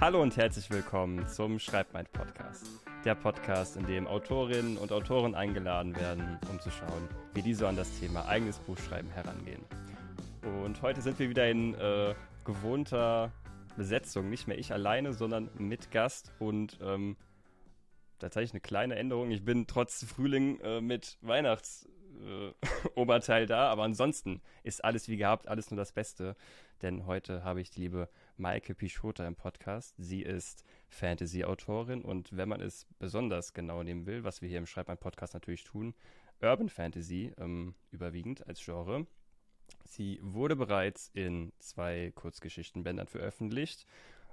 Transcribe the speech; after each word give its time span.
Hallo 0.00 0.20
und 0.20 0.36
herzlich 0.36 0.70
willkommen 0.70 1.28
zum 1.28 1.58
Schreibmeint 1.58 2.12
Podcast. 2.12 2.66
Der 3.04 3.14
Podcast, 3.14 3.76
in 3.76 3.86
dem 3.86 4.06
Autorinnen 4.06 4.76
und 4.76 4.92
Autoren 4.92 5.34
eingeladen 5.34 5.94
werden, 5.96 6.38
um 6.50 6.58
zu 6.60 6.70
schauen, 6.70 7.08
wie 7.34 7.42
diese 7.42 7.68
an 7.68 7.76
das 7.76 8.00
Thema 8.00 8.26
eigenes 8.26 8.58
Buchschreiben 8.58 9.10
herangehen. 9.10 9.64
Und 10.64 10.82
heute 10.82 11.00
sind 11.00 11.18
wir 11.18 11.28
wieder 11.28 11.48
in 11.48 11.74
äh, 11.74 12.14
gewohnter 12.44 13.32
Besetzung. 13.76 14.28
Nicht 14.28 14.48
mehr 14.48 14.58
ich 14.58 14.72
alleine, 14.72 15.12
sondern 15.12 15.50
mit 15.58 15.90
Gast 15.90 16.32
und 16.38 16.78
ähm, 16.82 17.16
tatsächlich 18.18 18.52
eine 18.52 18.60
kleine 18.60 18.96
Änderung. 18.96 19.30
Ich 19.30 19.44
bin 19.44 19.66
trotz 19.66 20.04
Frühling 20.04 20.60
äh, 20.60 20.80
mit 20.80 21.18
Weihnachtsoberteil 21.22 21.91
äh, 22.20 23.46
da, 23.46 23.70
aber 23.70 23.82
ansonsten 23.82 24.40
ist 24.62 24.84
alles 24.84 25.08
wie 25.08 25.16
gehabt, 25.16 25.48
alles 25.48 25.70
nur 25.70 25.78
das 25.78 25.92
Beste. 25.92 26.36
Denn 26.82 27.06
heute 27.06 27.44
habe 27.44 27.60
ich 27.60 27.70
die 27.70 27.80
liebe 27.80 28.08
Maike 28.36 28.74
Pichota 28.74 29.26
im 29.26 29.36
Podcast. 29.36 29.94
Sie 29.98 30.22
ist 30.22 30.64
Fantasy-Autorin 30.88 32.02
und 32.02 32.36
wenn 32.36 32.48
man 32.48 32.60
es 32.60 32.86
besonders 32.98 33.54
genau 33.54 33.82
nehmen 33.82 34.06
will, 34.06 34.24
was 34.24 34.42
wir 34.42 34.48
hier 34.48 34.58
im 34.58 34.66
Schreibmann-Podcast 34.66 35.34
natürlich 35.34 35.64
tun, 35.64 35.94
Urban 36.40 36.68
Fantasy 36.68 37.32
ähm, 37.38 37.74
überwiegend 37.92 38.46
als 38.48 38.64
Genre. 38.64 39.06
Sie 39.84 40.18
wurde 40.22 40.56
bereits 40.56 41.10
in 41.14 41.52
zwei 41.58 42.12
Kurzgeschichtenbändern 42.14 43.06
veröffentlicht 43.06 43.86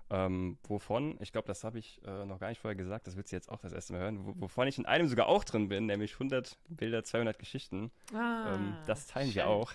ähm, 0.09 0.57
wovon, 0.63 1.17
ich 1.21 1.31
glaube, 1.31 1.47
das 1.47 1.63
habe 1.63 1.77
ich 1.79 2.01
äh, 2.05 2.25
noch 2.25 2.39
gar 2.39 2.49
nicht 2.49 2.59
vorher 2.59 2.75
gesagt, 2.75 3.07
das 3.07 3.15
wird 3.15 3.27
sie 3.27 3.35
jetzt 3.35 3.49
auch 3.49 3.59
das 3.61 3.73
erste 3.73 3.93
Mal 3.93 4.01
hören, 4.01 4.41
wovon 4.41 4.67
ich 4.67 4.77
in 4.77 4.85
einem 4.85 5.07
sogar 5.07 5.27
auch 5.27 5.43
drin 5.43 5.69
bin, 5.69 5.85
nämlich 5.85 6.13
100 6.13 6.57
Bilder, 6.67 7.03
200 7.03 7.37
Geschichten. 7.37 7.91
Ah, 8.13 8.55
ähm, 8.55 8.75
das 8.87 9.07
teilen 9.07 9.27
schön. 9.27 9.35
wir 9.35 9.47
auch. 9.47 9.71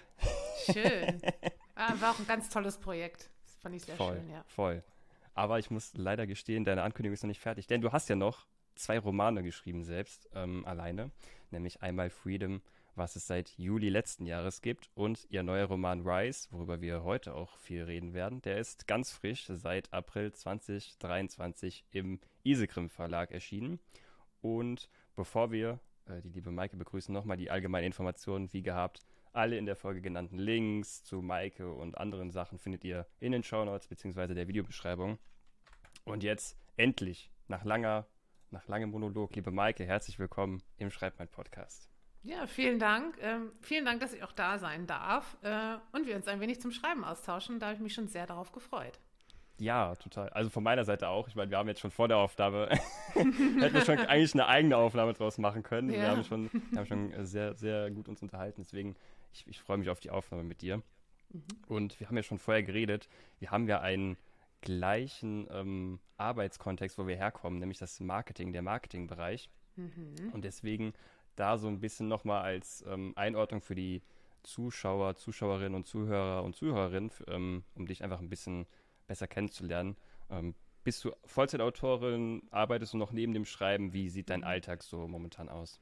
Schön. 0.66 1.20
Ah, 1.76 1.92
war 1.98 2.12
auch 2.12 2.18
ein 2.20 2.26
ganz 2.28 2.48
tolles 2.50 2.78
Projekt. 2.78 3.30
Das 3.44 3.56
fand 3.56 3.74
ich 3.74 3.82
sehr 3.82 3.96
voll, 3.96 4.14
schön, 4.14 4.30
ja. 4.30 4.44
Voll. 4.46 4.84
Aber 5.34 5.58
ich 5.58 5.72
muss 5.72 5.92
leider 5.94 6.24
gestehen, 6.24 6.64
deine 6.64 6.84
Ankündigung 6.84 7.14
ist 7.14 7.24
noch 7.24 7.28
nicht 7.28 7.40
fertig, 7.40 7.66
denn 7.66 7.80
du 7.80 7.90
hast 7.90 8.08
ja 8.08 8.14
noch 8.14 8.46
zwei 8.76 8.96
Romane 8.96 9.42
geschrieben 9.42 9.82
selbst, 9.82 10.28
ähm, 10.34 10.64
alleine, 10.66 11.10
nämlich 11.50 11.82
einmal 11.82 12.10
Freedom 12.10 12.62
was 12.96 13.16
es 13.16 13.26
seit 13.26 13.50
Juli 13.58 13.88
letzten 13.88 14.26
Jahres 14.26 14.62
gibt. 14.62 14.90
Und 14.94 15.26
ihr 15.30 15.42
neuer 15.42 15.66
Roman 15.66 16.06
Rise, 16.06 16.48
worüber 16.50 16.80
wir 16.80 17.02
heute 17.04 17.34
auch 17.34 17.58
viel 17.58 17.82
reden 17.82 18.14
werden, 18.14 18.42
der 18.42 18.58
ist 18.58 18.86
ganz 18.86 19.12
frisch 19.12 19.46
seit 19.48 19.92
April 19.92 20.32
2023 20.32 21.84
im 21.90 22.20
Isegrim 22.42 22.88
Verlag 22.88 23.30
erschienen. 23.30 23.80
Und 24.40 24.88
bevor 25.16 25.50
wir 25.50 25.80
äh, 26.06 26.20
die 26.20 26.30
liebe 26.30 26.50
Maike 26.50 26.76
begrüßen, 26.76 27.12
nochmal 27.12 27.36
die 27.36 27.50
allgemeine 27.50 27.86
Informationen, 27.86 28.52
wie 28.52 28.62
gehabt. 28.62 29.00
Alle 29.32 29.58
in 29.58 29.66
der 29.66 29.76
Folge 29.76 30.00
genannten 30.00 30.38
Links 30.38 31.02
zu 31.02 31.20
Maike 31.20 31.72
und 31.72 31.98
anderen 31.98 32.30
Sachen 32.30 32.58
findet 32.58 32.84
ihr 32.84 33.06
in 33.18 33.32
den 33.32 33.42
Shownotes 33.42 33.88
bzw. 33.88 34.34
der 34.34 34.46
Videobeschreibung. 34.46 35.18
Und 36.04 36.22
jetzt 36.22 36.56
endlich, 36.76 37.30
nach 37.48 37.64
langer, 37.64 38.06
nach 38.50 38.68
langem 38.68 38.90
Monolog, 38.90 39.34
liebe 39.34 39.50
Maike, 39.50 39.84
herzlich 39.84 40.18
willkommen 40.18 40.62
im 40.76 40.90
Schreibmein 40.90 41.28
Podcast. 41.28 41.93
Ja, 42.24 42.46
vielen 42.46 42.78
Dank. 42.78 43.16
Ähm, 43.20 43.52
vielen 43.60 43.84
Dank, 43.84 44.00
dass 44.00 44.14
ich 44.14 44.22
auch 44.22 44.32
da 44.32 44.58
sein 44.58 44.86
darf 44.86 45.36
äh, 45.42 45.76
und 45.92 46.06
wir 46.06 46.16
uns 46.16 46.26
ein 46.26 46.40
wenig 46.40 46.60
zum 46.60 46.72
Schreiben 46.72 47.04
austauschen. 47.04 47.60
Da 47.60 47.66
habe 47.66 47.76
ich 47.76 47.82
mich 47.82 47.92
schon 47.92 48.08
sehr 48.08 48.26
darauf 48.26 48.50
gefreut. 48.50 48.98
Ja, 49.58 49.94
total. 49.96 50.30
Also 50.30 50.50
von 50.50 50.64
meiner 50.64 50.84
Seite 50.84 51.08
auch. 51.08 51.28
Ich 51.28 51.36
meine, 51.36 51.50
wir 51.50 51.58
haben 51.58 51.68
jetzt 51.68 51.80
schon 51.80 51.90
vor 51.90 52.08
der 52.08 52.16
Aufnahme, 52.16 52.68
hätten 53.12 53.74
wir 53.74 53.84
schon 53.84 53.98
eigentlich 53.98 54.34
eine 54.34 54.48
eigene 54.48 54.76
Aufnahme 54.76 55.12
draus 55.12 55.38
machen 55.38 55.62
können. 55.62 55.90
Ja. 55.90 56.00
Wir 56.00 56.08
haben 56.08 56.24
schon, 56.24 56.50
wir 56.70 56.78
haben 56.78 56.86
schon 56.86 57.26
sehr, 57.26 57.54
sehr 57.54 57.90
gut 57.90 58.08
uns 58.08 58.22
unterhalten. 58.22 58.62
Deswegen, 58.62 58.96
ich, 59.32 59.46
ich 59.46 59.60
freue 59.60 59.76
mich 59.76 59.90
auf 59.90 60.00
die 60.00 60.10
Aufnahme 60.10 60.42
mit 60.44 60.62
dir. 60.62 60.78
Mhm. 61.30 61.42
Und 61.68 62.00
wir 62.00 62.08
haben 62.08 62.16
ja 62.16 62.22
schon 62.22 62.38
vorher 62.38 62.62
geredet. 62.62 63.08
Wir 63.38 63.50
haben 63.50 63.68
ja 63.68 63.80
einen 63.80 64.16
gleichen 64.62 65.46
ähm, 65.50 66.00
Arbeitskontext, 66.16 66.98
wo 66.98 67.06
wir 67.06 67.16
herkommen, 67.16 67.58
nämlich 67.58 67.78
das 67.78 68.00
Marketing, 68.00 68.52
der 68.52 68.62
Marketingbereich. 68.62 69.50
Mhm. 69.76 70.30
Und 70.32 70.44
deswegen 70.44 70.94
da 71.36 71.58
so 71.58 71.68
ein 71.68 71.80
bisschen 71.80 72.08
nochmal 72.08 72.42
als 72.42 72.84
ähm, 72.86 73.12
Einordnung 73.16 73.60
für 73.60 73.74
die 73.74 74.02
Zuschauer, 74.42 75.16
Zuschauerinnen 75.16 75.74
und 75.74 75.86
Zuhörer 75.86 76.42
und 76.42 76.54
Zuhörerinnen, 76.54 77.10
ähm, 77.28 77.64
um 77.74 77.86
dich 77.86 78.04
einfach 78.04 78.20
ein 78.20 78.28
bisschen 78.28 78.66
besser 79.06 79.26
kennenzulernen. 79.26 79.96
Ähm, 80.30 80.54
bist 80.84 81.04
du 81.04 81.12
Vollzeitautorin? 81.24 82.42
Arbeitest 82.50 82.92
du 82.92 82.98
noch 82.98 83.12
neben 83.12 83.32
dem 83.32 83.46
Schreiben? 83.46 83.92
Wie 83.92 84.10
sieht 84.10 84.30
dein 84.30 84.44
Alltag 84.44 84.82
so 84.82 85.08
momentan 85.08 85.48
aus? 85.48 85.80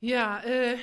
Ja, 0.00 0.40
äh, 0.42 0.78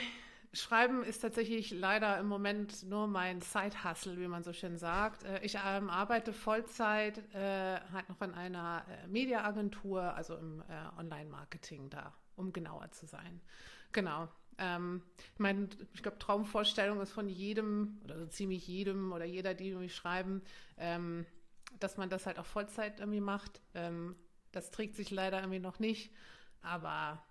Schreiben 0.54 1.04
ist 1.04 1.20
tatsächlich 1.20 1.72
leider 1.72 2.20
im 2.20 2.28
Moment 2.28 2.84
nur 2.84 3.08
mein 3.08 3.42
Side-Hustle, 3.42 4.20
wie 4.20 4.28
man 4.28 4.44
so 4.44 4.54
schön 4.54 4.78
sagt. 4.78 5.24
Äh, 5.24 5.40
ich 5.44 5.58
ähm, 5.66 5.90
arbeite 5.90 6.32
Vollzeit 6.32 7.18
äh, 7.34 7.80
halt 7.92 8.08
noch 8.10 8.22
in 8.22 8.34
einer 8.34 8.86
äh, 8.88 9.08
Mediaagentur, 9.08 10.02
also 10.14 10.36
im 10.36 10.62
äh, 10.62 11.00
Online-Marketing 11.00 11.90
da 11.90 12.14
um 12.36 12.54
genauer 12.54 12.92
zu 12.92 13.06
sein. 13.06 13.42
Genau. 13.92 14.28
Ähm, 14.58 15.02
ich 15.34 15.40
meine, 15.40 15.70
ich 15.94 16.04
glaube, 16.04 16.20
Traumvorstellung 16.20 17.02
ist 17.02 17.12
von 17.12 17.30
jedem 17.30 18.00
oder 18.04 18.20
so 18.20 18.26
ziemlich 18.28 18.68
jedem 18.68 19.12
oder 19.12 19.26
jeder, 19.26 19.54
die 19.54 19.70
irgendwie 19.70 19.90
schreiben, 19.90 20.42
ähm, 20.78 21.26
dass 21.80 21.98
man 21.98 22.10
das 22.10 22.26
halt 22.26 22.40
auch 22.40 22.46
Vollzeit 22.46 23.00
irgendwie 23.00 23.22
macht. 23.22 23.62
Ähm, 23.74 24.16
das 24.52 24.72
trägt 24.72 24.96
sich 24.96 25.10
leider 25.10 25.40
irgendwie 25.40 25.60
noch 25.60 25.80
nicht, 25.80 26.12
aber 26.62 27.24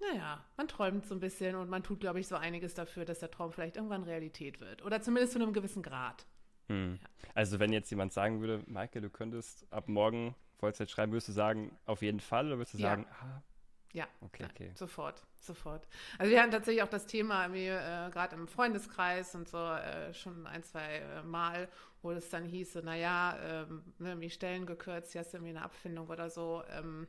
naja, 0.00 0.44
man 0.56 0.68
träumt 0.68 1.06
so 1.06 1.14
ein 1.14 1.20
bisschen 1.20 1.54
und 1.56 1.68
man 1.68 1.82
tut, 1.82 2.00
glaube 2.00 2.20
ich, 2.20 2.26
so 2.26 2.36
einiges 2.36 2.74
dafür, 2.74 3.04
dass 3.04 3.20
der 3.20 3.30
Traum 3.30 3.52
vielleicht 3.52 3.76
irgendwann 3.76 4.02
Realität 4.02 4.60
wird. 4.60 4.82
Oder 4.84 5.00
zumindest 5.00 5.34
zu 5.34 5.38
einem 5.40 5.52
gewissen 5.52 5.82
Grad. 5.82 6.26
Hm. 6.68 6.98
Ja. 7.00 7.08
Also 7.34 7.58
wenn 7.58 7.72
jetzt 7.72 7.90
jemand 7.90 8.12
sagen 8.12 8.40
würde, 8.40 8.62
Maike, 8.66 9.00
du 9.00 9.10
könntest 9.10 9.70
ab 9.72 9.88
morgen 9.88 10.34
Vollzeit 10.58 10.90
schreiben, 10.90 11.12
würdest 11.12 11.28
du 11.28 11.32
sagen, 11.32 11.76
auf 11.84 12.02
jeden 12.02 12.20
Fall, 12.20 12.46
oder 12.46 12.58
würdest 12.58 12.74
du 12.74 12.78
ja. 12.78 12.90
sagen, 12.90 13.06
ah, 13.20 13.42
ja, 13.94 14.08
okay, 14.20 14.44
okay. 14.50 14.70
sofort, 14.74 15.22
sofort. 15.40 15.86
Also 16.18 16.32
wir 16.32 16.42
hatten 16.42 16.50
tatsächlich 16.50 16.82
auch 16.82 16.88
das 16.88 17.06
Thema 17.06 17.46
äh, 17.46 18.10
gerade 18.10 18.34
im 18.34 18.48
Freundeskreis 18.48 19.36
und 19.36 19.48
so 19.48 19.56
äh, 19.56 20.12
schon 20.12 20.46
ein, 20.48 20.64
zwei 20.64 20.96
äh, 20.96 21.22
Mal, 21.22 21.68
wo 22.02 22.10
es 22.10 22.28
dann 22.28 22.44
hieße, 22.44 22.82
naja, 22.82 23.38
ähm, 23.40 23.84
ne, 23.98 24.30
Stellen 24.30 24.66
gekürzt, 24.66 25.12
hier 25.12 25.20
hast 25.20 25.32
du 25.32 25.36
irgendwie 25.36 25.56
eine 25.56 25.62
Abfindung 25.62 26.08
oder 26.08 26.28
so. 26.28 26.64
Ähm, 26.70 27.06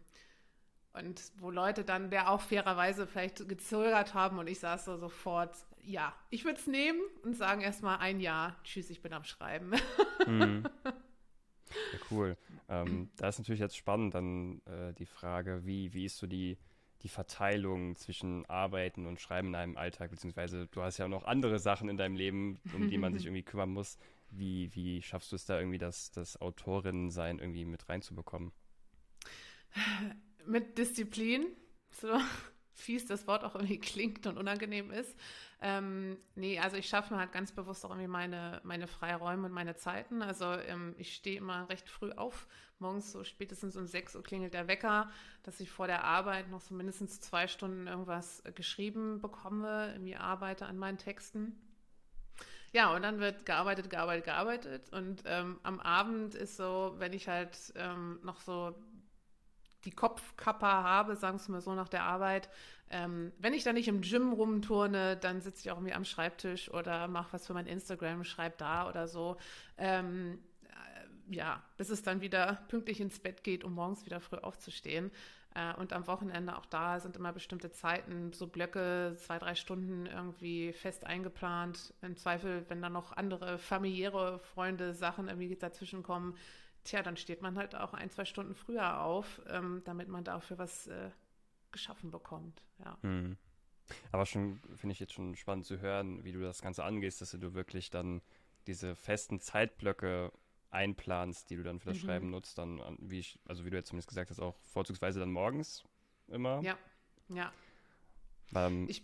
und 0.94 1.24
wo 1.40 1.50
Leute 1.50 1.84
dann, 1.84 2.12
der 2.12 2.29
auch 2.29 2.40
fairerweise 2.40 3.07
vielleicht 3.07 3.50
gezögert 3.50 4.13
haben 4.13 4.38
und 4.38 4.47
ich 4.47 4.59
saß 4.59 4.85
so 4.85 4.95
sofort, 4.97 5.56
ja, 5.81 6.16
ich 6.29 6.45
würde 6.45 6.59
es 6.59 6.68
nehmen 6.68 7.01
und 7.24 7.35
sagen 7.35 7.62
erstmal 7.62 7.97
ein 7.97 8.19
Jahr, 8.19 8.56
tschüss, 8.63 8.91
ich 8.91 9.01
bin 9.01 9.12
am 9.12 9.24
Schreiben. 9.24 9.74
Mhm. 10.28 10.69
Ja, 11.91 12.00
cool. 12.12 12.38
Ähm, 12.69 13.09
da 13.18 13.28
ist 13.28 13.38
natürlich 13.40 13.59
jetzt 13.59 13.75
spannend 13.75 14.13
dann 14.13 14.62
äh, 14.66 14.94
die 14.94 15.06
Frage, 15.06 15.66
wie, 15.66 15.94
wie 15.94 16.06
ist 16.06 16.18
so 16.18 16.28
die, 16.28 16.57
die 17.05 17.09
Verteilung 17.09 17.95
zwischen 17.97 18.47
Arbeiten 18.47 19.05
und 19.05 19.21
Schreiben 19.21 19.49
in 19.49 19.55
einem 19.55 19.77
Alltag, 19.77 20.09
beziehungsweise 20.09 20.66
du 20.66 20.81
hast 20.81 20.97
ja 20.97 21.05
auch 21.05 21.09
noch 21.09 21.23
andere 21.25 21.59
Sachen 21.59 21.88
in 21.88 21.97
deinem 21.97 22.16
Leben, 22.16 22.59
um 22.73 22.89
die 22.89 22.97
man 22.97 23.13
sich 23.13 23.25
irgendwie 23.27 23.43
kümmern 23.43 23.69
muss. 23.69 23.99
Wie, 24.31 24.73
wie 24.73 25.03
schaffst 25.03 25.31
du 25.31 25.35
es 25.35 25.45
da 25.45 25.59
irgendwie, 25.59 25.77
das, 25.77 26.09
das 26.09 26.41
Autorinnensein 26.41 27.38
irgendwie 27.38 27.63
mit 27.63 27.88
reinzubekommen? 27.88 28.51
Mit 30.47 30.79
Disziplin. 30.79 31.45
So 31.91 32.07
fies 32.75 33.06
das 33.06 33.25
Wort 33.28 33.44
auch 33.44 33.56
irgendwie 33.56 33.80
klingt 33.80 34.28
und 34.28 34.38
unangenehm 34.38 34.91
ist. 34.91 35.16
Ähm, 35.62 36.18
nee, 36.36 36.59
also 36.59 36.78
ich 36.78 36.88
schaffe 36.88 37.13
mir 37.13 37.19
halt 37.19 37.31
ganz 37.31 37.52
bewusst 37.52 37.86
auch 37.86 37.90
irgendwie 37.90 38.08
meine, 38.08 38.62
meine 38.63 38.88
Freiräume 38.88 39.47
und 39.47 39.53
meine 39.53 39.75
Zeiten. 39.75 40.22
Also 40.22 40.46
ähm, 40.46 40.94
ich 40.97 41.16
stehe 41.16 41.38
immer 41.38 41.68
recht 41.69 41.90
früh 41.90 42.12
auf. 42.12 42.47
Morgens 42.78 43.13
so 43.13 43.24
spätestens 43.24 43.78
um 43.78 43.88
6 43.88 44.18
Uhr 44.18 44.24
klingelt 44.24 44.53
der 44.53 44.68
Wecker, 44.68 45.09
dass 45.44 45.62
ich 45.62 45.72
vor 45.72 45.88
der 45.88 46.03
Arbeit 46.03 46.50
noch 46.50 46.59
so 46.59 46.75
mindestens 46.75 47.22
zwei 47.22 47.47
Stunden 47.47 47.88
irgendwas 47.88 48.44
geschrieben 48.53 49.22
bekomme, 49.22 49.92
irgendwie 49.94 50.18
arbeite 50.18 50.66
an 50.66 50.78
meinen 50.78 50.97
Texten. 50.97 51.57
Ja, 52.74 52.94
und 52.94 53.04
dann 53.04 53.19
wird 53.19 53.45
gearbeitet, 53.45 53.89
gearbeitet, 53.89 54.25
gearbeitet. 54.25 54.92
Und 54.92 55.24
ähm, 55.25 55.62
am 55.63 55.80
Abend 55.80 56.36
ist 56.36 56.57
so, 56.57 56.95
wenn 56.98 57.13
ich 57.13 57.30
halt 57.30 57.57
ähm, 57.78 58.19
noch 58.21 58.42
so 58.42 58.75
die 59.85 59.91
Kopfkapper 59.91 60.67
habe, 60.83 61.15
sagen 61.15 61.39
wir 61.45 61.53
mal 61.53 61.61
so 61.61 61.73
nach 61.75 61.89
der 61.89 62.03
Arbeit. 62.03 62.49
Ähm, 62.89 63.31
wenn 63.39 63.53
ich 63.53 63.63
da 63.63 63.73
nicht 63.73 63.87
im 63.87 64.01
Gym 64.01 64.33
rumturne, 64.33 65.17
dann 65.17 65.41
sitze 65.41 65.61
ich 65.61 65.71
auch 65.71 65.77
irgendwie 65.77 65.93
am 65.93 66.05
Schreibtisch 66.05 66.71
oder 66.71 67.07
mache 67.07 67.33
was 67.33 67.47
für 67.47 67.53
mein 67.53 67.67
Instagram, 67.67 68.23
schreibe 68.23 68.55
da 68.57 68.87
oder 68.87 69.07
so. 69.07 69.37
Ähm, 69.77 70.39
äh, 70.63 71.35
ja, 71.35 71.63
bis 71.77 71.89
es 71.89 72.03
dann 72.03 72.21
wieder 72.21 72.63
pünktlich 72.67 72.99
ins 72.99 73.19
Bett 73.19 73.43
geht, 73.43 73.63
um 73.63 73.73
morgens 73.73 74.05
wieder 74.05 74.19
früh 74.19 74.37
aufzustehen. 74.37 75.11
Äh, 75.55 75.73
und 75.75 75.93
am 75.93 76.05
Wochenende 76.05 76.55
auch 76.57 76.65
da 76.65 76.99
sind 76.99 77.15
immer 77.15 77.33
bestimmte 77.33 77.71
Zeiten, 77.71 78.33
so 78.33 78.45
Blöcke, 78.45 79.15
zwei, 79.17 79.39
drei 79.39 79.55
Stunden 79.55 80.05
irgendwie 80.05 80.73
fest 80.73 81.05
eingeplant. 81.05 81.93
Im 82.01 82.17
Zweifel, 82.17 82.65
wenn 82.69 82.81
da 82.81 82.89
noch 82.89 83.13
andere 83.13 83.57
familiäre 83.57 84.39
Freunde, 84.39 84.93
Sachen 84.93 85.27
irgendwie 85.27 85.55
dazwischen 85.55 86.03
kommen, 86.03 86.35
tja, 86.85 87.03
dann 87.03 87.17
steht 87.17 87.41
man 87.41 87.57
halt 87.57 87.75
auch 87.75 87.93
ein, 87.93 88.09
zwei 88.09 88.25
Stunden 88.25 88.55
früher 88.55 89.01
auf, 89.01 89.41
ähm, 89.47 89.81
damit 89.83 90.07
man 90.07 90.23
dafür 90.23 90.57
was 90.57 90.87
äh, 90.87 91.11
geschaffen 91.71 92.11
bekommt. 92.11 92.63
Ja. 92.79 92.97
Hm. 93.01 93.37
Aber 94.11 94.25
schon, 94.25 94.59
finde 94.75 94.93
ich 94.93 94.99
jetzt 94.99 95.13
schon 95.13 95.35
spannend 95.35 95.65
zu 95.65 95.79
hören, 95.79 96.23
wie 96.23 96.31
du 96.31 96.39
das 96.39 96.61
Ganze 96.61 96.83
angehst, 96.83 97.21
dass 97.21 97.31
du 97.31 97.53
wirklich 97.53 97.89
dann 97.89 98.21
diese 98.67 98.95
festen 98.95 99.39
Zeitblöcke 99.39 100.31
einplanst, 100.71 101.49
die 101.49 101.55
du 101.55 101.63
dann 101.63 101.79
für 101.79 101.89
das 101.89 101.97
mhm. 101.97 102.05
Schreiben 102.05 102.29
nutzt, 102.31 102.57
dann, 102.57 102.81
wie 102.99 103.19
ich, 103.19 103.39
also 103.45 103.65
wie 103.65 103.69
du 103.69 103.77
jetzt 103.77 103.89
zumindest 103.89 104.09
gesagt 104.09 104.29
hast, 104.29 104.39
auch 104.39 104.55
vorzugsweise 104.63 105.19
dann 105.19 105.31
morgens 105.31 105.83
immer. 106.27 106.61
Ja, 106.61 106.77
ja. 107.29 107.51
Ähm, 108.53 108.87
ich, 108.89 109.03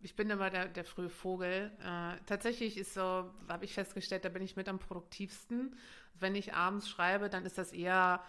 ich 0.00 0.14
bin 0.14 0.30
immer 0.30 0.50
der, 0.50 0.68
der 0.68 0.84
frühe 0.84 1.08
Vogel. 1.08 1.72
Äh, 1.80 2.16
tatsächlich 2.26 2.78
ist 2.78 2.94
so, 2.94 3.30
habe 3.48 3.64
ich 3.64 3.74
festgestellt, 3.74 4.24
da 4.24 4.28
bin 4.28 4.42
ich 4.42 4.56
mit 4.56 4.68
am 4.68 4.78
produktivsten. 4.78 5.76
Wenn 6.14 6.34
ich 6.34 6.54
abends 6.54 6.88
schreibe, 6.88 7.28
dann 7.28 7.44
ist 7.44 7.58
das 7.58 7.72
eher, 7.72 8.22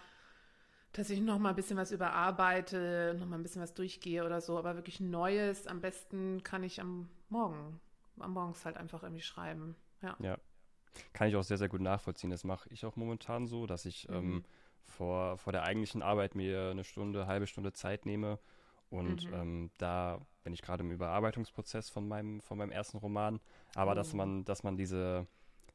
dass 0.92 1.10
ich 1.10 1.20
noch 1.20 1.38
mal 1.38 1.50
ein 1.50 1.56
bisschen 1.56 1.76
was 1.76 1.92
überarbeite, 1.92 3.16
noch 3.18 3.26
mal 3.26 3.36
ein 3.36 3.42
bisschen 3.42 3.62
was 3.62 3.74
durchgehe 3.74 4.24
oder 4.24 4.40
so. 4.40 4.58
Aber 4.58 4.74
wirklich 4.74 5.00
Neues, 5.00 5.66
am 5.66 5.80
besten 5.80 6.42
kann 6.42 6.64
ich 6.64 6.80
am 6.80 7.08
Morgen, 7.28 7.80
am 8.18 8.32
Morgens 8.32 8.64
halt 8.64 8.76
einfach 8.76 9.02
irgendwie 9.02 9.22
schreiben. 9.22 9.76
Ja. 10.02 10.16
ja. 10.18 10.38
Kann 11.12 11.28
ich 11.28 11.36
auch 11.36 11.44
sehr, 11.44 11.58
sehr 11.58 11.68
gut 11.68 11.80
nachvollziehen. 11.80 12.30
Das 12.30 12.42
mache 12.42 12.68
ich 12.70 12.84
auch 12.84 12.96
momentan 12.96 13.46
so, 13.46 13.66
dass 13.66 13.84
ich 13.84 14.08
mhm. 14.08 14.14
ähm, 14.14 14.44
vor, 14.84 15.38
vor 15.38 15.52
der 15.52 15.62
eigentlichen 15.62 16.02
Arbeit 16.02 16.34
mir 16.34 16.70
eine 16.70 16.82
Stunde, 16.82 17.28
halbe 17.28 17.46
Stunde 17.46 17.72
Zeit 17.72 18.06
nehme. 18.06 18.40
Und 18.88 19.26
mhm. 19.26 19.34
ähm, 19.34 19.70
da 19.78 20.20
bin 20.42 20.52
ich 20.52 20.62
gerade 20.62 20.82
im 20.82 20.90
Überarbeitungsprozess 20.90 21.90
von 21.90 22.06
meinem, 22.08 22.40
von 22.40 22.58
meinem 22.58 22.70
ersten 22.70 22.98
Roman. 22.98 23.40
Aber 23.74 23.92
oh. 23.92 23.94
dass 23.94 24.14
man, 24.14 24.44
dass 24.44 24.62
man 24.62 24.76
diese, 24.76 25.26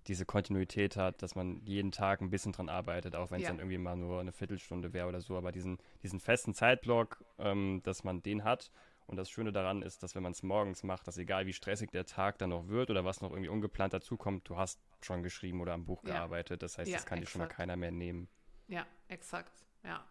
diese 0.08 0.26
Kontinuität 0.26 0.98
hat, 0.98 1.22
dass 1.22 1.36
man 1.36 1.62
jeden 1.66 1.92
Tag 1.92 2.22
ein 2.22 2.30
bisschen 2.30 2.52
dran 2.52 2.70
arbeitet, 2.70 3.16
auch 3.16 3.32
wenn 3.32 3.38
es 3.38 3.44
ja. 3.44 3.50
dann 3.50 3.60
irgendwie 3.60 3.78
mal 3.78 3.96
nur 3.96 4.20
eine 4.20 4.32
Viertelstunde 4.32 4.94
wäre 4.94 5.08
oder 5.08 5.22
so. 5.22 5.38
Aber 5.38 5.52
diesen, 5.52 5.78
diesen 6.04 6.20
festen 6.20 6.54
Zeitblock, 6.54 7.24
ähm, 7.40 7.82
dass 7.84 8.04
man 8.04 8.22
den 8.22 8.44
hat 8.44 8.72
und 9.08 9.18
das 9.18 9.30
Schöne 9.30 9.52
daran 9.52 9.82
ist, 9.82 10.02
dass 10.04 10.16
wenn 10.16 10.24
man 10.24 10.32
es 10.32 10.44
morgens 10.44 10.84
macht, 10.84 11.08
dass 11.08 11.18
egal 11.18 11.46
wie 11.46 11.54
stressig 11.54 11.92
der 11.92 12.06
Tag 12.06 12.38
dann 12.40 12.50
noch 12.50 12.68
wird 12.68 12.90
oder 12.90 13.06
was 13.06 13.22
noch 13.22 13.32
irgendwie 13.32 13.50
ungeplant 13.50 13.94
dazukommt, 13.94 14.50
du 14.50 14.58
hast 14.58 14.80
schon 15.02 15.22
geschrieben 15.22 15.62
oder 15.62 15.74
am 15.74 15.86
Buch 15.86 16.04
ja. 16.04 16.14
gearbeitet. 16.14 16.64
Das 16.64 16.78
heißt, 16.78 16.90
ja, 16.90 16.98
das 16.98 17.06
kann 17.06 17.20
exakt. 17.20 17.28
dir 17.28 17.32
schon 17.32 17.42
mal 17.42 17.48
keiner 17.48 17.76
mehr 17.76 17.92
nehmen. 17.92 18.28
Ja, 18.68 18.86
exakt. 19.08 19.65
Ja. 19.86 20.04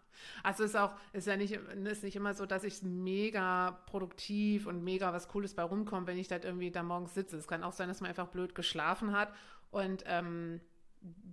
Also 0.42 0.64
ist 0.64 0.76
auch, 0.76 0.94
ist 1.12 1.26
ja 1.26 1.36
nicht, 1.36 1.52
ist 1.52 2.02
nicht 2.02 2.16
immer 2.16 2.34
so, 2.34 2.46
dass 2.46 2.64
ich 2.64 2.82
mega 2.82 3.72
produktiv 3.86 4.66
und 4.66 4.82
mega 4.82 5.12
was 5.12 5.28
Cooles 5.28 5.54
bei 5.54 5.62
rumkomme, 5.62 6.06
wenn 6.06 6.18
ich 6.18 6.28
da 6.28 6.36
irgendwie 6.36 6.70
da 6.70 6.82
morgens 6.82 7.14
sitze. 7.14 7.36
Es 7.36 7.48
kann 7.48 7.64
auch 7.64 7.72
sein, 7.72 7.88
dass 7.88 8.00
man 8.00 8.08
einfach 8.08 8.28
blöd 8.28 8.54
geschlafen 8.54 9.12
hat 9.12 9.34
und 9.70 10.04
ähm, 10.06 10.60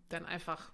dann 0.09 0.25
einfach 0.25 0.71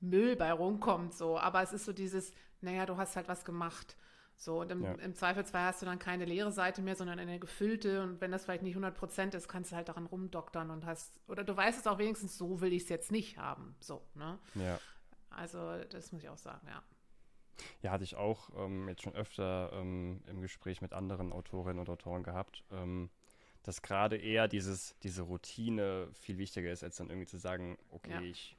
Müll 0.00 0.36
bei 0.36 0.52
rumkommt, 0.52 1.14
so. 1.14 1.38
Aber 1.38 1.62
es 1.62 1.72
ist 1.72 1.84
so 1.84 1.92
dieses, 1.92 2.32
naja, 2.60 2.86
du 2.86 2.96
hast 2.96 3.16
halt 3.16 3.28
was 3.28 3.44
gemacht. 3.44 3.96
So, 4.36 4.60
und 4.60 4.70
im, 4.70 4.84
ja. 4.84 4.92
im 4.92 5.16
Zweifelsfall 5.16 5.64
hast 5.64 5.82
du 5.82 5.86
dann 5.86 5.98
keine 5.98 6.24
leere 6.24 6.52
Seite 6.52 6.80
mehr, 6.80 6.94
sondern 6.94 7.18
eine 7.18 7.40
gefüllte. 7.40 8.02
Und 8.02 8.20
wenn 8.20 8.30
das 8.30 8.44
vielleicht 8.44 8.62
nicht 8.62 8.74
100 8.74 8.94
Prozent 8.94 9.34
ist, 9.34 9.48
kannst 9.48 9.72
du 9.72 9.76
halt 9.76 9.88
daran 9.88 10.06
rumdoktern 10.06 10.70
und 10.70 10.86
hast, 10.86 11.18
oder 11.26 11.42
du 11.42 11.56
weißt 11.56 11.80
es 11.80 11.86
auch 11.88 11.98
wenigstens, 11.98 12.38
so 12.38 12.60
will 12.60 12.72
ich 12.72 12.84
es 12.84 12.88
jetzt 12.88 13.10
nicht 13.10 13.36
haben. 13.38 13.74
So, 13.80 14.00
ne? 14.14 14.38
Ja. 14.54 14.78
Also, 15.38 15.84
das 15.90 16.12
muss 16.12 16.22
ich 16.22 16.28
auch 16.28 16.38
sagen, 16.38 16.66
ja. 16.66 16.82
Ja, 17.82 17.90
hatte 17.90 18.04
ich 18.04 18.16
auch 18.16 18.50
ähm, 18.56 18.88
jetzt 18.88 19.02
schon 19.02 19.14
öfter 19.14 19.70
ähm, 19.72 20.22
im 20.26 20.40
Gespräch 20.40 20.80
mit 20.80 20.92
anderen 20.92 21.32
Autorinnen 21.32 21.80
und 21.80 21.88
Autoren 21.88 22.22
gehabt, 22.22 22.64
ähm, 22.70 23.10
dass 23.64 23.82
gerade 23.82 24.16
eher 24.16 24.46
dieses, 24.46 24.96
diese 25.02 25.22
Routine 25.22 26.08
viel 26.12 26.38
wichtiger 26.38 26.70
ist, 26.70 26.84
als 26.84 26.96
dann 26.96 27.10
irgendwie 27.10 27.26
zu 27.26 27.36
sagen, 27.36 27.76
okay, 27.90 28.12
ja. 28.12 28.20
ich 28.20 28.56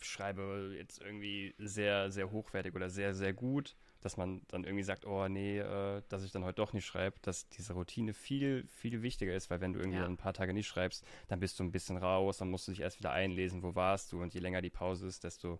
schreibe 0.00 0.74
jetzt 0.76 1.00
irgendwie 1.00 1.54
sehr, 1.58 2.10
sehr 2.10 2.30
hochwertig 2.30 2.74
oder 2.74 2.90
sehr, 2.90 3.14
sehr 3.14 3.32
gut 3.32 3.76
dass 4.04 4.18
man 4.18 4.42
dann 4.48 4.64
irgendwie 4.64 4.84
sagt, 4.84 5.06
oh 5.06 5.28
nee, 5.28 5.58
äh, 5.58 6.02
dass 6.10 6.24
ich 6.24 6.30
dann 6.30 6.44
heute 6.44 6.56
doch 6.56 6.74
nicht 6.74 6.84
schreibe, 6.84 7.16
dass 7.22 7.48
diese 7.48 7.72
Routine 7.72 8.12
viel, 8.12 8.66
viel 8.68 9.00
wichtiger 9.00 9.34
ist, 9.34 9.48
weil 9.48 9.62
wenn 9.62 9.72
du 9.72 9.80
irgendwie 9.80 9.98
ja. 9.98 10.04
ein 10.04 10.18
paar 10.18 10.34
Tage 10.34 10.52
nicht 10.52 10.66
schreibst, 10.66 11.06
dann 11.28 11.40
bist 11.40 11.58
du 11.58 11.64
ein 11.64 11.72
bisschen 11.72 11.96
raus, 11.96 12.36
dann 12.36 12.50
musst 12.50 12.68
du 12.68 12.72
dich 12.72 12.82
erst 12.82 12.98
wieder 12.98 13.12
einlesen, 13.12 13.62
wo 13.62 13.74
warst 13.74 14.12
du 14.12 14.20
und 14.20 14.34
je 14.34 14.40
länger 14.40 14.60
die 14.60 14.68
Pause 14.68 15.06
ist, 15.06 15.24
desto 15.24 15.58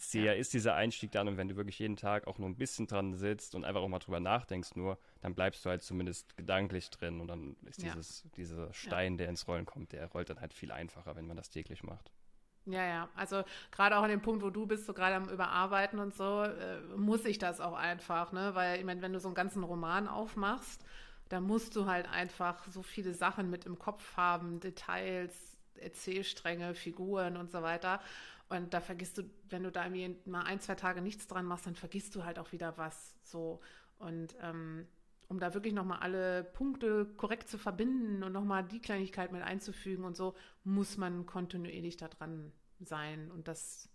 zäher 0.00 0.34
ja. 0.34 0.40
ist 0.40 0.52
dieser 0.52 0.74
Einstieg 0.74 1.12
dann 1.12 1.28
und 1.28 1.36
wenn 1.36 1.48
du 1.48 1.56
wirklich 1.56 1.78
jeden 1.78 1.96
Tag 1.96 2.26
auch 2.26 2.38
nur 2.38 2.48
ein 2.48 2.56
bisschen 2.56 2.86
dran 2.86 3.14
sitzt 3.14 3.54
und 3.54 3.64
einfach 3.64 3.82
auch 3.82 3.88
mal 3.88 3.98
drüber 3.98 4.20
nachdenkst 4.20 4.74
nur, 4.74 4.98
dann 5.20 5.34
bleibst 5.34 5.64
du 5.64 5.70
halt 5.70 5.82
zumindest 5.82 6.36
gedanklich 6.36 6.90
drin 6.90 7.20
und 7.20 7.28
dann 7.28 7.56
ist 7.66 7.82
dieses, 7.82 8.24
ja. 8.24 8.30
dieser 8.36 8.72
Stein, 8.72 9.18
der 9.18 9.28
ins 9.28 9.46
Rollen 9.46 9.66
kommt, 9.66 9.92
der 9.92 10.06
rollt 10.06 10.30
dann 10.30 10.40
halt 10.40 10.54
viel 10.54 10.72
einfacher, 10.72 11.16
wenn 11.16 11.26
man 11.26 11.36
das 11.36 11.50
täglich 11.50 11.82
macht. 11.82 12.10
Ja, 12.66 12.84
ja. 12.84 13.08
Also 13.14 13.42
gerade 13.70 13.96
auch 13.96 14.02
an 14.02 14.10
dem 14.10 14.22
Punkt, 14.22 14.42
wo 14.42 14.50
du 14.50 14.66
bist, 14.66 14.86
so 14.86 14.92
gerade 14.92 15.16
am 15.16 15.28
Überarbeiten 15.28 15.98
und 15.98 16.14
so, 16.14 16.42
äh, 16.42 16.80
muss 16.96 17.24
ich 17.24 17.38
das 17.38 17.60
auch 17.60 17.74
einfach, 17.74 18.32
ne? 18.32 18.54
Weil 18.54 18.78
ich 18.78 18.84
meine, 18.84 19.02
wenn 19.02 19.12
du 19.12 19.18
so 19.18 19.28
einen 19.28 19.34
ganzen 19.34 19.64
Roman 19.64 20.08
aufmachst, 20.08 20.84
dann 21.28 21.44
musst 21.44 21.74
du 21.76 21.86
halt 21.86 22.08
einfach 22.08 22.64
so 22.68 22.82
viele 22.82 23.14
Sachen 23.14 23.50
mit 23.50 23.64
im 23.64 23.78
Kopf 23.78 24.16
haben, 24.16 24.60
Details, 24.60 25.58
Erzählstränge, 25.76 26.74
Figuren 26.74 27.36
und 27.36 27.50
so 27.50 27.62
weiter. 27.62 28.00
Und 28.50 28.74
da 28.74 28.80
vergisst 28.80 29.16
du, 29.16 29.22
wenn 29.48 29.62
du 29.62 29.70
da 29.70 29.86
irgendwie 29.86 30.28
mal 30.28 30.42
ein, 30.42 30.60
zwei 30.60 30.74
Tage 30.74 31.00
nichts 31.00 31.28
dran 31.28 31.46
machst, 31.46 31.66
dann 31.66 31.76
vergisst 31.76 32.14
du 32.16 32.24
halt 32.24 32.38
auch 32.38 32.50
wieder 32.50 32.76
was 32.76 33.14
so. 33.22 33.60
Und 33.98 34.34
ähm, 34.42 34.86
um 35.28 35.38
da 35.38 35.54
wirklich 35.54 35.72
nochmal 35.72 36.00
alle 36.00 36.42
Punkte 36.42 37.06
korrekt 37.16 37.48
zu 37.48 37.58
verbinden 37.58 38.24
und 38.24 38.32
nochmal 38.32 38.64
die 38.64 38.80
Kleinigkeit 38.80 39.30
mit 39.30 39.42
einzufügen 39.42 40.04
und 40.04 40.16
so, 40.16 40.34
muss 40.64 40.96
man 40.96 41.26
kontinuierlich 41.26 41.96
da 41.96 42.08
dran 42.08 42.52
sein 42.80 43.30
und 43.30 43.46
das 43.46 43.88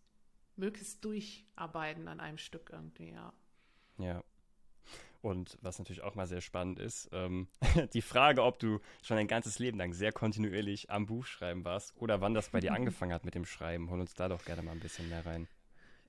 möglichst 0.56 1.04
durcharbeiten 1.04 2.08
an 2.08 2.22
einem 2.22 2.38
Stück 2.38 2.70
irgendwie, 2.72 3.12
ja. 3.12 3.34
Ja. 3.98 4.24
Und 5.26 5.58
was 5.64 5.80
natürlich 5.80 6.04
auch 6.04 6.14
mal 6.14 6.28
sehr 6.28 6.40
spannend 6.40 6.78
ist, 6.78 7.10
ähm, 7.12 7.48
die 7.96 8.04
Frage, 8.04 8.44
ob 8.44 8.60
du 8.60 8.80
schon 9.02 9.18
ein 9.18 9.26
ganzes 9.26 9.58
Leben 9.58 9.80
lang 9.80 9.92
sehr 9.92 10.12
kontinuierlich 10.12 10.92
am 10.92 11.08
Buch 11.08 11.26
schreiben 11.26 11.66
warst 11.66 11.98
oder 11.98 12.22
wann 12.22 12.36
das 12.36 12.50
bei 12.50 12.60
dir 12.60 12.74
angefangen 12.76 13.12
hat 13.12 13.26
mit 13.26 13.34
dem 13.34 13.44
Schreiben. 13.44 13.90
Hol 13.90 14.00
uns 14.00 14.14
da 14.14 14.30
doch 14.30 14.46
gerne 14.46 14.62
mal 14.62 14.74
ein 14.74 14.80
bisschen 14.80 15.10
mehr 15.10 15.26
rein. 15.26 15.48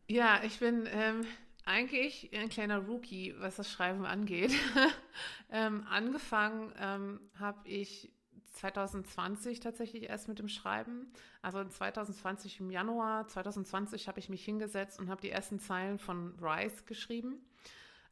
Ja, 0.07 0.43
ich 0.45 0.59
bin 0.59 0.87
ähm, 0.93 1.25
eigentlich 1.65 2.31
ein 2.37 2.51
kleiner 2.51 2.77
Rookie, 2.77 3.35
was 3.39 3.57
das 3.57 3.73
Schreiben 3.73 4.05
angeht. 4.05 4.53
ähm, 5.51 5.87
angefangen 5.89 6.75
ähm, 6.79 7.21
habe 7.39 7.67
ich 7.67 8.13
2020 8.53 9.61
tatsächlich 9.61 10.11
erst 10.11 10.29
mit 10.29 10.41
dem 10.41 10.49
Schreiben. 10.49 11.11
Also 11.41 11.65
2020 11.65 12.61
im 12.61 12.71
Januar 12.71 13.27
2020 13.29 14.09
habe 14.09 14.19
ich 14.19 14.29
mich 14.29 14.45
hingesetzt 14.45 14.99
und 14.99 15.09
habe 15.09 15.23
die 15.23 15.31
ersten 15.31 15.59
Zeilen 15.59 15.99
von 15.99 16.35
Rise 16.39 16.83
geschrieben. 16.85 17.41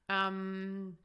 Ähm, 0.09 0.97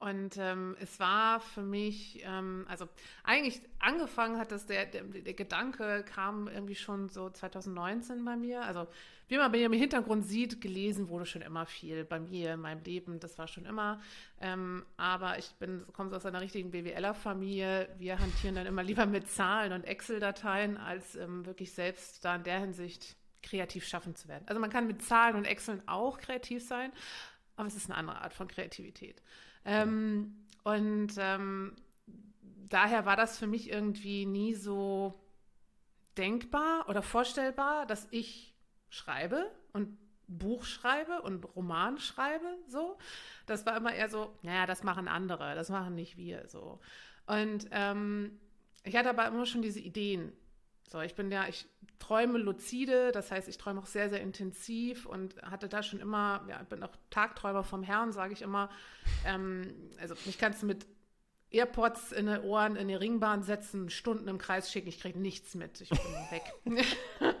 und 0.00 0.38
ähm, 0.38 0.76
es 0.80 0.98
war 0.98 1.40
für 1.40 1.60
mich, 1.60 2.22
ähm, 2.24 2.64
also 2.70 2.88
eigentlich 3.22 3.60
angefangen 3.80 4.38
hat 4.38 4.50
das, 4.50 4.64
der, 4.64 4.86
der, 4.86 5.02
der, 5.02 5.34
Gedanke 5.34 6.04
kam 6.04 6.48
irgendwie 6.48 6.74
schon 6.74 7.10
so 7.10 7.28
2019 7.28 8.24
bei 8.24 8.34
mir. 8.34 8.62
Also 8.62 8.88
wie 9.28 9.36
man 9.36 9.52
bei 9.52 9.58
mir 9.58 9.66
im 9.66 9.74
Hintergrund 9.74 10.24
sieht, 10.24 10.62
gelesen 10.62 11.10
wurde 11.10 11.26
schon 11.26 11.42
immer 11.42 11.66
viel 11.66 12.06
bei 12.06 12.18
mir 12.18 12.54
in 12.54 12.60
meinem 12.60 12.82
Leben. 12.82 13.20
Das 13.20 13.36
war 13.36 13.46
schon 13.46 13.66
immer. 13.66 14.00
Ähm, 14.40 14.86
aber 14.96 15.38
ich 15.38 15.50
bin, 15.58 15.84
komme 15.92 16.16
aus 16.16 16.24
einer 16.24 16.40
richtigen 16.40 16.70
BWLer-Familie. 16.70 17.90
Wir 17.98 18.18
hantieren 18.18 18.54
dann 18.54 18.66
immer 18.66 18.82
lieber 18.82 19.04
mit 19.04 19.28
Zahlen 19.28 19.74
und 19.74 19.84
Excel-Dateien, 19.84 20.78
als 20.78 21.14
ähm, 21.14 21.44
wirklich 21.44 21.72
selbst 21.72 22.24
da 22.24 22.36
in 22.36 22.44
der 22.44 22.60
Hinsicht 22.60 23.16
kreativ 23.42 23.86
schaffen 23.86 24.14
zu 24.16 24.28
werden. 24.28 24.44
Also 24.46 24.60
man 24.60 24.70
kann 24.70 24.86
mit 24.86 25.02
Zahlen 25.02 25.36
und 25.36 25.44
Excel 25.44 25.82
auch 25.86 26.18
kreativ 26.18 26.66
sein, 26.66 26.90
aber 27.60 27.68
es 27.68 27.76
ist 27.76 27.90
eine 27.90 27.98
andere 27.98 28.20
Art 28.20 28.34
von 28.34 28.48
Kreativität. 28.48 29.22
Ähm, 29.64 30.46
und 30.64 31.12
ähm, 31.18 31.76
daher 32.68 33.06
war 33.06 33.16
das 33.16 33.38
für 33.38 33.46
mich 33.46 33.70
irgendwie 33.70 34.26
nie 34.26 34.54
so 34.54 35.20
denkbar 36.16 36.88
oder 36.88 37.02
vorstellbar, 37.02 37.86
dass 37.86 38.08
ich 38.10 38.54
schreibe 38.88 39.50
und 39.72 39.96
Buch 40.26 40.64
schreibe 40.64 41.22
und 41.22 41.44
Roman 41.56 41.98
schreibe, 41.98 42.46
so. 42.68 42.98
Das 43.46 43.66
war 43.66 43.76
immer 43.76 43.92
eher 43.92 44.08
so, 44.08 44.36
naja, 44.42 44.66
das 44.66 44.84
machen 44.84 45.08
andere, 45.08 45.54
das 45.54 45.70
machen 45.70 45.94
nicht 45.94 46.16
wir, 46.16 46.48
so. 46.48 46.80
Und 47.26 47.68
ähm, 47.72 48.38
ich 48.84 48.96
hatte 48.96 49.10
aber 49.10 49.26
immer 49.26 49.46
schon 49.46 49.62
diese 49.62 49.80
Ideen. 49.80 50.32
So, 50.88 51.00
ich 51.00 51.14
bin 51.14 51.30
ja, 51.30 51.48
ich 51.48 51.66
träume 52.00 52.38
luzide, 52.38 53.12
das 53.12 53.30
heißt, 53.30 53.46
ich 53.46 53.58
träume 53.58 53.80
auch 53.80 53.86
sehr, 53.86 54.08
sehr 54.08 54.20
intensiv 54.20 55.06
und 55.06 55.40
hatte 55.42 55.68
da 55.68 55.84
schon 55.84 56.00
immer, 56.00 56.44
ja, 56.48 56.60
bin 56.64 56.82
auch 56.82 56.96
Tagträumer 57.10 57.62
vom 57.62 57.84
Herrn, 57.84 58.12
sage 58.12 58.32
ich 58.32 58.42
immer. 58.42 58.70
Ähm, 59.24 59.72
also 60.00 60.16
mich 60.26 60.38
kannst 60.38 60.62
du 60.62 60.66
mit 60.66 60.86
Airpods 61.50 62.12
in 62.12 62.26
den 62.26 62.40
Ohren 62.40 62.74
in 62.74 62.88
die 62.88 62.94
Ringbahn 62.94 63.42
setzen, 63.42 63.90
Stunden 63.90 64.26
im 64.26 64.38
Kreis 64.38 64.72
schicken, 64.72 64.88
ich 64.88 64.98
kriege 64.98 65.18
nichts 65.18 65.54
mit, 65.54 65.80
ich 65.80 65.90
bin 65.90 65.98
weg. 66.30 66.86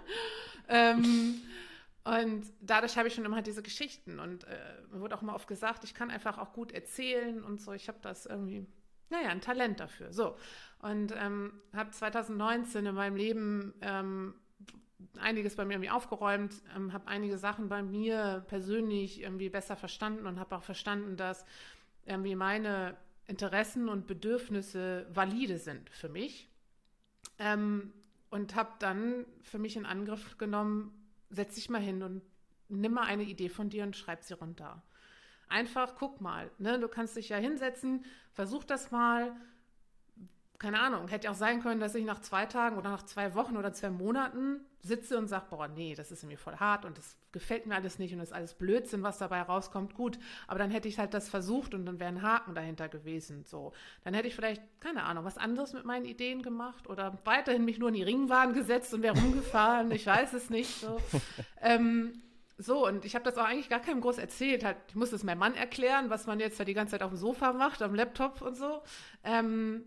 ähm, 0.68 1.40
und 2.04 2.44
dadurch 2.60 2.96
habe 2.96 3.08
ich 3.08 3.14
schon 3.14 3.24
immer 3.24 3.42
diese 3.42 3.62
Geschichten 3.62 4.20
und 4.20 4.44
äh, 4.44 4.56
mir 4.90 5.00
wurde 5.00 5.16
auch 5.16 5.22
immer 5.22 5.34
oft 5.34 5.48
gesagt, 5.48 5.84
ich 5.84 5.94
kann 5.94 6.10
einfach 6.10 6.38
auch 6.38 6.52
gut 6.52 6.72
erzählen 6.72 7.42
und 7.42 7.60
so, 7.60 7.72
ich 7.72 7.88
habe 7.88 7.98
das 8.02 8.26
irgendwie 8.26 8.66
naja, 9.10 9.30
ein 9.30 9.40
Talent 9.40 9.80
dafür. 9.80 10.12
So. 10.12 10.36
Und 10.78 11.12
ähm, 11.16 11.60
habe 11.74 11.90
2019 11.90 12.86
in 12.86 12.94
meinem 12.94 13.16
Leben 13.16 13.74
ähm, 13.82 14.34
einiges 15.18 15.56
bei 15.56 15.64
mir 15.64 15.74
irgendwie 15.74 15.90
aufgeräumt, 15.90 16.54
ähm, 16.76 16.92
habe 16.92 17.08
einige 17.08 17.38
Sachen 17.38 17.68
bei 17.68 17.82
mir 17.82 18.44
persönlich 18.48 19.20
irgendwie 19.20 19.48
besser 19.48 19.76
verstanden 19.76 20.26
und 20.26 20.38
habe 20.38 20.56
auch 20.56 20.62
verstanden, 20.62 21.16
dass 21.16 21.44
irgendwie 22.06 22.36
meine 22.36 22.96
Interessen 23.26 23.88
und 23.88 24.06
Bedürfnisse 24.06 25.06
valide 25.12 25.58
sind 25.58 25.88
für 25.90 26.08
mich. 26.08 26.48
Ähm, 27.38 27.92
und 28.30 28.54
habe 28.54 28.70
dann 28.78 29.26
für 29.42 29.58
mich 29.58 29.76
in 29.76 29.84
Angriff 29.84 30.38
genommen, 30.38 30.92
setz 31.30 31.56
dich 31.56 31.68
mal 31.68 31.80
hin 31.80 32.02
und 32.02 32.22
nimm 32.68 32.92
mal 32.92 33.06
eine 33.06 33.24
Idee 33.24 33.48
von 33.48 33.68
dir 33.68 33.82
und 33.82 33.96
schreib 33.96 34.22
sie 34.22 34.34
runter. 34.34 34.82
Einfach 35.48 35.96
guck 35.96 36.20
mal, 36.20 36.50
ne? 36.58 36.78
du 36.78 36.86
kannst 36.86 37.16
dich 37.16 37.28
ja 37.28 37.36
hinsetzen, 37.36 38.04
versuch 38.32 38.62
das 38.62 38.92
mal, 38.92 39.34
keine 40.58 40.78
Ahnung, 40.80 41.08
hätte 41.08 41.30
auch 41.30 41.34
sein 41.34 41.60
können, 41.60 41.80
dass 41.80 41.96
ich 41.96 42.04
nach 42.04 42.20
zwei 42.20 42.46
Tagen 42.46 42.78
oder 42.78 42.90
nach 42.90 43.02
zwei 43.02 43.34
Wochen 43.34 43.56
oder 43.56 43.72
zwei 43.72 43.90
Monaten 43.90 44.60
sitze 44.82 45.18
und 45.18 45.28
sage, 45.28 45.46
boah, 45.50 45.68
nee, 45.68 45.94
das 45.94 46.10
ist 46.10 46.24
mir 46.24 46.38
voll 46.38 46.56
hart 46.56 46.84
und 46.84 46.96
das 46.96 47.16
gefällt 47.32 47.66
mir 47.66 47.74
alles 47.74 47.98
nicht 47.98 48.12
und 48.12 48.18
das 48.18 48.30
ist 48.30 48.34
alles 48.34 48.54
Blödsinn, 48.54 49.02
was 49.02 49.18
dabei 49.18 49.42
rauskommt, 49.42 49.94
gut. 49.94 50.18
Aber 50.46 50.58
dann 50.58 50.70
hätte 50.70 50.88
ich 50.88 50.98
halt 50.98 51.14
das 51.14 51.28
versucht 51.28 51.74
und 51.74 51.86
dann 51.86 52.00
wäre 52.00 52.08
ein 52.08 52.22
Haken 52.22 52.54
dahinter 52.54 52.88
gewesen. 52.88 53.44
So, 53.44 53.72
dann 54.04 54.14
hätte 54.14 54.28
ich 54.28 54.34
vielleicht, 54.34 54.62
keine 54.80 55.04
Ahnung, 55.04 55.24
was 55.24 55.38
anderes 55.38 55.72
mit 55.72 55.84
meinen 55.84 56.04
Ideen 56.04 56.42
gemacht 56.42 56.88
oder 56.88 57.18
weiterhin 57.24 57.64
mich 57.64 57.78
nur 57.78 57.88
in 57.88 57.94
die 57.94 58.02
Ringbahn 58.02 58.52
gesetzt 58.52 58.92
und 58.94 59.02
wäre 59.02 59.18
rumgefahren. 59.18 59.90
ich 59.92 60.06
weiß 60.06 60.32
es 60.32 60.50
nicht. 60.50 60.80
So. 60.80 60.98
ähm, 61.60 62.22
so, 62.56 62.86
und 62.86 63.04
ich 63.04 63.14
habe 63.14 63.24
das 63.24 63.38
auch 63.38 63.44
eigentlich 63.44 63.70
gar 63.70 63.80
keinem 63.80 64.00
groß 64.00 64.18
erzählt. 64.18 64.64
Halt, 64.64 64.76
ich 64.88 64.94
muss 64.94 65.12
es 65.12 65.24
meinem 65.24 65.38
Mann 65.38 65.54
erklären, 65.54 66.10
was 66.10 66.26
man 66.26 66.40
jetzt 66.40 66.60
da 66.60 66.64
die 66.64 66.74
ganze 66.74 66.92
Zeit 66.92 67.02
auf 67.02 67.10
dem 67.10 67.16
Sofa 67.16 67.52
macht, 67.52 67.80
am 67.80 67.94
Laptop 67.94 68.42
und 68.42 68.54
so. 68.54 68.82
Ähm, 69.24 69.84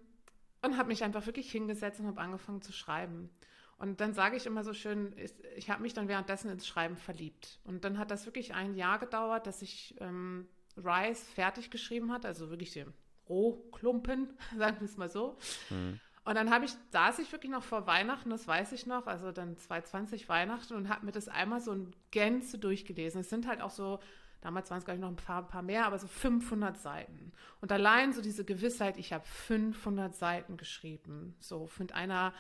und 0.64 0.78
habe 0.78 0.88
mich 0.88 1.04
einfach 1.04 1.26
wirklich 1.26 1.52
hingesetzt 1.52 2.00
und 2.00 2.08
habe 2.08 2.22
angefangen 2.22 2.62
zu 2.62 2.72
schreiben. 2.72 3.30
Und 3.77 4.00
dann 4.01 4.13
sage 4.13 4.38
ich 4.38 4.46
immer 4.46 4.63
so 4.63 4.74
schön, 4.74 5.13
ich, 5.18 5.34
ich 5.56 5.70
habe 5.70 5.82
mich 5.82 5.94
dann 5.94 6.08
währenddessen 6.08 6.50
ins 6.50 6.68
Schreiben 6.68 6.96
verliebt. 6.96 7.60
Und 7.63 7.84
dann 7.84 7.98
hat 7.98 8.12
das 8.12 8.25
wirklich 8.25 8.53
ein 8.53 8.75
Jahr 8.75 9.00
gedauert, 9.00 9.48
dass 9.48 9.62
ich 9.62 9.96
ähm, 10.00 10.48
Rise 10.77 11.25
fertig 11.36 11.70
geschrieben 11.70 12.12
hat, 12.12 12.25
also 12.25 12.50
wirklich 12.50 12.72
den 12.72 12.94
Rohklumpen, 13.27 14.30
sagen 14.58 14.77
wir 14.80 14.86
es 14.86 14.98
mal 14.98 15.10
so. 15.10 15.38
Mhm. 15.70 16.00
Und 16.25 16.36
dann 16.36 16.51
habe 16.51 16.63
ich, 16.63 16.72
saß 16.92 17.20
ich 17.20 17.32
wirklich 17.34 17.51
noch 17.51 17.63
vor 17.63 17.86
Weihnachten, 17.86 18.30
das 18.30 18.48
weiß 18.48 18.72
ich 18.72 18.86
noch, 18.86 19.08
also 19.08 19.34
dann 19.34 19.58
2020 19.58 20.30
Weihnachten 20.30 20.74
und 20.74 20.88
habe 20.88 21.06
mir 21.06 21.12
das 21.12 21.27
einmal 21.27 21.60
so 21.60 21.74
in 21.74 21.92
Gänze 22.12 22.58
durchgelesen. 22.58 23.20
Es 23.20 23.30
sind 23.30 23.46
halt 23.46 23.62
auch 23.62 23.72
so 23.72 24.00
Damals 24.44 24.70
waren 24.70 24.80
es, 24.80 24.84
glaube 24.84 24.98
ich, 24.98 25.01
noch 25.01 25.10
ein 25.10 25.15
paar, 25.15 25.44
ein 25.44 25.48
paar 25.48 25.62
mehr, 25.62 25.86
aber 25.86 25.98
so 25.98 26.08
500 26.08 26.77
Seiten. 26.77 27.32
Und 27.62 27.72
allein 27.72 28.12
so 28.12 28.22
diese 28.22 28.44
Gewissheit, 28.44 28.98
ich 28.98 29.13
habe 29.13 29.25
500 29.25 30.13
Seiten 30.13 30.58
geschrieben, 30.58 31.34
so 31.39 31.70
mit 31.80 31.94
einer 31.94 32.34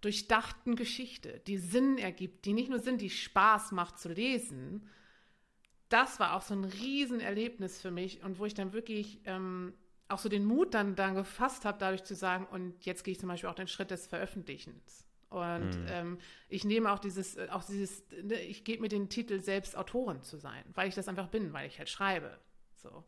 durchdachten 0.00 0.76
Geschichte, 0.76 1.40
die 1.46 1.58
Sinn 1.58 1.98
ergibt, 1.98 2.44
die 2.44 2.52
nicht 2.52 2.70
nur 2.70 2.78
Sinn, 2.78 2.98
die 2.98 3.10
Spaß 3.10 3.72
macht 3.72 3.98
zu 3.98 4.08
lesen. 4.08 4.88
Das 5.88 6.20
war 6.20 6.34
auch 6.36 6.42
so 6.42 6.54
ein 6.54 6.64
Riesenerlebnis 6.64 7.80
für 7.80 7.90
mich 7.90 8.22
und 8.22 8.38
wo 8.38 8.46
ich 8.46 8.54
dann 8.54 8.72
wirklich 8.72 9.20
ähm, 9.24 9.74
auch 10.08 10.18
so 10.18 10.28
den 10.28 10.44
Mut 10.44 10.74
dann, 10.74 10.96
dann 10.96 11.14
gefasst 11.14 11.64
habe, 11.64 11.78
dadurch 11.78 12.04
zu 12.04 12.14
sagen, 12.14 12.46
und 12.46 12.84
jetzt 12.84 13.04
gehe 13.04 13.12
ich 13.12 13.20
zum 13.20 13.28
Beispiel 13.28 13.48
auch 13.48 13.54
den 13.54 13.68
Schritt 13.68 13.90
des 13.90 14.06
Veröffentlichens. 14.06 15.06
Und 15.30 15.78
mhm. 15.78 15.86
ähm, 15.88 16.18
ich 16.48 16.64
nehme 16.64 16.90
auch 16.90 16.98
dieses, 16.98 17.36
äh, 17.36 17.46
auch 17.50 17.64
dieses, 17.64 18.04
ne, 18.22 18.34
ich 18.40 18.64
gebe 18.64 18.82
mir 18.82 18.88
den 18.88 19.08
Titel 19.08 19.40
selbst 19.40 19.76
Autorin 19.76 20.22
zu 20.22 20.38
sein, 20.38 20.64
weil 20.74 20.88
ich 20.88 20.96
das 20.96 21.06
einfach 21.06 21.28
bin, 21.28 21.52
weil 21.52 21.68
ich 21.68 21.78
halt 21.78 21.88
schreibe. 21.88 22.36
So. 22.74 23.04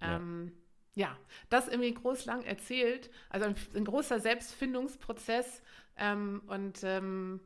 Ähm, 0.00 0.52
ja. 0.94 1.08
ja. 1.08 1.18
das 1.48 1.66
irgendwie 1.66 1.92
groß 1.92 2.26
lang 2.26 2.44
erzählt, 2.44 3.10
also 3.28 3.46
ein, 3.46 3.56
ein 3.74 3.84
großer 3.84 4.20
Selbstfindungsprozess. 4.20 5.62
Ähm, 5.98 6.42
und 6.46 6.82
ähm, 6.82 7.40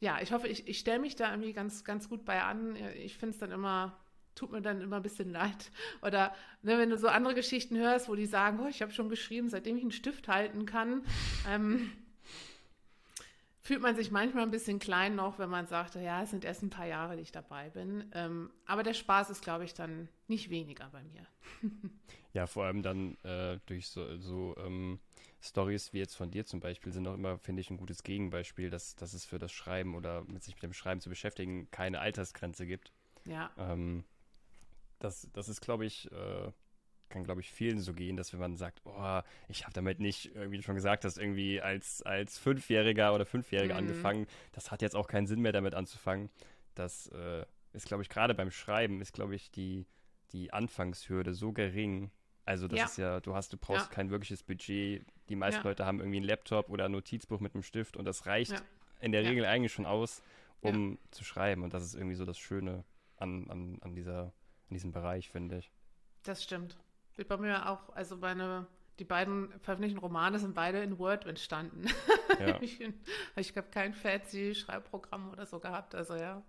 ja, 0.00 0.18
ich 0.20 0.32
hoffe, 0.32 0.48
ich, 0.48 0.66
ich 0.66 0.78
stelle 0.78 0.98
mich 0.98 1.16
da 1.16 1.30
irgendwie 1.30 1.52
ganz, 1.52 1.84
ganz 1.84 2.08
gut 2.08 2.24
bei 2.24 2.42
an. 2.42 2.76
Ich 2.96 3.18
finde 3.18 3.34
es 3.34 3.38
dann 3.38 3.50
immer, 3.50 3.98
tut 4.34 4.50
mir 4.50 4.62
dann 4.62 4.80
immer 4.80 4.96
ein 4.96 5.02
bisschen 5.02 5.30
leid. 5.30 5.70
Oder 6.02 6.34
ne, 6.62 6.78
wenn 6.78 6.90
du 6.90 6.96
so 6.96 7.08
andere 7.08 7.34
Geschichten 7.34 7.76
hörst, 7.76 8.08
wo 8.08 8.14
die 8.14 8.26
sagen, 8.26 8.60
oh, 8.62 8.68
ich 8.68 8.82
habe 8.82 8.92
schon 8.92 9.10
geschrieben, 9.10 9.48
seitdem 9.48 9.76
ich 9.76 9.82
einen 9.82 9.92
Stift 9.92 10.28
halten 10.28 10.64
kann. 10.64 11.02
Ähm, 11.46 11.92
fühlt 13.60 13.82
man 13.82 13.94
sich 13.94 14.10
manchmal 14.10 14.44
ein 14.44 14.50
bisschen 14.50 14.78
klein 14.78 15.14
noch, 15.14 15.38
wenn 15.38 15.50
man 15.50 15.66
sagt, 15.66 15.94
ja, 15.94 16.22
es 16.22 16.30
sind 16.30 16.44
erst 16.44 16.62
ein 16.62 16.70
paar 16.70 16.86
Jahre, 16.86 17.16
die 17.16 17.22
ich 17.22 17.32
dabei 17.32 17.68
bin. 17.70 18.10
Ähm, 18.14 18.50
aber 18.64 18.82
der 18.82 18.94
Spaß 18.94 19.30
ist, 19.30 19.42
glaube 19.42 19.64
ich, 19.64 19.74
dann 19.74 20.08
nicht 20.28 20.48
weniger 20.50 20.88
bei 20.90 21.02
mir. 21.02 21.26
ja, 22.32 22.46
vor 22.46 22.64
allem 22.64 22.82
dann 22.82 23.16
äh, 23.24 23.58
durch 23.66 23.88
so, 23.88 24.16
so 24.18 24.56
ähm, 24.58 25.00
Stories 25.42 25.92
wie 25.92 25.98
jetzt 25.98 26.14
von 26.14 26.30
dir 26.30 26.44
zum 26.44 26.60
Beispiel 26.60 26.92
sind 26.92 27.06
auch 27.06 27.14
immer, 27.14 27.38
finde 27.38 27.60
ich, 27.60 27.70
ein 27.70 27.76
gutes 27.76 28.02
Gegenbeispiel, 28.02 28.70
dass, 28.70 28.94
dass 28.96 29.14
es 29.14 29.24
für 29.24 29.38
das 29.38 29.52
Schreiben 29.52 29.94
oder 29.94 30.22
mit 30.24 30.42
sich 30.42 30.54
mit 30.54 30.62
dem 30.62 30.72
Schreiben 30.72 31.00
zu 31.00 31.08
beschäftigen 31.08 31.70
keine 31.70 32.00
Altersgrenze 32.00 32.66
gibt. 32.66 32.92
Ja. 33.24 33.50
Ähm, 33.58 34.04
das, 34.98 35.28
das 35.32 35.48
ist, 35.48 35.60
glaube 35.60 35.86
ich, 35.86 36.10
äh, 36.12 36.52
kann, 37.08 37.24
glaube 37.24 37.40
ich, 37.40 37.50
vielen 37.50 37.80
so 37.80 37.92
gehen, 37.92 38.16
dass 38.16 38.32
wenn 38.32 38.40
man 38.40 38.56
sagt, 38.56 38.80
oh, 38.84 39.20
ich 39.48 39.64
habe 39.64 39.72
damit 39.74 39.98
nicht, 39.98 40.30
wie 40.34 40.56
du 40.56 40.62
schon 40.62 40.76
gesagt 40.76 41.04
hast, 41.04 41.18
irgendwie 41.18 41.60
als, 41.60 42.02
als 42.02 42.38
Fünfjähriger 42.38 43.14
oder 43.14 43.26
Fünfjähriger 43.26 43.74
mhm. 43.74 43.80
angefangen, 43.80 44.26
das 44.52 44.70
hat 44.70 44.80
jetzt 44.80 44.94
auch 44.94 45.08
keinen 45.08 45.26
Sinn 45.26 45.40
mehr 45.40 45.52
damit 45.52 45.74
anzufangen. 45.74 46.30
Das 46.74 47.08
äh, 47.08 47.44
ist, 47.72 47.86
glaube 47.86 48.02
ich, 48.02 48.08
gerade 48.08 48.34
beim 48.34 48.50
Schreiben 48.50 49.00
ist, 49.00 49.12
glaube 49.12 49.34
ich, 49.34 49.50
die, 49.50 49.86
die 50.32 50.52
Anfangshürde 50.52 51.34
so 51.34 51.52
gering. 51.52 52.10
Also 52.44 52.68
das 52.68 52.78
ja. 52.78 52.84
ist 52.84 52.98
ja, 52.98 53.20
du 53.20 53.34
hast, 53.34 53.52
du 53.52 53.56
brauchst 53.56 53.88
ja. 53.90 53.94
kein 53.94 54.10
wirkliches 54.10 54.42
Budget. 54.42 55.04
Die 55.28 55.36
meisten 55.36 55.60
ja. 55.60 55.68
Leute 55.68 55.86
haben 55.86 56.00
irgendwie 56.00 56.18
einen 56.18 56.26
Laptop 56.26 56.68
oder 56.68 56.86
ein 56.86 56.92
Notizbuch 56.92 57.40
mit 57.40 57.54
einem 57.54 57.62
Stift 57.62 57.96
und 57.96 58.04
das 58.04 58.26
reicht 58.26 58.62
in 59.00 59.12
der 59.12 59.24
Regel 59.24 59.44
eigentlich 59.44 59.72
schon 59.72 59.86
aus, 59.86 60.22
um 60.60 60.98
zu 61.10 61.24
schreiben. 61.24 61.62
Und 61.62 61.74
das 61.74 61.82
ist 61.84 61.94
irgendwie 61.94 62.16
so 62.16 62.24
das 62.24 62.38
Schöne 62.38 62.84
an, 63.16 63.48
an, 63.50 63.78
an, 63.82 63.94
dieser, 63.94 64.24
an 64.24 64.32
diesem 64.70 64.92
Bereich, 64.92 65.30
finde 65.30 65.58
ich. 65.58 65.70
Das 66.22 66.42
stimmt. 66.42 66.78
Wird 67.16 67.28
bei 67.28 67.36
mir 67.36 67.68
auch, 67.68 67.90
also 67.94 68.16
meine, 68.16 68.66
die 68.98 69.04
beiden 69.04 69.50
veröffentlichten 69.60 70.00
Romane 70.00 70.38
sind 70.38 70.54
beide 70.54 70.82
in 70.82 70.98
Word 70.98 71.26
entstanden. 71.26 71.86
Ja. 72.38 72.58
ich 72.62 72.80
ich 73.36 73.56
habe 73.56 73.68
kein 73.70 73.94
fancy 73.94 74.54
Schreibprogramm 74.54 75.30
oder 75.30 75.46
so 75.46 75.58
gehabt, 75.60 75.94
also 75.94 76.14
ja. 76.14 76.42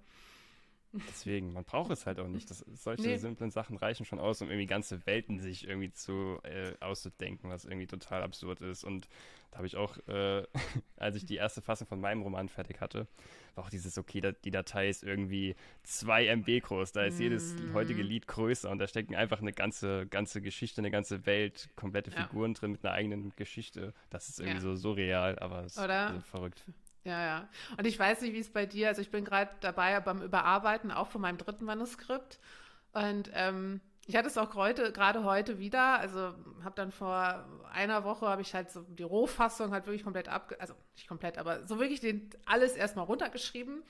Deswegen, 0.93 1.53
man 1.53 1.63
braucht 1.63 1.89
es 1.91 2.05
halt 2.05 2.19
auch 2.19 2.27
nicht. 2.27 2.49
Das, 2.49 2.65
solche 2.73 3.03
nee. 3.03 3.17
simplen 3.17 3.49
Sachen 3.49 3.77
reichen 3.77 4.05
schon 4.05 4.19
aus, 4.19 4.41
um 4.41 4.49
irgendwie 4.49 4.67
ganze 4.67 5.05
Welten 5.05 5.39
sich 5.39 5.67
irgendwie 5.67 5.91
zu 5.91 6.39
äh, 6.43 6.73
auszudenken, 6.81 7.49
was 7.49 7.63
irgendwie 7.63 7.87
total 7.87 8.21
absurd 8.23 8.59
ist. 8.59 8.83
Und 8.83 9.07
da 9.51 9.57
habe 9.57 9.67
ich 9.67 9.77
auch, 9.77 9.97
äh, 10.09 10.43
als 10.97 11.15
ich 11.15 11.25
die 11.25 11.35
erste 11.35 11.61
Fassung 11.61 11.87
von 11.87 12.01
meinem 12.01 12.21
Roman 12.23 12.49
fertig 12.49 12.81
hatte, 12.81 13.07
war 13.55 13.65
auch 13.65 13.69
dieses, 13.69 13.97
okay, 13.97 14.33
die 14.43 14.51
Datei 14.51 14.89
ist 14.89 15.03
irgendwie 15.03 15.55
2 15.83 16.27
MB 16.27 16.61
groß, 16.61 16.91
da 16.91 17.03
ist 17.03 17.19
mm. 17.19 17.21
jedes 17.21 17.55
heutige 17.73 18.01
Lied 18.01 18.27
größer 18.27 18.69
und 18.69 18.79
da 18.79 18.87
stecken 18.87 19.15
einfach 19.15 19.41
eine 19.41 19.53
ganze, 19.53 20.07
ganze 20.07 20.41
Geschichte, 20.41 20.81
eine 20.81 20.91
ganze 20.91 21.25
Welt, 21.25 21.69
komplette 21.75 22.11
Figuren 22.11 22.51
ja. 22.51 22.59
drin 22.59 22.71
mit 22.71 22.83
einer 22.83 22.93
eigenen 22.93 23.33
Geschichte. 23.35 23.93
Das 24.09 24.29
ist 24.29 24.39
irgendwie 24.39 24.57
ja. 24.57 24.61
so 24.61 24.75
surreal, 24.75 25.39
aber 25.39 25.63
es 25.63 25.73
ist 25.73 25.79
also 25.79 26.21
verrückt. 26.21 26.65
Ja, 27.03 27.25
ja. 27.25 27.49
Und 27.77 27.85
ich 27.85 27.97
weiß 27.97 28.21
nicht, 28.21 28.33
wie 28.33 28.39
es 28.39 28.51
bei 28.51 28.65
dir, 28.65 28.89
also 28.89 29.01
ich 29.01 29.09
bin 29.09 29.25
gerade 29.25 29.49
dabei 29.61 29.99
beim 29.99 30.21
Überarbeiten 30.21 30.91
auch 30.91 31.07
von 31.07 31.21
meinem 31.21 31.37
dritten 31.37 31.65
Manuskript. 31.65 32.39
Und 32.93 33.31
ähm, 33.33 33.81
ich 34.05 34.15
hatte 34.15 34.27
es 34.27 34.37
auch 34.37 34.53
heute, 34.55 34.91
gerade 34.91 35.23
heute 35.23 35.57
wieder. 35.57 35.99
Also 35.99 36.33
habe 36.63 36.75
dann 36.75 36.91
vor 36.91 37.45
einer 37.73 38.03
Woche 38.03 38.27
habe 38.27 38.41
ich 38.41 38.53
halt 38.53 38.71
so 38.71 38.81
die 38.81 39.03
Rohfassung 39.03 39.71
halt 39.71 39.85
wirklich 39.85 40.03
komplett 40.03 40.27
ab, 40.27 40.53
also 40.59 40.73
nicht 40.95 41.07
komplett, 41.07 41.37
aber 41.37 41.65
so 41.67 41.79
wirklich 41.79 42.01
den, 42.01 42.29
alles 42.45 42.75
erstmal 42.75 43.05
runtergeschrieben 43.05 43.83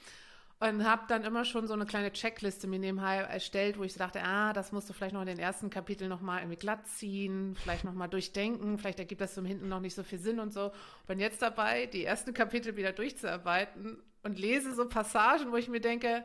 und 0.61 0.85
habe 0.85 1.01
dann 1.07 1.23
immer 1.23 1.43
schon 1.43 1.65
so 1.65 1.73
eine 1.73 1.87
kleine 1.87 2.13
Checkliste 2.13 2.67
mir 2.67 2.77
nebenher 2.77 3.27
erstellt, 3.27 3.79
wo 3.79 3.83
ich 3.83 3.95
dachte, 3.95 4.21
ah, 4.23 4.53
das 4.53 4.71
musst 4.71 4.87
du 4.87 4.93
vielleicht 4.93 5.13
noch 5.13 5.21
in 5.21 5.27
den 5.27 5.39
ersten 5.39 5.71
Kapiteln 5.71 6.07
noch 6.07 6.21
mal 6.21 6.37
irgendwie 6.37 6.57
glatt 6.57 6.87
ziehen, 6.87 7.57
vielleicht 7.59 7.83
noch 7.83 7.93
mal 7.93 8.07
durchdenken, 8.07 8.77
vielleicht 8.77 8.99
ergibt 8.99 9.21
das 9.21 9.33
zum 9.33 9.43
Hinten 9.43 9.69
noch 9.69 9.79
nicht 9.79 9.95
so 9.95 10.03
viel 10.03 10.19
Sinn 10.19 10.39
und 10.39 10.53
so. 10.53 10.71
Bin 11.07 11.19
jetzt 11.19 11.41
dabei, 11.41 11.87
die 11.87 12.05
ersten 12.05 12.35
Kapitel 12.35 12.75
wieder 12.77 12.91
durchzuarbeiten 12.91 13.97
und 14.21 14.37
lese 14.37 14.75
so 14.75 14.87
Passagen, 14.87 15.51
wo 15.51 15.57
ich 15.57 15.67
mir 15.67 15.81
denke, 15.81 16.23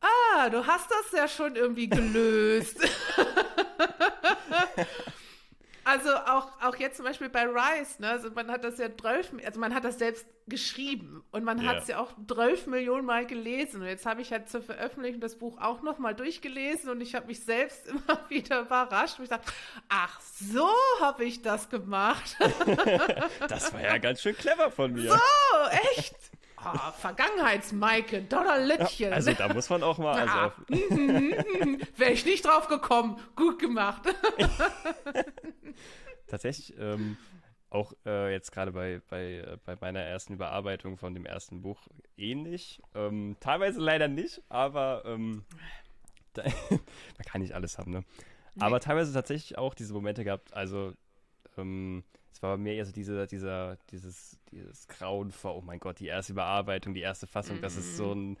ah, 0.00 0.48
du 0.48 0.66
hast 0.66 0.90
das 0.90 1.12
ja 1.12 1.28
schon 1.28 1.54
irgendwie 1.54 1.90
gelöst. 1.90 2.80
Also 5.88 6.14
auch, 6.14 6.48
auch 6.60 6.76
jetzt 6.88 6.96
zum 6.96 7.06
Beispiel 7.06 7.28
bei 7.28 7.44
Rice, 7.44 7.98
ne? 8.00 8.10
Also 8.10 8.30
man 8.30 8.50
hat 8.50 8.64
das 8.64 8.78
ja 8.78 8.88
12, 8.94 9.34
also 9.44 9.60
man 9.60 9.74
hat 9.74 9.84
das 9.84 9.98
selbst 9.98 10.26
geschrieben 10.46 11.22
und 11.30 11.44
man 11.44 11.60
yeah. 11.60 11.68
hat 11.68 11.82
es 11.82 11.88
ja 11.88 12.00
auch 12.00 12.12
12 12.26 12.66
Millionen 12.66 13.04
Mal 13.04 13.26
gelesen. 13.26 13.82
Und 13.82 13.86
jetzt 13.88 14.06
habe 14.06 14.22
ich 14.22 14.32
halt 14.32 14.48
zur 14.48 14.62
Veröffentlichung 14.62 15.20
das 15.20 15.36
Buch 15.36 15.60
auch 15.60 15.82
nochmal 15.82 16.14
durchgelesen 16.14 16.90
und 16.90 17.00
ich 17.00 17.14
habe 17.14 17.26
mich 17.26 17.44
selbst 17.44 17.86
immer 17.88 18.20
wieder 18.28 18.62
überrascht. 18.62 19.18
Und 19.18 19.24
ich 19.24 19.30
dachte, 19.30 19.50
ach, 19.88 20.20
so 20.20 20.68
habe 21.00 21.24
ich 21.24 21.42
das 21.42 21.68
gemacht. 21.68 22.36
das 23.48 23.72
war 23.72 23.82
ja 23.82 23.98
ganz 23.98 24.22
schön 24.22 24.36
clever 24.36 24.70
von 24.70 24.92
mir. 24.92 25.10
So, 25.10 25.18
echt? 25.94 26.16
Oh, 26.64 26.92
Vergangenheits-Maike, 27.00 28.22
Donnerlittchen. 28.22 29.10
Ja, 29.10 29.14
also 29.14 29.32
da 29.32 29.52
muss 29.52 29.70
man 29.70 29.84
auch 29.84 29.98
mal. 29.98 30.18
Also 30.18 30.36
ja. 30.36 30.52
Wäre 31.96 32.10
ich 32.10 32.24
nicht 32.24 32.44
drauf 32.44 32.66
gekommen. 32.66 33.20
Gut 33.36 33.60
gemacht. 33.60 34.02
Tatsächlich, 36.28 36.78
ähm, 36.78 37.16
auch 37.70 37.92
äh, 38.06 38.32
jetzt 38.32 38.52
gerade 38.52 38.72
bei, 38.72 39.00
bei, 39.08 39.38
äh, 39.38 39.58
bei 39.64 39.76
meiner 39.80 40.00
ersten 40.00 40.34
Überarbeitung 40.34 40.96
von 40.96 41.14
dem 41.14 41.26
ersten 41.26 41.60
Buch 41.60 41.88
ähnlich. 42.16 42.80
Ähm, 42.94 43.36
teilweise 43.40 43.80
leider 43.80 44.08
nicht, 44.08 44.42
aber 44.48 45.02
ähm, 45.04 45.44
da, 46.34 46.44
man 46.44 47.24
kann 47.26 47.40
nicht 47.40 47.54
alles 47.54 47.78
haben, 47.78 47.92
ne? 47.92 48.04
Aber 48.60 48.80
teilweise 48.80 49.12
tatsächlich 49.12 49.56
auch 49.56 49.74
diese 49.74 49.92
Momente 49.94 50.24
gehabt, 50.24 50.52
also 50.52 50.92
ähm, 51.56 52.02
es 52.32 52.42
war 52.42 52.56
mehr 52.56 52.74
eher 52.74 52.86
so 52.86 52.92
diese, 52.92 53.26
dieser, 53.26 53.76
dieses, 53.90 54.38
dieses 54.50 54.86
Grauen 54.88 55.30
vor, 55.30 55.56
oh 55.56 55.60
mein 55.60 55.80
Gott, 55.80 56.00
die 56.00 56.06
erste 56.06 56.32
Überarbeitung, 56.32 56.94
die 56.94 57.00
erste 57.00 57.26
Fassung, 57.26 57.56
mhm. 57.56 57.62
das 57.62 57.76
ist 57.76 57.96
so 57.96 58.12
ein 58.12 58.36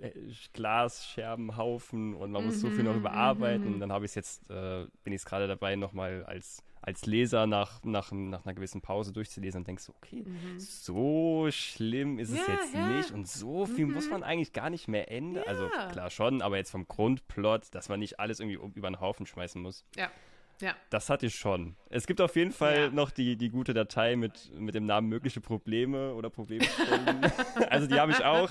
äh, 0.00 0.12
Glasscherbenhaufen 0.52 2.14
und 2.14 2.30
man 2.30 2.46
muss 2.46 2.60
so 2.60 2.70
viel 2.70 2.84
noch 2.84 2.92
mhm, 2.92 3.00
überarbeiten. 3.00 3.74
Mhm. 3.74 3.80
Dann 3.80 3.92
habe 3.92 4.04
ich 4.04 4.12
es 4.12 4.14
jetzt, 4.14 4.50
äh, 4.50 4.86
bin 5.02 5.12
ich 5.12 5.22
es 5.22 5.24
gerade 5.24 5.48
dabei, 5.48 5.76
nochmal 5.76 6.24
als, 6.24 6.62
als 6.88 7.04
Leser 7.04 7.46
nach, 7.46 7.84
nach, 7.84 8.12
nach 8.12 8.46
einer 8.46 8.54
gewissen 8.54 8.80
Pause 8.80 9.12
durchzulesen 9.12 9.60
und 9.60 9.68
denkst 9.68 9.84
so, 9.84 9.92
okay, 9.94 10.24
mhm. 10.26 10.58
so 10.58 11.48
schlimm 11.50 12.18
ist 12.18 12.30
es 12.30 12.38
ja, 12.38 12.54
jetzt 12.54 12.74
ja. 12.74 12.88
nicht 12.88 13.10
und 13.10 13.28
so 13.28 13.66
viel 13.66 13.84
mhm. 13.84 13.92
muss 13.92 14.08
man 14.08 14.22
eigentlich 14.22 14.54
gar 14.54 14.70
nicht 14.70 14.88
mehr 14.88 15.10
ändern. 15.10 15.44
Also 15.46 15.64
ja. 15.66 15.70
Also 15.70 15.92
klar 15.92 16.08
schon, 16.08 16.40
aber 16.40 16.56
jetzt 16.56 16.70
vom 16.70 16.88
Grundplot, 16.88 17.66
dass 17.72 17.90
man 17.90 18.00
nicht 18.00 18.18
alles 18.18 18.40
irgendwie 18.40 18.58
über 18.74 18.88
den 18.88 19.00
Haufen 19.00 19.26
schmeißen 19.26 19.60
muss. 19.60 19.84
Ja. 19.96 20.10
Ja. 20.62 20.74
Das 20.88 21.10
hatte 21.10 21.26
ich 21.26 21.34
schon. 21.34 21.76
Es 21.90 22.06
gibt 22.06 22.22
auf 22.22 22.34
jeden 22.36 22.52
Fall 22.52 22.78
ja. 22.84 22.90
noch 22.90 23.10
die, 23.10 23.36
die 23.36 23.50
gute 23.50 23.74
Datei 23.74 24.16
mit, 24.16 24.50
mit 24.58 24.74
dem 24.74 24.86
Namen 24.86 25.08
mögliche 25.08 25.42
Probleme 25.42 26.14
oder 26.14 26.30
Problemstellen. 26.30 27.20
also 27.68 27.86
die 27.86 28.00
habe 28.00 28.12
ich 28.12 28.24
auch. 28.24 28.50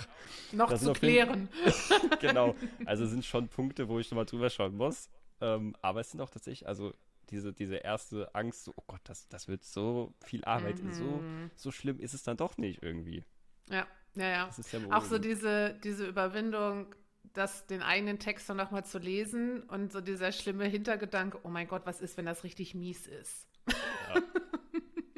noch 0.52 0.70
das 0.70 0.84
zu 0.84 0.94
klären. 0.94 1.50
genau. 2.22 2.56
Also 2.86 3.08
sind 3.08 3.26
schon 3.26 3.50
Punkte, 3.50 3.90
wo 3.90 4.00
ich 4.00 4.12
nochmal 4.12 4.26
drüber 4.26 4.50
schauen 4.52 4.78
muss. 4.78 5.10
Ähm, 5.42 5.76
aber 5.82 6.02
es 6.02 6.12
sind 6.12 6.22
auch 6.22 6.30
tatsächlich, 6.30 6.68
also 6.68 6.94
diese, 7.30 7.54
diese 7.54 7.76
erste 7.76 8.34
Angst, 8.34 8.64
so, 8.64 8.74
oh 8.76 8.84
Gott, 8.88 9.02
das, 9.06 9.28
das 9.30 9.48
wird 9.48 9.64
so 9.64 10.14
viel 10.24 10.44
Arbeit, 10.46 10.82
mhm. 10.82 10.92
so, 10.92 11.24
so 11.56 11.72
schlimm 11.72 12.00
ist 12.00 12.14
es 12.14 12.24
dann 12.24 12.38
doch 12.38 12.58
nicht 12.58 12.84
irgendwie. 12.84 13.24
Ja, 13.70 13.86
ja, 14.16 14.28
ja. 14.28 14.50
ja 14.72 14.92
auch 14.92 15.04
so 15.04 15.18
diese, 15.18 15.78
diese 15.84 16.08
Überwindung, 16.08 16.96
das, 17.34 17.68
den 17.68 17.84
eigenen 17.84 18.20
Text 18.20 18.50
dann 18.50 18.58
nochmal 18.58 18.86
zu 18.86 18.98
lesen 18.98 19.62
und 19.64 19.92
so 19.92 20.02
dieser 20.02 20.32
schlimme 20.32 20.66
Hintergedanke, 20.66 21.40
oh 21.44 21.50
mein 21.50 21.68
Gott, 21.68 21.86
was 21.86 22.02
ist, 22.02 22.18
wenn 22.18 22.26
das 22.26 22.44
richtig 22.44 22.74
mies 22.74 23.08
ist? 23.08 23.48
Ja. 23.68 24.22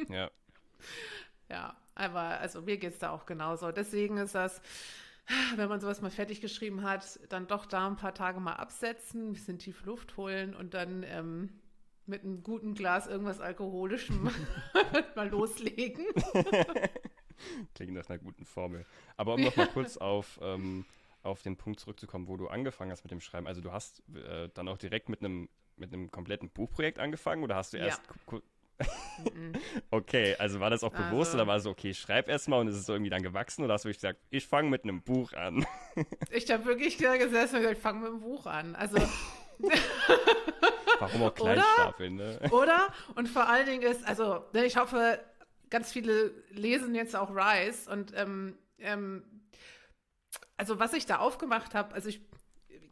ja. 0.15 0.31
ja, 1.49 1.77
aber 1.95 2.21
also 2.39 2.61
mir 2.61 2.77
geht 2.77 2.93
es 2.93 2.99
da 2.99 3.11
auch 3.11 3.25
genauso. 3.25 3.71
Deswegen 3.71 4.17
ist 4.17 4.35
das, 4.35 4.61
wenn 5.55 5.69
man 5.69 5.79
sowas 5.79 6.01
mal 6.01 6.11
fertig 6.11 6.41
geschrieben 6.41 6.83
hat, 6.83 7.19
dann 7.29 7.47
doch 7.47 7.65
da 7.65 7.87
ein 7.87 7.95
paar 7.95 8.13
Tage 8.13 8.39
mal 8.39 8.53
absetzen, 8.53 9.29
ein 9.29 9.33
bisschen 9.33 9.59
tief 9.59 9.85
Luft 9.85 10.17
holen 10.17 10.55
und 10.55 10.73
dann 10.73 11.03
ähm, 11.03 11.49
mit 12.09 12.23
einem 12.23 12.43
guten 12.43 12.73
Glas 12.73 13.07
irgendwas 13.07 13.39
Alkoholischem 13.39 14.29
mal 15.15 15.29
loslegen. 15.29 16.05
Klingt 17.75 17.93
nach 17.93 18.09
einer 18.09 18.19
guten 18.19 18.45
Formel. 18.45 18.85
Aber 19.15 19.35
um 19.35 19.41
noch 19.41 19.55
mal 19.55 19.67
kurz 19.67 19.95
auf 19.97 20.39
ähm, 20.41 20.85
auf 21.23 21.41
den 21.41 21.57
Punkt 21.57 21.79
zurückzukommen, 21.79 22.27
wo 22.27 22.37
du 22.37 22.47
angefangen 22.47 22.91
hast 22.91 23.03
mit 23.03 23.11
dem 23.11 23.21
Schreiben. 23.21 23.47
Also 23.47 23.61
du 23.61 23.71
hast 23.71 24.03
äh, 24.15 24.49
dann 24.53 24.67
auch 24.67 24.77
direkt 24.77 25.09
mit 25.09 25.19
einem 25.21 25.49
mit 25.75 25.93
einem 25.93 26.11
kompletten 26.11 26.49
Buchprojekt 26.49 26.99
angefangen 26.99 27.43
oder 27.43 27.55
hast 27.55 27.73
du 27.73 27.77
erst 27.77 28.01
ja. 28.31 28.39
okay, 29.91 30.35
also 30.39 30.59
war 30.59 30.69
das 30.69 30.83
auch 30.83 30.91
bewusst 30.91 31.31
also, 31.31 31.37
oder 31.37 31.47
war 31.47 31.57
es 31.57 31.63
so, 31.63 31.69
okay, 31.69 31.89
ich 31.89 31.99
schreib 31.99 32.29
erstmal 32.29 32.61
und 32.61 32.67
ist 32.67 32.75
es 32.75 32.85
so 32.85 32.93
irgendwie 32.93 33.09
dann 33.09 33.21
gewachsen 33.21 33.63
oder 33.63 33.73
hast 33.73 33.83
du 33.83 33.89
wirklich 33.89 34.01
gesagt, 34.01 34.19
ich 34.29 34.47
fange 34.47 34.69
mit 34.69 34.83
einem 34.83 35.01
Buch 35.01 35.33
an? 35.33 35.65
ich 36.31 36.49
habe 36.49 36.65
wirklich 36.65 36.97
gesessen 36.97 37.55
und 37.55 37.61
gesagt, 37.61 37.77
ich 37.77 37.81
fange 37.81 37.99
mit 37.99 38.09
einem 38.09 38.21
Buch 38.21 38.45
an. 38.45 38.75
Also 38.75 38.97
Warum 40.99 41.23
auch 41.23 41.33
Kleinstapeln, 41.33 42.15
ne? 42.15 42.39
Oder? 42.51 42.93
Und 43.15 43.27
vor 43.27 43.47
allen 43.47 43.65
Dingen 43.65 43.83
ist, 43.83 44.07
also 44.07 44.45
ne, 44.53 44.65
ich 44.65 44.77
hoffe, 44.77 45.19
ganz 45.69 45.91
viele 45.91 46.31
lesen 46.49 46.95
jetzt 46.95 47.15
auch 47.15 47.29
Rise 47.31 47.89
und 47.89 48.13
ähm, 48.15 48.57
ähm, 48.79 49.23
also 50.57 50.79
was 50.79 50.93
ich 50.93 51.05
da 51.05 51.17
aufgemacht 51.17 51.73
habe, 51.73 51.93
also 51.93 52.09
ich 52.09 52.21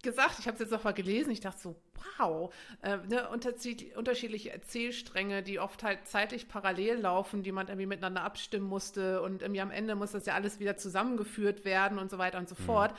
gesagt, 0.01 0.39
ich 0.39 0.47
habe 0.47 0.53
es 0.55 0.59
jetzt 0.59 0.71
noch 0.71 0.83
mal 0.83 0.93
gelesen, 0.93 1.31
ich 1.31 1.39
dachte 1.39 1.59
so, 1.59 1.81
wow, 2.17 2.53
äh, 2.81 2.97
ne, 2.97 3.27
unterschiedliche 3.29 4.51
Erzählstränge, 4.51 5.43
die 5.43 5.59
oft 5.59 5.83
halt 5.83 6.07
zeitlich 6.07 6.47
parallel 6.47 6.99
laufen, 6.99 7.43
die 7.43 7.51
man 7.51 7.67
irgendwie 7.67 7.87
miteinander 7.87 8.23
abstimmen 8.23 8.67
musste 8.67 9.21
und 9.21 9.41
irgendwie 9.41 9.61
am 9.61 9.71
Ende 9.71 9.95
muss 9.95 10.11
das 10.11 10.25
ja 10.25 10.33
alles 10.33 10.59
wieder 10.59 10.77
zusammengeführt 10.77 11.65
werden 11.65 11.99
und 11.99 12.09
so 12.09 12.17
weiter 12.17 12.37
und 12.37 12.47
so 12.47 12.55
mhm. 12.57 12.65
fort. 12.65 12.95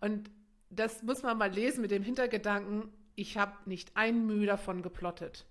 Und 0.00 0.30
das 0.70 1.02
muss 1.02 1.22
man 1.22 1.38
mal 1.38 1.50
lesen 1.50 1.80
mit 1.80 1.90
dem 1.90 2.02
Hintergedanken, 2.02 2.92
ich 3.14 3.36
habe 3.36 3.52
nicht 3.66 3.96
ein 3.96 4.26
Mühe 4.26 4.46
davon 4.46 4.82
geplottet. 4.82 5.46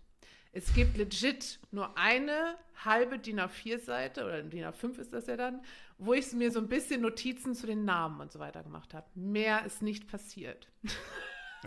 Es 0.52 0.74
gibt 0.74 0.98
legit 0.98 1.60
nur 1.72 1.98
eine 1.98 2.56
halbe 2.84 3.20
DIN 3.20 3.40
A4-Seite, 3.40 4.26
oder 4.26 4.42
DIN 4.42 4.66
A5 4.66 4.98
ist 4.98 5.14
das 5.14 5.28
ja 5.28 5.38
dann, 5.38 5.62
wo 5.98 6.14
ich 6.14 6.32
mir 6.34 6.52
so 6.52 6.60
ein 6.60 6.68
bisschen 6.68 7.02
Notizen 7.02 7.54
zu 7.54 7.68
den 7.68 7.86
Namen 7.86 8.20
und 8.20 8.32
so 8.32 8.40
weiter 8.40 8.64
gemacht 8.64 8.94
habe. 8.94 9.08
Mehr 9.14 9.66
ist 9.66 9.82
nicht 9.82 10.08
passiert. 10.08 10.68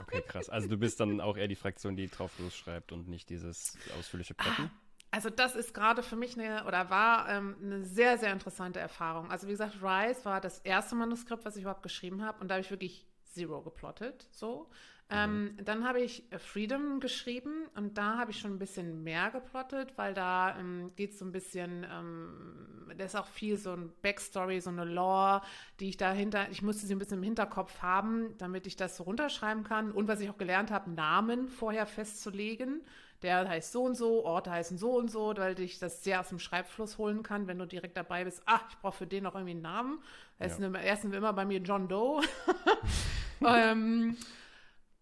Okay, 0.01 0.23
krass. 0.27 0.49
Also 0.49 0.69
du 0.69 0.79
bist 0.79 1.01
dann 1.01 1.21
auch 1.21 1.37
eher 1.37 1.49
die 1.49 1.55
Fraktion, 1.55 1.97
die 1.97 2.09
drauf 2.09 2.39
losschreibt 2.39 2.93
und 2.93 3.09
nicht 3.09 3.29
dieses 3.29 3.77
ausführliche 3.99 4.33
Plotten? 4.33 4.71
Ah, 4.73 4.83
also 5.11 5.29
das 5.29 5.55
ist 5.55 5.75
gerade 5.75 6.03
für 6.03 6.17
mich 6.17 6.39
eine, 6.39 6.65
oder 6.65 6.89
war 6.89 7.29
ähm, 7.29 7.57
eine 7.63 7.85
sehr, 7.85 8.17
sehr 8.17 8.33
interessante 8.33 8.81
Erfahrung. 8.81 9.31
Also 9.31 9.47
wie 9.47 9.53
gesagt, 9.53 9.77
Rise 9.83 10.25
war 10.25 10.41
das 10.41 10.61
erste 10.61 10.95
Manuskript, 10.95 11.45
was 11.45 11.57
ich 11.57 11.63
überhaupt 11.63 11.83
geschrieben 11.83 12.25
habe 12.25 12.41
und 12.41 12.49
da 12.49 12.55
habe 12.55 12.63
ich 12.63 12.71
wirklich 12.71 13.07
Zero 13.25 13.61
geplottet, 13.63 14.29
so. 14.33 14.71
Ähm, 15.13 15.45
mhm. 15.45 15.65
dann 15.65 15.87
habe 15.87 16.01
ich 16.01 16.31
äh, 16.33 16.39
Freedom 16.39 16.99
geschrieben 16.99 17.69
und 17.75 17.99
da 17.99 18.17
habe 18.17 18.31
ich 18.31 18.39
schon 18.39 18.53
ein 18.53 18.59
bisschen 18.59 19.03
mehr 19.03 19.31
geplottet, 19.31 19.93
weil 19.97 20.15
da 20.15 20.57
ähm, 20.59 20.93
geht 20.97 21.13
es 21.13 21.19
so 21.19 21.27
ein 21.27 21.33
bisschen, 21.33 21.85
ähm, 21.91 22.95
da 22.97 23.05
ist 23.05 23.17
auch 23.17 23.27
viel 23.27 23.59
so 23.59 23.73
ein 23.73 23.93
Backstory, 24.01 24.61
so 24.61 24.71
eine 24.71 24.85
Lore, 24.85 25.43
die 25.81 25.91
ich 25.91 25.99
dahinter, 25.99 26.49
ich 26.51 26.63
musste 26.63 26.87
sie 26.87 26.95
ein 26.95 26.99
bisschen 26.99 27.19
im 27.19 27.25
Hinterkopf 27.25 27.83
haben, 27.83 28.35
damit 28.39 28.67
ich 28.67 28.77
das 28.77 28.97
so 28.97 29.03
runterschreiben 29.05 29.65
kann. 29.65 29.93
Und 29.93 30.09
was 30.09 30.21
ich 30.21 30.31
auch 30.31 30.39
gelernt 30.39 30.71
habe, 30.71 30.91
Namen 30.91 31.49
vorher 31.49 31.87
festzulegen. 31.87 32.83
Der 33.21 33.49
heißt 33.49 33.71
so 33.71 33.85
und 33.85 33.95
so, 33.95 34.25
Orte 34.25 34.51
heißen 34.51 34.79
so 34.79 34.97
und 34.97 35.09
so, 35.09 35.33
weil 35.37 35.59
ich 35.61 35.79
das 35.79 36.03
sehr 36.03 36.19
aus 36.19 36.31
dem 36.31 36.41
Schreibfluss 36.41 36.99
holen 36.99 37.23
kann, 37.23 37.47
wenn 37.47 37.59
du 37.59 37.67
direkt 37.67 37.97
dabei 37.97 38.25
bist. 38.25 38.43
Ach, 38.47 38.65
ich 38.69 38.77
brauche 38.79 38.97
für 38.97 39.07
den 39.07 39.23
noch 39.23 39.35
irgendwie 39.35 39.53
einen 39.53 39.63
Namen. 39.63 40.03
Er 40.41 40.49
ist 40.49 40.59
ja. 40.59 40.75
erstens 40.75 41.15
immer 41.15 41.33
bei 41.33 41.45
mir 41.45 41.61
John 41.61 41.87
Doe. 41.87 42.23
ähm, 43.47 44.17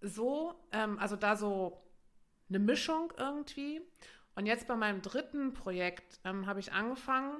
so, 0.00 0.54
ähm, 0.72 0.98
also 0.98 1.16
da 1.16 1.36
so 1.36 1.80
eine 2.48 2.58
Mischung 2.58 3.12
irgendwie. 3.16 3.80
Und 4.34 4.46
jetzt 4.46 4.66
bei 4.66 4.76
meinem 4.76 5.02
dritten 5.02 5.54
Projekt 5.54 6.20
ähm, 6.24 6.46
habe 6.46 6.60
ich 6.60 6.72
angefangen 6.72 7.36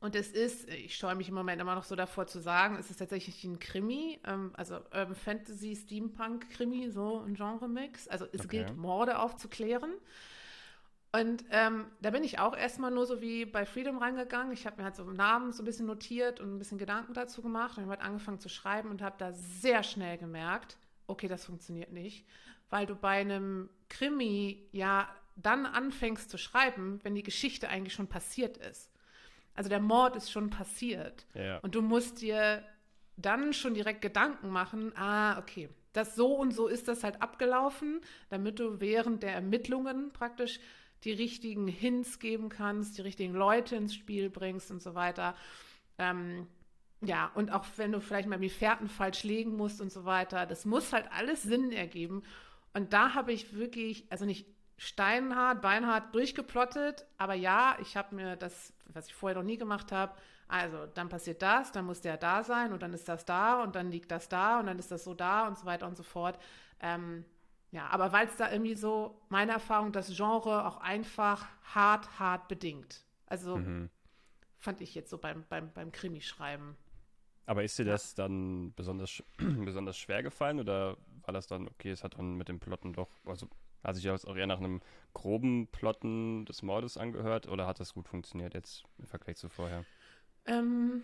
und 0.00 0.16
es 0.16 0.30
ist, 0.32 0.66
ich 0.70 0.96
scheue 0.96 1.14
mich 1.14 1.28
im 1.28 1.34
Moment 1.34 1.60
immer 1.60 1.74
noch 1.74 1.84
so 1.84 1.94
davor 1.94 2.26
zu 2.26 2.40
sagen, 2.40 2.76
es 2.80 2.90
ist 2.90 2.96
tatsächlich 2.96 3.44
ein 3.44 3.58
Krimi, 3.58 4.18
ähm, 4.24 4.50
also 4.54 4.76
Urban 4.76 5.14
Fantasy, 5.14 5.76
Steampunk 5.76 6.48
Krimi, 6.50 6.90
so 6.90 7.20
ein 7.20 7.34
Genre-Mix. 7.34 8.08
Also 8.08 8.24
es 8.32 8.46
okay. 8.46 8.64
gilt, 8.64 8.76
Morde 8.78 9.18
aufzuklären. 9.18 9.92
Und 11.12 11.44
ähm, 11.50 11.86
da 12.00 12.10
bin 12.10 12.24
ich 12.24 12.38
auch 12.38 12.56
erstmal 12.56 12.90
nur 12.90 13.04
so 13.04 13.20
wie 13.20 13.44
bei 13.44 13.66
Freedom 13.66 13.98
reingegangen. 13.98 14.52
Ich 14.52 14.64
habe 14.64 14.78
mir 14.78 14.84
halt 14.84 14.96
so 14.96 15.04
Namen 15.04 15.52
so 15.52 15.62
ein 15.62 15.66
bisschen 15.66 15.86
notiert 15.86 16.40
und 16.40 16.54
ein 16.54 16.58
bisschen 16.58 16.78
Gedanken 16.78 17.12
dazu 17.12 17.42
gemacht 17.42 17.76
und 17.76 17.82
habe 17.82 17.96
halt 17.96 18.02
angefangen 18.02 18.38
zu 18.38 18.48
schreiben 18.48 18.88
und 18.88 19.02
habe 19.02 19.16
da 19.18 19.32
sehr 19.32 19.82
schnell 19.82 20.16
gemerkt, 20.16 20.78
okay, 21.10 21.28
das 21.28 21.44
funktioniert 21.44 21.92
nicht, 21.92 22.26
weil 22.70 22.86
du 22.86 22.94
bei 22.94 23.20
einem 23.20 23.68
Krimi 23.88 24.68
ja 24.72 25.08
dann 25.36 25.66
anfängst 25.66 26.30
zu 26.30 26.38
schreiben, 26.38 27.00
wenn 27.02 27.14
die 27.14 27.22
Geschichte 27.22 27.68
eigentlich 27.68 27.94
schon 27.94 28.08
passiert 28.08 28.56
ist. 28.58 28.90
Also 29.54 29.68
der 29.68 29.80
Mord 29.80 30.16
ist 30.16 30.30
schon 30.30 30.50
passiert. 30.50 31.26
Ja. 31.34 31.58
Und 31.58 31.74
du 31.74 31.82
musst 31.82 32.20
dir 32.22 32.64
dann 33.16 33.52
schon 33.52 33.74
direkt 33.74 34.00
Gedanken 34.00 34.48
machen, 34.48 34.96
ah, 34.96 35.38
okay, 35.38 35.68
das 35.92 36.14
so 36.14 36.34
und 36.34 36.52
so 36.54 36.68
ist 36.68 36.88
das 36.88 37.02
halt 37.02 37.20
abgelaufen, 37.20 38.00
damit 38.28 38.58
du 38.58 38.80
während 38.80 39.22
der 39.22 39.34
Ermittlungen 39.34 40.12
praktisch 40.12 40.60
die 41.04 41.12
richtigen 41.12 41.66
Hints 41.66 42.18
geben 42.18 42.48
kannst, 42.48 42.98
die 42.98 43.02
richtigen 43.02 43.34
Leute 43.34 43.76
ins 43.76 43.94
Spiel 43.94 44.30
bringst 44.30 44.70
und 44.70 44.82
so 44.82 44.94
weiter. 44.94 45.34
Ähm, 45.98 46.46
ja, 47.02 47.30
und 47.34 47.50
auch 47.50 47.64
wenn 47.76 47.92
du 47.92 48.00
vielleicht 48.00 48.28
mal 48.28 48.38
die 48.38 48.50
Fährten 48.50 48.88
falsch 48.88 49.22
legen 49.24 49.56
musst 49.56 49.80
und 49.80 49.90
so 49.90 50.04
weiter, 50.04 50.46
das 50.46 50.64
muss 50.64 50.92
halt 50.92 51.10
alles 51.12 51.42
Sinn 51.42 51.72
ergeben. 51.72 52.22
Und 52.74 52.92
da 52.92 53.14
habe 53.14 53.32
ich 53.32 53.54
wirklich, 53.54 54.06
also 54.10 54.26
nicht 54.26 54.46
steinhart, 54.76 55.62
beinhart 55.62 56.14
durchgeplottet, 56.14 57.06
aber 57.18 57.34
ja, 57.34 57.76
ich 57.80 57.96
habe 57.96 58.14
mir 58.14 58.36
das, 58.36 58.72
was 58.86 59.06
ich 59.06 59.14
vorher 59.14 59.38
noch 59.38 59.44
nie 59.44 59.58
gemacht 59.58 59.92
habe, 59.92 60.14
also 60.48 60.86
dann 60.86 61.08
passiert 61.08 61.42
das, 61.42 61.70
dann 61.72 61.84
muss 61.84 62.00
der 62.00 62.16
da 62.16 62.42
sein 62.42 62.72
und 62.72 62.82
dann 62.82 62.92
ist 62.92 63.08
das 63.08 63.24
da 63.24 63.62
und 63.62 63.76
dann 63.76 63.90
liegt 63.90 64.10
das 64.10 64.28
da 64.28 64.58
und 64.58 64.66
dann 64.66 64.78
ist 64.78 64.90
das 64.90 65.04
so 65.04 65.14
da 65.14 65.46
und 65.46 65.58
so 65.58 65.64
weiter 65.64 65.86
und 65.86 65.96
so 65.96 66.02
fort. 66.02 66.38
Ähm, 66.80 67.24
ja, 67.72 67.86
aber 67.88 68.12
weil 68.12 68.26
es 68.26 68.36
da 68.36 68.50
irgendwie 68.50 68.74
so, 68.74 69.22
meine 69.28 69.52
Erfahrung, 69.52 69.92
das 69.92 70.14
Genre 70.14 70.66
auch 70.66 70.78
einfach 70.78 71.46
hart, 71.74 72.18
hart 72.18 72.48
bedingt. 72.48 73.04
Also 73.26 73.58
mhm. 73.58 73.90
fand 74.58 74.80
ich 74.80 74.94
jetzt 74.94 75.10
so 75.10 75.18
beim, 75.18 75.44
beim, 75.48 75.70
beim 75.72 75.92
Krimi-Schreiben. 75.92 76.76
Aber 77.46 77.64
ist 77.64 77.78
dir 77.78 77.84
das 77.84 78.14
dann 78.14 78.72
besonders, 78.74 79.22
besonders 79.38 79.96
schwer 79.98 80.22
gefallen 80.22 80.60
oder 80.60 80.96
war 81.22 81.32
das 81.32 81.46
dann, 81.46 81.68
okay, 81.68 81.90
es 81.90 82.04
hat 82.04 82.18
dann 82.18 82.36
mit 82.36 82.48
dem 82.48 82.60
Plotten 82.60 82.92
doch, 82.92 83.08
also 83.24 83.48
hat 83.82 83.96
sich 83.96 84.04
das 84.04 84.24
auch 84.24 84.36
eher 84.36 84.46
nach 84.46 84.58
einem 84.58 84.80
groben 85.14 85.66
Plotten 85.68 86.44
des 86.44 86.62
Mordes 86.62 86.96
angehört 86.96 87.48
oder 87.48 87.66
hat 87.66 87.80
das 87.80 87.94
gut 87.94 88.08
funktioniert 88.08 88.54
jetzt 88.54 88.84
im 88.98 89.06
Vergleich 89.06 89.36
zu 89.36 89.48
vorher? 89.48 89.84
Ähm, 90.46 91.02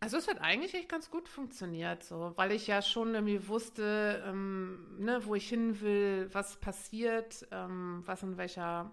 also 0.00 0.16
es 0.16 0.28
hat 0.28 0.40
eigentlich 0.40 0.74
echt 0.74 0.88
ganz 0.88 1.10
gut 1.10 1.28
funktioniert, 1.28 2.04
so, 2.04 2.32
weil 2.36 2.52
ich 2.52 2.66
ja 2.66 2.82
schon 2.82 3.14
irgendwie 3.14 3.48
wusste, 3.48 4.22
ähm, 4.26 4.96
ne, 4.98 5.20
wo 5.24 5.34
ich 5.34 5.48
hin 5.48 5.80
will, 5.80 6.28
was 6.32 6.56
passiert, 6.56 7.46
ähm, 7.50 8.02
was 8.04 8.22
in 8.22 8.36
welcher 8.36 8.92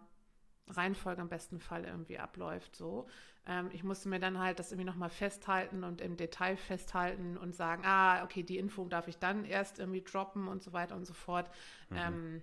Reihenfolge 0.68 1.22
im 1.22 1.30
besten 1.30 1.60
Fall 1.60 1.86
irgendwie 1.86 2.18
abläuft. 2.18 2.76
So, 2.76 3.08
ähm, 3.48 3.70
ich 3.74 3.84
musste 3.84 4.10
mir 4.10 4.20
dann 4.20 4.40
halt 4.40 4.60
das 4.60 4.72
irgendwie 4.72 4.90
nochmal 4.90 5.10
festhalten 5.10 5.84
und 5.84 6.02
im 6.02 6.18
Detail 6.18 6.58
festhalten 6.58 7.38
und 7.38 7.56
sagen, 7.56 7.84
ah, 7.86 8.24
okay, 8.24 8.44
die 8.44 8.58
Info 8.58 8.86
darf 8.86 9.08
ich 9.08 9.18
dann 9.18 9.46
erst 9.46 9.80
irgendwie 9.80 10.02
droppen 10.02 10.48
und 10.48 10.64
so 10.64 10.74
weiter 10.74 10.96
und 10.96 11.06
so 11.06 11.14
fort. 11.14 11.50
Mhm. 11.90 11.98
Ähm, 11.98 12.42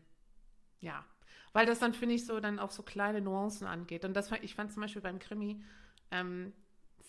ja, 0.80 1.04
weil 1.52 1.66
das 1.66 1.80
dann 1.80 1.94
finde 1.94 2.14
ich 2.14 2.26
so 2.26 2.40
dann 2.40 2.58
auch 2.58 2.70
so 2.70 2.82
kleine 2.82 3.20
Nuancen 3.20 3.66
angeht. 3.66 4.04
Und 4.04 4.14
das 4.14 4.30
ich 4.42 4.54
fand 4.54 4.72
zum 4.72 4.82
Beispiel 4.82 5.02
beim 5.02 5.18
Krimi 5.18 5.62
ähm, 6.11 6.52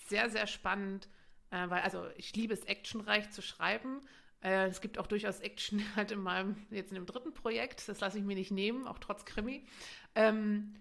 sehr 0.07 0.29
sehr 0.29 0.47
spannend, 0.47 1.07
äh, 1.51 1.69
weil 1.69 1.81
also 1.83 2.07
ich 2.17 2.35
liebe 2.35 2.53
es 2.53 2.63
actionreich 2.65 3.29
zu 3.29 3.41
schreiben. 3.41 4.01
Äh, 4.41 4.67
es 4.67 4.81
gibt 4.81 4.97
auch 4.97 5.07
durchaus 5.07 5.39
Action 5.39 5.83
halt 5.95 6.11
in 6.11 6.19
meinem 6.19 6.55
jetzt 6.71 6.91
in 6.91 6.95
dem 6.95 7.05
dritten 7.05 7.33
Projekt. 7.33 7.87
Das 7.87 7.99
lasse 7.99 8.17
ich 8.17 8.23
mir 8.23 8.35
nicht 8.35 8.51
nehmen, 8.51 8.87
auch 8.87 8.97
trotz 8.97 9.23
Krimi. 9.25 9.65
Ähm, 10.15 10.73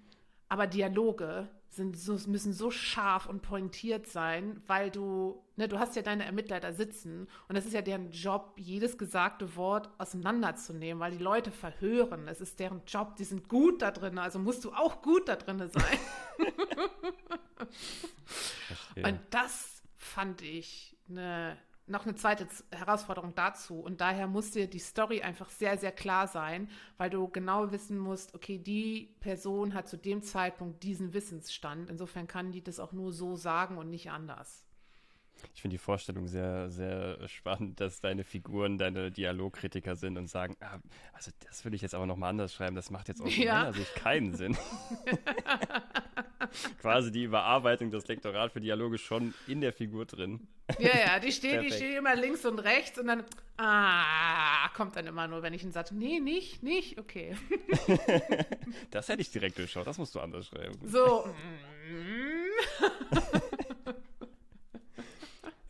aber 0.53 0.67
Dialoge 0.67 1.49
sind 1.71 1.97
so, 1.97 2.19
müssen 2.27 2.53
so 2.53 2.71
scharf 2.71 3.25
und 3.25 3.41
pointiert 3.41 4.07
sein, 4.07 4.62
weil 4.67 4.91
du, 4.91 5.43
ne, 5.57 5.67
du 5.67 5.79
hast 5.79 5.97
ja 5.97 6.03
deine 6.03 6.27
Ermittler 6.27 6.61
da 6.61 6.75
sitzen 6.75 7.27
und 7.49 7.57
es 7.57 7.65
ist 7.65 7.73
ja 7.73 7.81
deren 7.81 8.11
Job, 8.11 8.53
jedes 8.59 8.99
gesagte 8.99 9.57
Wort 9.57 9.88
auseinanderzunehmen, 9.97 11.01
weil 11.01 11.12
die 11.12 11.25
Leute 11.25 11.51
verhören. 11.51 12.29
Es 12.29 12.43
ist 12.43 12.61
deren 12.61 12.83
Job, 12.87 13.17
die 13.17 13.25
sind 13.25 13.49
gut 13.49 13.81
da 13.81 13.93
drin, 13.93 14.19
also 14.19 14.38
musst 14.38 14.62
du 14.65 14.73
auch 14.73 15.01
gut 15.01 15.27
da 15.27 15.37
drin 15.37 15.71
sein. 15.73 15.99
und 19.07 19.21
das 19.31 19.83
fand 19.97 20.43
ich 20.43 20.99
eine 21.09 21.57
noch 21.87 22.07
eine 22.07 22.14
zweite 22.14 22.47
Herausforderung 22.71 23.35
dazu. 23.35 23.81
Und 23.81 24.01
daher 24.01 24.27
muss 24.27 24.51
dir 24.53 24.68
die 24.68 24.79
Story 24.79 25.23
einfach 25.23 25.51
sehr, 25.51 25.79
sehr 25.79 25.92
klar 25.92 26.29
sein, 26.29 26.68
weil 26.97 27.11
du 27.11 27.29
genau 27.29 27.73
wissen 27.73 27.99
musst, 27.99 28.35
okay, 28.35 28.59
die 28.59 29.14
Person 29.21 29.75
hat 29.75 29.88
zu 29.88 29.97
dem 29.97 30.23
Zeitpunkt 30.23 30.83
diesen 30.83 31.12
Wissensstand. 31.12 31.90
Insofern 31.90 32.27
kann 32.27 32.53
die 32.53 32.62
das 32.62 32.81
auch 32.81 32.92
nur 32.92 33.12
so 33.12 33.37
sagen 33.37 33.79
und 33.79 33.90
nicht 33.90 34.11
anders. 34.11 34.62
Ich 35.55 35.62
finde 35.62 35.74
die 35.74 35.78
Vorstellung 35.78 36.26
sehr, 36.26 36.70
sehr 36.70 37.28
spannend, 37.28 37.81
dass 37.81 38.00
deine 38.00 38.24
Figuren 38.24 38.78
deine 38.78 39.11
Dialogkritiker 39.11 39.96
sind 39.96 40.18
und 40.18 40.28
sagen, 40.28 40.57
ah, 40.61 40.78
also 41.12 41.31
das 41.46 41.64
würde 41.64 41.76
ich 41.76 41.83
jetzt 41.83 41.94
aber 41.94 42.07
nochmal 42.07 42.31
anders 42.31 42.55
schreiben, 42.55 42.76
das 42.76 42.90
macht 42.90 43.09
jetzt 43.09 43.20
aus 43.20 43.37
ja. 43.37 43.61
meiner 43.61 43.72
Sicht 43.72 43.94
keinen 43.94 44.35
Sinn. 44.35 44.57
Quasi 46.81 47.12
die 47.12 47.24
Überarbeitung 47.24 47.90
des 47.90 48.07
Lektorat 48.09 48.52
für 48.52 48.61
Dialoge 48.61 48.98
schon 48.98 49.35
in 49.46 49.61
der 49.61 49.72
Figur 49.72 50.07
drin. 50.07 50.46
Ja, 50.78 50.96
ja, 50.96 51.18
die 51.18 51.33
steht, 51.33 51.62
die 51.62 51.70
steht 51.70 51.96
immer 51.96 52.14
links 52.14 52.44
und 52.44 52.59
rechts 52.59 52.98
und 52.98 53.07
dann, 53.07 53.24
ah, 53.57 54.68
kommt 54.70 54.96
dann 54.96 55.07
immer 55.07 55.26
nur, 55.28 55.42
wenn 55.42 55.52
ich 55.52 55.62
einen 55.62 55.72
Satz, 55.72 55.90
nee, 55.90 56.20
nicht, 56.20 56.62
nicht, 56.62 56.98
okay. 56.98 57.37
das 58.90 59.09
hätte 59.09 59.22
ich 59.22 59.31
direkt 59.31 59.59
durchschaut, 59.59 59.87
das 59.87 59.98
musst 59.98 60.14
du 60.14 60.20
anders 60.20 60.46
schreiben. 60.46 60.78
So. 60.85 61.28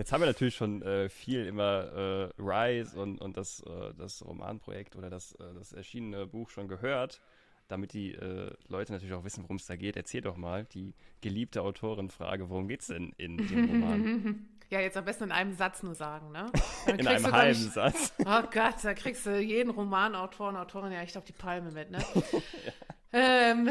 Jetzt 0.02 0.10
haben 0.10 0.22
wir 0.22 0.26
natürlich 0.26 0.56
schon 0.56 0.82
äh, 0.82 1.08
viel 1.08 1.46
immer 1.46 2.32
äh, 2.36 2.42
Rise 2.42 3.00
und, 3.00 3.20
und 3.20 3.36
das, 3.36 3.60
äh, 3.60 3.94
das 3.96 4.20
Romanprojekt 4.26 4.96
oder 4.96 5.10
das, 5.10 5.30
äh, 5.36 5.54
das 5.54 5.72
erschienene 5.72 6.26
Buch 6.26 6.50
schon 6.50 6.66
gehört. 6.66 7.20
Damit 7.68 7.92
die 7.92 8.12
äh, 8.14 8.50
Leute 8.66 8.90
natürlich 8.90 9.14
auch 9.14 9.22
wissen, 9.22 9.44
worum 9.44 9.58
es 9.58 9.66
da 9.66 9.76
geht, 9.76 9.96
erzähl 9.96 10.20
doch 10.20 10.36
mal 10.36 10.64
die 10.64 10.96
geliebte 11.20 11.62
Autorin-Frage, 11.62 12.50
worum 12.50 12.66
geht 12.66 12.80
es 12.80 12.88
denn 12.88 13.12
in 13.16 13.36
dem 13.36 13.64
Roman? 13.64 14.48
Ja, 14.70 14.80
jetzt 14.80 14.96
am 14.96 15.04
besten 15.04 15.24
in 15.24 15.32
einem 15.32 15.52
Satz 15.52 15.82
nur 15.82 15.94
sagen, 15.94 16.32
ne? 16.32 16.50
in 16.86 17.06
einem 17.06 17.30
halben 17.30 17.60
nicht, 17.60 17.72
Satz. 17.72 18.12
Oh 18.26 18.42
Gott, 18.50 18.76
da 18.82 18.94
kriegst 18.94 19.24
du 19.26 19.38
jeden 19.38 19.70
Romanautor 19.70 20.48
und 20.48 20.56
Autorin 20.56 20.90
ja 20.90 21.02
echt 21.02 21.16
auf 21.16 21.24
die 21.24 21.34
Palme 21.34 21.70
mit, 21.70 21.92
ne? 21.92 21.98
ja. 22.02 22.72
ähm, 23.12 23.68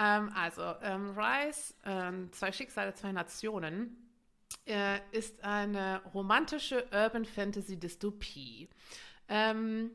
ähm, 0.00 0.32
also, 0.34 0.62
ähm, 0.82 1.10
Rise, 1.14 1.74
ähm, 1.84 2.32
zwei 2.32 2.52
Schicksale, 2.52 2.94
zwei 2.94 3.12
Nationen, 3.12 4.01
äh, 4.66 5.00
ist 5.10 5.42
eine 5.44 6.02
romantische 6.14 6.86
Urban 6.92 7.24
Fantasy 7.24 7.78
Dystopie. 7.78 8.68
Ähm, 9.28 9.90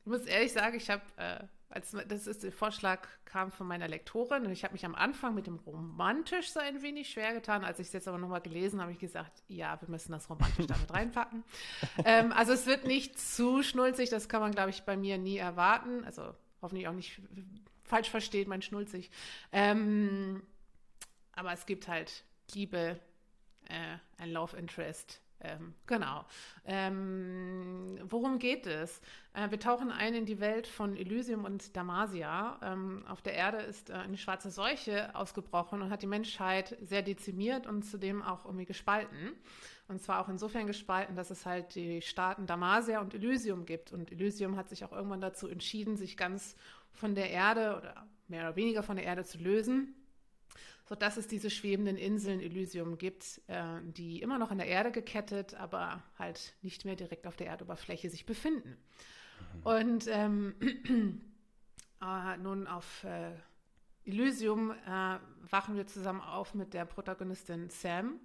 ich 0.00 0.06
muss 0.06 0.26
ehrlich 0.26 0.52
sagen, 0.52 0.76
ich 0.76 0.90
habe 0.90 1.02
äh, 1.16 1.44
als 1.72 1.96
das 2.08 2.26
ist 2.26 2.42
der 2.42 2.52
Vorschlag 2.52 3.08
kam 3.24 3.50
von 3.50 3.66
meiner 3.66 3.88
Lektorin 3.88 4.44
und 4.44 4.52
ich 4.52 4.62
habe 4.62 4.74
mich 4.74 4.84
am 4.84 4.94
Anfang 4.94 5.34
mit 5.34 5.46
dem 5.46 5.56
romantisch 5.56 6.50
so 6.50 6.60
ein 6.60 6.82
wenig 6.82 7.08
schwer 7.08 7.32
getan. 7.32 7.64
Als 7.64 7.78
ich 7.78 7.86
es 7.86 7.92
jetzt 7.94 8.08
aber 8.08 8.18
nochmal 8.18 8.42
gelesen 8.42 8.78
habe, 8.78 8.82
habe 8.82 8.92
ich 8.92 8.98
gesagt, 8.98 9.42
ja, 9.48 9.80
wir 9.80 9.88
müssen 9.88 10.12
das 10.12 10.28
romantisch 10.28 10.66
damit 10.66 10.90
reinpacken. 10.92 11.44
ähm, 12.04 12.32
also 12.32 12.52
es 12.52 12.66
wird 12.66 12.86
nicht 12.86 13.18
zu 13.18 13.62
schnulzig, 13.62 14.10
das 14.10 14.28
kann 14.28 14.42
man, 14.42 14.52
glaube 14.52 14.70
ich, 14.70 14.82
bei 14.82 14.96
mir 14.96 15.16
nie 15.16 15.38
erwarten. 15.38 16.04
Also 16.04 16.34
hoffentlich 16.60 16.88
auch 16.88 16.92
nicht 16.92 17.22
falsch 17.84 18.10
versteht, 18.10 18.48
mein 18.48 18.62
Schnulzig. 18.62 19.10
Ähm, 19.50 20.42
aber 21.32 21.52
es 21.52 21.64
gibt 21.64 21.88
halt 21.88 22.24
Liebe, 22.52 23.00
äh, 23.72 24.22
ein 24.22 24.32
Love 24.32 24.56
Interest, 24.56 25.20
ähm, 25.44 25.74
genau. 25.86 26.24
Ähm, 26.64 27.98
worum 28.04 28.38
geht 28.38 28.66
es? 28.66 29.00
Äh, 29.34 29.50
wir 29.50 29.58
tauchen 29.58 29.90
ein 29.90 30.14
in 30.14 30.24
die 30.24 30.40
Welt 30.40 30.66
von 30.66 30.96
Elysium 30.96 31.44
und 31.44 31.76
Damasia. 31.76 32.60
Ähm, 32.62 33.04
auf 33.08 33.22
der 33.22 33.34
Erde 33.34 33.58
ist 33.58 33.90
äh, 33.90 33.94
eine 33.94 34.16
schwarze 34.16 34.50
Seuche 34.50 35.14
ausgebrochen 35.14 35.82
und 35.82 35.90
hat 35.90 36.02
die 36.02 36.06
Menschheit 36.06 36.76
sehr 36.80 37.02
dezimiert 37.02 37.66
und 37.66 37.82
zudem 37.82 38.22
auch 38.22 38.44
irgendwie 38.44 38.66
gespalten. 38.66 39.32
Und 39.88 40.00
zwar 40.00 40.20
auch 40.20 40.28
insofern 40.28 40.66
gespalten, 40.66 41.16
dass 41.16 41.30
es 41.30 41.44
halt 41.44 41.74
die 41.74 42.02
Staaten 42.02 42.46
Damasia 42.46 43.00
und 43.00 43.12
Elysium 43.14 43.66
gibt. 43.66 43.92
Und 43.92 44.12
Elysium 44.12 44.56
hat 44.56 44.68
sich 44.68 44.84
auch 44.84 44.92
irgendwann 44.92 45.20
dazu 45.20 45.48
entschieden, 45.48 45.96
sich 45.96 46.16
ganz 46.16 46.56
von 46.92 47.14
der 47.16 47.30
Erde 47.30 47.76
oder 47.76 48.06
mehr 48.28 48.44
oder 48.44 48.56
weniger 48.56 48.82
von 48.84 48.96
der 48.96 49.04
Erde 49.04 49.24
zu 49.24 49.38
lösen 49.38 49.96
sodass 50.92 51.16
es 51.16 51.26
diese 51.26 51.48
schwebenden 51.48 51.96
Inseln 51.96 52.38
Elysium 52.38 52.98
gibt, 52.98 53.40
äh, 53.46 53.80
die 53.82 54.20
immer 54.20 54.36
noch 54.36 54.50
an 54.50 54.58
der 54.58 54.66
Erde 54.66 54.92
gekettet, 54.92 55.54
aber 55.54 56.02
halt 56.18 56.54
nicht 56.60 56.84
mehr 56.84 56.96
direkt 56.96 57.26
auf 57.26 57.34
der 57.34 57.46
Erdoberfläche 57.46 58.10
sich 58.10 58.26
befinden. 58.26 58.76
Mhm. 59.54 59.62
Und 59.62 60.06
ähm, 60.08 60.54
äh, 62.02 62.36
nun 62.36 62.66
auf 62.66 63.04
äh, 63.04 63.30
Elysium 64.04 64.72
äh, 64.72 65.18
wachen 65.50 65.76
wir 65.76 65.86
zusammen 65.86 66.20
auf 66.20 66.52
mit 66.52 66.74
der 66.74 66.84
Protagonistin 66.84 67.70
Sam, 67.70 68.20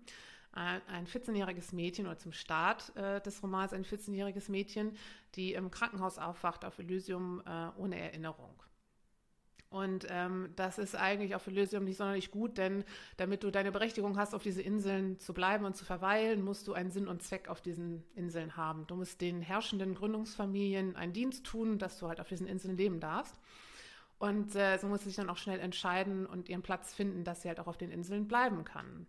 äh, 0.53 0.81
ein 0.91 1.07
14-jähriges 1.07 1.73
Mädchen 1.73 2.05
oder 2.05 2.17
zum 2.17 2.33
Start 2.33 2.93
äh, 2.97 3.21
des 3.21 3.41
Romans 3.41 3.71
ein 3.71 3.85
14-jähriges 3.85 4.51
Mädchen, 4.51 4.97
die 5.35 5.53
im 5.53 5.71
Krankenhaus 5.71 6.17
aufwacht 6.17 6.65
auf 6.65 6.79
Elysium 6.79 7.41
ohne 7.77 7.97
Erinnerung. 7.97 8.61
Und 9.69 10.07
ähm, 10.09 10.49
das 10.55 10.77
ist 10.77 10.95
eigentlich 10.95 11.35
auch 11.35 11.41
für 11.41 11.51
Elysium 11.51 11.83
nicht 11.83 11.97
sonderlich 11.97 12.31
gut, 12.31 12.57
denn 12.57 12.85
damit 13.17 13.43
du 13.43 13.51
deine 13.51 13.71
Berechtigung 13.71 14.17
hast, 14.17 14.33
auf 14.33 14.41
diese 14.41 14.61
Inseln 14.61 15.19
zu 15.19 15.33
bleiben 15.33 15.65
und 15.65 15.75
zu 15.75 15.83
verweilen, 15.83 16.41
musst 16.41 16.67
du 16.67 16.73
einen 16.73 16.89
Sinn 16.89 17.07
und 17.07 17.21
Zweck 17.21 17.49
auf 17.49 17.59
diesen 17.59 18.05
Inseln 18.15 18.55
haben. 18.55 18.87
Du 18.87 18.95
musst 18.95 19.19
den 19.19 19.41
herrschenden 19.41 19.93
Gründungsfamilien 19.93 20.95
einen 20.95 21.11
Dienst 21.11 21.45
tun, 21.45 21.79
dass 21.79 21.99
du 21.99 22.07
halt 22.07 22.21
auf 22.21 22.29
diesen 22.29 22.47
Inseln 22.47 22.77
leben 22.77 23.01
darfst. 23.01 23.35
Und 24.19 24.55
äh, 24.55 24.77
so 24.77 24.87
muss 24.87 25.01
sie 25.01 25.09
sich 25.09 25.17
dann 25.17 25.29
auch 25.29 25.37
schnell 25.37 25.59
entscheiden 25.59 26.25
und 26.25 26.47
ihren 26.47 26.63
Platz 26.63 26.93
finden, 26.93 27.23
dass 27.23 27.41
sie 27.41 27.49
halt 27.49 27.59
auch 27.59 27.67
auf 27.67 27.77
den 27.77 27.91
Inseln 27.91 28.27
bleiben 28.27 28.63
kann. 28.63 29.05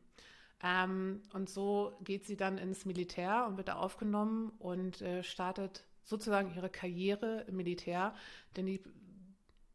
Ähm, 0.63 1.23
und 1.33 1.49
so 1.49 1.97
geht 2.03 2.27
sie 2.27 2.37
dann 2.37 2.59
ins 2.59 2.85
Militär 2.85 3.47
und 3.47 3.57
wird 3.57 3.69
da 3.69 3.77
aufgenommen 3.77 4.53
und 4.59 5.01
äh, 5.03 5.23
startet 5.23 5.85
sozusagen 6.03 6.55
ihre 6.55 6.69
Karriere 6.69 7.45
im 7.49 7.57
Militär, 7.57 8.15
denn 8.57 8.67
die 8.67 8.83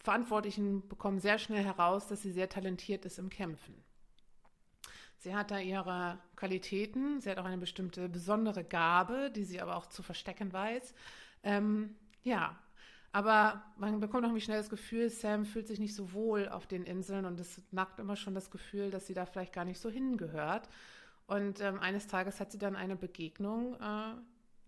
Verantwortlichen 0.04 0.88
bekommen 0.90 1.20
sehr 1.20 1.40
schnell 1.40 1.64
heraus, 1.64 2.08
dass 2.08 2.22
sie 2.22 2.32
sehr 2.32 2.50
talentiert 2.50 3.06
ist 3.06 3.18
im 3.18 3.30
Kämpfen. 3.30 3.74
Sie 5.18 5.34
hat 5.34 5.52
da 5.52 5.60
ihre 5.60 6.20
Qualitäten, 6.36 7.22
sie 7.22 7.30
hat 7.30 7.38
auch 7.38 7.46
eine 7.46 7.58
bestimmte 7.58 8.10
besondere 8.10 8.66
Gabe, 8.66 9.32
die 9.34 9.46
sie 9.46 9.62
aber 9.62 9.78
auch 9.78 9.86
zu 9.86 10.04
verstecken 10.04 10.52
weiß. 10.52 10.94
Ähm, 11.44 11.96
ja, 12.24 12.60
aber 13.14 13.64
man 13.78 14.02
bekommt 14.02 14.26
auch 14.26 14.30
irgendwie 14.30 14.44
schnell 14.44 14.58
das 14.58 14.70
Gefühl, 14.70 15.10
Sam 15.10 15.46
fühlt 15.46 15.68
sich 15.68 15.80
nicht 15.80 15.96
so 15.96 16.12
wohl 16.12 16.50
auf 16.50 16.68
den 16.68 16.84
Inseln 16.84 17.24
und 17.24 17.40
es 17.40 17.62
nackt 17.72 18.00
immer 18.00 18.18
schon 18.18 18.34
das 18.34 18.52
Gefühl, 18.52 18.92
dass 18.92 19.08
sie 19.08 19.14
da 19.14 19.26
vielleicht 19.26 19.54
gar 19.54 19.64
nicht 19.64 19.80
so 19.80 19.90
hingehört. 19.90 20.68
Und 21.28 21.62
ähm, 21.62 21.80
eines 21.80 22.08
Tages 22.08 22.42
hat 22.42 22.52
sie 22.52 22.58
dann 22.58 22.76
eine 22.76 22.98
Begegnung, 22.98 23.76
äh, 23.76 24.16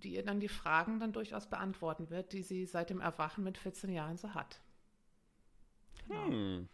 die 0.04 0.14
ihr 0.14 0.24
dann 0.24 0.40
die 0.40 0.48
Fragen 0.48 1.02
dann 1.02 1.12
durchaus 1.12 1.50
beantworten 1.50 2.10
wird, 2.10 2.32
die 2.32 2.44
sie 2.44 2.66
seit 2.66 2.90
dem 2.90 3.02
Erwachen 3.02 3.44
mit 3.44 3.58
14 3.58 3.92
Jahren 3.92 4.18
so 4.18 4.34
hat. 4.34 4.62
Genau. 6.08 6.28
Hm. 6.28 6.70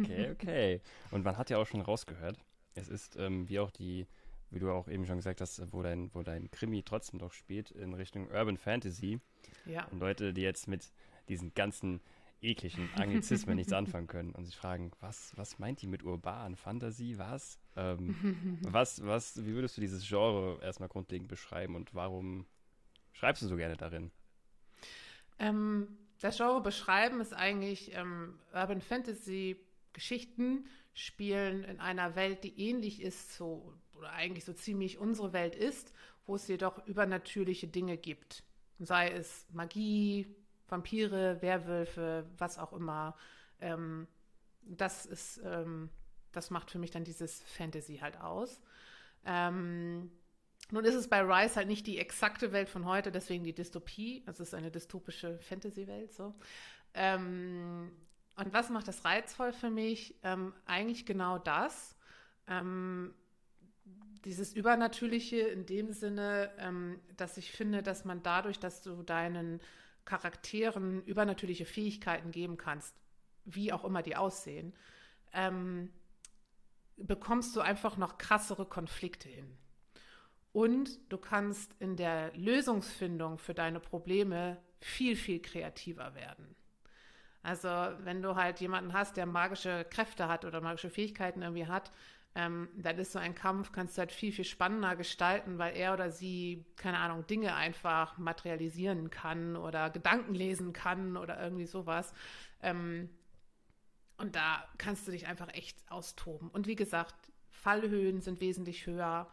Okay, 0.00 0.30
okay. 0.30 0.80
Und 1.10 1.24
man 1.24 1.36
hat 1.36 1.50
ja 1.50 1.58
auch 1.58 1.66
schon 1.66 1.80
rausgehört, 1.80 2.38
es 2.74 2.88
ist, 2.88 3.16
ähm, 3.16 3.48
wie 3.48 3.58
auch 3.58 3.70
die, 3.70 4.06
wie 4.50 4.58
du 4.58 4.70
auch 4.70 4.88
eben 4.88 5.06
schon 5.06 5.16
gesagt 5.16 5.40
hast, 5.40 5.60
wo 5.72 5.82
dein, 5.82 6.14
wo 6.14 6.22
dein 6.22 6.50
Krimi 6.50 6.82
trotzdem 6.82 7.18
doch 7.18 7.32
spielt, 7.32 7.70
in 7.72 7.94
Richtung 7.94 8.28
Urban 8.30 8.56
Fantasy. 8.56 9.20
Ja. 9.66 9.84
Und 9.86 10.00
Leute, 10.00 10.32
die 10.32 10.42
jetzt 10.42 10.68
mit 10.68 10.92
diesen 11.28 11.52
ganzen 11.54 12.00
ekligen 12.42 12.88
Anglizismen 12.94 13.56
nichts 13.56 13.72
anfangen 13.74 14.06
können 14.06 14.32
und 14.32 14.44
sich 14.44 14.56
fragen, 14.56 14.92
was, 15.00 15.32
was 15.36 15.58
meint 15.58 15.82
die 15.82 15.86
mit 15.86 16.02
urban? 16.02 16.56
Fantasy, 16.56 17.18
was? 17.18 17.58
Ähm, 17.76 18.58
was, 18.62 19.04
was, 19.04 19.44
wie 19.44 19.54
würdest 19.54 19.76
du 19.76 19.80
dieses 19.80 20.06
Genre 20.06 20.58
erstmal 20.62 20.88
grundlegend 20.88 21.28
beschreiben 21.28 21.74
und 21.76 21.94
warum 21.94 22.46
schreibst 23.12 23.42
du 23.42 23.46
so 23.46 23.56
gerne 23.56 23.76
darin? 23.76 24.10
Ähm, 25.38 25.88
das 26.20 26.36
Genre 26.36 26.60
beschreiben 26.60 27.20
ist 27.20 27.32
eigentlich 27.32 27.94
ähm, 27.94 28.38
Urban 28.52 28.80
Fantasy 28.80 29.56
Geschichten 29.92 30.66
spielen 30.94 31.64
in 31.64 31.80
einer 31.80 32.14
Welt, 32.14 32.44
die 32.44 32.68
ähnlich 32.68 33.00
ist, 33.00 33.34
so, 33.34 33.74
oder 33.94 34.12
eigentlich 34.12 34.44
so 34.44 34.52
ziemlich 34.52 34.98
unsere 34.98 35.32
Welt 35.32 35.54
ist, 35.54 35.92
wo 36.26 36.36
es 36.36 36.46
jedoch 36.46 36.86
übernatürliche 36.86 37.66
Dinge 37.68 37.96
gibt. 37.96 38.44
Sei 38.78 39.10
es 39.10 39.46
Magie, 39.50 40.34
Vampire, 40.68 41.42
Werwölfe, 41.42 42.26
was 42.38 42.58
auch 42.58 42.72
immer. 42.72 43.16
Ähm, 43.60 44.06
das 44.62 45.06
ist, 45.06 45.40
ähm, 45.44 45.90
das 46.32 46.50
macht 46.50 46.70
für 46.70 46.78
mich 46.78 46.90
dann 46.90 47.04
dieses 47.04 47.42
Fantasy 47.42 47.98
halt 47.98 48.20
aus. 48.20 48.60
Ähm, 49.24 50.10
nun 50.72 50.84
ist 50.84 50.94
es 50.94 51.08
bei 51.08 51.20
Rise 51.20 51.56
halt 51.56 51.68
nicht 51.68 51.86
die 51.86 51.98
exakte 51.98 52.52
Welt 52.52 52.68
von 52.68 52.84
heute, 52.84 53.10
deswegen 53.10 53.44
die 53.44 53.54
Dystopie. 53.54 54.22
Es 54.26 54.40
ist 54.40 54.54
eine 54.54 54.70
dystopische 54.70 55.38
Fantasy-Welt 55.38 56.12
so. 56.12 56.34
Ähm, 56.94 57.90
und 58.36 58.52
was 58.52 58.70
macht 58.70 58.88
das 58.88 59.04
reizvoll 59.04 59.52
für 59.52 59.70
mich? 59.70 60.14
Ähm, 60.22 60.54
eigentlich 60.66 61.06
genau 61.06 61.38
das. 61.38 61.96
Ähm, 62.46 63.14
dieses 64.24 64.52
Übernatürliche 64.52 65.38
in 65.38 65.66
dem 65.66 65.92
Sinne, 65.92 66.50
ähm, 66.58 67.00
dass 67.16 67.36
ich 67.36 67.52
finde, 67.52 67.82
dass 67.82 68.04
man 68.04 68.22
dadurch, 68.22 68.58
dass 68.58 68.82
du 68.82 69.02
deinen 69.02 69.60
Charakteren 70.04 71.02
übernatürliche 71.04 71.64
Fähigkeiten 71.64 72.30
geben 72.30 72.56
kannst, 72.56 72.94
wie 73.44 73.72
auch 73.72 73.84
immer 73.84 74.02
die 74.02 74.16
aussehen, 74.16 74.74
ähm, 75.32 75.90
bekommst 76.96 77.56
du 77.56 77.60
einfach 77.60 77.96
noch 77.96 78.18
krassere 78.18 78.66
Konflikte 78.66 79.28
hin. 79.28 79.56
Und 80.52 80.98
du 81.12 81.18
kannst 81.18 81.74
in 81.78 81.96
der 81.96 82.32
Lösungsfindung 82.36 83.38
für 83.38 83.54
deine 83.54 83.80
Probleme 83.80 84.58
viel, 84.80 85.14
viel 85.14 85.40
kreativer 85.40 86.14
werden. 86.14 86.56
Also 87.42 87.68
wenn 87.68 88.20
du 88.20 88.36
halt 88.36 88.60
jemanden 88.60 88.92
hast, 88.92 89.16
der 89.16 89.26
magische 89.26 89.86
Kräfte 89.88 90.28
hat 90.28 90.44
oder 90.44 90.60
magische 90.60 90.90
Fähigkeiten 90.90 91.42
irgendwie 91.42 91.66
hat, 91.66 91.90
ähm, 92.34 92.68
dann 92.76 92.98
ist 92.98 93.12
so 93.12 93.18
ein 93.18 93.34
Kampf, 93.34 93.72
kannst 93.72 93.96
du 93.96 94.00
halt 94.00 94.12
viel, 94.12 94.30
viel 94.30 94.44
spannender 94.44 94.94
gestalten, 94.94 95.58
weil 95.58 95.76
er 95.76 95.94
oder 95.94 96.10
sie, 96.10 96.64
keine 96.76 96.98
Ahnung, 96.98 97.26
Dinge 97.26 97.54
einfach 97.54 98.18
materialisieren 98.18 99.10
kann 99.10 99.56
oder 99.56 99.90
Gedanken 99.90 100.34
lesen 100.34 100.72
kann 100.72 101.16
oder 101.16 101.42
irgendwie 101.42 101.66
sowas. 101.66 102.12
Ähm, 102.62 103.08
und 104.16 104.36
da 104.36 104.64
kannst 104.78 105.08
du 105.08 105.12
dich 105.12 105.26
einfach 105.26 105.48
echt 105.54 105.78
austoben. 105.90 106.50
Und 106.50 106.66
wie 106.66 106.76
gesagt, 106.76 107.32
Fallhöhen 107.50 108.20
sind 108.20 108.40
wesentlich 108.40 108.86
höher, 108.86 109.28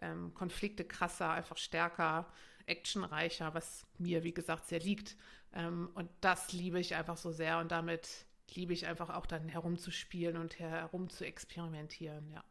ähm, 0.00 0.32
Konflikte 0.34 0.84
krasser, 0.84 1.30
einfach 1.30 1.56
stärker, 1.56 2.26
actionreicher, 2.66 3.54
was 3.54 3.86
mir, 3.98 4.24
wie 4.24 4.34
gesagt, 4.34 4.66
sehr 4.66 4.80
liegt. 4.80 5.16
Ähm, 5.52 5.90
und 5.94 6.10
das 6.20 6.52
liebe 6.52 6.78
ich 6.78 6.94
einfach 6.94 7.16
so 7.16 7.32
sehr 7.32 7.58
und 7.58 7.72
damit 7.72 8.26
liebe 8.54 8.72
ich 8.72 8.86
einfach 8.86 9.10
auch 9.10 9.26
dann 9.26 9.48
herumzuspielen 9.48 10.36
und 10.36 10.58
herum 10.58 11.08
zu 11.10 11.24
experimentieren, 11.24 12.30
ja. 12.30 12.44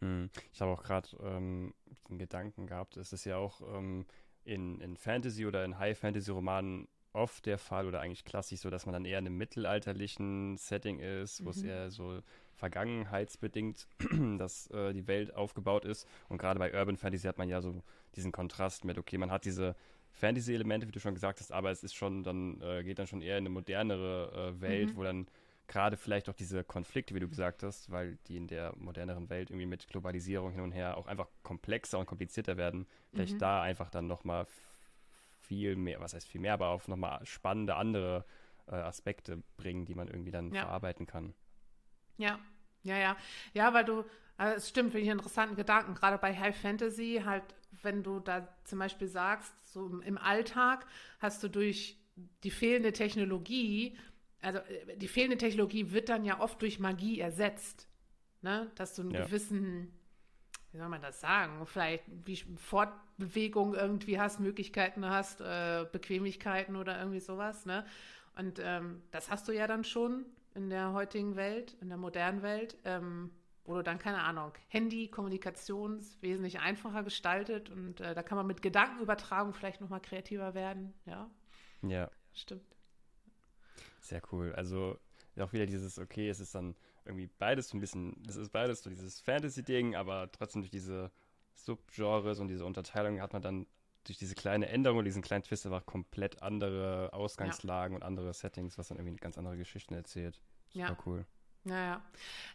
Hm. 0.00 0.30
Ich 0.52 0.60
habe 0.60 0.70
auch 0.70 0.82
gerade 0.82 1.08
ähm, 1.22 1.74
den 2.08 2.18
Gedanken 2.18 2.66
gehabt, 2.66 2.96
es 2.96 3.12
ist 3.12 3.24
ja 3.24 3.36
auch 3.36 3.60
ähm, 3.60 4.06
in, 4.44 4.80
in 4.80 4.96
Fantasy 4.96 5.44
oder 5.46 5.64
in 5.64 5.78
High-Fantasy-Romanen 5.78 6.88
oft 7.12 7.46
der 7.46 7.58
Fall 7.58 7.86
oder 7.86 8.00
eigentlich 8.00 8.24
klassisch 8.24 8.60
so, 8.60 8.70
dass 8.70 8.86
man 8.86 8.92
dann 8.92 9.04
eher 9.04 9.18
in 9.18 9.26
einem 9.26 9.36
mittelalterlichen 9.36 10.56
Setting 10.56 11.00
ist, 11.00 11.40
wo 11.40 11.46
mhm. 11.46 11.50
es 11.50 11.62
eher 11.62 11.90
so 11.90 12.20
vergangenheitsbedingt, 12.58 13.86
dass 14.38 14.68
äh, 14.70 14.92
die 14.92 15.06
Welt 15.06 15.34
aufgebaut 15.34 15.84
ist. 15.84 16.06
Und 16.28 16.38
gerade 16.38 16.58
bei 16.58 16.74
Urban 16.74 16.96
Fantasy 16.96 17.26
hat 17.26 17.38
man 17.38 17.48
ja 17.48 17.60
so 17.60 17.82
diesen 18.16 18.32
Kontrast 18.32 18.84
mit, 18.84 18.98
okay, 18.98 19.16
man 19.16 19.30
hat 19.30 19.44
diese 19.44 19.76
Fantasy-Elemente, 20.12 20.86
wie 20.88 20.92
du 20.92 21.00
schon 21.00 21.14
gesagt 21.14 21.40
hast, 21.40 21.52
aber 21.52 21.70
es 21.70 21.84
ist 21.84 21.94
schon 21.94 22.24
dann, 22.24 22.60
äh, 22.60 22.82
geht 22.82 22.98
dann 22.98 23.06
schon 23.06 23.22
eher 23.22 23.38
in 23.38 23.42
eine 23.42 23.50
modernere 23.50 24.54
äh, 24.56 24.60
Welt, 24.60 24.90
mhm. 24.90 24.96
wo 24.96 25.02
dann 25.04 25.26
gerade 25.68 25.96
vielleicht 25.96 26.28
auch 26.28 26.34
diese 26.34 26.64
Konflikte, 26.64 27.14
wie 27.14 27.20
du 27.20 27.28
gesagt 27.28 27.62
hast, 27.62 27.90
weil 27.90 28.18
die 28.26 28.36
in 28.36 28.48
der 28.48 28.74
moderneren 28.76 29.30
Welt 29.30 29.50
irgendwie 29.50 29.66
mit 29.66 29.86
Globalisierung 29.86 30.50
hin 30.50 30.62
und 30.62 30.72
her 30.72 30.96
auch 30.96 31.06
einfach 31.06 31.28
komplexer 31.42 31.98
und 31.98 32.06
komplizierter 32.06 32.56
werden, 32.56 32.86
vielleicht 33.12 33.34
mhm. 33.34 33.38
da 33.38 33.62
einfach 33.62 33.90
dann 33.90 34.06
nochmal 34.06 34.46
viel 35.42 35.76
mehr, 35.76 36.00
was 36.00 36.14
heißt 36.14 36.26
viel 36.26 36.40
mehr, 36.40 36.54
aber 36.54 36.68
auf 36.68 36.88
nochmal 36.88 37.24
spannende 37.24 37.76
andere 37.76 38.24
äh, 38.66 38.74
Aspekte 38.74 39.42
bringen, 39.56 39.84
die 39.84 39.94
man 39.94 40.08
irgendwie 40.08 40.30
dann 40.30 40.52
ja. 40.52 40.62
verarbeiten 40.62 41.06
kann. 41.06 41.34
Ja, 42.18 42.38
ja, 42.82 42.98
ja. 42.98 43.16
Ja, 43.54 43.72
weil 43.72 43.84
du, 43.84 44.04
also 44.36 44.56
es 44.56 44.68
stimmt, 44.68 44.92
finde 44.92 45.04
ich 45.04 45.10
einen 45.10 45.18
interessanten 45.18 45.56
Gedanken, 45.56 45.94
gerade 45.94 46.18
bei 46.18 46.36
High 46.36 46.56
Fantasy, 46.56 47.22
halt, 47.24 47.44
wenn 47.82 48.02
du 48.02 48.20
da 48.20 48.48
zum 48.64 48.78
Beispiel 48.78 49.08
sagst, 49.08 49.52
so 49.64 50.00
im 50.00 50.18
Alltag 50.18 50.86
hast 51.18 51.42
du 51.42 51.48
durch 51.48 51.96
die 52.42 52.50
fehlende 52.50 52.92
Technologie 52.92 53.96
also 54.40 54.58
äh, 54.58 54.96
die 54.96 55.08
fehlende 55.08 55.36
Technologie 55.36 55.90
wird 55.92 56.08
dann 56.08 56.24
ja 56.24 56.40
oft 56.40 56.60
durch 56.62 56.78
Magie 56.78 57.20
ersetzt. 57.20 57.88
Ne? 58.42 58.70
Dass 58.76 58.94
du 58.94 59.02
einen 59.02 59.10
ja. 59.12 59.24
gewissen, 59.24 59.92
wie 60.72 60.78
soll 60.78 60.88
man 60.88 61.02
das 61.02 61.20
sagen, 61.20 61.66
vielleicht 61.66 62.04
wie 62.24 62.36
Fortbewegung 62.56 63.74
irgendwie 63.74 64.20
hast, 64.20 64.40
Möglichkeiten 64.40 65.04
hast, 65.04 65.40
äh, 65.40 65.86
Bequemlichkeiten 65.90 66.76
oder 66.76 66.98
irgendwie 66.98 67.20
sowas. 67.20 67.66
Ne? 67.66 67.84
Und 68.36 68.60
ähm, 68.62 69.02
das 69.10 69.30
hast 69.30 69.48
du 69.48 69.52
ja 69.52 69.66
dann 69.66 69.84
schon 69.84 70.24
in 70.58 70.70
der 70.70 70.92
heutigen 70.92 71.36
Welt, 71.36 71.76
in 71.80 71.88
der 71.88 71.96
modernen 71.96 72.42
Welt, 72.42 72.76
ähm, 72.84 73.30
wo 73.64 73.76
du 73.76 73.82
dann, 73.82 73.98
keine 73.98 74.22
Ahnung, 74.24 74.52
Handy, 74.66 75.08
Kommunikation 75.08 76.04
wesentlich 76.20 76.58
einfacher 76.58 77.04
gestaltet 77.04 77.70
und 77.70 78.00
äh, 78.00 78.14
da 78.14 78.22
kann 78.24 78.36
man 78.36 78.46
mit 78.46 78.60
Gedankenübertragung 78.60 79.54
vielleicht 79.54 79.80
nochmal 79.80 80.00
kreativer 80.00 80.54
werden. 80.54 80.94
Ja. 81.06 81.30
Ja. 81.82 82.10
Stimmt. 82.32 82.76
Sehr 84.00 84.20
cool. 84.32 84.52
Also 84.54 84.98
auch 85.38 85.52
wieder 85.52 85.66
dieses, 85.66 86.00
okay, 86.00 86.28
es 86.28 86.40
ist 86.40 86.56
dann 86.56 86.74
irgendwie 87.04 87.28
beides 87.38 87.68
so 87.68 87.76
ein 87.76 87.80
bisschen, 87.80 88.20
es 88.28 88.34
ist 88.34 88.50
beides 88.50 88.82
so 88.82 88.90
dieses 88.90 89.20
Fantasy-Ding, 89.20 89.94
aber 89.94 90.32
trotzdem 90.32 90.62
durch 90.62 90.72
diese 90.72 91.12
Subgenres 91.54 92.40
und 92.40 92.48
diese 92.48 92.64
Unterteilung 92.64 93.20
hat 93.20 93.32
man 93.32 93.42
dann 93.42 93.66
durch 94.04 94.18
diese 94.18 94.34
kleine 94.34 94.68
Änderung, 94.68 95.04
diesen 95.04 95.22
kleinen 95.22 95.44
Twist 95.44 95.66
einfach 95.66 95.86
komplett 95.86 96.42
andere 96.42 97.12
Ausgangslagen 97.12 97.92
ja. 97.92 97.96
und 97.98 98.02
andere 98.02 98.32
Settings, 98.34 98.78
was 98.78 98.88
dann 98.88 98.98
irgendwie 98.98 99.16
ganz 99.16 99.38
andere 99.38 99.56
Geschichten 99.56 99.94
erzählt. 99.94 100.40
Super 100.72 100.88
ja. 100.88 100.96
cool. 101.06 101.26
Ja, 101.64 101.84
ja. 101.84 102.02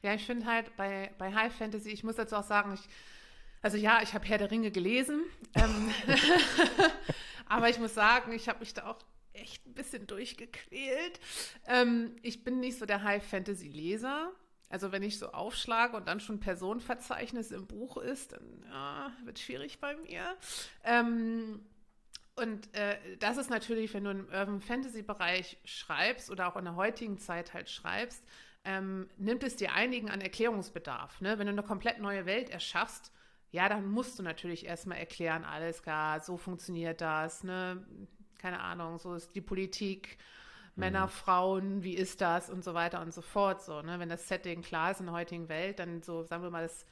Ja, 0.01 0.13
ich 0.13 0.25
finde 0.25 0.45
halt 0.45 0.75
bei, 0.75 1.11
bei 1.17 1.33
High 1.33 1.53
Fantasy, 1.53 1.89
ich 1.91 2.03
muss 2.03 2.15
dazu 2.15 2.35
auch 2.35 2.43
sagen, 2.43 2.73
ich, 2.73 2.81
also 3.61 3.77
ja, 3.77 4.01
ich 4.01 4.13
habe 4.13 4.25
Herr 4.25 4.37
der 4.37 4.51
Ringe 4.51 4.71
gelesen, 4.71 5.21
ähm, 5.55 5.91
aber 7.45 7.69
ich 7.69 7.79
muss 7.79 7.93
sagen, 7.93 8.31
ich 8.31 8.49
habe 8.49 8.59
mich 8.59 8.73
da 8.73 8.87
auch 8.87 8.99
echt 9.33 9.65
ein 9.65 9.73
bisschen 9.73 10.07
durchgequält. 10.07 11.19
Ähm, 11.67 12.15
ich 12.21 12.43
bin 12.43 12.59
nicht 12.59 12.77
so 12.77 12.85
der 12.85 13.03
High-Fantasy-Leser. 13.03 14.31
Also 14.69 14.91
wenn 14.91 15.03
ich 15.03 15.19
so 15.19 15.31
aufschlage 15.31 15.95
und 15.95 16.07
dann 16.07 16.19
schon 16.19 16.39
Personenverzeichnis 16.39 17.51
im 17.51 17.67
Buch 17.67 17.97
ist, 17.97 18.31
dann 18.31 18.63
ja, 18.67 19.11
wird 19.23 19.37
schwierig 19.37 19.79
bei 19.79 19.95
mir. 19.95 20.35
Ähm, 20.83 21.63
und 22.35 22.73
äh, 22.75 22.97
das 23.19 23.37
ist 23.37 23.49
natürlich, 23.49 23.93
wenn 23.93 24.05
du 24.05 24.11
im 24.11 24.25
Urban 24.25 24.61
Fantasy-Bereich 24.61 25.57
schreibst 25.65 26.31
oder 26.31 26.47
auch 26.47 26.57
in 26.57 26.65
der 26.65 26.75
heutigen 26.75 27.17
Zeit 27.17 27.53
halt 27.53 27.69
schreibst, 27.69 28.23
ähm, 28.65 29.09
nimmt 29.17 29.43
es 29.43 29.55
dir 29.55 29.73
einigen 29.73 30.09
an 30.09 30.21
Erklärungsbedarf. 30.21 31.21
Ne? 31.21 31.37
Wenn 31.37 31.47
du 31.47 31.53
eine 31.53 31.63
komplett 31.63 31.99
neue 31.99 32.25
Welt 32.25 32.49
erschaffst, 32.49 33.11
ja, 33.51 33.69
dann 33.69 33.87
musst 33.87 34.17
du 34.17 34.23
natürlich 34.23 34.65
erstmal 34.65 34.97
erklären, 34.97 35.43
alles 35.43 35.83
klar, 35.83 36.21
so 36.21 36.37
funktioniert 36.37 37.01
das, 37.01 37.43
ne? 37.43 37.85
keine 38.39 38.59
Ahnung, 38.61 38.97
so 38.97 39.13
ist 39.13 39.35
die 39.35 39.41
Politik, 39.41 40.17
Männer, 40.75 41.05
mhm. 41.05 41.11
Frauen, 41.11 41.83
wie 41.83 41.93
ist 41.93 42.19
das 42.21 42.49
und 42.49 42.63
so 42.63 42.73
weiter 42.73 43.01
und 43.01 43.13
so 43.13 43.21
fort. 43.21 43.61
So, 43.61 43.81
ne? 43.81 43.99
Wenn 43.99 44.09
das 44.09 44.27
Setting 44.27 44.63
klar 44.63 44.91
ist 44.91 44.99
in 44.99 45.05
der 45.05 45.13
heutigen 45.13 45.49
Welt, 45.49 45.79
dann 45.79 46.01
so, 46.01 46.23
sagen 46.23 46.41
wir 46.41 46.49
mal, 46.49 46.63
das 46.63 46.85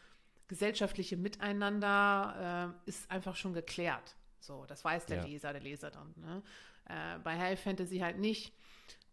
gesellschaftliche 0.48 1.18
Miteinander 1.18 2.76
äh, 2.86 2.90
ist 2.90 3.10
einfach 3.10 3.36
schon 3.36 3.54
geklärt. 3.54 4.16
So, 4.42 4.66
das 4.66 4.84
weiß 4.84 5.06
der 5.06 5.18
ja. 5.18 5.24
Leser, 5.24 5.54
der 5.54 5.62
Leser 5.62 5.92
dann. 5.92 6.14
Ne? 6.18 6.44
Äh, 6.90 7.20
bei 7.20 7.38
High 7.38 7.60
Fantasy 7.60 8.00
halt 8.00 8.18
nicht. 8.18 8.54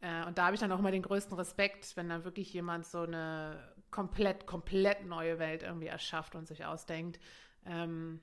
Äh, 0.00 0.24
und 0.26 0.38
da 0.38 0.46
habe 0.46 0.54
ich 0.54 0.60
dann 0.60 0.72
auch 0.72 0.78
immer 0.78 0.90
den 0.90 1.02
größten 1.02 1.36
Respekt, 1.36 1.96
wenn 1.96 2.08
dann 2.08 2.24
wirklich 2.24 2.52
jemand 2.52 2.86
so 2.86 3.02
eine 3.02 3.74
komplett, 3.90 4.46
komplett 4.46 5.04
neue 5.06 5.38
Welt 5.38 5.62
irgendwie 5.62 5.86
erschafft 5.86 6.34
und 6.34 6.46
sich 6.46 6.64
ausdenkt. 6.64 7.20
Ähm, 7.66 8.20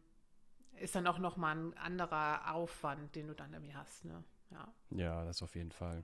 ist 0.80 0.96
dann 0.96 1.08
auch 1.08 1.20
nochmal 1.20 1.56
ein 1.56 1.78
anderer 1.78 2.54
Aufwand, 2.54 3.16
den 3.16 3.28
du 3.28 3.34
dann 3.34 3.54
irgendwie 3.54 3.76
hast. 3.76 4.06
Ne? 4.06 4.24
Ja. 4.52 4.74
ja, 4.90 5.26
das 5.26 5.42
auf 5.42 5.56
jeden 5.56 5.72
Fall. 5.72 6.04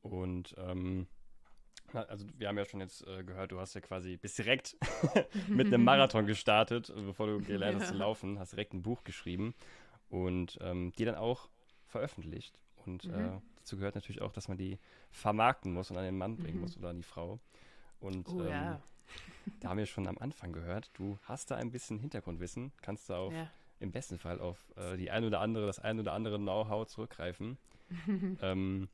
Und 0.00 0.54
ähm, 0.58 1.06
also 1.92 2.26
wir 2.36 2.48
haben 2.48 2.58
ja 2.58 2.64
schon 2.64 2.80
jetzt 2.80 3.06
äh, 3.06 3.24
gehört, 3.24 3.52
du 3.52 3.60
hast 3.60 3.74
ja 3.74 3.80
quasi 3.80 4.16
bis 4.16 4.34
direkt 4.34 4.76
mit 5.48 5.68
einem 5.68 5.84
Marathon 5.84 6.26
gestartet, 6.26 6.92
bevor 6.94 7.26
du 7.26 7.40
gelernt 7.40 7.80
hast 7.80 7.88
zu 7.88 7.94
laufen, 7.94 8.38
hast 8.38 8.52
direkt 8.52 8.74
ein 8.74 8.82
Buch 8.82 9.04
geschrieben 9.04 9.54
und 10.08 10.58
ähm, 10.60 10.92
die 10.98 11.04
dann 11.04 11.16
auch 11.16 11.48
veröffentlicht. 11.86 12.58
Und 12.86 13.04
mhm. 13.04 13.14
äh, 13.14 13.40
dazu 13.56 13.76
gehört 13.76 13.94
natürlich 13.94 14.22
auch, 14.22 14.32
dass 14.32 14.48
man 14.48 14.56
die 14.56 14.78
vermarkten 15.10 15.72
muss 15.72 15.90
und 15.90 15.96
an 15.96 16.04
den 16.04 16.18
Mann 16.18 16.36
bringen 16.36 16.56
mhm. 16.56 16.62
muss 16.62 16.76
oder 16.76 16.90
an 16.90 16.96
die 16.96 17.02
Frau. 17.02 17.38
Und 18.00 18.28
oh, 18.28 18.42
ähm, 18.42 18.48
ja. 18.48 18.82
da 19.60 19.70
haben 19.70 19.78
wir 19.78 19.86
schon 19.86 20.06
am 20.06 20.18
Anfang 20.18 20.52
gehört, 20.52 20.90
du 20.94 21.18
hast 21.24 21.50
da 21.50 21.56
ein 21.56 21.70
bisschen 21.70 21.98
Hintergrundwissen, 21.98 22.72
kannst 22.82 23.08
du 23.08 23.14
auch 23.14 23.32
ja 23.32 23.48
im 23.80 23.92
besten 23.92 24.18
Fall 24.18 24.40
auf 24.40 24.72
äh, 24.76 24.96
die 24.96 25.10
ein 25.10 25.24
oder 25.24 25.40
andere, 25.40 25.66
das 25.66 25.78
ein 25.78 26.00
oder 26.00 26.12
andere 26.12 26.38
Know-how 26.38 26.86
zurückgreifen. 26.86 27.58
ähm, 28.42 28.88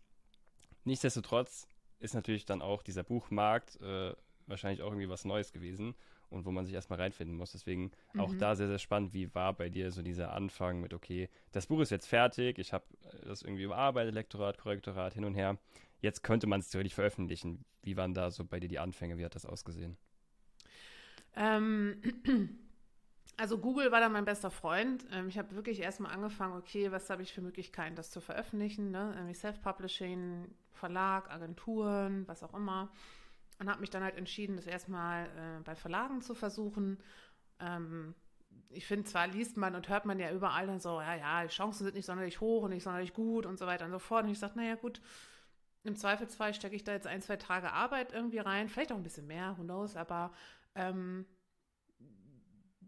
nichtsdestotrotz 0.85 1.67
ist 2.01 2.15
natürlich 2.15 2.45
dann 2.45 2.63
auch 2.63 2.83
dieser 2.83 3.03
Buchmarkt, 3.03 3.81
äh, 3.81 4.15
wahrscheinlich 4.47 4.83
auch 4.83 4.89
irgendwie 4.89 5.09
was 5.09 5.25
Neues 5.25 5.53
gewesen 5.53 5.95
und 6.35 6.45
wo 6.45 6.51
man 6.51 6.67
sich 6.67 6.75
erstmal 6.75 7.01
reinfinden 7.01 7.37
muss. 7.37 7.53
Deswegen 7.53 7.91
mhm. 8.13 8.21
auch 8.21 8.35
da 8.39 8.57
sehr, 8.57 8.67
sehr 8.67 8.79
spannend. 8.79 9.15
Wie 9.15 9.35
war 9.35 9.53
bei 9.53 9.69
dir 9.69 9.91
so 9.91 10.03
dieser 10.03 10.33
Anfang 10.33 10.81
mit, 10.81 10.93
okay, 10.93 11.29
das 11.53 11.67
Buch 11.67 11.81
ist 11.81 11.91
jetzt 11.91 12.07
fertig, 12.07 12.59
ich 12.59 12.73
habe 12.73 12.85
das 13.25 13.43
irgendwie 13.43 13.63
überarbeitet, 13.63 14.15
Lektorat, 14.15 14.59
Korrektorat, 14.59 15.15
hin 15.15 15.25
und 15.25 15.35
her. 15.35 15.59
Jetzt 16.01 16.23
könnte 16.23 16.47
man 16.47 16.61
es 16.61 16.69
theoretisch 16.69 16.95
veröffentlichen. 16.95 17.65
Wie 17.83 17.97
waren 17.97 18.13
da 18.13 18.31
so 18.31 18.45
bei 18.45 18.61
dir 18.61 18.69
die 18.69 18.79
Anfänge? 18.79 19.17
Wie 19.17 19.25
hat 19.25 19.35
das 19.35 19.47
ausgesehen? 19.47 19.97
Ähm, 21.37 22.01
also 23.37 23.59
Google 23.59 23.91
war 23.91 24.01
da 24.01 24.09
mein 24.09 24.25
bester 24.25 24.51
Freund. 24.51 25.07
Ähm, 25.13 25.29
ich 25.29 25.39
habe 25.39 25.55
wirklich 25.55 25.81
erstmal 25.81 26.13
angefangen, 26.13 26.57
okay, 26.57 26.93
was 26.93 27.09
habe 27.09 27.23
ich 27.23 27.33
für 27.33 27.41
Möglichkeiten, 27.41 27.97
das 27.97 28.11
zu 28.11 28.21
veröffentlichen? 28.21 28.91
Ne? 28.91 29.13
Irgendwie 29.15 29.35
Self-Publishing, 29.35 30.49
Verlag, 30.73 31.31
Agenturen, 31.31 32.27
was 32.27 32.43
auch 32.43 32.55
immer. 32.55 32.91
Und 33.59 33.69
habe 33.69 33.81
mich 33.81 33.91
dann 33.91 34.03
halt 34.03 34.17
entschieden, 34.17 34.57
das 34.57 34.67
erstmal 34.67 35.27
äh, 35.27 35.61
bei 35.65 35.75
Verlagen 35.75 36.23
zu 36.23 36.35
versuchen. 36.35 36.99
Ähm, 37.61 38.15
ich 38.71 38.87
finde, 38.87 39.05
zwar 39.05 39.27
liest 39.27 39.57
man 39.57 39.75
und 39.75 39.89
hört 39.89 40.05
man 40.05 40.19
ja 40.19 40.33
überall 40.33 40.67
dann 40.67 40.81
so, 40.81 41.01
ja, 41.01 41.15
ja, 41.15 41.43
die 41.43 41.49
Chancen 41.49 41.85
sind 41.85 41.95
nicht 41.95 42.07
sonderlich 42.07 42.41
hoch 42.41 42.65
und 42.65 42.71
nicht 42.71 42.83
sonderlich 42.83 43.15
gut 43.15 43.47
und 43.47 43.59
so 43.59 43.67
weiter 43.67 43.85
und 43.85 43.93
so 43.93 43.99
fort. 43.99 44.25
Und 44.25 44.31
ich 44.31 44.39
sage, 44.39 44.57
naja, 44.57 44.75
gut, 44.75 45.01
im 45.85 45.97
Zweifelsfall 45.97 46.55
stecke 46.55 46.75
ich 46.75 46.85
da 46.85 46.93
jetzt 46.93 47.07
ein, 47.07 47.23
zwei 47.23 47.37
Tage 47.37 47.73
Arbeit 47.73 48.13
irgendwie 48.13 48.39
rein, 48.39 48.69
vielleicht 48.69 48.91
auch 48.91 48.97
ein 48.97 49.03
bisschen 49.03 49.27
mehr, 49.27 49.57
who 49.59 49.63
knows, 49.63 49.97
aber 49.97 50.33
ähm, 50.75 51.27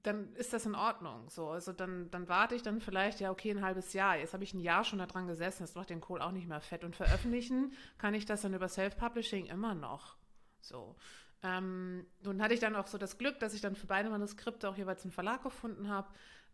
dann 0.03 0.33
ist 0.35 0.53
das 0.53 0.67
in 0.67 0.75
Ordnung. 0.75 1.29
So, 1.31 1.49
also 1.49 1.73
dann, 1.73 2.11
dann 2.11 2.29
warte 2.29 2.55
ich 2.55 2.63
dann 2.63 2.81
vielleicht, 2.81 3.21
ja, 3.21 3.31
okay, 3.31 3.51
ein 3.51 3.63
halbes 3.63 3.93
Jahr. 3.93 4.17
Jetzt 4.17 4.35
habe 4.35 4.45
ich 4.45 4.55
ein 4.55 4.61
Jahr 4.61 4.85
schon 4.85 5.01
daran 5.01 5.27
gesessen, 5.27 5.63
das 5.63 5.75
macht 5.75 5.91
den 5.91 6.01
Kohl 6.01 6.23
auch 6.23 6.31
nicht 6.31 6.49
mehr 6.49 6.61
fett. 6.61 6.85
Und 6.85 6.97
veröffentlichen 6.97 7.73
kann 7.99 8.15
ich 8.15 8.25
das 8.25 8.43
dann 8.43 8.55
über 8.55 8.69
Self-Publishing 8.69 9.47
immer 9.47 9.75
noch. 9.75 10.17
So. 10.61 10.97
Ähm, 11.43 12.07
nun 12.23 12.43
hatte 12.43 12.55
ich 12.55 12.61
dann 12.61 12.77
auch 12.77 12.87
so 12.87 12.99
das 12.99 13.19
Glück, 13.19 13.39
dass 13.41 13.55
ich 13.55 13.61
dann 13.61 13.77
für 13.77 13.87
beide 13.87 14.11
Manuskripte 14.11 14.69
auch 14.69 14.77
jeweils 14.77 15.05
einen 15.05 15.13
Verlag 15.13 15.43
gefunden 15.43 15.89
habe, 15.89 16.09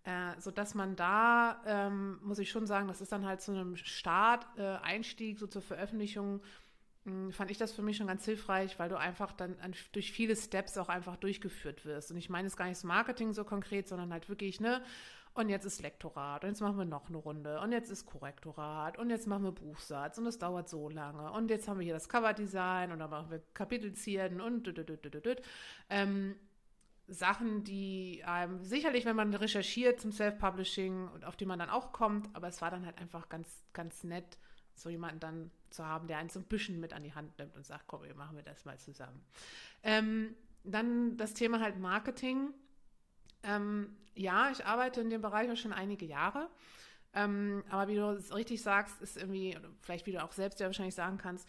äh, 0.04 0.40
sodass 0.40 0.74
man 0.74 0.96
da, 0.96 1.62
ähm, 1.64 2.18
muss 2.22 2.38
ich 2.38 2.50
schon 2.50 2.66
sagen, 2.66 2.88
das 2.88 3.00
ist 3.00 3.12
dann 3.12 3.24
halt 3.24 3.40
zu 3.40 3.52
einem 3.52 3.76
Start, 3.76 4.46
äh, 4.58 4.76
Einstieg 4.82 5.38
so 5.38 5.46
zur 5.46 5.62
Veröffentlichung, 5.62 6.42
mh, 7.04 7.12
hm, 7.12 7.32
fand 7.32 7.50
ich 7.50 7.58
das 7.58 7.72
für 7.72 7.82
mich 7.82 7.96
schon 7.96 8.08
ganz 8.08 8.24
hilfreich, 8.24 8.78
weil 8.78 8.88
du 8.88 8.98
einfach 8.98 9.32
dann 9.32 9.56
an, 9.60 9.72
durch 9.92 10.12
viele 10.12 10.34
Steps 10.36 10.76
auch 10.76 10.88
einfach 10.88 11.16
durchgeführt 11.16 11.84
wirst. 11.84 12.10
Und 12.10 12.16
ich 12.16 12.28
meine 12.28 12.48
es 12.48 12.56
gar 12.56 12.64
nicht 12.64 12.78
das 12.78 12.84
Marketing 12.84 13.32
so 13.32 13.44
konkret, 13.44 13.88
sondern 13.88 14.12
halt 14.12 14.28
wirklich, 14.28 14.60
ne, 14.60 14.82
und 15.34 15.48
jetzt 15.48 15.64
ist 15.64 15.80
Lektorat 15.80 16.44
und 16.44 16.50
jetzt 16.50 16.60
machen 16.60 16.76
wir 16.76 16.84
noch 16.84 17.08
eine 17.08 17.16
Runde 17.16 17.60
und 17.60 17.72
jetzt 17.72 17.90
ist 17.90 18.06
Korrektorat 18.06 18.98
und 18.98 19.10
jetzt 19.10 19.26
machen 19.26 19.44
wir 19.44 19.52
Buchsatz 19.52 20.18
und 20.18 20.26
es 20.26 20.38
dauert 20.38 20.68
so 20.68 20.88
lange 20.88 21.32
und 21.32 21.50
jetzt 21.50 21.68
haben 21.68 21.78
wir 21.78 21.84
hier 21.84 21.94
das 21.94 22.08
Coverdesign 22.08 22.92
und 22.92 22.98
dann 22.98 23.10
machen 23.10 23.30
wir 23.30 23.42
Kapitelzierden 23.54 24.40
und 24.40 24.72
ähm, 25.90 26.36
Sachen, 27.08 27.64
die 27.64 28.22
ähm, 28.26 28.62
sicherlich, 28.62 29.04
wenn 29.04 29.16
man 29.16 29.34
recherchiert 29.34 30.00
zum 30.00 30.12
Self-Publishing 30.12 31.08
und 31.08 31.24
auf 31.24 31.36
die 31.36 31.46
man 31.46 31.58
dann 31.58 31.70
auch 31.70 31.92
kommt, 31.92 32.28
aber 32.34 32.48
es 32.48 32.60
war 32.62 32.70
dann 32.70 32.86
halt 32.86 32.98
einfach 32.98 33.28
ganz, 33.28 33.64
ganz 33.72 34.04
nett, 34.04 34.38
so 34.74 34.88
jemanden 34.88 35.20
dann 35.20 35.50
zu 35.70 35.86
haben, 35.86 36.06
der 36.06 36.18
einen 36.18 36.28
so 36.28 36.40
ein 36.40 36.46
bisschen 36.46 36.80
mit 36.80 36.92
an 36.92 37.02
die 37.02 37.14
Hand 37.14 37.38
nimmt 37.38 37.56
und 37.56 37.66
sagt, 37.66 37.84
komm, 37.86 38.02
wir 38.02 38.14
machen 38.14 38.36
wir 38.36 38.42
das 38.42 38.64
mal 38.64 38.78
zusammen. 38.78 39.24
Ähm, 39.82 40.34
dann 40.64 41.16
das 41.16 41.34
Thema 41.34 41.60
halt 41.60 41.78
Marketing. 41.78 42.54
Ähm, 43.42 43.96
ja, 44.14 44.50
ich 44.50 44.64
arbeite 44.64 45.00
in 45.00 45.10
dem 45.10 45.22
Bereich 45.22 45.50
auch 45.50 45.56
schon 45.56 45.72
einige 45.72 46.04
Jahre. 46.04 46.48
Ähm, 47.14 47.62
aber 47.68 47.88
wie 47.88 47.96
du 47.96 48.10
es 48.10 48.34
richtig 48.34 48.62
sagst, 48.62 49.00
ist 49.02 49.16
irgendwie, 49.16 49.56
vielleicht 49.82 50.06
wie 50.06 50.12
du 50.12 50.22
auch 50.22 50.32
selbst 50.32 50.60
ja 50.60 50.66
wahrscheinlich 50.66 50.94
sagen 50.94 51.18
kannst, 51.18 51.46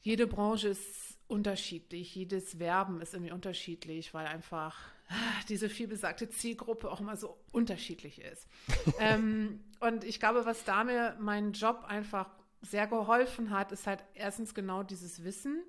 jede 0.00 0.26
Branche 0.26 0.68
ist 0.68 1.18
unterschiedlich, 1.28 2.14
jedes 2.14 2.58
Werben 2.58 3.00
ist 3.00 3.14
irgendwie 3.14 3.32
unterschiedlich, 3.32 4.12
weil 4.14 4.26
einfach 4.26 4.76
ah, 5.08 5.14
diese 5.48 5.68
vielbesagte 5.68 6.28
Zielgruppe 6.28 6.90
auch 6.90 7.00
immer 7.00 7.16
so 7.16 7.38
unterschiedlich 7.52 8.20
ist. 8.20 8.48
ähm, 8.98 9.60
und 9.80 10.04
ich 10.04 10.20
glaube, 10.20 10.44
was 10.44 10.64
da 10.64 10.84
mir 10.84 11.16
mein 11.20 11.52
Job 11.52 11.84
einfach 11.86 12.28
sehr 12.60 12.86
geholfen 12.86 13.50
hat, 13.50 13.72
ist 13.72 13.86
halt 13.86 14.04
erstens 14.14 14.54
genau 14.54 14.82
dieses 14.82 15.24
Wissen 15.24 15.62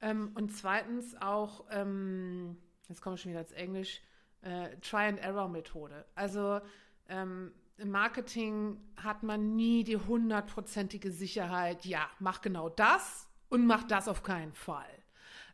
ähm, 0.00 0.32
und 0.34 0.54
zweitens 0.54 1.16
auch, 1.20 1.64
ähm, 1.70 2.56
jetzt 2.88 3.00
komme 3.00 3.16
ich 3.16 3.22
schon 3.22 3.30
wieder 3.30 3.40
als 3.40 3.52
Englisch, 3.52 4.02
äh, 4.44 4.76
Try-and-Error-Methode. 4.80 6.04
Also 6.14 6.60
ähm, 7.08 7.52
im 7.76 7.90
Marketing 7.90 8.78
hat 8.96 9.22
man 9.22 9.56
nie 9.56 9.82
die 9.84 9.96
hundertprozentige 9.96 11.10
Sicherheit, 11.10 11.84
ja, 11.84 12.08
mach 12.20 12.40
genau 12.40 12.68
das 12.68 13.28
und 13.48 13.66
mach 13.66 13.84
das 13.84 14.06
auf 14.06 14.22
keinen 14.22 14.52
Fall. 14.52 14.86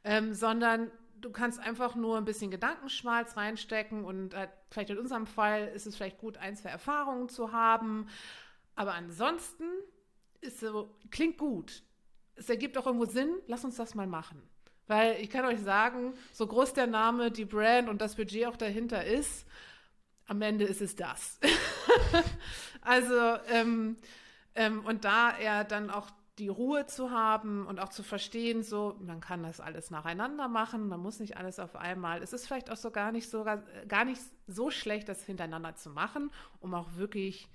Ähm, 0.04 0.34
sondern 0.34 0.90
du 1.20 1.30
kannst 1.30 1.58
einfach 1.60 1.94
nur 1.94 2.16
ein 2.16 2.24
bisschen 2.24 2.50
Gedankenschmalz 2.50 3.36
reinstecken 3.36 4.04
und 4.04 4.34
äh, 4.34 4.48
vielleicht 4.70 4.90
in 4.90 4.98
unserem 4.98 5.26
Fall 5.26 5.68
ist 5.68 5.86
es 5.86 5.96
vielleicht 5.96 6.18
gut, 6.18 6.36
ein, 6.38 6.56
zwei 6.56 6.70
Erfahrungen 6.70 7.28
zu 7.28 7.52
haben. 7.52 8.06
Aber 8.74 8.94
ansonsten 8.94 9.64
ist 10.40 10.60
so, 10.60 10.94
klingt 11.10 11.38
gut. 11.38 11.82
Es 12.34 12.48
ergibt 12.48 12.78
auch 12.78 12.86
irgendwo 12.86 13.04
Sinn, 13.04 13.34
lass 13.46 13.64
uns 13.64 13.76
das 13.76 13.94
mal 13.94 14.06
machen. 14.06 14.42
Weil 14.90 15.20
ich 15.20 15.30
kann 15.30 15.44
euch 15.44 15.60
sagen, 15.60 16.14
so 16.32 16.48
groß 16.48 16.72
der 16.72 16.88
Name, 16.88 17.30
die 17.30 17.44
Brand 17.44 17.88
und 17.88 18.00
das 18.00 18.16
Budget 18.16 18.46
auch 18.46 18.56
dahinter 18.56 19.04
ist, 19.04 19.46
am 20.26 20.42
Ende 20.42 20.64
ist 20.64 20.80
es 20.80 20.96
das. 20.96 21.38
also, 22.80 23.14
ähm, 23.52 23.96
ähm, 24.56 24.84
und 24.84 25.04
da 25.04 25.30
er 25.30 25.62
dann 25.62 25.90
auch 25.90 26.10
die 26.40 26.48
Ruhe 26.48 26.86
zu 26.86 27.12
haben 27.12 27.68
und 27.68 27.78
auch 27.78 27.90
zu 27.90 28.02
verstehen, 28.02 28.64
so, 28.64 28.96
man 28.98 29.20
kann 29.20 29.44
das 29.44 29.60
alles 29.60 29.92
nacheinander 29.92 30.48
machen, 30.48 30.88
man 30.88 30.98
muss 30.98 31.20
nicht 31.20 31.36
alles 31.36 31.60
auf 31.60 31.76
einmal. 31.76 32.20
Es 32.20 32.32
ist 32.32 32.48
vielleicht 32.48 32.68
auch 32.68 32.76
so 32.76 32.90
gar 32.90 33.12
nicht 33.12 33.30
so, 33.30 33.46
gar 33.86 34.04
nicht 34.04 34.20
so 34.48 34.72
schlecht, 34.72 35.08
das 35.08 35.22
hintereinander 35.22 35.76
zu 35.76 35.90
machen, 35.90 36.32
um 36.58 36.74
auch 36.74 36.96
wirklich 36.96 37.48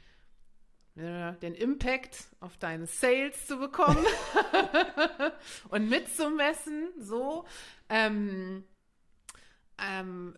den 0.96 1.56
Impact 1.56 2.26
auf 2.40 2.58
deine 2.58 2.88
Sales 2.88 3.48
zu 3.48 3.58
bekommen 3.58 4.06
und 5.70 5.90
mitzumessen. 5.90 6.88
So. 7.00 7.46
Ähm, 7.90 8.64
ähm, 9.78 10.36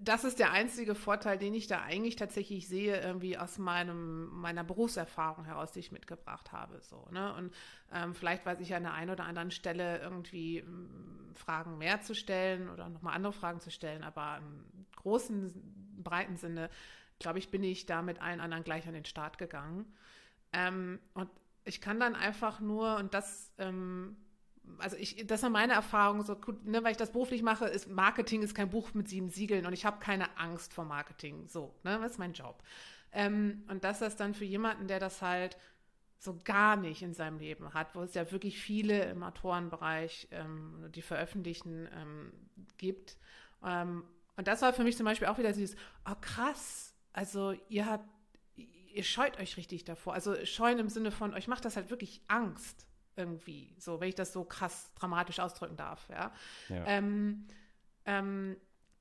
das 0.00 0.22
ist 0.22 0.38
der 0.38 0.52
einzige 0.52 0.94
Vorteil, 0.94 1.38
den 1.38 1.54
ich 1.54 1.66
da 1.66 1.82
eigentlich 1.82 2.14
tatsächlich 2.14 2.68
sehe, 2.68 3.00
irgendwie 3.00 3.36
aus 3.36 3.58
meinem, 3.58 4.28
meiner 4.28 4.62
Berufserfahrung 4.62 5.44
heraus, 5.44 5.72
die 5.72 5.80
ich 5.80 5.92
mitgebracht 5.92 6.52
habe. 6.52 6.80
So, 6.80 7.08
ne? 7.10 7.34
Und 7.34 7.52
ähm, 7.92 8.14
vielleicht 8.14 8.46
weiß 8.46 8.60
ich 8.60 8.74
an 8.74 8.84
der 8.84 8.94
einen 8.94 9.10
oder 9.10 9.24
anderen 9.24 9.50
Stelle 9.50 9.98
irgendwie 10.00 10.58
ähm, 10.58 11.32
Fragen 11.34 11.78
mehr 11.78 12.00
zu 12.00 12.14
stellen 12.14 12.68
oder 12.68 12.88
nochmal 12.88 13.14
andere 13.14 13.32
Fragen 13.32 13.60
zu 13.60 13.72
stellen, 13.72 14.04
aber 14.04 14.38
im 14.38 14.86
großen, 14.96 15.52
breiten 16.02 16.36
Sinne 16.36 16.70
glaube 17.18 17.38
ich, 17.38 17.50
bin 17.50 17.62
ich 17.62 17.86
da 17.86 18.02
mit 18.02 18.20
allen 18.20 18.40
anderen 18.40 18.64
gleich 18.64 18.86
an 18.86 18.94
den 18.94 19.04
Start 19.04 19.38
gegangen. 19.38 19.86
Ähm, 20.52 20.98
und 21.14 21.28
ich 21.64 21.80
kann 21.80 22.00
dann 22.00 22.14
einfach 22.14 22.60
nur, 22.60 22.96
und 22.96 23.14
das, 23.14 23.52
ähm, 23.58 24.16
also 24.78 24.96
ich, 24.96 25.26
das 25.26 25.42
ist 25.42 25.50
meine 25.50 25.72
Erfahrung, 25.74 26.22
so 26.24 26.36
gut, 26.36 26.64
ne, 26.64 26.82
weil 26.82 26.92
ich 26.92 26.96
das 26.96 27.12
beruflich 27.12 27.42
mache, 27.42 27.66
ist 27.66 27.88
Marketing 27.88 28.42
ist 28.42 28.54
kein 28.54 28.70
Buch 28.70 28.94
mit 28.94 29.08
sieben 29.08 29.30
Siegeln 29.30 29.66
und 29.66 29.72
ich 29.72 29.84
habe 29.84 29.98
keine 30.00 30.36
Angst 30.38 30.72
vor 30.72 30.84
Marketing. 30.84 31.46
So, 31.48 31.74
ne, 31.84 31.98
das 32.00 32.12
ist 32.12 32.18
mein 32.18 32.32
Job. 32.32 32.62
Ähm, 33.12 33.64
und 33.68 33.84
dass 33.84 34.00
das 34.00 34.16
dann 34.16 34.34
für 34.34 34.44
jemanden, 34.44 34.88
der 34.88 35.00
das 35.00 35.22
halt 35.22 35.56
so 36.18 36.38
gar 36.44 36.76
nicht 36.76 37.02
in 37.02 37.14
seinem 37.14 37.38
Leben 37.38 37.72
hat, 37.74 37.94
wo 37.94 38.02
es 38.02 38.14
ja 38.14 38.30
wirklich 38.32 38.60
viele 38.60 39.04
im 39.04 39.22
Autorenbereich, 39.22 40.28
ähm, 40.32 40.86
die 40.94 41.02
veröffentlichen, 41.02 41.88
ähm, 41.94 42.32
gibt. 42.76 43.16
Ähm, 43.64 44.04
und 44.36 44.48
das 44.48 44.62
war 44.62 44.72
für 44.72 44.84
mich 44.84 44.96
zum 44.96 45.06
Beispiel 45.06 45.28
auch 45.28 45.38
wieder 45.38 45.52
dieses, 45.52 45.76
oh 46.08 46.14
krass, 46.20 46.94
also 47.18 47.52
ihr 47.68 47.84
habt, 47.86 48.08
ihr 48.54 49.02
scheut 49.02 49.40
euch 49.40 49.56
richtig 49.56 49.84
davor. 49.84 50.14
Also 50.14 50.36
scheuen 50.46 50.78
im 50.78 50.88
Sinne 50.88 51.10
von, 51.10 51.34
euch 51.34 51.48
macht 51.48 51.64
das 51.64 51.74
halt 51.74 51.90
wirklich 51.90 52.22
Angst 52.28 52.86
irgendwie, 53.16 53.74
so, 53.76 53.98
wenn 53.98 54.08
ich 54.08 54.14
das 54.14 54.32
so 54.32 54.44
krass 54.44 54.92
dramatisch 54.94 55.40
ausdrücken 55.40 55.76
darf, 55.76 56.08
ja. 56.10 56.32
ja. 56.68 56.84
Ähm, 56.86 57.48
ähm, 58.04 58.56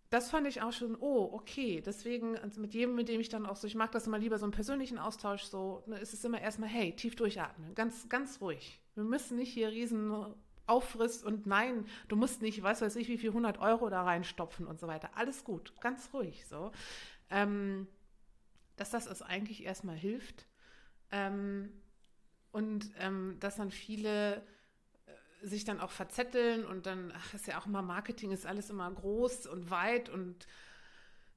das 0.09 0.31
fand 0.31 0.47
ich 0.47 0.63
auch 0.63 0.73
schon, 0.73 0.97
oh, 0.99 1.29
okay. 1.31 1.79
Deswegen, 1.85 2.35
also 2.39 2.59
mit 2.59 2.73
jedem, 2.73 2.95
mit 2.95 3.07
dem 3.07 3.21
ich 3.21 3.29
dann 3.29 3.45
auch 3.45 3.55
so, 3.55 3.67
ich 3.67 3.75
mag 3.75 3.91
das 3.91 4.07
immer 4.07 4.17
lieber 4.17 4.39
so 4.39 4.45
einen 4.45 4.51
persönlichen 4.51 4.97
Austausch, 4.97 5.43
so, 5.43 5.83
ne, 5.85 5.99
ist 5.99 6.15
es 6.15 6.25
immer 6.25 6.41
erstmal, 6.41 6.69
hey, 6.69 6.95
tief 6.95 7.15
durchatmen, 7.15 7.75
ganz, 7.75 8.09
ganz 8.09 8.41
ruhig. 8.41 8.81
Wir 8.95 9.03
müssen 9.03 9.37
nicht 9.37 9.53
hier 9.53 9.69
riesen 9.69 10.25
auffrisst 10.65 11.23
und 11.23 11.45
nein, 11.45 11.85
du 12.07 12.15
musst 12.15 12.41
nicht, 12.41 12.63
weiß 12.63 12.81
weiß 12.81 12.95
ich, 12.95 13.09
wie 13.09 13.19
viel 13.19 13.29
100 13.29 13.59
Euro 13.59 13.89
da 13.89 14.01
reinstopfen 14.01 14.65
und 14.65 14.79
so 14.79 14.87
weiter. 14.87 15.11
Alles 15.13 15.43
gut, 15.43 15.71
ganz 15.81 16.09
ruhig, 16.13 16.47
so. 16.47 16.71
Ähm, 17.29 17.87
dass 18.77 18.91
das 18.91 19.05
es 19.07 19.21
eigentlich 19.21 19.63
erstmal 19.65 19.97
hilft. 19.97 20.47
Ähm, 21.11 21.69
und 22.51 22.89
ähm, 22.99 23.35
dass 23.39 23.57
dann 23.57 23.71
viele 23.71 24.37
äh, 24.37 24.41
sich 25.45 25.65
dann 25.65 25.79
auch 25.81 25.91
verzetteln 25.91 26.65
und 26.65 26.85
dann, 26.85 27.11
ach, 27.15 27.33
ist 27.33 27.47
ja 27.47 27.59
auch 27.59 27.65
immer 27.65 27.81
Marketing, 27.81 28.31
ist 28.31 28.45
alles 28.45 28.69
immer 28.69 28.89
groß 28.89 29.47
und 29.47 29.69
weit 29.69 30.09
und 30.09 30.47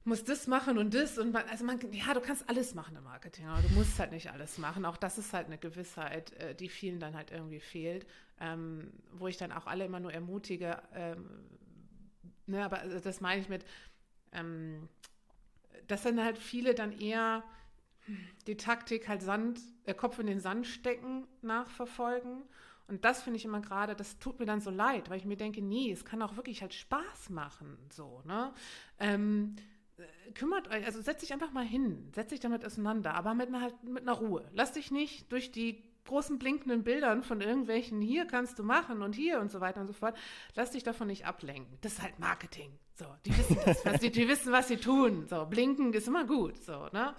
muss 0.03 0.23
das 0.23 0.47
machen 0.47 0.79
und 0.79 0.95
das 0.95 1.19
und 1.19 1.31
man, 1.31 1.43
also 1.49 1.63
man, 1.63 1.79
ja, 1.91 2.13
du 2.15 2.21
kannst 2.21 2.49
alles 2.49 2.73
machen 2.73 2.95
im 2.95 3.03
Marketing, 3.03 3.45
aber 3.45 3.61
du 3.61 3.69
musst 3.75 3.99
halt 3.99 4.11
nicht 4.11 4.31
alles 4.31 4.57
machen. 4.57 4.83
Auch 4.85 4.97
das 4.97 5.19
ist 5.19 5.31
halt 5.33 5.45
eine 5.45 5.59
Gewissheit, 5.59 6.31
äh, 6.33 6.55
die 6.55 6.69
vielen 6.69 6.99
dann 6.99 7.15
halt 7.15 7.29
irgendwie 7.31 7.59
fehlt. 7.59 8.07
ähm, 8.41 8.91
wo 9.13 9.27
ich 9.27 9.37
dann 9.37 9.51
auch 9.51 9.67
alle 9.67 9.85
immer 9.85 9.99
nur 9.99 10.11
ermutige, 10.11 10.81
ähm, 10.95 11.29
ne, 12.47 12.65
aber 12.65 12.77
das 12.77 13.21
meine 13.21 13.41
ich 13.41 13.49
mit, 13.49 13.63
ähm, 14.31 14.89
dass 15.87 16.03
dann 16.03 16.23
halt 16.23 16.37
viele 16.37 16.73
dann 16.73 16.91
eher 16.91 17.43
die 18.47 18.57
Taktik 18.57 19.07
halt 19.07 19.21
Sand, 19.21 19.59
äh, 19.85 19.93
Kopf 19.93 20.19
in 20.19 20.27
den 20.27 20.39
Sand 20.39 20.67
stecken, 20.67 21.27
nachverfolgen. 21.41 22.43
Und 22.87 23.05
das 23.05 23.23
finde 23.23 23.37
ich 23.37 23.45
immer 23.45 23.61
gerade, 23.61 23.95
das 23.95 24.19
tut 24.19 24.39
mir 24.39 24.45
dann 24.45 24.59
so 24.59 24.69
leid, 24.69 25.09
weil 25.09 25.17
ich 25.17 25.25
mir 25.25 25.37
denke, 25.37 25.61
nee, 25.61 25.91
es 25.91 26.03
kann 26.03 26.21
auch 26.21 26.35
wirklich 26.35 26.61
halt 26.61 26.73
Spaß 26.73 27.29
machen, 27.29 27.77
so, 27.89 28.21
ne? 28.25 28.53
Ähm, 28.99 29.55
äh, 29.97 30.31
kümmert 30.33 30.67
euch, 30.69 30.85
also 30.85 31.01
setzt 31.01 31.21
dich 31.21 31.31
einfach 31.31 31.53
mal 31.53 31.65
hin, 31.65 32.09
setzt 32.13 32.31
dich 32.31 32.41
damit 32.41 32.65
auseinander, 32.65 33.13
aber 33.13 33.33
mit 33.33 33.47
einer, 33.47 33.61
halt, 33.61 33.83
mit 33.83 34.01
einer 34.01 34.17
Ruhe. 34.17 34.49
Lass 34.53 34.73
dich 34.73 34.91
nicht 34.91 35.31
durch 35.31 35.51
die 35.51 35.90
großen 36.05 36.39
blinkenden 36.39 36.83
Bildern 36.83 37.23
von 37.23 37.41
irgendwelchen 37.41 38.01
hier 38.01 38.25
kannst 38.25 38.59
du 38.59 38.63
machen 38.63 39.01
und 39.01 39.15
hier 39.15 39.39
und 39.39 39.51
so 39.51 39.61
weiter 39.61 39.81
und 39.81 39.87
so 39.87 39.93
fort. 39.93 40.17
Lass 40.55 40.71
dich 40.71 40.83
davon 40.83 41.07
nicht 41.07 41.25
ablenken. 41.25 41.77
Das 41.81 41.93
ist 41.93 42.01
halt 42.01 42.19
Marketing. 42.19 42.77
So, 42.95 43.05
die 43.25 43.37
wissen 43.37 43.57
das, 43.65 43.85
was 43.85 43.99
die, 43.99 44.11
die 44.11 44.27
wissen, 44.27 44.51
was 44.51 44.67
sie 44.67 44.77
tun. 44.77 45.27
So, 45.27 45.45
blinken 45.45 45.93
ist 45.93 46.07
immer 46.07 46.25
gut. 46.25 46.57
So, 46.63 46.87
ne? 46.91 47.15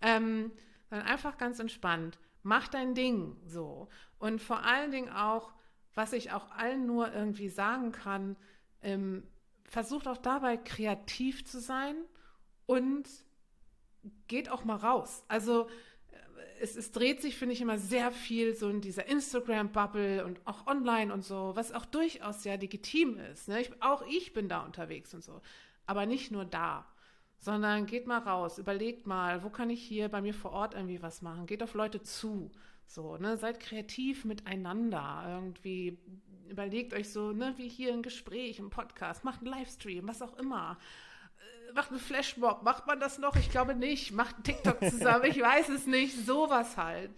Ähm, 0.00 0.52
dann 0.90 1.02
einfach 1.02 1.38
ganz 1.38 1.58
entspannt. 1.58 2.18
Mach 2.42 2.68
dein 2.68 2.94
Ding. 2.94 3.36
So. 3.46 3.88
Und 4.18 4.42
vor 4.42 4.64
allen 4.64 4.90
Dingen 4.90 5.10
auch, 5.10 5.52
was 5.94 6.12
ich 6.12 6.32
auch 6.32 6.50
allen 6.50 6.86
nur 6.86 7.12
irgendwie 7.12 7.48
sagen 7.48 7.92
kann, 7.92 8.36
ähm, 8.82 9.22
versucht 9.64 10.06
auch 10.06 10.18
dabei 10.18 10.56
kreativ 10.56 11.44
zu 11.46 11.60
sein 11.60 11.96
und 12.66 13.08
geht 14.28 14.50
auch 14.50 14.64
mal 14.64 14.76
raus. 14.76 15.24
Also 15.28 15.68
es, 16.62 16.76
es 16.76 16.92
dreht 16.92 17.20
sich, 17.20 17.36
finde 17.36 17.54
ich, 17.54 17.60
immer 17.60 17.76
sehr 17.76 18.12
viel 18.12 18.54
so 18.54 18.68
in 18.68 18.80
dieser 18.80 19.06
Instagram-Bubble 19.06 20.24
und 20.24 20.40
auch 20.46 20.66
online 20.66 21.12
und 21.12 21.24
so, 21.24 21.52
was 21.54 21.72
auch 21.72 21.84
durchaus 21.84 22.42
sehr 22.42 22.56
legitim 22.56 23.18
ist. 23.18 23.48
Ne? 23.48 23.60
Ich, 23.60 23.82
auch 23.82 24.06
ich 24.08 24.32
bin 24.32 24.48
da 24.48 24.60
unterwegs 24.60 25.12
und 25.12 25.24
so. 25.24 25.40
Aber 25.86 26.06
nicht 26.06 26.30
nur 26.30 26.44
da, 26.44 26.86
sondern 27.38 27.86
geht 27.86 28.06
mal 28.06 28.18
raus, 28.18 28.58
überlegt 28.58 29.06
mal, 29.06 29.42
wo 29.42 29.50
kann 29.50 29.70
ich 29.70 29.82
hier 29.82 30.08
bei 30.08 30.22
mir 30.22 30.34
vor 30.34 30.52
Ort 30.52 30.74
irgendwie 30.74 31.02
was 31.02 31.20
machen? 31.20 31.46
Geht 31.46 31.62
auf 31.62 31.74
Leute 31.74 32.02
zu. 32.02 32.52
So, 32.86 33.16
ne, 33.16 33.36
seid 33.36 33.58
kreativ 33.58 34.24
miteinander. 34.24 35.24
Irgendwie 35.26 35.98
überlegt 36.48 36.94
euch 36.94 37.10
so, 37.10 37.32
ne, 37.32 37.54
wie 37.56 37.68
hier 37.68 37.92
ein 37.92 38.02
Gespräch, 38.02 38.60
ein 38.60 38.70
Podcast, 38.70 39.24
macht 39.24 39.40
einen 39.40 39.50
Livestream, 39.50 40.06
was 40.06 40.22
auch 40.22 40.38
immer 40.38 40.78
macht 41.74 41.90
einen 41.90 42.00
Flashmob. 42.00 42.62
Macht 42.62 42.86
man 42.86 43.00
das 43.00 43.18
noch? 43.18 43.36
Ich 43.36 43.50
glaube 43.50 43.74
nicht. 43.74 44.12
Macht 44.12 44.44
TikTok 44.44 44.80
zusammen. 44.80 45.24
ich 45.24 45.40
weiß 45.40 45.68
es 45.68 45.86
nicht. 45.86 46.26
Sowas 46.26 46.76
halt. 46.76 47.10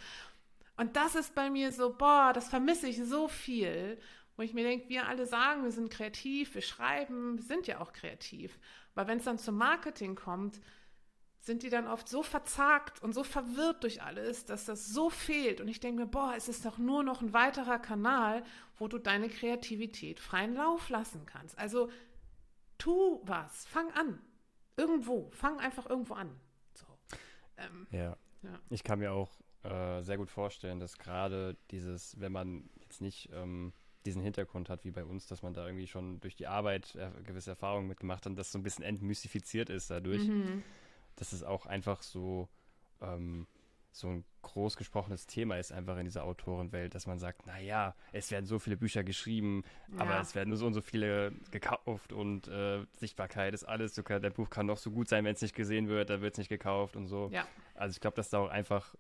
Und 0.77 0.97
das 0.97 1.15
ist 1.15 1.35
bei 1.35 1.51
mir 1.51 1.73
so, 1.73 1.93
boah, 1.93 2.33
das 2.33 2.49
vermisse 2.49 2.89
ich 2.89 3.03
so 3.03 3.29
viel. 3.29 3.99
Wo 4.37 4.43
ich 4.43 4.53
mir 4.53 4.65
denke, 4.65 4.89
wir 4.89 5.07
alle 5.07 5.27
sagen, 5.27 5.63
wir 5.63 5.71
sind 5.71 5.91
kreativ, 5.91 6.55
wir 6.55 6.63
schreiben, 6.63 7.37
wir 7.37 7.45
sind 7.45 7.69
ja 7.69 7.81
auch 7.81 7.93
kreativ. 7.93 8.59
Aber 8.95 9.07
wenn 9.07 9.19
es 9.19 9.25
dann 9.25 9.39
zum 9.39 9.57
Marketing 9.57 10.17
kommt, 10.17 10.61
sind 11.45 11.63
die 11.63 11.69
dann 11.69 11.87
oft 11.87 12.09
so 12.09 12.23
verzagt 12.23 13.03
und 13.03 13.13
so 13.13 13.23
verwirrt 13.23 13.83
durch 13.83 14.03
alles, 14.03 14.47
dass 14.47 14.65
das 14.65 14.87
so 14.89 15.11
fehlt. 15.11 15.61
Und 15.61 15.69
ich 15.69 15.79
denke 15.79 16.01
mir, 16.03 16.07
boah, 16.07 16.35
es 16.37 16.49
ist 16.49 16.65
doch 16.65 16.79
nur 16.79 17.03
noch 17.05 17.21
ein 17.21 17.35
weiterer 17.35 17.79
Kanal, 17.79 18.43
wo 18.79 18.89
du 18.89 18.99
deine 18.99 19.29
Kreativität 19.29 20.21
freien 20.21 20.55
Lauf 20.55 20.89
lassen 20.89 21.27
kannst. 21.27 21.57
Also 21.59 21.91
tu 22.79 23.21
was, 23.25 23.67
fang 23.67 23.93
an. 23.93 24.21
Irgendwo, 24.77 25.31
fang 25.31 25.59
einfach 25.61 25.89
irgendwo 25.89 26.15
an. 26.15 26.31
So. 26.75 26.87
Ähm, 27.57 27.87
ja. 27.91 28.17
ja. 28.43 28.61
Ich 28.71 28.83
kann 28.83 28.99
mir 28.99 29.13
auch 29.13 29.31
äh, 29.63 30.03
sehr 30.03 30.17
gut 30.17 30.31
vorstellen, 30.31 30.81
dass 30.81 30.99
gerade 30.99 31.57
dieses, 31.71 32.21
wenn 32.21 32.33
man 32.33 32.69
jetzt 32.81 33.01
nicht 33.01 33.31
ähm, 33.33 33.73
diesen 34.05 34.23
Hintergrund 34.23 34.69
hat 34.69 34.85
wie 34.85 34.91
bei 34.91 35.05
uns, 35.05 35.27
dass 35.27 35.43
man 35.43 35.55
da 35.55 35.67
irgendwie 35.67 35.87
schon 35.87 36.21
durch 36.21 36.37
die 36.37 36.47
Arbeit 36.47 36.95
äh, 36.97 37.11
gewisse 37.23 37.51
Erfahrungen 37.51 37.89
mitgemacht 37.89 38.25
hat 38.25 38.31
und 38.31 38.37
das 38.37 38.53
so 38.53 38.59
ein 38.59 38.63
bisschen 38.63 38.85
entmystifiziert 38.85 39.71
ist 39.71 39.91
dadurch. 39.91 40.27
Mhm. 40.29 40.63
Dass 41.17 41.33
es 41.33 41.43
auch 41.43 41.67
einfach 41.67 42.03
so 42.03 42.49
ähm, 43.01 43.47
so 43.95 44.09
ein 44.09 44.25
groß 44.43 44.77
gesprochenes 44.77 45.27
Thema 45.27 45.57
ist 45.57 45.71
einfach 45.71 45.97
in 45.99 46.05
dieser 46.05 46.25
Autorenwelt, 46.25 46.97
dass 46.97 47.07
man 47.07 47.21
sagt, 47.21 47.47
naja, 47.47 47.95
es 48.13 48.33
werden 48.33 48.45
so 48.45 48.59
viele 48.59 48.77
Bücher 48.77 49.05
geschrieben, 49.05 49.63
ja. 49.93 50.01
aber 50.01 50.21
es 50.21 50.35
werden 50.35 50.49
nur 50.49 50.59
so 50.59 50.67
und 50.67 50.75
so 50.75 50.81
viele 50.81 51.33
gekauft 51.53 52.13
und 52.13 52.49
äh, 52.49 52.85
Sichtbarkeit 52.97 53.55
ist 53.55 53.63
alles. 53.63 53.95
Sogar 53.95 54.19
der 54.19 54.31
Buch 54.31 54.51
kann 54.51 54.67
noch 54.67 54.79
so 54.79 54.91
gut 54.91 55.09
sein, 55.09 55.25
wenn 55.25 55.35
es 55.35 55.43
nicht 55.43 55.55
gesehen 55.55 55.89
wird, 55.89 56.11
dann 56.11 56.23
wird 56.23 56.35
es 56.35 56.39
nicht 56.39 56.49
gekauft 56.49 56.97
und 56.97 57.07
so. 57.07 57.31
Ja. 57.33 57.47
Also 57.75 57.93
ich 57.93 58.01
glaube, 58.01 58.17
dass 58.17 58.31
da 58.31 58.39
auch 58.39 58.49
einfach 58.49 58.97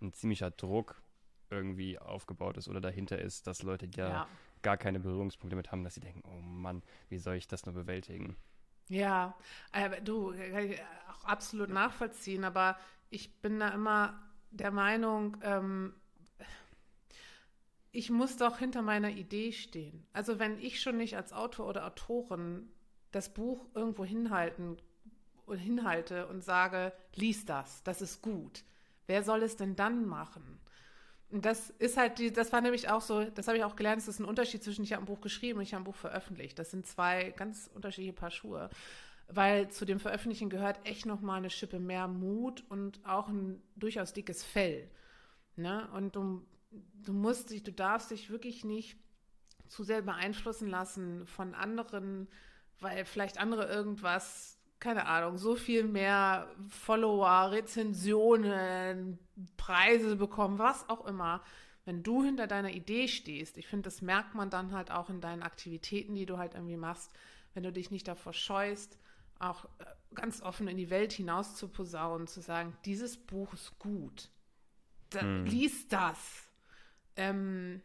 ein 0.00 0.12
ziemlicher 0.12 0.52
Druck 0.52 1.02
irgendwie 1.50 1.98
aufgebaut 1.98 2.56
ist 2.56 2.68
oder 2.68 2.80
dahinter 2.80 3.18
ist, 3.18 3.48
dass 3.48 3.64
Leute 3.64 3.88
ja, 3.96 4.08
ja. 4.08 4.28
gar 4.62 4.76
keine 4.76 5.00
Berührungspunkte 5.00 5.56
mit 5.56 5.72
haben, 5.72 5.82
dass 5.82 5.94
sie 5.94 6.00
denken, 6.00 6.22
oh 6.24 6.40
Mann, 6.40 6.84
wie 7.08 7.18
soll 7.18 7.34
ich 7.34 7.48
das 7.48 7.66
nur 7.66 7.74
bewältigen? 7.74 8.36
Ja, 8.88 9.34
äh, 9.72 10.00
du, 10.02 10.30
kann 10.30 10.70
ich 10.70 10.80
auch 11.10 11.24
absolut 11.24 11.70
nachvollziehen, 11.70 12.44
aber 12.44 12.76
ich 13.10 13.40
bin 13.40 13.58
da 13.58 13.70
immer 13.70 14.22
der 14.50 14.70
Meinung, 14.70 15.36
ähm, 15.42 15.94
ich 17.92 18.10
muss 18.10 18.36
doch 18.36 18.58
hinter 18.58 18.82
meiner 18.82 19.10
Idee 19.10 19.52
stehen. 19.52 20.06
Also 20.12 20.38
wenn 20.38 20.58
ich 20.58 20.80
schon 20.80 20.98
nicht 20.98 21.16
als 21.16 21.32
Autor 21.32 21.66
oder 21.66 21.86
Autorin 21.86 22.68
das 23.10 23.32
Buch 23.32 23.66
irgendwo 23.74 24.04
hinhalten 24.04 24.76
und 25.46 25.58
hinhalte 25.58 26.26
und 26.26 26.44
sage, 26.44 26.92
lies 27.14 27.46
das, 27.46 27.82
das 27.84 28.02
ist 28.02 28.20
gut. 28.20 28.64
Wer 29.06 29.22
soll 29.22 29.42
es 29.42 29.56
denn 29.56 29.76
dann 29.76 30.06
machen? 30.06 30.60
Und 31.30 31.44
das 31.44 31.70
ist 31.70 31.96
halt, 31.96 32.18
die, 32.18 32.32
das 32.32 32.52
war 32.52 32.60
nämlich 32.60 32.88
auch 32.88 33.00
so, 33.00 33.24
das 33.24 33.48
habe 33.48 33.58
ich 33.58 33.64
auch 33.64 33.76
gelernt, 33.76 34.00
es 34.00 34.08
ist 34.08 34.20
ein 34.20 34.24
Unterschied 34.24 34.62
zwischen 34.62 34.84
ich 34.84 34.92
habe 34.92 35.02
ein 35.02 35.06
Buch 35.06 35.20
geschrieben 35.20 35.58
und 35.58 35.64
ich 35.64 35.74
habe 35.74 35.82
ein 35.82 35.84
Buch 35.84 35.96
veröffentlicht. 35.96 36.58
Das 36.58 36.70
sind 36.70 36.86
zwei 36.86 37.30
ganz 37.30 37.70
unterschiedliche 37.74 38.12
Paar 38.12 38.30
Schuhe 38.30 38.70
weil 39.28 39.68
zu 39.70 39.84
dem 39.84 40.00
Veröffentlichen 40.00 40.50
gehört 40.50 40.86
echt 40.86 41.06
nochmal 41.06 41.38
eine 41.38 41.50
Schippe 41.50 41.80
mehr 41.80 42.08
Mut 42.08 42.64
und 42.68 43.04
auch 43.04 43.28
ein 43.28 43.62
durchaus 43.74 44.12
dickes 44.12 44.44
Fell. 44.44 44.90
Ne? 45.56 45.88
Und 45.94 46.16
du, 46.16 46.46
du 47.02 47.12
musst 47.12 47.50
dich, 47.50 47.62
du 47.62 47.72
darfst 47.72 48.10
dich 48.10 48.30
wirklich 48.30 48.64
nicht 48.64 48.96
zu 49.68 49.82
sehr 49.82 50.02
beeinflussen 50.02 50.68
lassen 50.68 51.26
von 51.26 51.54
anderen, 51.54 52.28
weil 52.80 53.04
vielleicht 53.04 53.38
andere 53.38 53.66
irgendwas, 53.66 54.58
keine 54.78 55.06
Ahnung, 55.06 55.38
so 55.38 55.56
viel 55.56 55.84
mehr 55.84 56.48
Follower, 56.68 57.50
Rezensionen, 57.50 59.18
Preise 59.56 60.16
bekommen, 60.16 60.58
was 60.58 60.88
auch 60.88 61.04
immer. 61.06 61.42
Wenn 61.84 62.02
du 62.02 62.22
hinter 62.22 62.46
deiner 62.46 62.70
Idee 62.70 63.08
stehst, 63.08 63.56
ich 63.58 63.66
finde, 63.66 63.84
das 63.84 64.02
merkt 64.02 64.34
man 64.34 64.50
dann 64.50 64.72
halt 64.72 64.90
auch 64.90 65.08
in 65.08 65.20
deinen 65.20 65.42
Aktivitäten, 65.42 66.14
die 66.14 66.26
du 66.26 66.38
halt 66.38 66.54
irgendwie 66.54 66.76
machst, 66.76 67.12
wenn 67.54 67.62
du 67.62 67.72
dich 67.72 67.90
nicht 67.90 68.06
davor 68.06 68.32
scheust, 68.32 68.98
auch 69.38 69.64
äh, 69.78 69.84
ganz 70.14 70.42
offen 70.42 70.68
in 70.68 70.76
die 70.76 70.90
Welt 70.90 71.12
hinaus 71.12 71.56
zu 71.56 71.68
posaunen, 71.68 72.26
zu 72.26 72.40
sagen, 72.40 72.76
dieses 72.84 73.16
Buch 73.16 73.52
ist 73.52 73.78
gut. 73.78 74.30
Da, 75.10 75.20
hm. 75.20 75.44
Lies 75.44 75.88
das. 75.88 76.48
Ähm, 77.16 77.82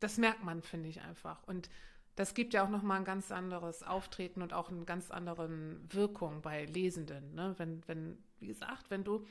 das 0.00 0.18
merkt 0.18 0.44
man, 0.44 0.62
finde 0.62 0.88
ich 0.88 1.00
einfach. 1.00 1.42
Und 1.44 1.70
das 2.16 2.34
gibt 2.34 2.54
ja 2.54 2.64
auch 2.64 2.68
nochmal 2.68 2.98
ein 2.98 3.04
ganz 3.04 3.32
anderes 3.32 3.82
Auftreten 3.82 4.42
und 4.42 4.52
auch 4.52 4.70
eine 4.70 4.84
ganz 4.84 5.10
andere 5.10 5.50
Wirkung 5.88 6.42
bei 6.42 6.64
Lesenden. 6.66 7.34
Ne? 7.34 7.54
Wenn, 7.56 7.82
wenn, 7.88 8.18
wie 8.38 8.46
gesagt, 8.46 8.90
wenn 8.90 9.02
du 9.02 9.26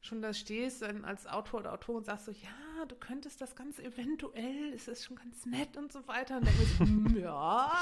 schon 0.00 0.22
da 0.22 0.32
stehst 0.32 0.82
als 0.82 1.26
Autor 1.26 1.60
oder 1.60 1.72
Autorin 1.72 1.98
und 1.98 2.04
sagst 2.04 2.26
so, 2.26 2.32
ja, 2.32 2.84
du 2.86 2.94
könntest 2.94 3.40
das 3.40 3.56
ganz 3.56 3.78
eventuell, 3.78 4.72
ist 4.72 4.88
es 4.88 5.04
schon 5.04 5.16
ganz 5.16 5.44
nett 5.44 5.76
und 5.76 5.92
so 5.92 6.06
weiter. 6.06 6.38
Und 6.38 6.46
dann 6.46 6.54
denkst 6.56 7.14
du, 7.14 7.18
ja. 7.20 7.72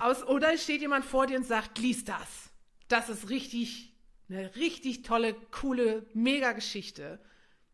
Aus, 0.00 0.24
oder 0.24 0.56
steht 0.56 0.80
jemand 0.80 1.04
vor 1.04 1.26
dir 1.26 1.38
und 1.38 1.46
sagt, 1.46 1.78
lies 1.78 2.04
das. 2.04 2.50
Das 2.88 3.08
ist 3.08 3.28
richtig, 3.28 3.92
eine 4.28 4.54
richtig 4.56 5.02
tolle, 5.02 5.34
coole, 5.50 6.06
mega 6.14 6.52
Geschichte. 6.52 7.20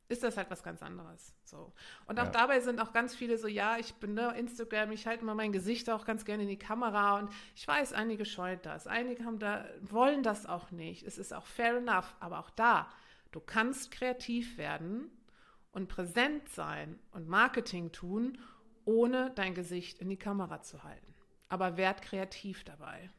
Ist 0.09 0.23
das 0.23 0.37
halt 0.37 0.51
was 0.51 0.63
ganz 0.63 0.83
anderes. 0.83 1.35
So. 1.45 1.73
Und 2.07 2.21
auch 2.21 2.27
ja. 2.27 2.31
dabei 2.31 2.61
sind 2.61 2.81
auch 2.81 2.93
ganz 2.93 3.15
viele 3.15 3.39
so, 3.39 3.49
ja, 3.49 3.79
ich 3.79 3.95
bin 3.95 4.15
ne, 4.15 4.35
Instagram, 4.37 4.93
ich 4.93 5.07
halte 5.07 5.25
mal 5.25 5.35
mein 5.35 5.53
Gesicht 5.53 5.89
auch 5.89 6.05
ganz 6.05 6.27
gerne 6.27 6.43
in 6.43 6.49
die 6.49 6.59
Kamera 6.59 7.19
und 7.19 7.31
ich 7.55 7.67
weiß, 7.67 7.95
einige 7.95 8.27
scheuen 8.27 8.61
das, 8.63 8.87
einige 8.87 9.25
haben 9.25 9.39
da, 9.39 9.65
wollen 9.81 10.23
das 10.23 10.45
auch 10.45 10.71
nicht. 10.71 11.05
Es 11.05 11.17
ist 11.17 11.33
auch 11.33 11.47
fair 11.47 11.79
enough, 11.79 12.15
aber 12.21 12.41
auch 12.41 12.51
da, 12.51 12.89
du 13.33 13.41
kannst 13.41 13.91
kreativ 13.93 14.59
werden 14.59 15.11
und 15.73 15.89
präsent 15.89 16.51
sein 16.51 16.99
und 17.13 17.27
Marketing 17.27 17.91
tun, 17.91 18.39
ohne 18.85 19.33
dein 19.35 19.55
Gesicht 19.55 20.01
in 20.01 20.11
die 20.11 20.19
Kamera 20.19 20.61
zu 20.61 20.85
halten. 20.85 21.15
Aber 21.49 21.79
werd 21.79 22.03
kreativ 22.03 22.65
dabei. 22.65 23.11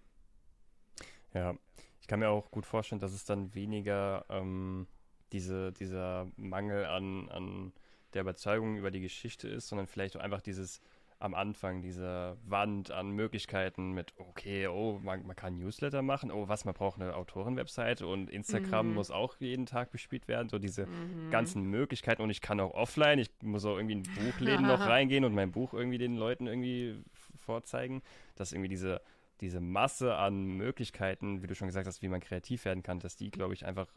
Ja, 1.33 1.55
ich 1.99 2.07
kann 2.07 2.19
mir 2.19 2.29
auch 2.29 2.51
gut 2.51 2.67
vorstellen, 2.67 3.01
dass 3.01 3.13
es 3.13 3.25
dann 3.25 3.55
weniger 3.55 4.25
ähm, 4.29 4.87
diese, 5.31 5.71
dieser 5.71 6.27
Mangel 6.37 6.85
an, 6.85 7.29
an 7.29 7.73
der 8.13 8.21
Überzeugung 8.21 8.77
über 8.77 8.91
die 8.91 9.01
Geschichte 9.01 9.47
ist, 9.47 9.67
sondern 9.67 9.87
vielleicht 9.87 10.15
auch 10.15 10.21
einfach 10.21 10.41
dieses 10.41 10.81
am 11.19 11.33
Anfang 11.33 11.81
diese 11.81 12.37
Wand 12.45 12.91
an 12.91 13.11
Möglichkeiten 13.11 13.93
mit, 13.93 14.13
okay, 14.17 14.67
oh, 14.67 14.99
man, 15.01 15.25
man 15.25 15.35
kann 15.35 15.57
Newsletter 15.57 16.01
machen, 16.01 16.29
oh, 16.29 16.47
was, 16.47 16.65
man 16.65 16.73
braucht 16.73 16.99
eine 16.99 17.15
Autorenwebseite 17.15 18.05
und 18.05 18.29
Instagram 18.29 18.89
mhm. 18.89 18.93
muss 18.95 19.11
auch 19.11 19.35
jeden 19.39 19.65
Tag 19.65 19.91
bespielt 19.91 20.27
werden, 20.27 20.49
so 20.49 20.59
diese 20.59 20.85
mhm. 20.85 21.31
ganzen 21.31 21.63
Möglichkeiten 21.63 22.21
und 22.21 22.29
ich 22.29 22.41
kann 22.41 22.59
auch 22.59 22.73
offline, 22.73 23.19
ich 23.19 23.29
muss 23.41 23.65
auch 23.65 23.77
irgendwie 23.77 23.93
in 23.93 24.03
Buchläden 24.03 24.67
noch 24.67 24.79
reingehen 24.87 25.23
und 25.23 25.33
mein 25.33 25.51
Buch 25.51 25.73
irgendwie 25.73 25.97
den 25.97 26.15
Leuten 26.15 26.47
irgendwie 26.47 27.01
vorzeigen, 27.37 28.01
dass 28.35 28.51
irgendwie 28.51 28.69
diese, 28.69 29.01
diese 29.39 29.61
Masse 29.61 30.15
an 30.15 30.45
Möglichkeiten, 30.45 31.41
wie 31.41 31.47
du 31.47 31.55
schon 31.55 31.67
gesagt 31.67 31.87
hast, 31.87 32.01
wie 32.01 32.09
man 32.09 32.19
kreativ 32.19 32.65
werden 32.65 32.83
kann, 32.83 32.99
dass 32.99 33.15
die, 33.15 33.31
glaube 33.31 33.53
ich, 33.53 33.65
einfach 33.65 33.87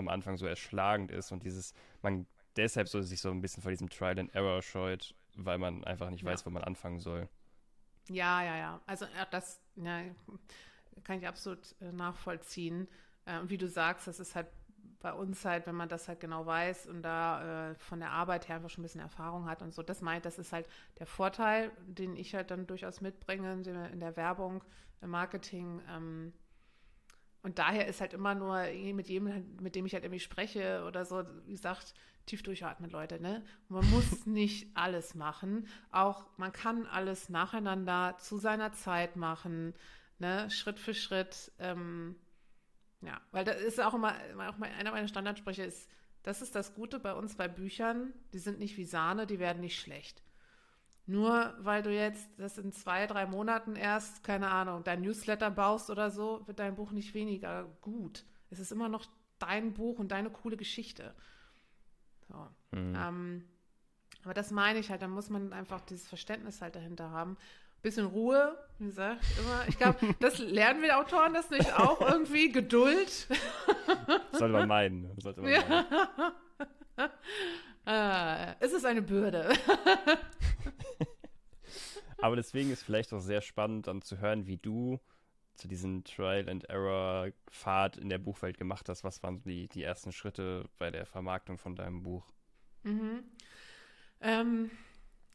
am 0.00 0.08
Anfang 0.08 0.36
so 0.36 0.46
erschlagend 0.46 1.10
ist 1.10 1.30
und 1.30 1.44
dieses, 1.44 1.72
man 2.02 2.26
deshalb 2.56 2.88
so 2.88 3.00
sich 3.00 3.20
so 3.20 3.30
ein 3.30 3.40
bisschen 3.40 3.62
vor 3.62 3.70
diesem 3.70 3.88
Trial 3.88 4.18
and 4.18 4.34
Error 4.34 4.62
scheut, 4.62 5.14
weil 5.36 5.58
man 5.58 5.84
einfach 5.84 6.10
nicht 6.10 6.22
ja. 6.24 6.30
weiß, 6.30 6.44
wo 6.46 6.50
man 6.50 6.64
anfangen 6.64 7.00
soll. 7.00 7.28
Ja, 8.08 8.42
ja, 8.42 8.56
ja. 8.56 8.80
Also 8.86 9.06
das 9.30 9.60
ja, 9.76 10.02
kann 11.04 11.18
ich 11.18 11.28
absolut 11.28 11.76
äh, 11.80 11.92
nachvollziehen. 11.92 12.88
Äh, 13.24 13.38
und 13.38 13.50
wie 13.50 13.58
du 13.58 13.68
sagst, 13.68 14.08
das 14.08 14.18
ist 14.18 14.34
halt 14.34 14.48
bei 15.00 15.12
uns 15.12 15.44
halt, 15.44 15.66
wenn 15.66 15.74
man 15.74 15.88
das 15.88 16.08
halt 16.08 16.20
genau 16.20 16.44
weiß 16.44 16.86
und 16.86 17.02
da 17.02 17.70
äh, 17.70 17.74
von 17.76 18.00
der 18.00 18.10
Arbeit 18.10 18.48
her 18.48 18.56
einfach 18.56 18.68
schon 18.68 18.82
ein 18.82 18.86
bisschen 18.86 19.00
Erfahrung 19.00 19.46
hat 19.46 19.62
und 19.62 19.72
so, 19.72 19.82
das 19.82 20.02
meint, 20.02 20.26
das 20.26 20.38
ist 20.38 20.52
halt 20.52 20.68
der 20.98 21.06
Vorteil, 21.06 21.70
den 21.86 22.16
ich 22.16 22.34
halt 22.34 22.50
dann 22.50 22.66
durchaus 22.66 23.00
mitbringe 23.00 23.52
in 23.52 24.00
der 24.00 24.16
Werbung, 24.16 24.62
im 25.00 25.10
Marketing. 25.10 25.80
Ähm, 25.88 26.32
und 27.42 27.58
daher 27.58 27.86
ist 27.86 28.00
halt 28.00 28.12
immer 28.12 28.34
nur 28.34 28.64
mit 28.92 29.08
jedem, 29.08 29.56
mit 29.60 29.74
dem 29.74 29.86
ich 29.86 29.94
halt 29.94 30.04
irgendwie 30.04 30.20
spreche 30.20 30.84
oder 30.86 31.04
so, 31.04 31.24
wie 31.46 31.52
gesagt, 31.52 31.94
tief 32.26 32.42
durchatmen, 32.42 32.90
Leute, 32.90 33.20
ne? 33.20 33.44
man 33.68 33.88
muss 33.90 34.26
nicht 34.26 34.76
alles 34.76 35.14
machen. 35.14 35.66
Auch 35.90 36.26
man 36.36 36.52
kann 36.52 36.86
alles 36.86 37.28
nacheinander 37.28 38.16
zu 38.18 38.38
seiner 38.38 38.72
Zeit 38.72 39.16
machen, 39.16 39.74
ne? 40.18 40.50
Schritt 40.50 40.78
für 40.78 40.94
Schritt. 40.94 41.50
Ähm, 41.58 42.16
ja, 43.00 43.20
weil 43.32 43.44
das 43.44 43.60
ist 43.62 43.80
auch 43.80 43.94
immer, 43.94 44.14
auch 44.48 44.60
einer 44.60 44.90
meiner 44.92 45.08
Standardsprüche 45.08 45.64
ist, 45.64 45.88
das 46.22 46.42
ist 46.42 46.54
das 46.54 46.74
Gute 46.74 46.98
bei 47.00 47.14
uns 47.14 47.34
bei 47.34 47.48
Büchern, 47.48 48.12
die 48.34 48.38
sind 48.38 48.58
nicht 48.58 48.76
wie 48.76 48.84
Sahne, 48.84 49.26
die 49.26 49.38
werden 49.38 49.60
nicht 49.60 49.80
schlecht. 49.80 50.22
Nur 51.10 51.54
weil 51.58 51.82
du 51.82 51.92
jetzt 51.92 52.28
das 52.38 52.56
in 52.56 52.70
zwei, 52.70 53.08
drei 53.08 53.26
Monaten 53.26 53.74
erst, 53.74 54.22
keine 54.22 54.48
Ahnung, 54.48 54.84
dein 54.84 55.00
Newsletter 55.00 55.50
baust 55.50 55.90
oder 55.90 56.08
so, 56.08 56.46
wird 56.46 56.60
dein 56.60 56.76
Buch 56.76 56.92
nicht 56.92 57.14
weniger 57.14 57.66
gut. 57.80 58.24
Es 58.48 58.60
ist 58.60 58.70
immer 58.70 58.88
noch 58.88 59.06
dein 59.40 59.74
Buch 59.74 59.98
und 59.98 60.12
deine 60.12 60.30
coole 60.30 60.56
Geschichte. 60.56 61.12
So. 62.28 62.46
Mhm. 62.70 62.94
Ähm, 62.94 63.44
aber 64.22 64.34
das 64.34 64.52
meine 64.52 64.78
ich 64.78 64.90
halt, 64.90 65.02
da 65.02 65.08
muss 65.08 65.30
man 65.30 65.52
einfach 65.52 65.80
dieses 65.80 66.06
Verständnis 66.06 66.62
halt 66.62 66.76
dahinter 66.76 67.10
haben. 67.10 67.36
Bisschen 67.82 68.06
Ruhe, 68.06 68.56
wie 68.78 68.86
gesagt, 68.86 69.24
immer. 69.40 69.64
Ich 69.66 69.78
glaube, 69.78 70.14
das 70.20 70.38
lernen 70.38 70.80
wir 70.80 70.96
Autoren 70.96 71.34
das 71.34 71.50
nicht 71.50 71.76
auch 71.76 72.00
irgendwie. 72.02 72.52
Geduld. 72.52 73.10
Sollte 74.30 74.52
man 74.52 74.68
meinen. 74.68 75.10
Sollte 75.20 75.40
man 75.40 75.50
meinen. 75.50 75.86
äh, 78.52 78.54
es 78.60 78.72
ist 78.72 78.84
eine 78.84 79.02
Bürde. 79.02 79.52
Aber 82.22 82.36
deswegen 82.36 82.70
ist 82.70 82.82
vielleicht 82.82 83.12
auch 83.12 83.20
sehr 83.20 83.40
spannend, 83.40 83.86
dann 83.86 84.02
zu 84.02 84.18
hören, 84.18 84.46
wie 84.46 84.56
du 84.56 85.00
zu 85.54 85.68
diesem 85.68 86.04
Trial 86.04 86.48
and 86.48 86.64
Error 86.70 87.30
Pfad 87.50 87.96
in 87.98 88.08
der 88.08 88.18
Buchwelt 88.18 88.58
gemacht 88.58 88.88
hast? 88.88 89.04
Was 89.04 89.22
waren 89.22 89.42
die, 89.42 89.68
die 89.68 89.82
ersten 89.82 90.10
Schritte 90.10 90.68
bei 90.78 90.90
der 90.90 91.06
Vermarktung 91.06 91.58
von 91.58 91.76
deinem 91.76 92.02
Buch? 92.02 92.26
Mhm. 92.82 93.24
Ähm, 94.20 94.70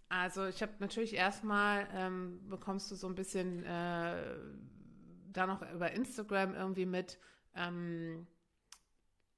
also 0.10 0.48
ich 0.48 0.62
habe 0.62 0.74
natürlich 0.80 1.14
erstmal 1.14 1.88
ähm, 1.94 2.48
bekommst 2.50 2.90
du 2.92 2.96
so 2.96 3.08
ein 3.08 3.16
bisschen 3.16 3.64
äh, 3.64 4.36
da 5.32 5.46
noch 5.46 5.62
über 5.74 5.92
Instagram 5.92 6.56
irgendwie 6.56 6.86
mit, 6.86 7.20
ähm, 7.56 8.26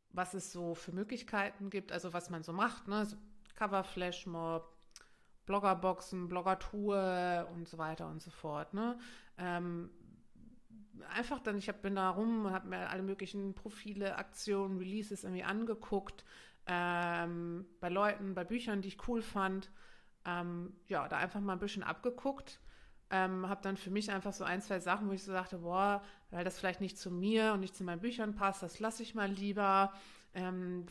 was 0.10 0.34
es 0.34 0.52
so 0.52 0.74
für 0.74 0.94
Möglichkeiten 0.94 1.70
gibt, 1.70 1.92
also 1.92 2.14
was 2.14 2.30
man 2.30 2.44
so 2.44 2.54
macht, 2.54 2.88
ne? 2.88 3.06
So 3.06 3.18
Cover 3.56 3.84
Flashmob, 3.84 4.77
Bloggerboxen, 5.48 6.28
Bloggertour 6.28 7.48
und 7.56 7.68
so 7.68 7.80
weiter 7.80 8.08
und 8.08 8.22
so 8.22 8.30
fort. 8.30 8.76
Ne? 8.76 9.00
Ähm, 9.40 9.90
einfach 11.10 11.40
dann, 11.40 11.58
ich 11.58 11.68
hab, 11.70 11.82
bin 11.82 11.96
da 11.96 12.12
rum 12.12 12.46
und 12.46 12.54
habe 12.54 12.68
mir 12.68 12.90
alle 12.90 13.02
möglichen 13.02 13.56
Profile, 13.56 14.18
Aktionen, 14.18 14.78
Releases 14.78 15.24
irgendwie 15.24 15.44
angeguckt, 15.44 16.24
ähm, 16.68 17.66
bei 17.80 17.90
Leuten, 17.90 18.36
bei 18.36 18.44
Büchern, 18.44 18.82
die 18.82 18.90
ich 18.90 19.08
cool 19.08 19.22
fand. 19.22 19.72
Ähm, 20.26 20.74
ja, 20.88 21.08
da 21.08 21.18
einfach 21.18 21.40
mal 21.40 21.54
ein 21.54 21.60
bisschen 21.60 21.84
abgeguckt. 21.84 22.60
Ähm, 23.10 23.48
habe 23.48 23.62
dann 23.62 23.78
für 23.78 23.90
mich 23.90 24.12
einfach 24.12 24.34
so 24.34 24.44
ein, 24.44 24.62
zwei 24.62 24.82
Sachen, 24.82 25.08
wo 25.08 25.14
ich 25.14 25.24
so 25.24 25.32
sagte, 25.32 25.60
boah, 25.60 26.04
weil 26.30 26.44
das 26.44 26.60
vielleicht 26.60 26.82
nicht 26.82 27.00
zu 27.00 27.10
mir 27.10 27.54
und 27.54 27.62
nicht 27.62 27.76
zu 27.76 27.86
meinen 27.86 28.02
Büchern 28.02 28.36
passt, 28.36 28.62
das 28.64 28.82
lasse 28.82 29.02
ich 29.02 29.16
mal 29.16 29.32
lieber. 29.32 29.94
Ähm, 30.38 30.86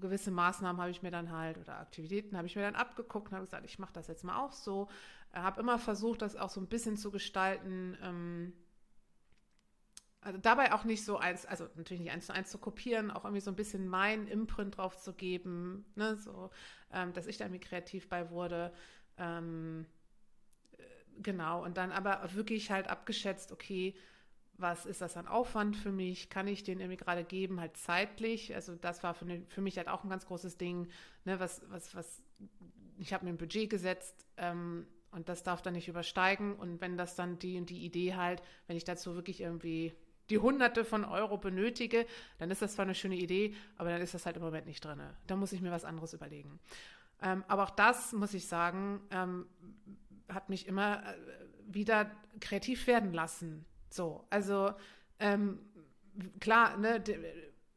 gewisse 0.00 0.30
Maßnahmen 0.30 0.80
habe 0.80 0.90
ich 0.90 1.02
mir 1.02 1.10
dann 1.10 1.30
halt 1.30 1.58
oder 1.58 1.78
Aktivitäten 1.80 2.34
habe 2.34 2.46
ich 2.46 2.56
mir 2.56 2.62
dann 2.62 2.74
abgeguckt 2.74 3.28
und 3.28 3.34
habe 3.34 3.44
gesagt, 3.44 3.66
ich 3.66 3.78
mache 3.78 3.92
das 3.92 4.06
jetzt 4.06 4.24
mal 4.24 4.38
auch 4.38 4.52
so. 4.52 4.88
Äh, 5.32 5.40
habe 5.40 5.60
immer 5.60 5.78
versucht, 5.78 6.22
das 6.22 6.34
auch 6.34 6.48
so 6.48 6.62
ein 6.62 6.66
bisschen 6.66 6.96
zu 6.96 7.10
gestalten, 7.10 7.98
ähm, 8.02 8.54
also 10.22 10.38
dabei 10.38 10.72
auch 10.72 10.84
nicht 10.84 11.04
so 11.04 11.18
eins, 11.18 11.44
also 11.44 11.68
natürlich 11.76 12.00
nicht 12.00 12.10
eins 12.12 12.26
zu 12.26 12.32
eins 12.32 12.50
zu 12.50 12.56
kopieren, 12.58 13.10
auch 13.10 13.24
irgendwie 13.24 13.42
so 13.42 13.50
ein 13.50 13.56
bisschen 13.56 13.86
mein 13.86 14.26
Imprint 14.28 14.78
drauf 14.78 14.96
zu 14.96 15.12
geben, 15.12 15.84
ne, 15.94 16.16
so, 16.16 16.50
ähm, 16.90 17.12
dass 17.12 17.26
ich 17.26 17.36
da 17.36 17.44
irgendwie 17.44 17.60
kreativ 17.60 18.08
bei 18.08 18.30
wurde. 18.30 18.72
Ähm, 19.18 19.84
äh, 20.78 20.82
genau, 21.22 21.62
und 21.62 21.76
dann 21.76 21.92
aber 21.92 22.22
wirklich 22.32 22.70
halt 22.70 22.88
abgeschätzt, 22.88 23.52
okay, 23.52 23.94
was 24.58 24.86
ist 24.86 25.00
das 25.00 25.16
an 25.16 25.26
Aufwand 25.26 25.76
für 25.76 25.92
mich? 25.92 26.30
Kann 26.30 26.46
ich 26.48 26.64
den 26.64 26.80
irgendwie 26.80 26.96
gerade 26.96 27.24
geben, 27.24 27.60
halt 27.60 27.76
zeitlich? 27.76 28.54
Also 28.54 28.74
das 28.74 29.02
war 29.02 29.14
für, 29.14 29.26
für 29.48 29.60
mich 29.60 29.76
halt 29.76 29.88
auch 29.88 30.04
ein 30.04 30.10
ganz 30.10 30.26
großes 30.26 30.56
Ding, 30.56 30.88
ne, 31.24 31.38
was, 31.40 31.62
was, 31.68 31.94
was, 31.94 32.22
ich 32.98 33.12
habe 33.12 33.24
mir 33.24 33.32
ein 33.32 33.36
Budget 33.36 33.68
gesetzt, 33.68 34.26
ähm, 34.36 34.86
und 35.16 35.30
das 35.30 35.42
darf 35.42 35.62
dann 35.62 35.72
nicht 35.72 35.88
übersteigen. 35.88 36.54
Und 36.54 36.80
wenn 36.82 36.98
das 36.98 37.14
dann 37.14 37.38
die 37.38 37.56
und 37.56 37.70
die 37.70 37.84
Idee 37.84 38.14
halt, 38.16 38.42
wenn 38.66 38.76
ich 38.76 38.84
dazu 38.84 39.14
wirklich 39.14 39.40
irgendwie 39.40 39.94
die 40.28 40.38
Hunderte 40.38 40.84
von 40.84 41.04
Euro 41.04 41.38
benötige, 41.38 42.06
dann 42.38 42.50
ist 42.50 42.60
das 42.60 42.74
zwar 42.74 42.84
eine 42.84 42.94
schöne 42.94 43.16
Idee, 43.16 43.54
aber 43.78 43.90
dann 43.90 44.02
ist 44.02 44.12
das 44.12 44.26
halt 44.26 44.36
im 44.36 44.42
Moment 44.42 44.66
nicht 44.66 44.84
drin. 44.84 45.00
Da 45.26 45.36
muss 45.36 45.52
ich 45.52 45.62
mir 45.62 45.70
was 45.70 45.84
anderes 45.86 46.12
überlegen. 46.12 46.58
Ähm, 47.22 47.44
aber 47.48 47.64
auch 47.64 47.70
das, 47.70 48.12
muss 48.12 48.34
ich 48.34 48.46
sagen, 48.46 49.00
ähm, 49.10 49.46
hat 50.28 50.50
mich 50.50 50.66
immer 50.66 51.02
äh, 51.02 51.16
wieder 51.66 52.10
kreativ 52.40 52.86
werden 52.86 53.14
lassen. 53.14 53.64
So, 53.90 54.26
also 54.30 54.72
ähm, 55.18 55.58
klar, 56.40 56.76
ne, 56.76 57.02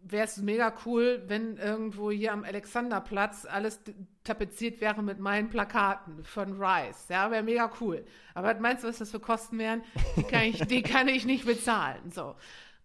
wäre 0.01 0.25
es 0.25 0.37
mega 0.37 0.73
cool, 0.85 1.23
wenn 1.27 1.57
irgendwo 1.57 2.09
hier 2.09 2.31
am 2.31 2.43
Alexanderplatz 2.43 3.45
alles 3.45 3.81
tapeziert 4.23 4.81
wäre 4.81 5.03
mit 5.03 5.19
meinen 5.19 5.49
Plakaten 5.49 6.23
von 6.23 6.61
Rice. 6.61 7.09
Ja, 7.09 7.31
wäre 7.31 7.43
mega 7.43 7.71
cool. 7.81 8.05
Aber 8.33 8.53
meinst 8.59 8.83
du, 8.83 8.87
was 8.87 8.99
das 8.99 9.11
für 9.11 9.19
Kosten 9.19 9.57
wären? 9.57 9.83
Die 10.15 10.23
kann 10.23 10.43
ich, 10.43 10.59
die 10.67 10.81
kann 10.81 11.07
ich 11.07 11.25
nicht 11.25 11.45
bezahlen. 11.45 12.11
So. 12.11 12.35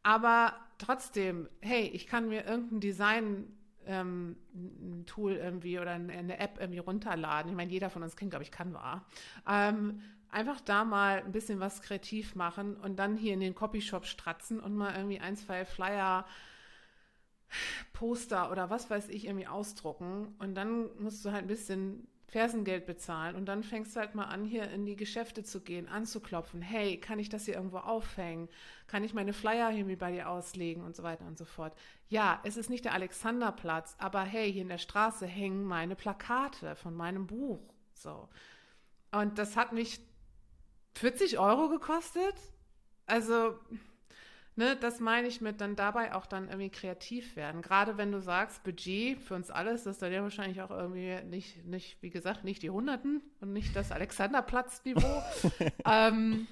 Aber 0.03 0.55
trotzdem, 0.79 1.49
hey, 1.61 1.87
ich 1.87 2.07
kann 2.07 2.29
mir 2.29 2.45
irgendein 2.47 2.81
Design 2.81 3.47
ähm, 3.87 4.37
ein 4.55 5.05
Tool 5.07 5.35
irgendwie 5.35 5.79
oder 5.79 5.93
eine 5.93 6.39
App 6.39 6.59
irgendwie 6.61 6.81
runterladen. 6.81 7.51
Ich 7.51 7.57
meine, 7.57 7.71
jeder 7.71 7.91
von 7.91 8.03
uns 8.03 8.17
kennt, 8.17 8.31
glaube 8.31 8.45
ich, 8.45 8.51
Canva. 8.51 9.05
Ähm, 9.49 10.01
einfach 10.35 10.61
da 10.61 10.85
mal 10.85 11.23
ein 11.23 11.33
bisschen 11.33 11.61
was 11.61 11.81
kreativ 11.81 12.35
machen 12.35 12.77
und 12.77 12.97
dann 12.97 13.17
hier 13.17 13.35
in 13.35 13.41
den 13.41 13.55
Copyshop 13.55 14.05
stratzen 14.07 14.61
und 14.61 14.77
mal 14.77 14.95
irgendwie 14.95 15.21
ein, 15.21 15.37
zwei 15.37 15.65
Flyer 15.65 16.27
Poster 17.93 18.51
oder 18.51 18.69
was 18.69 18.91
weiß 18.91 19.09
ich 19.09 19.27
irgendwie 19.27 19.47
ausdrucken 19.47 20.35
und 20.39 20.55
dann 20.55 20.89
musst 20.99 21.25
du 21.25 21.31
halt 21.31 21.45
ein 21.45 21.49
bisschen 21.49 22.09
Fersengeld 22.27 22.85
bezahlen 22.85 23.37
und 23.37 23.47
dann 23.47 23.63
fängst 23.63 23.95
du 23.95 24.01
halt 24.01 24.17
mal 24.17 24.25
an, 24.25 24.45
hier 24.45 24.69
in 24.71 24.87
die 24.87 24.97
Geschäfte 24.97 25.45
zu 25.45 25.61
gehen, 25.61 25.87
anzuklopfen. 25.87 26.63
Hey, 26.63 26.99
kann 26.99 27.21
ich 27.21 27.29
das 27.29 27.45
hier 27.45 27.55
irgendwo 27.55 27.79
aufhängen? 27.79 28.49
Kann 28.89 29.05
ich 29.05 29.15
meine 29.15 29.33
Flyer 29.33 29.71
hier 29.71 29.97
bei 29.97 30.11
dir 30.11 30.29
auslegen 30.29 30.83
und 30.83 30.97
so 30.97 31.05
weiter 31.05 31.27
und 31.27 31.39
so 31.39 31.45
fort? 31.45 31.77
Ja, 32.09 32.41
es 32.43 32.57
ist 32.57 32.71
nicht 32.71 32.85
der 32.85 32.95
Alexanderplatz, 32.95 33.95
aber 33.99 34.23
hey, 34.23 34.53
hier 34.53 34.63
in 34.63 34.69
der 34.69 34.79
Straße 34.79 35.27
hängen 35.27 35.63
meine 35.63 35.95
Plakate 35.95 36.75
von 36.75 36.95
meinem 36.95 37.29
Buch. 37.29 37.61
So. 37.93 38.29
Und 39.13 39.39
das 39.39 39.57
hat 39.57 39.73
mich 39.73 40.01
40 40.95 41.39
Euro 41.39 41.69
gekostet. 41.69 42.35
Also, 43.07 43.59
Ne, 44.57 44.77
das 44.77 45.01
meine 45.01 45.27
ich 45.27 45.41
mit 45.41 45.61
dann 45.61 45.75
dabei 45.75 46.15
auch 46.15 46.27
dann 46.27 46.47
irgendwie 46.47 46.71
kreativ 46.71 47.35
werden. 47.35 47.61
Gerade 47.61 47.99
wenn 47.99 48.13
du 48.13 48.21
sagst, 48.21 48.63
Budget 48.63 49.21
für 49.21 49.35
uns 49.35 49.51
alles, 49.51 49.83
das 49.83 49.97
ist 49.97 50.03
dann 50.03 50.13
ja 50.13 50.23
wahrscheinlich 50.23 50.63
auch 50.63 50.71
irgendwie 50.71 51.21
nicht, 51.25 51.65
nicht, 51.65 52.01
wie 52.03 52.11
gesagt, 52.11 52.45
nicht 52.45 52.63
die 52.63 52.71
Hunderten 52.71 53.21
und 53.41 53.53
nicht 53.53 53.75
das 53.75 53.91
Alexanderplatz-Niveau. 53.91 55.23
ähm, 55.91 56.47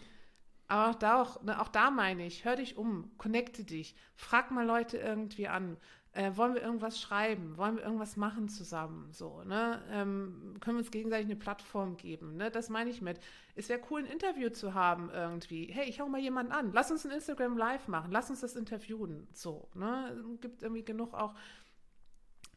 aber 0.67 0.91
auch 0.91 0.95
da, 0.97 1.23
auch, 1.23 1.43
ne, 1.45 1.61
auch 1.61 1.69
da 1.69 1.93
meine 1.93 2.27
ich, 2.27 2.45
hör 2.45 2.57
dich 2.57 2.77
um, 2.77 3.13
connecte 3.19 3.63
dich, 3.63 3.95
frag 4.17 4.51
mal 4.51 4.67
Leute 4.67 4.97
irgendwie 4.97 5.47
an. 5.47 5.77
Äh, 6.15 6.37
wollen 6.37 6.55
wir 6.55 6.63
irgendwas 6.63 7.01
schreiben? 7.01 7.57
Wollen 7.57 7.77
wir 7.77 7.85
irgendwas 7.85 8.17
machen 8.17 8.49
zusammen? 8.49 9.11
So, 9.13 9.43
ne? 9.45 9.83
Ähm, 9.91 10.57
können 10.61 10.77
wir 10.77 10.81
uns 10.83 10.91
gegenseitig 10.91 11.27
eine 11.27 11.37
Plattform 11.37 11.97
geben? 11.97 12.37
Ne? 12.37 12.51
Das 12.51 12.69
meine 12.69 12.91
ich 12.91 13.01
mit. 13.01 13.19
Es 13.55 13.71
wäre 13.71 13.81
cool, 13.91 14.01
ein 14.01 14.07
Interview 14.07 14.51
zu 14.51 14.75
haben 14.75 15.11
irgendwie. 15.11 15.67
Hey, 15.73 15.89
ich 15.89 16.01
hau 16.01 16.09
mal 16.09 16.21
jemanden 16.21 16.53
an. 16.53 16.71
Lass 16.73 16.91
uns 16.91 17.07
ein 17.07 17.13
Instagram 17.13 17.57
Live 17.57 17.89
machen. 17.89 18.13
Lass 18.13 18.29
uns 18.29 18.41
das 18.41 18.57
interviewen. 18.57 19.27
So, 19.33 19.69
ne? 19.75 20.23
Gibt 20.43 20.63
irgendwie 20.63 20.85
genug 20.85 21.15
auch 21.15 21.35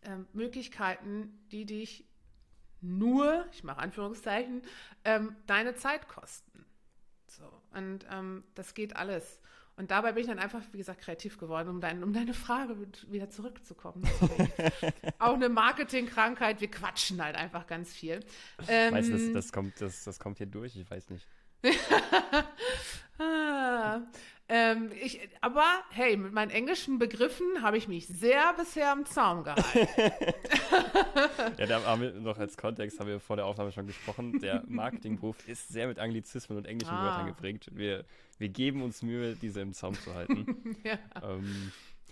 ähm, 0.04 0.28
Möglichkeiten, 0.34 1.40
die 1.52 1.66
dich 1.66 2.06
nur, 2.82 3.46
ich 3.54 3.64
mache 3.64 3.80
Anführungszeichen, 3.80 4.64
ähm, 5.06 5.36
deine 5.48 5.76
Zeit 5.76 6.10
kosten. 6.10 6.66
So, 7.28 7.50
und 7.74 8.06
ähm, 8.12 8.44
das 8.54 8.74
geht 8.74 8.96
alles. 8.96 9.40
Und 9.78 9.92
dabei 9.92 10.14
bin 10.14 10.22
ich 10.22 10.28
dann 10.28 10.40
einfach, 10.40 10.62
wie 10.72 10.78
gesagt, 10.78 11.02
kreativ 11.02 11.38
geworden, 11.38 11.68
um, 11.68 11.82
dein, 11.82 12.02
um 12.02 12.14
deine 12.14 12.34
Frage 12.34 12.78
wieder 13.10 13.30
zurückzukommen. 13.30 14.08
Auch 15.20 15.34
eine 15.34 15.50
Marketingkrankheit, 15.50 16.62
wir 16.62 16.72
quatschen 16.72 17.22
halt 17.22 17.36
einfach 17.36 17.68
ganz 17.68 17.92
viel. 17.92 18.22
Ähm, 18.70 18.94
weißt 18.94 19.10
du, 19.10 19.14
das, 19.14 19.34
das, 19.34 19.52
kommt, 19.52 19.82
das, 19.82 20.06
das 20.06 20.18
kommt 20.18 20.38
hier 20.38 20.48
durch, 20.48 20.78
ich 20.78 20.90
weiß 20.90 21.10
nicht. 21.10 21.28
ah, 23.20 24.02
ähm, 24.48 24.92
ich, 25.02 25.20
aber 25.42 25.66
hey, 25.90 26.18
mit 26.18 26.32
meinen 26.32 26.52
englischen 26.52 27.00
Begriffen 27.00 27.64
habe 27.64 27.78
ich 27.78 27.88
mich 27.88 28.06
sehr 28.08 28.54
bisher 28.54 28.92
am 28.92 29.06
Zaum 29.06 29.44
gehalten. 29.44 29.88
ja, 31.58 31.66
da 31.66 31.84
haben 31.84 32.02
wir 32.02 32.12
noch 32.14 32.38
als 32.38 32.56
Kontext, 32.56 33.00
haben 33.00 33.08
wir 33.08 33.20
vor 33.20 33.38
der 33.38 33.48
Aufnahme 33.48 33.72
schon 33.72 33.88
gesprochen, 33.88 34.40
der 34.40 34.64
Marketingberuf 34.68 35.48
ist 35.48 35.70
sehr 35.70 35.88
mit 35.88 35.98
Anglizismen 35.98 36.60
und 36.60 36.66
englischen 36.66 36.94
ah. 36.94 37.06
Wörtern 37.06 37.28
geprägt. 37.28 37.72
Wir, 37.74 38.06
wir 38.38 38.50
geben 38.50 38.84
uns 38.84 39.02
Mühe, 39.02 39.36
diese 39.36 39.62
im 39.62 39.74
Zaum 39.74 39.96
zu 39.96 40.14
halten. 40.14 40.76
ja. 40.84 41.00
ähm, 41.24 41.72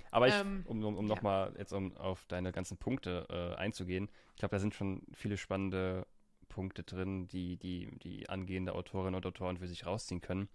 aber 0.09 0.27
ich, 0.27 0.33
ähm, 0.33 0.63
um, 0.65 0.83
um, 0.83 0.97
um 0.97 1.07
ja. 1.07 1.15
nochmal 1.15 1.53
jetzt 1.57 1.71
um 1.71 1.95
auf 1.97 2.25
deine 2.27 2.51
ganzen 2.51 2.77
Punkte 2.77 3.27
äh, 3.29 3.59
einzugehen, 3.59 4.09
ich 4.33 4.39
glaube, 4.39 4.55
da 4.55 4.59
sind 4.59 4.73
schon 4.73 5.03
viele 5.13 5.37
spannende 5.37 6.07
Punkte 6.49 6.81
drin, 6.81 7.27
die, 7.27 7.57
die, 7.57 7.89
die 7.99 8.27
angehende 8.27 8.73
Autorinnen 8.73 9.15
und 9.15 9.25
Autoren 9.25 9.57
für 9.57 9.67
sich 9.67 9.85
rausziehen 9.85 10.21
können, 10.21 10.49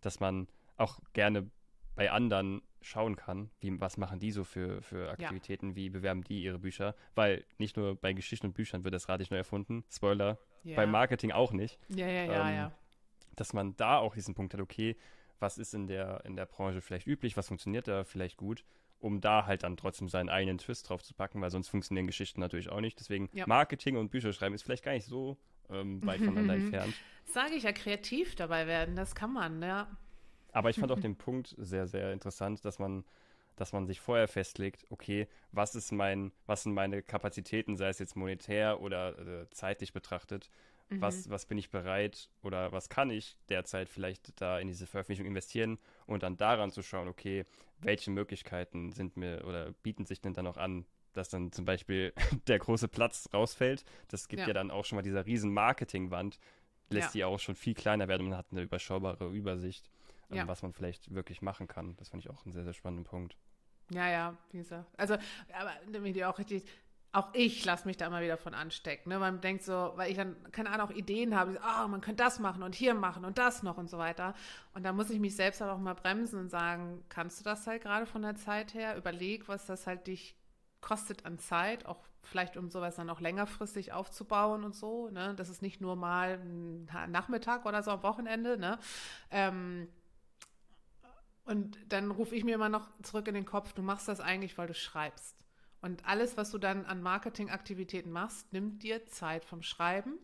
dass 0.00 0.18
man 0.18 0.48
auch 0.80 0.98
gerne 1.12 1.50
bei 1.94 2.10
anderen 2.10 2.62
schauen 2.82 3.16
kann, 3.16 3.50
wie, 3.60 3.78
was 3.80 3.96
machen 3.98 4.18
die 4.18 4.32
so 4.32 4.44
für, 4.44 4.80
für 4.82 5.10
Aktivitäten, 5.10 5.70
ja. 5.70 5.76
wie 5.76 5.90
bewerben 5.90 6.24
die 6.24 6.42
ihre 6.42 6.58
Bücher, 6.58 6.94
weil 7.14 7.44
nicht 7.58 7.76
nur 7.76 7.94
bei 7.94 8.12
Geschichten 8.12 8.46
und 8.46 8.52
Büchern 8.54 8.84
wird 8.84 8.94
das 8.94 9.08
Rad 9.08 9.20
nicht 9.20 9.30
neu 9.30 9.36
erfunden, 9.36 9.84
Spoiler, 9.90 10.38
ja. 10.64 10.76
beim 10.76 10.90
Marketing 10.90 11.32
auch 11.32 11.52
nicht. 11.52 11.78
Ja, 11.88 12.06
ja, 12.06 12.24
ja, 12.24 12.48
ähm, 12.48 12.56
ja. 12.56 12.72
Dass 13.36 13.52
man 13.52 13.76
da 13.76 13.98
auch 13.98 14.14
diesen 14.14 14.34
Punkt 14.34 14.54
hat, 14.54 14.60
okay, 14.60 14.96
was 15.38 15.58
ist 15.58 15.74
in 15.74 15.86
der, 15.86 16.24
in 16.24 16.36
der 16.36 16.46
Branche 16.46 16.80
vielleicht 16.80 17.06
üblich, 17.06 17.36
was 17.36 17.48
funktioniert 17.48 17.88
da 17.88 18.04
vielleicht 18.04 18.36
gut, 18.36 18.64
um 18.98 19.20
da 19.20 19.46
halt 19.46 19.62
dann 19.62 19.76
trotzdem 19.76 20.08
seinen 20.08 20.28
eigenen 20.28 20.58
Twist 20.58 20.88
drauf 20.88 21.02
zu 21.02 21.14
packen, 21.14 21.40
weil 21.40 21.50
sonst 21.50 21.68
funktionieren 21.68 22.06
Geschichten 22.06 22.40
natürlich 22.40 22.70
auch 22.70 22.80
nicht. 22.80 22.98
Deswegen 23.00 23.28
ja. 23.32 23.46
Marketing 23.46 23.96
und 23.96 24.10
Bücher 24.10 24.32
schreiben 24.32 24.54
ist 24.54 24.62
vielleicht 24.62 24.84
gar 24.84 24.92
nicht 24.92 25.06
so 25.06 25.38
ähm, 25.70 26.04
weit 26.06 26.18
voneinander 26.20 26.54
entfernt. 26.54 26.94
Sage 27.24 27.54
ich 27.54 27.62
ja, 27.62 27.72
kreativ 27.72 28.34
dabei 28.36 28.66
werden, 28.66 28.96
das 28.96 29.14
kann 29.14 29.32
man, 29.32 29.62
ja. 29.62 29.86
Aber 30.52 30.70
ich 30.70 30.78
fand 30.78 30.92
auch 30.92 31.00
den 31.00 31.16
Punkt 31.16 31.54
sehr, 31.58 31.86
sehr 31.86 32.12
interessant, 32.12 32.64
dass 32.64 32.78
man, 32.78 33.04
dass 33.56 33.72
man 33.72 33.86
sich 33.86 34.00
vorher 34.00 34.28
festlegt, 34.28 34.86
okay, 34.90 35.28
was 35.52 35.74
ist 35.74 35.92
mein, 35.92 36.32
was 36.46 36.62
sind 36.64 36.72
meine 36.72 37.02
Kapazitäten, 37.02 37.76
sei 37.76 37.88
es 37.88 37.98
jetzt 37.98 38.16
monetär 38.16 38.80
oder 38.80 39.18
äh, 39.18 39.50
zeitlich 39.50 39.92
betrachtet, 39.92 40.50
mhm. 40.88 41.00
was, 41.00 41.30
was 41.30 41.46
bin 41.46 41.58
ich 41.58 41.70
bereit 41.70 42.30
oder 42.42 42.72
was 42.72 42.88
kann 42.88 43.10
ich 43.10 43.36
derzeit 43.48 43.88
vielleicht 43.88 44.40
da 44.40 44.58
in 44.58 44.68
diese 44.68 44.86
Veröffentlichung 44.86 45.26
investieren 45.26 45.78
und 46.06 46.22
dann 46.22 46.36
daran 46.36 46.70
zu 46.70 46.82
schauen, 46.82 47.08
okay, 47.08 47.44
welche 47.78 48.10
Möglichkeiten 48.10 48.92
sind 48.92 49.16
mir 49.16 49.44
oder 49.46 49.72
bieten 49.82 50.04
sich 50.04 50.20
denn 50.20 50.34
dann 50.34 50.46
auch 50.46 50.56
an, 50.56 50.84
dass 51.12 51.28
dann 51.28 51.52
zum 51.52 51.64
Beispiel 51.64 52.12
der 52.46 52.58
große 52.58 52.88
Platz 52.88 53.28
rausfällt. 53.32 53.84
Das 54.08 54.28
gibt 54.28 54.40
ja, 54.40 54.48
ja 54.48 54.54
dann 54.54 54.70
auch 54.70 54.84
schon 54.84 54.96
mal 54.96 55.02
dieser 55.02 55.26
riesen 55.26 55.52
Marketingwand, 55.52 56.38
lässt 56.90 57.14
ja. 57.14 57.20
die 57.20 57.24
auch 57.24 57.38
schon 57.38 57.54
viel 57.54 57.74
kleiner 57.74 58.08
werden 58.08 58.22
und 58.22 58.30
man 58.30 58.38
hat 58.38 58.46
eine 58.50 58.62
überschaubare 58.62 59.28
Übersicht 59.28 59.90
ja. 60.36 60.48
was 60.48 60.62
man 60.62 60.72
vielleicht 60.72 61.14
wirklich 61.14 61.42
machen 61.42 61.66
kann. 61.66 61.96
Das 61.96 62.08
fand 62.08 62.24
ich 62.24 62.30
auch 62.30 62.44
einen 62.44 62.52
sehr, 62.52 62.64
sehr 62.64 62.72
spannenden 62.72 63.04
Punkt. 63.04 63.36
Ja, 63.90 64.08
ja, 64.08 64.36
wie 64.52 64.58
gesagt. 64.58 64.88
Also, 64.98 65.14
aber 65.52 65.72
damit 65.92 66.22
auch 66.22 66.38
richtig, 66.38 66.64
auch 67.12 67.28
ich 67.32 67.64
lasse 67.64 67.86
mich 67.88 67.96
da 67.96 68.06
immer 68.06 68.22
wieder 68.22 68.36
von 68.36 68.54
anstecken. 68.54 69.10
Ne? 69.10 69.18
Man 69.18 69.40
denkt 69.40 69.64
so, 69.64 69.92
weil 69.96 70.10
ich 70.10 70.16
dann, 70.16 70.36
keine 70.52 70.70
Ahnung, 70.70 70.88
auch 70.88 70.94
Ideen 70.94 71.36
habe, 71.36 71.58
oh, 71.58 71.88
man 71.88 72.00
könnte 72.00 72.22
das 72.22 72.38
machen 72.38 72.62
und 72.62 72.74
hier 72.74 72.94
machen 72.94 73.24
und 73.24 73.38
das 73.38 73.62
noch 73.62 73.78
und 73.78 73.90
so 73.90 73.98
weiter. 73.98 74.34
Und 74.74 74.84
da 74.84 74.92
muss 74.92 75.10
ich 75.10 75.18
mich 75.18 75.34
selbst 75.34 75.60
halt 75.60 75.70
auch 75.70 75.78
mal 75.78 75.94
bremsen 75.94 76.38
und 76.38 76.50
sagen, 76.50 77.02
kannst 77.08 77.40
du 77.40 77.44
das 77.44 77.66
halt 77.66 77.82
gerade 77.82 78.06
von 78.06 78.22
der 78.22 78.36
Zeit 78.36 78.74
her? 78.74 78.96
Überleg, 78.96 79.48
was 79.48 79.66
das 79.66 79.86
halt 79.86 80.06
dich 80.06 80.36
kostet 80.80 81.26
an 81.26 81.38
Zeit, 81.38 81.84
auch 81.84 81.98
vielleicht 82.22 82.56
um 82.56 82.70
sowas 82.70 82.96
dann 82.96 83.10
auch 83.10 83.20
längerfristig 83.20 83.92
aufzubauen 83.92 84.62
und 84.62 84.74
so. 84.74 85.08
Ne? 85.10 85.34
Das 85.34 85.48
ist 85.48 85.62
nicht 85.62 85.80
nur 85.80 85.96
mal 85.96 86.38
ein 86.38 86.88
Nachmittag 87.08 87.66
oder 87.66 87.82
so 87.82 87.90
am 87.90 88.02
Wochenende. 88.02 88.56
Ne? 88.56 88.78
Ähm, 89.30 89.88
und 91.50 91.78
dann 91.88 92.12
rufe 92.12 92.36
ich 92.36 92.44
mir 92.44 92.54
immer 92.54 92.68
noch 92.68 92.88
zurück 93.02 93.26
in 93.26 93.34
den 93.34 93.44
Kopf, 93.44 93.72
du 93.72 93.82
machst 93.82 94.06
das 94.06 94.20
eigentlich, 94.20 94.56
weil 94.56 94.68
du 94.68 94.74
schreibst. 94.74 95.36
Und 95.82 96.06
alles, 96.06 96.36
was 96.36 96.52
du 96.52 96.58
dann 96.58 96.86
an 96.86 97.02
Marketingaktivitäten 97.02 98.12
machst, 98.12 98.52
nimmt 98.52 98.84
dir 98.84 99.04
Zeit 99.06 99.44
vom 99.44 99.62
Schreiben. 99.62 100.14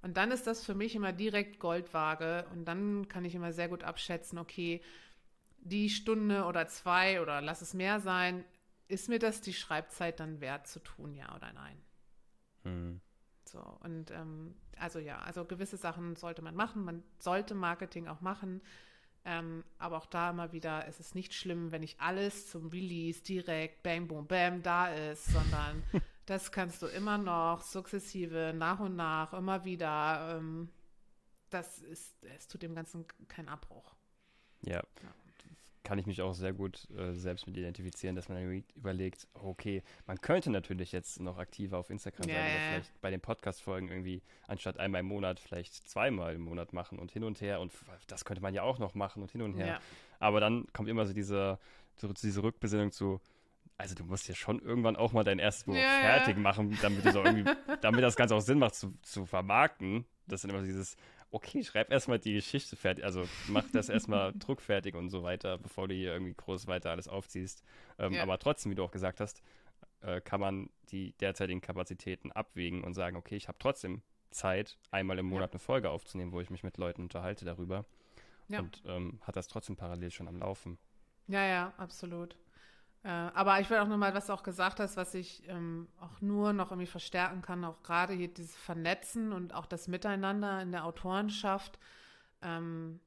Und 0.00 0.16
dann 0.16 0.30
ist 0.30 0.46
das 0.46 0.64
für 0.64 0.74
mich 0.74 0.94
immer 0.94 1.12
direkt 1.12 1.58
Goldwaage. 1.58 2.46
Und 2.52 2.64
dann 2.64 3.08
kann 3.08 3.26
ich 3.26 3.34
immer 3.34 3.52
sehr 3.52 3.68
gut 3.68 3.84
abschätzen, 3.84 4.38
okay, 4.38 4.80
die 5.58 5.90
Stunde 5.90 6.44
oder 6.44 6.66
zwei 6.66 7.20
oder 7.20 7.42
lass 7.42 7.60
es 7.60 7.74
mehr 7.74 8.00
sein, 8.00 8.42
ist 8.88 9.10
mir 9.10 9.18
das 9.18 9.42
die 9.42 9.52
Schreibzeit 9.54 10.18
dann 10.18 10.40
wert 10.40 10.66
zu 10.66 10.80
tun, 10.80 11.14
ja 11.14 11.34
oder 11.36 11.52
nein? 11.52 11.76
Hm. 12.62 13.00
So, 13.44 13.60
und 13.80 14.10
ähm, 14.12 14.54
also 14.78 14.98
ja, 14.98 15.18
also 15.18 15.44
gewisse 15.44 15.76
Sachen 15.76 16.16
sollte 16.16 16.40
man 16.40 16.54
machen. 16.54 16.84
Man 16.84 17.02
sollte 17.18 17.54
Marketing 17.54 18.08
auch 18.08 18.22
machen. 18.22 18.62
Ähm, 19.26 19.64
aber 19.78 19.96
auch 19.96 20.06
da 20.06 20.30
immer 20.30 20.52
wieder, 20.52 20.86
es 20.86 21.00
ist 21.00 21.14
nicht 21.14 21.32
schlimm, 21.32 21.72
wenn 21.72 21.80
nicht 21.80 22.00
alles 22.00 22.50
zum 22.50 22.68
Release 22.68 23.22
direkt 23.22 23.82
bang, 23.82 24.06
boom, 24.06 24.26
bam 24.26 24.62
da 24.62 24.88
ist, 24.88 25.26
sondern 25.26 25.82
das 26.26 26.52
kannst 26.52 26.82
du 26.82 26.86
immer 26.86 27.16
noch 27.16 27.62
sukzessive, 27.62 28.52
nach 28.54 28.80
und 28.80 28.96
nach, 28.96 29.32
immer 29.32 29.64
wieder. 29.64 30.36
Ähm, 30.36 30.68
das 31.48 31.78
ist, 31.78 32.24
es 32.24 32.48
tut 32.48 32.62
dem 32.62 32.74
Ganzen 32.74 33.06
keinen 33.28 33.48
Abbruch. 33.48 33.94
Ja. 34.62 34.82
ja 35.02 35.14
kann 35.84 35.98
ich 35.98 36.06
mich 36.06 36.22
auch 36.22 36.32
sehr 36.32 36.52
gut 36.52 36.88
äh, 36.96 37.12
selbst 37.12 37.46
mit 37.46 37.56
identifizieren, 37.56 38.16
dass 38.16 38.28
man 38.28 38.64
überlegt, 38.76 39.28
okay, 39.34 39.82
man 40.06 40.20
könnte 40.20 40.50
natürlich 40.50 40.90
jetzt 40.92 41.20
noch 41.20 41.38
aktiver 41.38 41.78
auf 41.78 41.90
Instagram 41.90 42.26
sein, 42.26 42.34
yeah. 42.34 42.70
vielleicht 42.70 43.00
bei 43.00 43.10
den 43.10 43.20
Podcast-Folgen 43.20 43.88
irgendwie 43.88 44.22
anstatt 44.48 44.80
einmal 44.80 45.02
im 45.02 45.06
Monat 45.06 45.38
vielleicht 45.38 45.88
zweimal 45.88 46.34
im 46.34 46.42
Monat 46.42 46.72
machen 46.72 46.98
und 46.98 47.12
hin 47.12 47.22
und 47.22 47.40
her 47.40 47.60
und 47.60 47.72
das 48.08 48.24
könnte 48.24 48.42
man 48.42 48.54
ja 48.54 48.62
auch 48.62 48.78
noch 48.78 48.94
machen 48.94 49.22
und 49.22 49.30
hin 49.30 49.42
und 49.42 49.54
her. 49.54 49.66
Ja. 49.66 49.80
Aber 50.18 50.40
dann 50.40 50.66
kommt 50.72 50.88
immer 50.88 51.04
so 51.04 51.12
diese, 51.12 51.58
so 51.96 52.12
diese 52.12 52.42
Rückbesinnung 52.42 52.90
zu, 52.90 53.20
also 53.76 53.94
du 53.94 54.04
musst 54.04 54.26
ja 54.26 54.34
schon 54.34 54.60
irgendwann 54.60 54.96
auch 54.96 55.12
mal 55.12 55.22
dein 55.22 55.38
erstes 55.38 55.64
Buch 55.64 55.74
ja, 55.74 56.00
fertig 56.00 56.38
machen, 56.38 56.76
damit, 56.80 57.04
so 57.12 57.22
damit 57.82 58.02
das 58.02 58.16
Ganze 58.16 58.34
auch 58.34 58.40
Sinn 58.40 58.58
macht 58.58 58.74
zu, 58.74 58.94
zu 59.02 59.26
vermarkten. 59.26 60.06
Das 60.26 60.40
sind 60.40 60.50
immer 60.50 60.62
dieses, 60.62 60.96
okay, 61.34 61.64
schreib 61.64 61.90
erstmal 61.90 62.20
die 62.20 62.34
Geschichte 62.34 62.76
fertig, 62.76 63.04
also 63.04 63.28
mach 63.48 63.68
das 63.72 63.88
erstmal 63.88 64.32
druckfertig 64.38 64.94
und 64.94 65.10
so 65.10 65.24
weiter, 65.24 65.58
bevor 65.58 65.88
du 65.88 65.94
hier 65.94 66.12
irgendwie 66.12 66.34
groß 66.34 66.68
weiter 66.68 66.90
alles 66.90 67.08
aufziehst. 67.08 67.64
Ähm, 67.98 68.12
ja. 68.12 68.22
Aber 68.22 68.38
trotzdem, 68.38 68.70
wie 68.70 68.76
du 68.76 68.84
auch 68.84 68.92
gesagt 68.92 69.20
hast, 69.20 69.42
äh, 70.00 70.20
kann 70.20 70.40
man 70.40 70.70
die 70.90 71.12
derzeitigen 71.18 71.60
Kapazitäten 71.60 72.30
abwägen 72.30 72.84
und 72.84 72.94
sagen, 72.94 73.16
okay, 73.16 73.34
ich 73.34 73.48
habe 73.48 73.58
trotzdem 73.58 74.02
Zeit, 74.30 74.78
einmal 74.92 75.18
im 75.18 75.26
Monat 75.26 75.50
ja. 75.50 75.54
eine 75.54 75.58
Folge 75.58 75.90
aufzunehmen, 75.90 76.32
wo 76.32 76.40
ich 76.40 76.50
mich 76.50 76.62
mit 76.62 76.76
Leuten 76.76 77.02
unterhalte 77.02 77.44
darüber. 77.44 77.84
Ja. 78.48 78.60
Und 78.60 78.82
ähm, 78.86 79.20
hat 79.22 79.36
das 79.36 79.48
trotzdem 79.48 79.76
parallel 79.76 80.12
schon 80.12 80.28
am 80.28 80.38
Laufen. 80.38 80.78
Ja, 81.26 81.44
ja, 81.44 81.72
absolut. 81.78 82.36
Äh, 83.04 83.08
aber 83.08 83.60
ich 83.60 83.68
will 83.68 83.78
auch 83.78 83.86
nochmal, 83.86 84.14
was 84.14 84.26
du 84.26 84.32
auch 84.32 84.42
gesagt 84.42 84.80
hast, 84.80 84.96
was 84.96 85.14
ich 85.14 85.46
ähm, 85.48 85.88
auch 86.00 86.22
nur 86.22 86.54
noch 86.54 86.70
irgendwie 86.70 86.86
verstärken 86.86 87.42
kann, 87.42 87.64
auch 87.64 87.82
gerade 87.82 88.14
hier 88.14 88.28
dieses 88.28 88.56
Vernetzen 88.56 89.32
und 89.32 89.54
auch 89.54 89.66
das 89.66 89.88
Miteinander 89.88 90.62
in 90.62 90.72
der 90.72 90.86
Autorenschaft, 90.86 91.78
ähm, 92.40 93.00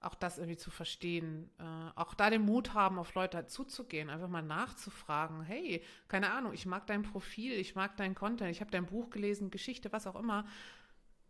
auch 0.00 0.14
das 0.14 0.38
irgendwie 0.38 0.56
zu 0.56 0.70
verstehen. 0.70 1.50
Äh, 1.58 1.90
auch 1.96 2.14
da 2.14 2.30
den 2.30 2.42
Mut 2.42 2.72
haben, 2.72 2.98
auf 2.98 3.14
Leute 3.14 3.36
halt 3.36 3.50
zuzugehen, 3.50 4.08
einfach 4.08 4.28
mal 4.28 4.42
nachzufragen, 4.42 5.42
hey, 5.42 5.84
keine 6.08 6.32
Ahnung, 6.32 6.54
ich 6.54 6.64
mag 6.64 6.86
dein 6.86 7.02
Profil, 7.02 7.52
ich 7.52 7.74
mag 7.74 7.94
dein 7.98 8.14
Content, 8.14 8.50
ich 8.50 8.62
habe 8.62 8.70
dein 8.70 8.86
Buch 8.86 9.10
gelesen, 9.10 9.50
Geschichte, 9.50 9.92
was 9.92 10.06
auch 10.06 10.16
immer. 10.16 10.46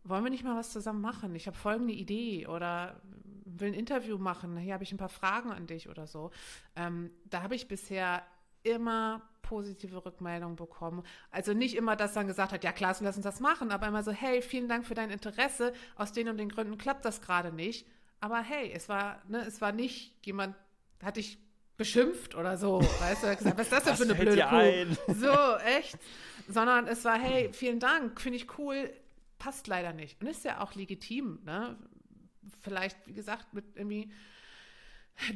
Wollen 0.07 0.23
wir 0.23 0.31
nicht 0.31 0.43
mal 0.43 0.55
was 0.55 0.71
zusammen 0.71 1.01
machen? 1.01 1.35
Ich 1.35 1.47
habe 1.47 1.57
folgende 1.57 1.93
Idee 1.93 2.47
oder 2.47 3.01
will 3.45 3.69
ein 3.69 3.73
Interview 3.73 4.17
machen, 4.17 4.57
hier 4.57 4.73
habe 4.73 4.83
ich 4.83 4.91
ein 4.91 4.97
paar 4.97 5.09
Fragen 5.09 5.51
an 5.51 5.67
dich 5.67 5.89
oder 5.89 6.07
so. 6.07 6.31
Ähm, 6.75 7.11
da 7.25 7.41
habe 7.43 7.55
ich 7.55 7.67
bisher 7.67 8.23
immer 8.63 9.21
positive 9.41 10.05
Rückmeldungen 10.05 10.55
bekommen. 10.55 11.03
Also 11.31 11.53
nicht 11.53 11.75
immer, 11.75 11.95
dass 11.95 12.13
dann 12.13 12.27
gesagt 12.27 12.51
hat, 12.51 12.63
ja 12.63 12.71
klar, 12.71 12.95
lass 12.99 13.15
uns 13.15 13.23
das 13.23 13.39
machen, 13.39 13.71
aber 13.71 13.87
immer 13.87 14.03
so, 14.03 14.11
hey, 14.11 14.41
vielen 14.41 14.67
Dank 14.67 14.85
für 14.85 14.93
dein 14.93 15.09
Interesse. 15.09 15.73
Aus 15.95 16.11
den 16.11 16.27
und 16.27 16.37
den 16.37 16.49
Gründen 16.49 16.77
klappt 16.77 17.05
das 17.05 17.21
gerade 17.21 17.53
nicht. 17.53 17.87
Aber 18.19 18.39
hey, 18.39 18.71
es 18.73 18.89
war, 18.89 19.21
ne, 19.27 19.45
es 19.45 19.61
war 19.61 19.71
nicht 19.71 20.25
jemand, 20.25 20.55
hatte 21.01 21.19
ich 21.19 21.37
beschimpft 21.77 22.35
oder 22.35 22.57
so. 22.57 22.81
Weißt 22.99 23.23
du, 23.23 23.35
gesagt, 23.35 23.57
was 23.57 23.67
ist 23.67 23.71
das 23.71 23.83
denn 23.83 23.95
für 23.95 24.03
eine 24.03 24.15
blöde 24.15 24.41
Kuh? 24.41 24.55
ein? 24.55 24.97
So, 25.15 25.57
echt. 25.77 25.97
Sondern 26.49 26.87
es 26.87 27.05
war, 27.05 27.17
hey, 27.17 27.51
vielen 27.53 27.79
Dank, 27.79 28.19
finde 28.19 28.37
ich 28.37 28.57
cool, 28.57 28.89
passt 29.37 29.67
leider 29.67 29.93
nicht. 29.93 30.21
Und 30.21 30.27
ist 30.27 30.45
ja 30.45 30.61
auch 30.61 30.75
legitim, 30.75 31.39
ne? 31.45 31.77
Vielleicht, 32.61 33.07
wie 33.07 33.13
gesagt, 33.13 33.53
mit 33.53 33.75
irgendwie 33.75 34.11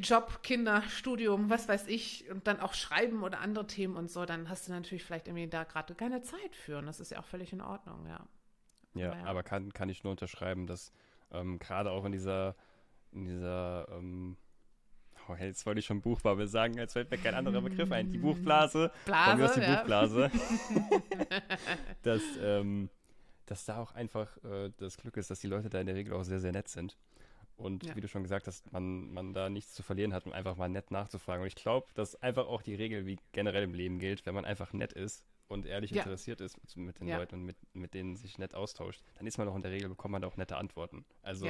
Job, 0.00 0.42
Kinder, 0.42 0.82
Studium, 0.82 1.50
was 1.50 1.68
weiß 1.68 1.88
ich, 1.88 2.30
und 2.30 2.46
dann 2.46 2.60
auch 2.60 2.72
Schreiben 2.72 3.22
oder 3.22 3.40
andere 3.40 3.66
Themen 3.66 3.96
und 3.96 4.10
so, 4.10 4.24
dann 4.24 4.48
hast 4.48 4.68
du 4.68 4.72
natürlich 4.72 5.04
vielleicht 5.04 5.26
irgendwie 5.26 5.48
da 5.48 5.64
gerade 5.64 5.94
keine 5.94 6.22
Zeit 6.22 6.54
für. 6.54 6.78
Und 6.78 6.86
das 6.86 7.00
ist 7.00 7.10
ja 7.10 7.18
auch 7.18 7.24
völlig 7.24 7.52
in 7.52 7.60
Ordnung, 7.60 8.06
ja. 8.06 8.26
Ja, 8.94 9.14
Ja. 9.14 9.24
aber 9.24 9.42
kann, 9.42 9.72
kann 9.72 9.88
ich 9.88 10.04
nur 10.04 10.12
unterschreiben, 10.12 10.66
dass 10.66 10.92
ähm, 11.32 11.58
gerade 11.58 11.90
auch 11.90 12.04
in 12.04 12.12
dieser, 12.12 12.54
in 13.10 13.24
dieser, 13.24 13.88
ähm, 13.90 14.36
oh, 15.28 15.34
jetzt 15.34 15.66
wollte 15.66 15.80
ich 15.80 15.86
schon 15.86 16.00
Buchbubble 16.00 16.46
sagen, 16.46 16.74
jetzt 16.74 16.92
fällt 16.92 17.10
mir 17.10 17.18
kein 17.18 17.34
anderer 17.34 17.60
Begriff 17.60 17.90
ein, 17.90 18.10
die 18.12 18.18
Buchblase, 18.18 18.92
von 19.04 19.38
mir 19.38 19.46
aus 19.46 19.54
Blase, 19.54 19.60
die 19.60 19.66
ja. 19.66 19.76
Buchblase, 19.76 20.30
dass, 22.02 22.22
ähm, 22.40 22.88
dass 23.46 23.64
da 23.64 23.78
auch 23.80 23.92
einfach 23.92 24.36
äh, 24.44 24.70
das 24.78 24.96
Glück 24.96 25.16
ist, 25.16 25.30
dass 25.30 25.40
die 25.40 25.46
Leute 25.48 25.68
da 25.68 25.80
in 25.80 25.86
der 25.86 25.94
Regel 25.96 26.14
auch 26.14 26.22
sehr, 26.22 26.40
sehr 26.40 26.52
nett 26.52 26.68
sind. 26.68 26.96
Und 27.56 27.84
Ja. 27.84 27.94
wie 27.94 28.00
du 28.00 28.08
schon 28.08 28.22
gesagt 28.22 28.46
hast, 28.46 28.72
man, 28.72 29.12
man 29.12 29.34
da 29.34 29.48
nichts 29.48 29.74
zu 29.74 29.82
verlieren 29.82 30.14
hat, 30.14 30.26
um 30.26 30.32
einfach 30.32 30.56
mal 30.56 30.68
nett 30.68 30.90
nachzufragen. 30.90 31.42
Und 31.42 31.48
ich 31.48 31.54
glaube, 31.54 31.86
dass 31.94 32.14
einfach 32.16 32.46
auch 32.46 32.62
die 32.62 32.74
Regel, 32.74 33.06
wie 33.06 33.18
generell 33.32 33.62
im 33.64 33.74
Leben 33.74 33.98
gilt, 33.98 34.24
wenn 34.26 34.34
man 34.34 34.44
einfach 34.44 34.72
nett 34.72 34.92
ist 34.92 35.24
und 35.48 35.66
ehrlich 35.66 35.90
Ja. 35.90 36.02
interessiert 36.02 36.40
ist 36.40 36.58
mit, 36.76 36.98
den 36.98 37.06
Ja. 37.08 37.18
Leuten 37.18 37.36
und 37.36 37.44
mit, 37.44 37.56
mit 37.74 37.94
denen 37.94 38.16
sich 38.16 38.38
nett 38.38 38.54
austauscht, 38.54 39.02
dann 39.16 39.26
ist 39.26 39.38
man 39.38 39.48
auch 39.48 39.54
in 39.56 39.62
der 39.62 39.70
Regel, 39.70 39.88
bekommt 39.90 40.12
man 40.12 40.22
da 40.22 40.28
auch 40.28 40.36
nette 40.36 40.56
Antworten. 40.56 41.04
Also 41.20 41.46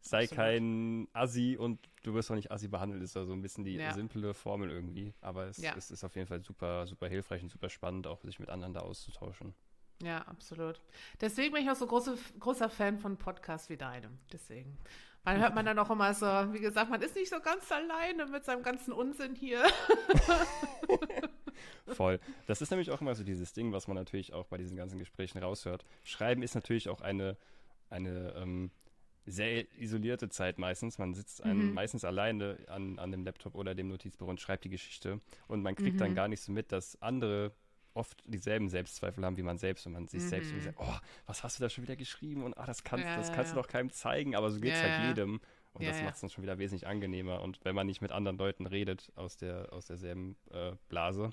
sei 0.00 0.22
absolut. 0.24 0.36
kein 0.36 1.08
Assi 1.12 1.56
und 1.58 1.78
du 2.02 2.14
wirst 2.14 2.30
auch 2.30 2.34
nicht 2.36 2.50
Assi 2.50 2.68
behandelt, 2.68 3.02
ist 3.02 3.12
so 3.12 3.20
ein 3.32 3.42
bisschen 3.42 3.64
die 3.64 3.76
simple 3.92 4.34
Formel 4.34 4.70
irgendwie. 4.70 5.12
Aber 5.20 5.46
es, 5.46 5.58
es 5.76 5.90
ist 5.90 6.04
auf 6.04 6.14
jeden 6.14 6.28
Fall 6.28 6.40
super, 6.42 6.86
super 6.86 7.08
hilfreich 7.08 7.42
und 7.42 7.50
super 7.50 7.68
spannend, 7.68 8.06
auch 8.06 8.20
sich 8.22 8.38
mit 8.38 8.48
anderen 8.48 8.74
da 8.74 8.80
auszutauschen. 8.80 9.54
Ja, 10.02 10.18
absolut. 10.22 10.80
Deswegen 11.20 11.54
bin 11.54 11.62
ich 11.62 11.70
auch 11.70 11.76
so 11.76 11.86
große, 11.86 12.18
großer 12.40 12.68
Fan 12.68 12.98
von 12.98 13.16
Podcasts 13.16 13.68
wie 13.70 13.76
deinem. 13.76 14.18
Deswegen. 14.32 14.76
Weil 15.24 15.38
hört 15.40 15.54
man 15.54 15.64
dann 15.64 15.78
auch 15.78 15.88
immer 15.90 16.12
so, 16.14 16.26
wie 16.52 16.58
gesagt, 16.58 16.90
man 16.90 17.00
ist 17.00 17.14
nicht 17.14 17.30
so 17.30 17.38
ganz 17.40 17.70
alleine 17.70 18.26
mit 18.26 18.44
seinem 18.44 18.64
ganzen 18.64 18.92
Unsinn 18.92 19.36
hier. 19.36 19.62
Voll. 21.86 22.18
Das 22.46 22.62
ist 22.62 22.70
nämlich 22.70 22.90
auch 22.90 23.00
immer 23.00 23.14
so 23.14 23.22
dieses 23.22 23.52
Ding, 23.52 23.72
was 23.72 23.86
man 23.86 23.96
natürlich 23.96 24.32
auch 24.32 24.46
bei 24.46 24.56
diesen 24.58 24.76
ganzen 24.76 24.98
Gesprächen 24.98 25.38
raushört. 25.38 25.84
Schreiben 26.02 26.42
ist 26.42 26.54
natürlich 26.54 26.88
auch 26.88 27.00
eine, 27.00 27.36
eine 27.90 28.34
ähm, 28.36 28.70
sehr 29.26 29.70
isolierte 29.78 30.28
Zeit 30.28 30.58
meistens. 30.58 30.98
Man 30.98 31.14
sitzt 31.14 31.44
Mhm. 31.44 31.72
meistens 31.74 32.04
alleine 32.04 32.58
an, 32.68 32.98
an 32.98 33.12
dem 33.12 33.24
Laptop 33.24 33.54
oder 33.54 33.74
dem 33.76 33.88
Notizbuch 33.88 34.26
und 34.26 34.40
schreibt 34.40 34.64
die 34.64 34.70
Geschichte. 34.70 35.20
Und 35.46 35.62
man 35.62 35.76
kriegt 35.76 36.00
dann 36.00 36.10
Mhm. 36.10 36.14
gar 36.16 36.28
nicht 36.28 36.40
so 36.40 36.50
mit, 36.50 36.72
dass 36.72 37.00
andere 37.00 37.52
oft 37.94 38.22
dieselben 38.26 38.68
Selbstzweifel 38.68 39.24
haben 39.24 39.36
wie 39.36 39.42
man 39.42 39.58
selbst 39.58 39.86
und 39.86 39.92
man 39.92 40.08
sich 40.08 40.22
selbst 40.22 40.50
Mhm. 40.52 40.58
irgendwie 40.58 40.64
sagt, 40.64 40.78
oh, 40.80 41.06
was 41.26 41.42
hast 41.42 41.58
du 41.58 41.62
da 41.62 41.68
schon 41.70 41.82
wieder 41.84 41.96
geschrieben 41.96 42.42
und 42.44 42.56
ah, 42.56 42.66
das 42.66 42.84
kannst, 42.84 43.06
Ja, 43.06 43.16
das 43.16 43.32
kannst 43.32 43.52
du 43.52 43.56
doch 43.56 43.68
keinem 43.68 43.90
zeigen, 43.90 44.34
aber 44.34 44.50
so 44.50 44.60
geht 44.60 44.74
es 44.74 44.80
Ja, 44.80 44.88
halt 44.88 44.98
jedem. 44.98 45.40
Und 45.74 45.86
das 45.86 46.02
macht 46.02 46.14
es 46.16 46.20
dann 46.20 46.28
schon 46.30 46.42
wieder 46.42 46.58
wesentlich 46.58 46.86
angenehmer. 46.86 47.40
Und 47.40 47.64
wenn 47.64 47.74
man 47.74 47.86
nicht 47.86 48.02
mit 48.02 48.12
anderen 48.12 48.36
Leuten 48.36 48.66
redet 48.66 49.10
aus, 49.16 49.36
der, 49.38 49.72
aus 49.72 49.86
derselben 49.86 50.36
äh, 50.50 50.72
Blase, 50.88 51.30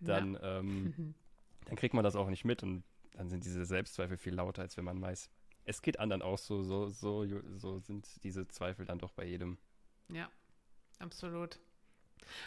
dann, 0.00 0.36
ähm, 0.42 0.84
Mhm. 0.96 1.14
dann 1.66 1.76
kriegt 1.76 1.94
man 1.94 2.02
das 2.04 2.16
auch 2.16 2.28
nicht 2.28 2.44
mit 2.44 2.62
und 2.62 2.82
dann 3.12 3.28
sind 3.28 3.44
diese 3.44 3.64
Selbstzweifel 3.64 4.16
viel 4.16 4.34
lauter, 4.34 4.62
als 4.62 4.76
wenn 4.76 4.84
man 4.84 5.00
weiß, 5.00 5.30
es 5.64 5.82
geht 5.82 5.98
anderen 6.00 6.22
auch 6.22 6.38
so, 6.38 6.62
so, 6.62 6.88
so, 6.88 7.26
so 7.56 7.78
sind 7.78 8.22
diese 8.24 8.46
Zweifel 8.48 8.84
dann 8.86 8.98
doch 8.98 9.12
bei 9.12 9.24
jedem. 9.24 9.56
Ja, 10.08 10.30
absolut. 10.98 11.58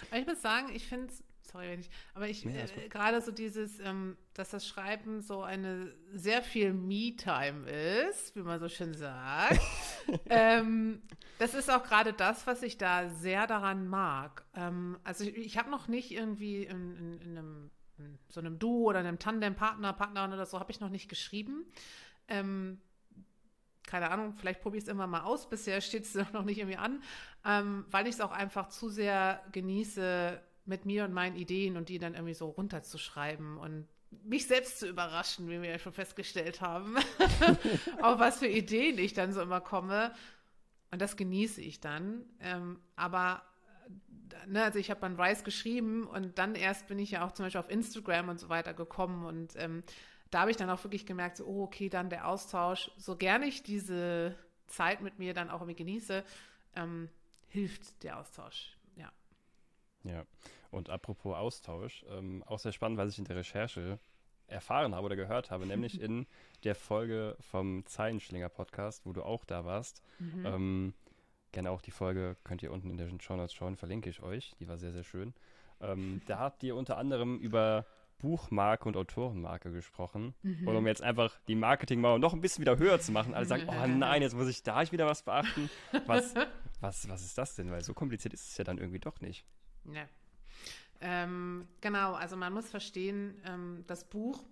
Aber 0.10 0.20
ich 0.20 0.28
muss 0.28 0.42
sagen, 0.42 0.70
ich 0.74 0.88
finde 0.88 1.08
es, 1.08 1.24
sorry, 1.52 1.70
wenn 1.70 1.80
ich, 1.80 1.90
aber 2.14 2.28
ich, 2.28 2.46
Nee, 2.46 2.60
äh, 2.60 2.90
gerade 2.90 3.22
so 3.22 3.32
dieses, 3.32 3.80
ähm, 3.80 4.18
dass 4.34 4.50
das 4.50 4.68
Schreiben 4.68 5.22
so 5.22 5.42
eine 5.42 5.94
sehr 6.14 6.42
viel 6.42 6.74
Me-Time 6.74 7.70
ist, 7.70 8.36
wie 8.36 8.42
man 8.42 8.60
so 8.60 8.70
schön 8.70 8.94
sagt. 8.94 9.60
ähm, 10.30 11.02
das 11.38 11.54
ist 11.54 11.70
auch 11.70 11.84
gerade 11.84 12.14
das, 12.14 12.48
was 12.48 12.64
ich 12.64 12.78
da 12.78 13.10
sehr 13.10 13.48
daran 13.48 13.88
mag. 13.88 14.46
Ähm, 14.56 14.98
also 15.04 15.24
ich, 15.24 15.36
ich 15.36 15.58
habe 15.58 15.70
noch 15.70 15.88
nicht 15.88 16.12
irgendwie 16.12 16.64
in, 16.64 16.96
in, 16.96 17.22
in 17.22 17.38
einem 17.38 17.72
in 18.00 18.18
so 18.30 18.40
einem 18.40 18.60
Duo 18.60 18.90
oder 18.90 19.00
einem 19.00 19.20
Tandem-Partner, 19.20 19.94
Partnerin 19.94 20.32
oder 20.32 20.46
so, 20.46 20.60
habe 20.60 20.72
ich 20.72 20.80
noch 20.80 20.90
nicht 20.90 21.10
geschrieben. 21.10 21.66
Ähm, 22.30 22.80
keine 23.86 24.12
Ahnung, 24.12 24.34
vielleicht 24.34 24.62
probiere 24.62 24.78
ich 24.78 24.84
es 24.84 24.90
immer 24.90 25.08
mal 25.08 25.22
aus. 25.22 25.50
Bisher 25.50 25.82
steht 25.82 26.04
es 26.04 26.16
noch 26.32 26.46
nicht 26.46 26.60
irgendwie 26.60 26.78
an, 26.78 27.02
ähm, 27.46 27.86
weil 27.90 28.08
ich 28.08 28.16
es 28.16 28.22
auch 28.22 28.32
einfach 28.32 28.70
zu 28.70 28.90
sehr 28.90 29.42
genieße, 29.52 30.40
mit 30.70 30.86
mir 30.86 31.04
und 31.04 31.14
meinen 31.14 31.36
Ideen 31.36 31.76
und 31.76 31.90
die 31.90 32.00
dann 32.00 32.14
irgendwie 32.14 32.34
so 32.34 32.48
runterzuschreiben 32.48 33.58
und 33.58 33.88
mich 34.24 34.48
selbst 34.48 34.80
zu 34.80 34.88
überraschen, 34.88 35.50
wie 35.50 35.62
wir 35.62 35.70
ja 35.70 35.80
schon 35.80 35.94
festgestellt 35.94 36.62
haben, 36.62 36.96
auf 38.02 38.20
was 38.20 38.40
für 38.40 38.48
Ideen 38.48 38.98
ich 38.98 39.14
dann 39.14 39.34
so 39.34 39.42
immer 39.42 39.62
komme. 39.62 40.14
Und 40.92 41.02
das 41.02 41.18
genieße 41.18 41.62
ich 41.62 41.80
dann. 41.80 42.26
Ähm, 42.40 42.80
aber 42.96 43.44
äh, 44.46 44.48
ne, 44.48 44.64
also 44.64 44.80
ich 44.80 44.90
habe 44.90 45.06
an 45.06 45.20
Rice 45.20 45.44
geschrieben 45.44 46.08
und 46.08 46.40
dann 46.40 46.56
erst 46.56 46.88
bin 46.88 46.98
ich 46.98 47.12
ja 47.12 47.26
auch 47.26 47.34
zum 47.34 47.46
Beispiel 47.46 47.60
auf 47.60 47.70
Instagram 47.70 48.30
und 48.30 48.40
so 48.40 48.50
weiter 48.50 48.74
gekommen 48.74 49.26
und 49.26 49.54
ähm, 49.58 49.84
da 50.32 50.42
habe 50.42 50.52
ich 50.52 50.58
dann 50.58 50.70
auch 50.70 50.84
wirklich 50.84 51.06
gemerkt, 51.08 51.38
so, 51.38 51.46
oh, 51.46 51.64
okay, 51.64 51.90
dann 51.90 52.10
der 52.10 52.28
Austausch, 52.28 52.92
so 52.98 53.16
gerne 53.16 53.48
ich 53.48 53.64
diese 53.64 54.36
Zeit 54.68 55.02
mit 55.02 55.18
mir 55.18 55.34
dann 55.34 55.50
auch 55.50 55.62
irgendwie 55.62 55.76
genieße, 55.76 56.24
ähm, 56.76 57.10
hilft 57.48 58.04
der 58.04 58.20
Austausch. 58.20 58.78
Ja. 58.96 59.12
Ja. 60.04 60.26
Und 60.72 60.90
apropos 60.90 61.36
Austausch, 61.36 62.06
ähm, 62.10 62.44
auch 62.46 62.60
sehr 62.60 62.72
spannend, 62.72 62.98
was 62.98 63.12
ich 63.12 63.20
in 63.20 63.26
der 63.26 63.38
Recherche 63.38 64.00
erfahren 64.48 64.96
habe 64.96 65.06
oder 65.06 65.16
gehört 65.16 65.52
habe, 65.52 65.66
nämlich 65.68 66.02
in 66.02 66.28
der 66.64 66.76
Folge 66.76 67.36
vom 67.40 67.86
Zeilenschlinger-Podcast, 67.86 69.06
wo 69.06 69.14
du 69.14 69.24
auch 69.24 69.46
da 69.46 69.66
warst. 69.66 70.02
Mhm. 70.20 70.46
Ähm, 70.46 70.94
gerne 71.52 71.72
auch 71.72 71.82
die 71.82 71.92
Folge 71.92 72.36
könnt 72.44 72.64
ihr 72.64 72.72
unten 72.72 72.90
in 72.90 72.98
den 72.98 73.22
Show 73.22 73.36
Notes 73.36 73.54
schauen, 73.54 73.76
verlinke 73.76 74.10
ich 74.10 74.22
euch. 74.22 74.56
Die 74.60 74.68
war 74.68 74.78
sehr, 74.78 74.92
sehr 74.92 75.04
schön. 75.04 75.34
Ähm, 75.82 76.22
da 76.28 76.40
habt 76.40 76.64
ihr 76.64 76.76
unter 76.76 76.98
anderem 76.98 77.40
über 77.40 77.86
Buchmarke 78.20 78.88
und 78.88 78.98
Autorenmarke 78.98 79.72
gesprochen. 79.72 80.36
Mhm. 80.44 80.68
Und 80.68 80.76
um 80.76 80.86
jetzt 80.86 81.02
einfach 81.02 81.40
die 81.48 81.56
Marketingmauer 81.56 82.20
noch 82.20 82.34
ein 82.34 82.42
bisschen 82.42 82.62
wieder 82.62 82.78
höher 82.78 83.00
zu 83.00 83.12
machen, 83.12 83.34
alle 83.34 83.46
sagen, 83.46 83.64
oh 83.68 83.88
nein, 83.88 84.22
jetzt 84.22 84.36
muss 84.36 84.50
ich 84.50 84.62
da 84.62 84.92
wieder 84.92 85.08
was 85.08 85.24
beachten. 85.24 85.70
Was, 86.06 86.36
was, 86.82 87.08
was 87.10 87.26
ist 87.26 87.38
das 87.38 87.56
denn? 87.56 87.72
Weil 87.72 87.82
so 87.82 87.94
kompliziert 87.94 88.34
ist 88.34 88.50
es 88.50 88.58
ja 88.58 88.64
dann 88.64 88.78
irgendwie 88.78 89.00
doch 89.00 89.22
nicht. 89.22 89.46
Ja. 89.86 90.06
Ähm, 91.02 91.68
genau, 91.82 92.14
also 92.14 92.36
man 92.36 92.54
muss 92.54 92.70
verstehen, 92.70 93.42
ähm, 93.46 93.84
das 93.88 94.04
Buch 94.04 94.44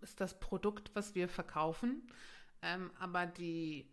ist 0.00 0.20
das 0.20 0.38
Produkt, 0.38 0.90
was 0.94 1.14
wir 1.14 1.28
verkaufen, 1.28 2.10
ähm, 2.62 2.90
aber 2.98 3.26
die, 3.26 3.90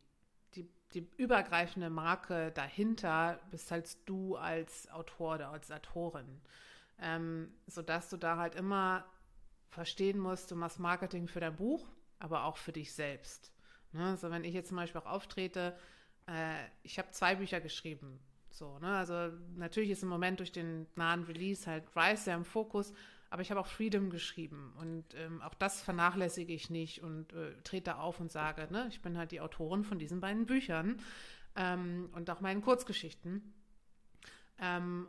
die, 0.56 0.70
die 0.94 1.10
übergreifende 1.18 1.90
Marke 1.90 2.52
dahinter 2.52 3.40
bist 3.52 3.72
halt 3.72 3.98
du 4.08 4.38
als 4.38 4.90
Autor 4.92 5.36
oder 5.36 5.50
als 5.50 5.72
Autorin, 5.72 6.42
ähm, 7.00 7.54
sodass 7.68 8.10
du 8.10 8.18
da 8.18 8.38
halt 8.38 8.56
immer 8.56 9.06
verstehen 9.70 10.20
musst, 10.20 10.52
du 10.52 10.56
machst 10.56 10.80
Marketing 10.80 11.28
für 11.28 11.42
dein 11.42 11.56
Buch, 11.56 11.86
aber 12.20 12.46
auch 12.46 12.56
für 12.56 12.72
dich 12.72 12.94
selbst. 12.94 13.52
Ne? 13.92 14.06
Also 14.06 14.32
wenn 14.32 14.46
ich 14.46 14.54
jetzt 14.54 14.70
zum 14.70 14.78
Beispiel 14.78 15.02
auch 15.02 15.06
auftrete, 15.06 15.78
äh, 16.28 16.56
ich 16.84 16.98
habe 16.98 17.12
zwei 17.12 17.36
Bücher 17.36 17.60
geschrieben, 17.60 18.20
so, 18.56 18.80
ne? 18.80 18.98
Also 18.98 19.32
natürlich 19.56 19.90
ist 19.90 20.04
im 20.04 20.10
Moment 20.10 20.40
durch 20.40 20.52
den 20.52 20.88
nahen 20.96 21.24
Release 21.24 21.70
halt 21.70 21.84
Rise 21.96 22.24
sehr 22.24 22.36
im 22.36 22.46
Fokus, 22.46 22.94
aber 23.30 23.42
ich 23.42 23.52
habe 23.52 23.60
auch 23.60 23.68
Freedom 23.68 24.10
geschrieben 24.10 24.74
und 24.80 25.04
ähm, 25.16 25.42
auch 25.42 25.54
das 25.54 25.82
vernachlässige 25.82 26.54
ich 26.54 26.70
nicht 26.70 27.02
und 27.02 27.34
äh, 27.34 27.54
trete 27.64 27.98
auf 27.98 28.20
und 28.20 28.32
sage, 28.32 28.68
ne, 28.72 28.88
ich 28.90 29.02
bin 29.02 29.18
halt 29.18 29.32
die 29.32 29.42
Autorin 29.42 29.84
von 29.84 30.00
diesen 30.00 30.22
beiden 30.22 30.46
Büchern 30.46 31.02
ähm, 31.56 32.10
und 32.14 32.30
auch 32.30 32.42
meinen 32.42 32.62
Kurzgeschichten. 32.62 33.54
Ähm, 34.60 35.08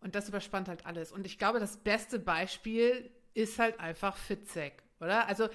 und 0.00 0.14
das 0.14 0.28
überspannt 0.28 0.68
halt 0.68 0.86
alles. 0.86 1.12
Und 1.12 1.26
ich 1.26 1.38
glaube, 1.38 1.58
das 1.60 1.76
beste 1.76 2.18
Beispiel 2.18 3.10
ist 3.34 3.58
halt 3.58 3.80
einfach 3.80 4.16
Fitzek, 4.16 4.82
oder? 5.00 5.26
Also 5.26 5.48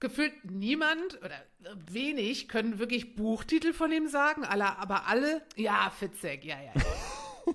gefühlt 0.00 0.32
niemand 0.44 1.18
oder 1.22 1.36
wenig 1.90 2.48
können 2.48 2.78
wirklich 2.78 3.14
Buchtitel 3.14 3.72
von 3.72 3.92
ihm 3.92 4.08
sagen, 4.08 4.44
alle, 4.44 4.78
aber 4.78 5.06
alle, 5.06 5.42
ja, 5.56 5.90
Fitzek, 5.90 6.44
ja, 6.44 6.60
ja, 6.60 6.72
ja. 6.74 7.54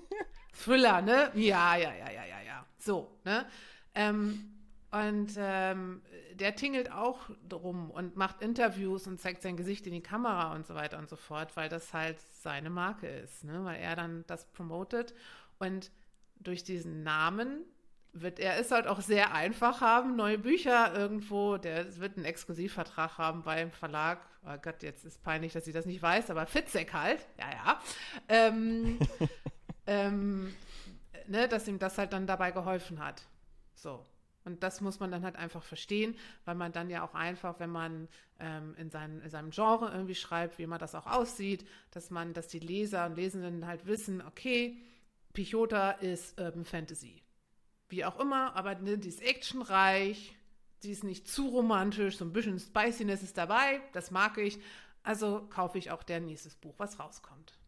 Thriller, 0.64 1.02
ne? 1.02 1.30
Ja, 1.34 1.76
ja, 1.76 1.94
ja, 1.94 2.10
ja, 2.10 2.24
ja, 2.24 2.40
ja. 2.40 2.66
So, 2.78 3.18
ne? 3.24 3.46
Ähm, 3.94 4.50
und 4.90 5.34
ähm, 5.36 6.02
der 6.34 6.54
tingelt 6.54 6.92
auch 6.92 7.30
drum 7.48 7.90
und 7.90 8.16
macht 8.16 8.42
Interviews 8.42 9.06
und 9.06 9.20
zeigt 9.20 9.42
sein 9.42 9.56
Gesicht 9.56 9.86
in 9.86 9.92
die 9.92 10.02
Kamera 10.02 10.54
und 10.54 10.66
so 10.66 10.74
weiter 10.74 10.98
und 10.98 11.08
so 11.08 11.16
fort, 11.16 11.56
weil 11.56 11.68
das 11.68 11.92
halt 11.92 12.18
seine 12.42 12.70
Marke 12.70 13.08
ist, 13.08 13.44
ne? 13.44 13.64
Weil 13.64 13.80
er 13.80 13.96
dann 13.96 14.24
das 14.26 14.46
promotet 14.52 15.14
und 15.58 15.90
durch 16.36 16.62
diesen 16.62 17.02
Namen 17.02 17.64
wird 18.14 18.38
er 18.38 18.58
es 18.58 18.70
halt 18.70 18.86
auch 18.86 19.00
sehr 19.00 19.34
einfach 19.34 19.80
haben, 19.80 20.16
neue 20.16 20.38
Bücher 20.38 20.94
irgendwo, 20.94 21.56
der 21.56 21.98
wird 21.98 22.16
einen 22.16 22.24
Exklusivvertrag 22.24 23.18
haben 23.18 23.42
beim 23.42 23.70
Verlag. 23.70 24.20
Oh 24.46 24.56
Gott, 24.62 24.82
jetzt 24.82 25.04
ist 25.04 25.22
peinlich, 25.22 25.52
dass 25.52 25.66
ich 25.66 25.74
das 25.74 25.84
nicht 25.84 26.00
weiß, 26.00 26.30
aber 26.30 26.46
Fitzek 26.46 26.92
halt, 26.92 27.26
ja, 27.38 27.50
ja. 27.50 27.80
Ähm, 28.28 28.98
ähm, 29.86 30.54
ne, 31.26 31.48
dass 31.48 31.66
ihm 31.66 31.78
das 31.78 31.98
halt 31.98 32.12
dann 32.12 32.26
dabei 32.26 32.52
geholfen 32.52 33.04
hat. 33.04 33.22
So. 33.74 34.04
Und 34.44 34.62
das 34.62 34.80
muss 34.80 35.00
man 35.00 35.10
dann 35.10 35.24
halt 35.24 35.36
einfach 35.36 35.62
verstehen, 35.62 36.14
weil 36.44 36.54
man 36.54 36.70
dann 36.70 36.90
ja 36.90 37.02
auch 37.02 37.14
einfach, 37.14 37.58
wenn 37.60 37.70
man 37.70 38.08
ähm, 38.38 38.74
in, 38.76 38.90
seinen, 38.90 39.22
in 39.22 39.30
seinem 39.30 39.50
Genre 39.50 39.90
irgendwie 39.90 40.14
schreibt, 40.14 40.58
wie 40.58 40.66
man 40.66 40.78
das 40.78 40.94
auch 40.94 41.06
aussieht, 41.06 41.66
dass 41.90 42.10
man, 42.10 42.34
dass 42.34 42.48
die 42.48 42.58
Leser 42.58 43.06
und 43.06 43.16
Lesenden 43.16 43.66
halt 43.66 43.86
wissen, 43.86 44.22
okay, 44.22 44.76
Pichota 45.32 45.92
ist 45.92 46.38
Urban 46.38 46.66
Fantasy. 46.66 47.23
Wie 47.88 48.04
auch 48.04 48.18
immer, 48.18 48.56
aber 48.56 48.74
ne, 48.76 48.98
die 48.98 49.08
ist 49.08 49.22
actionreich, 49.22 50.36
die 50.82 50.90
ist 50.90 51.04
nicht 51.04 51.28
zu 51.28 51.48
romantisch, 51.48 52.18
so 52.18 52.24
ein 52.24 52.32
bisschen 52.32 52.58
Spiciness 52.58 53.22
ist 53.22 53.38
dabei, 53.38 53.80
das 53.92 54.10
mag 54.10 54.38
ich. 54.38 54.58
Also 55.02 55.46
kaufe 55.50 55.78
ich 55.78 55.90
auch 55.90 56.02
der 56.02 56.20
nächstes 56.20 56.54
Buch, 56.54 56.74
was 56.78 56.98
rauskommt. 56.98 57.58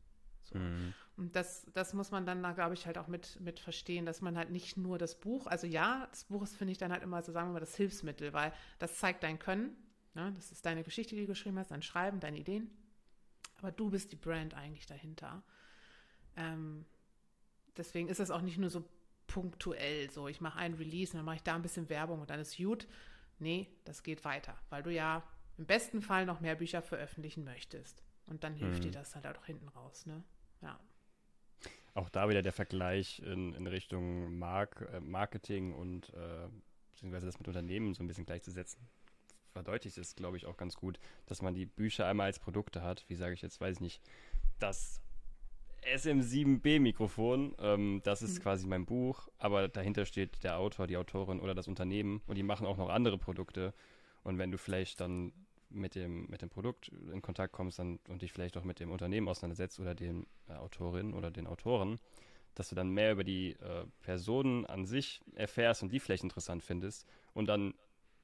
So. 0.43 0.59
Mhm. 0.59 0.95
Und 1.17 1.35
das, 1.35 1.67
das 1.73 1.95
muss 1.95 2.11
man 2.11 2.27
dann 2.27 2.43
da, 2.43 2.53
glaube 2.53 2.75
ich, 2.75 2.87
halt 2.87 2.99
auch 2.99 3.09
mit, 3.09 3.41
mit 3.41 3.59
verstehen, 3.59 4.05
dass 4.05 4.21
man 4.21 4.37
halt 4.37 4.51
nicht 4.51 4.77
nur 4.77 4.99
das 4.99 5.19
Buch, 5.19 5.47
also 5.47 5.67
ja, 5.67 6.07
das 6.11 6.25
Buch 6.25 6.43
ist, 6.43 6.57
finde 6.57 6.73
ich, 6.73 6.79
dann 6.79 6.93
halt 6.93 7.03
immer 7.03 7.23
so, 7.23 7.33
sagen 7.33 7.49
wir 7.49 7.55
mal, 7.55 7.61
das 7.61 7.75
Hilfsmittel, 7.75 8.35
weil 8.35 8.53
das 8.79 8.99
zeigt 8.99 9.23
dein 9.23 9.39
Können. 9.39 9.75
Ne? 10.15 10.33
Das 10.37 10.53
ist 10.53 10.67
deine 10.67 10.83
Geschichte, 10.83 11.15
die 11.15 11.23
du 11.23 11.29
geschrieben 11.29 11.59
hast, 11.59 11.71
dein 11.71 11.83
Schreiben, 11.83 12.21
deine 12.21 12.39
Ideen. 12.39 12.71
Aber 13.59 13.73
du 13.73 13.91
bist 13.91 14.13
die 14.13 14.17
Brand 14.17 14.55
eigentlich 14.55 14.87
dahinter. 14.87 15.43
Ähm, 16.37 16.85
deswegen 17.79 18.09
ist 18.09 18.21
es 18.21 18.31
auch 18.31 18.43
nicht 18.43 18.59
nur 18.59 18.69
so 18.69 18.85
punktuell, 19.27 20.11
so 20.11 20.29
ich 20.29 20.41
mache 20.41 20.59
ein 20.59 20.75
Release 20.75 21.13
und 21.13 21.19
dann 21.19 21.25
mache 21.25 21.37
ich 21.37 21.43
da 21.43 21.55
ein 21.55 21.63
bisschen 21.63 21.89
Werbung 21.89 22.21
und 22.21 22.31
dann 22.31 22.41
ist 22.41 22.57
gut. 22.57 22.87
Nee, 23.39 23.69
das 23.85 24.03
geht 24.03 24.25
weiter, 24.25 24.57
weil 24.71 24.83
du 24.83 24.91
ja 24.91 25.23
im 25.59 25.67
besten 25.67 26.01
Fall 26.01 26.27
noch 26.27 26.41
mehr 26.41 26.55
Bücher 26.55 26.83
veröffentlichen 26.83 27.45
möchtest. 27.45 28.03
Und 28.27 28.45
dann 28.45 28.55
hilft 28.55 28.81
mhm. 28.81 28.87
dir 28.87 28.91
das 28.93 29.15
halt 29.15 29.27
auch 29.27 29.47
hinten 29.47 29.69
raus, 29.69 30.07
ne? 30.07 30.23
Ja 30.63 30.81
auch 31.97 32.11
da 32.11 32.29
wieder 32.29 32.43
der 32.43 32.53
Vergleich 32.53 33.21
in, 33.21 33.55
in 33.55 33.67
Richtung 33.67 34.39
Mark, 34.39 34.87
äh, 34.93 35.01
Marketing 35.01 35.73
und 35.73 36.11
äh, 36.11 36.49
beziehungsweise 36.93 37.27
das 37.27 37.39
mit 37.39 37.49
Unternehmen 37.49 37.95
so 37.95 38.05
ein 38.05 38.07
bisschen 38.07 38.27
gleichzusetzen, 38.27 38.87
verdeutlicht 39.53 39.97
es, 39.97 40.15
glaube 40.15 40.37
ich, 40.37 40.45
auch 40.45 40.59
ganz 40.59 40.77
gut, 40.77 40.99
dass 41.25 41.41
man 41.41 41.55
die 41.55 41.65
Bücher 41.65 42.07
einmal 42.07 42.27
als 42.27 42.39
Produkte 42.39 42.83
hat. 42.83 43.05
Wie 43.09 43.15
sage 43.15 43.33
ich 43.33 43.41
jetzt, 43.41 43.61
weiß 43.61 43.77
ich 43.77 43.81
nicht, 43.81 44.03
das 44.59 45.01
SM7B-Mikrofon, 45.87 47.55
ähm, 47.59 48.01
das 48.05 48.23
ist 48.23 48.39
mhm. 48.39 48.43
quasi 48.43 48.67
mein 48.67 48.87
Buch, 48.87 49.29
aber 49.39 49.69
dahinter 49.69 50.05
steht 50.05 50.43
der 50.43 50.59
Autor, 50.59 50.87
die 50.87 50.97
Autorin 50.97 51.41
oder 51.41 51.55
das 51.55 51.69
Unternehmen 51.69 52.23
und 52.27 52.37
die 52.37 52.43
machen 52.43 52.67
auch 52.67 52.77
noch 52.77 52.89
andere 52.89 53.19
Produkte. 53.19 53.73
Und 54.23 54.39
wenn 54.39 54.51
du 54.51 54.59
vielleicht 54.59 55.01
dann 55.01 55.33
mit 55.71 55.95
dem, 55.95 56.27
mit 56.27 56.43
dem 56.43 56.49
Produkt 56.49 56.89
in 57.13 57.23
Kontakt 57.23 57.53
kommst 57.53 57.79
dann, 57.79 57.99
und 58.09 58.23
dich 58.23 58.33
vielleicht 58.33 58.57
auch 58.57 58.65
mit 58.65 58.81
dem 58.81 58.91
Unternehmen 58.91 59.29
auseinandersetzt 59.29 59.81
oder 59.81 59.95
den 59.95 60.27
äh, 60.49 60.55
Autorin 60.55 61.15
oder 61.15 61.31
den 61.31 61.47
Autoren, 61.47 61.99
dass 62.55 62.71
du 62.71 62.75
dann 62.75 62.91
mehr 62.91 63.13
über 63.13 63.25
die 63.25 63.53
äh, 63.53 63.85
Personen 64.01 64.65
an 64.67 64.87
sich 64.87 65.21
erfährst 65.35 65.83
und 65.83 65.93
die 65.93 66.01
vielleicht 66.01 66.25
interessant 66.25 66.63
findest 66.63 67.07
und 67.35 67.47
dann 67.47 67.75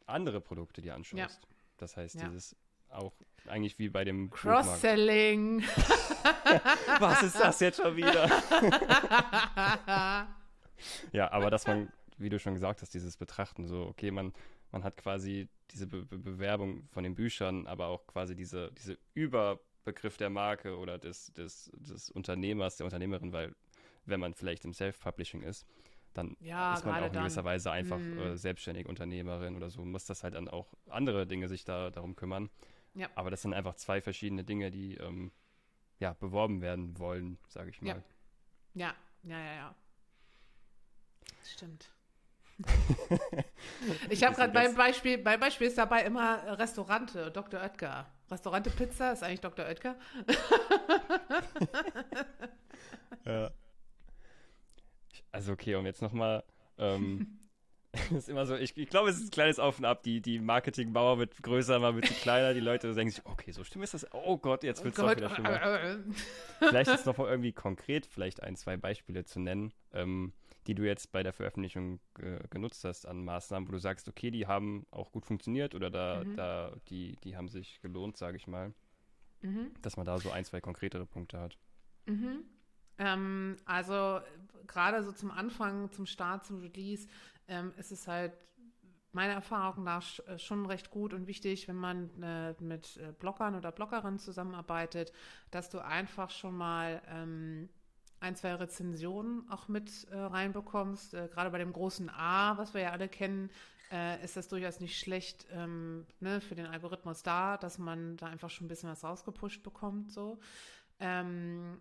andere 0.06 0.40
Produkte 0.40 0.82
dir 0.82 0.94
anschaust. 0.94 1.42
Ja. 1.42 1.48
Das 1.76 1.96
heißt, 1.96 2.16
ja. 2.16 2.28
dieses 2.28 2.56
auch 2.93 3.12
eigentlich 3.47 3.78
wie 3.78 3.88
bei 3.88 4.05
dem 4.05 4.30
Cross-Selling. 4.30 5.62
Was 7.01 7.22
ist 7.22 7.40
das 7.40 7.61
jetzt 7.61 7.82
schon 7.82 7.97
wieder? 7.97 8.24
ja, 11.12 11.32
aber 11.32 11.51
dass 11.51 11.66
man, 11.66 11.93
wie 12.18 12.28
du 12.28 12.38
schon 12.38 12.55
gesagt 12.55 12.82
hast, 12.82 12.95
dieses 12.95 13.16
Betrachten, 13.16 13.66
so, 13.66 13.82
okay, 13.82 14.11
man, 14.11 14.32
man 14.70 14.84
hat 14.84 14.97
quasi 14.97 15.49
diese 15.70 15.86
Be 15.86 16.05
Be 16.05 16.18
Bewerbung 16.18 16.88
von 16.90 17.05
den 17.05 17.14
Büchern, 17.14 17.66
aber 17.66 17.88
auch 17.88 18.07
quasi 18.07 18.36
diese, 18.36 18.70
diese 18.72 18.99
Überbegriff 19.14 20.16
der 20.16 20.30
Marke 20.30 20.78
oder 20.78 20.99
des, 20.99 21.32
des, 21.32 21.70
des 21.74 22.11
Unternehmers, 22.11 22.76
der 22.76 22.84
Unternehmerin, 22.84 23.32
weil 23.32 23.55
wenn 24.05 24.20
man 24.20 24.34
vielleicht 24.34 24.64
im 24.64 24.74
Self-Publishing 24.74 25.43
ist, 25.43 25.66
dann 26.14 26.36
ja, 26.40 26.74
ist 26.74 26.84
man 26.84 27.03
auch 27.03 27.07
in 27.07 27.12
gewisser 27.12 27.36
dann. 27.36 27.45
Weise 27.47 27.70
einfach 27.70 27.99
hm. 27.99 28.18
äh, 28.18 28.36
selbstständige 28.36 28.88
Unternehmerin 28.88 29.57
oder 29.57 29.70
so, 29.70 29.84
muss 29.84 30.05
das 30.05 30.22
halt 30.22 30.34
dann 30.34 30.49
auch 30.49 30.74
andere 30.88 31.26
Dinge 31.26 31.49
sich 31.49 31.64
da 31.64 31.90
darum 31.90 32.16
kümmern. 32.16 32.51
Ja. 32.95 33.09
Aber 33.14 33.30
das 33.30 33.43
sind 33.43 33.55
einfach 33.55 33.74
zwei 33.74 34.01
verschiedene 34.01 34.45
Dinge, 34.45 34.70
die 34.70 34.97
ähm, 34.97 35.32
ja, 35.99 36.12
beworben 36.14 36.61
werden 36.61 36.99
wollen, 36.99 37.38
sage 37.49 37.70
ich 37.70 37.80
mal. 37.80 38.03
Ja. 38.74 38.86
ja, 38.88 38.95
ja, 39.22 39.38
ja, 39.38 39.55
ja. 39.55 39.74
Stimmt 41.45 41.93
ich 44.11 44.22
habe 44.22 44.34
gerade 44.36 44.53
beim 44.53 44.74
Beispiel, 44.74 45.18
beim 45.18 45.40
Beispiel 45.40 45.66
ist 45.68 45.78
dabei 45.78 46.05
immer 46.05 46.59
Restaurante, 46.59 47.30
Dr. 47.30 47.61
Oetker. 47.61 48.07
Restaurante 48.30 48.70
Pizza 48.70 49.12
ist 49.12 49.22
eigentlich 49.22 49.40
Dr. 49.40 49.66
Oetker. 49.66 49.97
ja. 53.24 53.51
Also 55.30 55.53
okay, 55.53 55.74
um 55.74 55.86
jetzt 55.86 56.03
nochmal, 56.03 56.45
ähm, 56.78 57.38
ist 58.16 58.28
immer 58.28 58.47
so, 58.47 58.55
ich, 58.55 58.76
ich 58.76 58.88
glaube, 58.88 59.11
es 59.11 59.16
ist 59.16 59.26
ein 59.26 59.30
kleines 59.30 59.59
Auf 59.59 59.78
und 59.78 59.84
Ab. 59.84 60.03
Die, 60.03 60.20
die 60.20 60.38
Marketingbauer 60.38 61.18
wird 61.18 61.43
größer, 61.43 61.78
mal 61.78 61.95
wird 61.95 62.07
sie 62.07 62.14
kleiner. 62.14 62.55
Die 62.55 62.61
Leute 62.61 62.93
denken 62.95 63.11
sich, 63.11 63.24
okay, 63.26 63.53
so 63.53 63.64
stimmt 63.64 63.84
ist 63.84 63.95
das. 63.95 64.07
Oh 64.12 64.38
Gott, 64.38 64.62
jetzt 64.62 64.82
wird 64.82 64.95
es 64.95 65.01
oh 65.01 65.07
doch 65.07 65.16
wieder 65.16 65.28
schlimmer. 65.30 65.99
vielleicht 66.59 66.90
ist 66.90 67.07
noch 67.07 67.18
mal 67.18 67.28
irgendwie 67.28 67.53
konkret, 67.53 68.07
vielleicht 68.07 68.43
ein, 68.43 68.57
zwei 68.57 68.76
Beispiele 68.78 69.24
zu 69.24 69.40
nennen. 69.40 69.72
Ähm, 69.93 70.32
die 70.66 70.74
du 70.74 70.86
jetzt 70.86 71.11
bei 71.12 71.22
der 71.22 71.32
Veröffentlichung 71.32 71.99
äh, 72.20 72.38
genutzt 72.49 72.84
hast 72.84 73.07
an 73.07 73.24
Maßnahmen, 73.24 73.68
wo 73.68 73.72
du 73.72 73.78
sagst, 73.78 74.09
okay, 74.09 74.30
die 74.30 74.47
haben 74.47 74.86
auch 74.90 75.11
gut 75.11 75.26
funktioniert 75.26 75.74
oder 75.74 75.90
da, 75.90 76.22
mhm. 76.24 76.36
da, 76.36 76.72
die, 76.88 77.16
die 77.24 77.36
haben 77.36 77.49
sich 77.49 77.80
gelohnt, 77.80 78.16
sage 78.16 78.36
ich 78.36 78.47
mal. 78.47 78.72
Mhm. 79.40 79.72
Dass 79.82 79.97
man 79.97 80.07
da 80.07 80.18
so 80.18 80.30
ein, 80.30 80.45
zwei 80.45 80.61
konkretere 80.61 81.05
Punkte 81.05 81.40
hat. 81.40 81.59
Mhm. 82.07 82.45
Ähm, 82.99 83.57
also 83.64 84.20
gerade 84.66 85.03
so 85.03 85.11
zum 85.12 85.30
Anfang, 85.30 85.90
zum 85.90 86.07
Start, 86.07 86.47
zum 86.47 86.61
Release, 86.61 87.09
ähm, 87.49 87.72
ist 87.76 87.93
es 87.93 88.09
halt 88.09 88.32
meiner 89.12 89.34
Erfahrung 89.34 89.84
nach 89.84 90.18
äh, 90.26 90.38
schon 90.38 90.66
recht 90.66 90.90
gut 90.90 91.12
und 91.12 91.26
wichtig, 91.26 91.68
wenn 91.68 91.76
man 91.76 92.22
äh, 92.22 92.55
mit 92.61 92.97
äh, 92.97 93.12
Bloggern 93.12 93.55
oder 93.55 93.70
Bloggerinnen 93.70 94.18
zusammenarbeitet, 94.18 95.12
dass 95.51 95.68
du 95.68 95.84
einfach 95.84 96.30
schon 96.30 96.57
mal 96.57 97.03
ähm, 97.09 97.68
ein, 98.20 98.36
zwei 98.36 98.55
Rezensionen 98.55 99.49
auch 99.51 99.68
mit 99.68 100.09
äh, 100.11 100.16
reinbekommst. 100.16 101.14
Äh, 101.14 101.28
gerade 101.28 101.51
bei 101.51 101.59
dem 101.59 101.72
großen 101.72 102.09
A, 102.09 102.57
was 102.57 102.72
wir 102.72 102.82
ja 102.82 102.90
alle 102.90 103.09
kennen, 103.09 103.51
äh, 103.90 104.24
ist 104.24 104.36
das 104.36 104.49
durchaus 104.49 104.80
nicht 104.80 104.99
schlecht 104.99 105.47
ähm, 105.53 106.07
ne, 106.20 106.40
für 106.40 106.55
den 106.55 106.66
Algorithmus 106.66 107.22
da, 107.22 107.59
dass 107.59 107.78
man 107.78 108.16
da 108.16 108.26
einfach 108.26 108.49
schon 108.49 108.66
ein 108.66 108.68
bisschen 108.68 108.88
was 108.88 109.05
rausgepusht 109.05 109.62
bekommt. 109.62 110.11
So. 110.11 110.38
Ähm, 110.99 111.80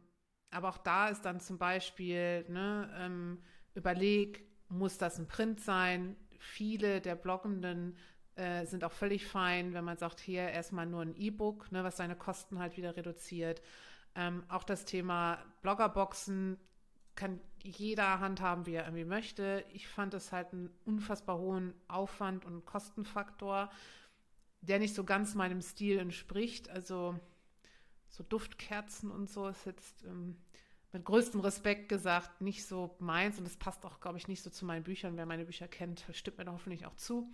aber 0.50 0.70
auch 0.70 0.80
da 0.80 1.08
ist 1.08 1.22
dann 1.22 1.40
zum 1.40 1.58
Beispiel, 1.58 2.46
ne, 2.50 2.94
ähm, 2.98 3.42
überleg, 3.74 4.51
muss 4.72 4.98
das 4.98 5.20
ein 5.20 5.28
Print 5.28 5.60
sein? 5.62 6.16
Viele 6.40 7.02
der 7.02 7.16
Bloggenden 7.16 7.98
äh, 8.36 8.66
sind 8.66 8.84
auch 8.84 8.92
völlig 8.92 9.28
fein, 9.28 9.74
wenn 9.74 9.84
man 9.84 9.98
sagt, 9.98 10.20
hier 10.20 10.50
erstmal 10.50 10.86
nur 10.86 11.02
ein 11.02 11.16
E-Book, 11.16 11.72
ne, 11.72 11.84
was 11.84 11.98
seine 11.98 12.16
Kosten 12.16 12.60
halt 12.60 12.78
wieder 12.78 12.96
reduziert. 12.96 13.62
Ähm, 14.16 14.44
auch 14.50 14.64
das 14.64 14.86
Thema 14.86 15.38
Bloggerboxen 15.62 16.58
kann 17.16 17.40
jeder 17.62 18.20
handhaben, 18.20 18.66
wie 18.66 18.74
er 18.74 18.86
irgendwie 18.86 19.06
möchte. 19.06 19.64
Ich 19.74 19.88
fand 19.88 20.14
es 20.14 20.32
halt 20.32 20.54
einen 20.54 20.70
unfassbar 20.86 21.38
hohen 21.38 21.74
Aufwand 21.88 22.46
und 22.46 22.66
Kostenfaktor, 22.66 23.70
der 24.62 24.80
nicht 24.80 24.96
so 24.96 25.04
ganz 25.04 25.36
meinem 25.36 25.62
Stil 25.62 26.00
entspricht. 26.00 26.70
Also 26.70 27.20
so 28.08 28.24
Duftkerzen 28.24 29.12
und 29.12 29.30
so 29.30 29.48
ist 29.48 29.66
jetzt 29.66 30.04
ähm, 30.06 30.38
mit 30.94 31.06
größtem 31.06 31.40
Respekt 31.40 31.88
gesagt 31.88 32.42
nicht 32.42 32.66
so 32.66 32.96
meins 33.00 33.40
und 33.40 33.48
es 33.48 33.56
passt 33.56 33.86
auch, 33.86 34.02
glaube 34.02 34.18
ich, 34.18 34.28
nicht 34.28 34.44
so 34.44 34.50
zu 34.50 34.66
meinen 34.66 34.84
Büchern. 34.84 35.16
Wer 35.16 35.26
meine 35.26 35.46
Bücher 35.46 35.68
kennt, 35.68 36.04
stimmt 36.12 36.38
mir 36.38 36.52
hoffentlich 36.52 36.86
auch 36.86 36.96
zu. 36.96 37.32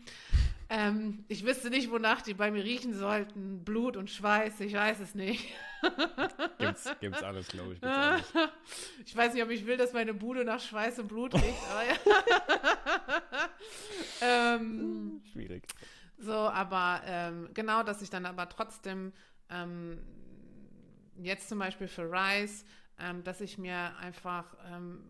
Ähm, 0.69 1.25
ich 1.27 1.43
wüsste 1.43 1.71
nicht, 1.71 1.89
wonach 1.89 2.21
die 2.21 2.35
bei 2.35 2.51
mir 2.51 2.63
riechen 2.63 2.93
sollten. 2.93 3.63
Blut 3.63 3.97
und 3.97 4.11
Schweiß, 4.11 4.59
ich 4.59 4.73
weiß 4.73 4.99
es 4.99 5.15
nicht. 5.15 5.49
gibt's, 6.59 6.89
gibt's 6.99 7.23
alles, 7.23 7.47
glaube 7.47 7.73
ich. 7.73 7.83
Alles. 7.83 8.31
Ich 9.05 9.15
weiß 9.15 9.33
nicht, 9.33 9.43
ob 9.43 9.49
ich 9.49 9.65
will, 9.65 9.77
dass 9.77 9.93
meine 9.93 10.13
Bude 10.13 10.45
nach 10.45 10.59
Schweiß 10.59 10.99
und 10.99 11.07
Blut 11.07 11.33
riecht, 11.33 11.63
aber 11.71 11.83
ja. 11.83 11.95
ähm, 14.55 15.21
Schwierig. 15.31 15.63
So, 16.19 16.33
aber 16.33 17.01
ähm, 17.05 17.49
genau, 17.53 17.81
dass 17.81 18.01
ich 18.03 18.09
dann 18.09 18.25
aber 18.25 18.49
trotzdem 18.49 19.13
ähm, 19.49 19.99
jetzt 21.21 21.49
zum 21.49 21.59
Beispiel 21.59 21.87
für 21.87 22.11
Rice 22.11 22.65
ähm, 22.99 23.23
dass 23.23 23.41
ich 23.41 23.57
mir 23.57 23.95
einfach, 23.97 24.55
ähm, 24.71 25.03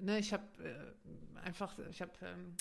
ne, 0.00 0.18
ich 0.18 0.32
habe 0.32 0.44
äh, 0.62 1.44
einfach, 1.46 1.78
ich 1.90 2.00
habe 2.00 2.12
ähm, 2.22 2.56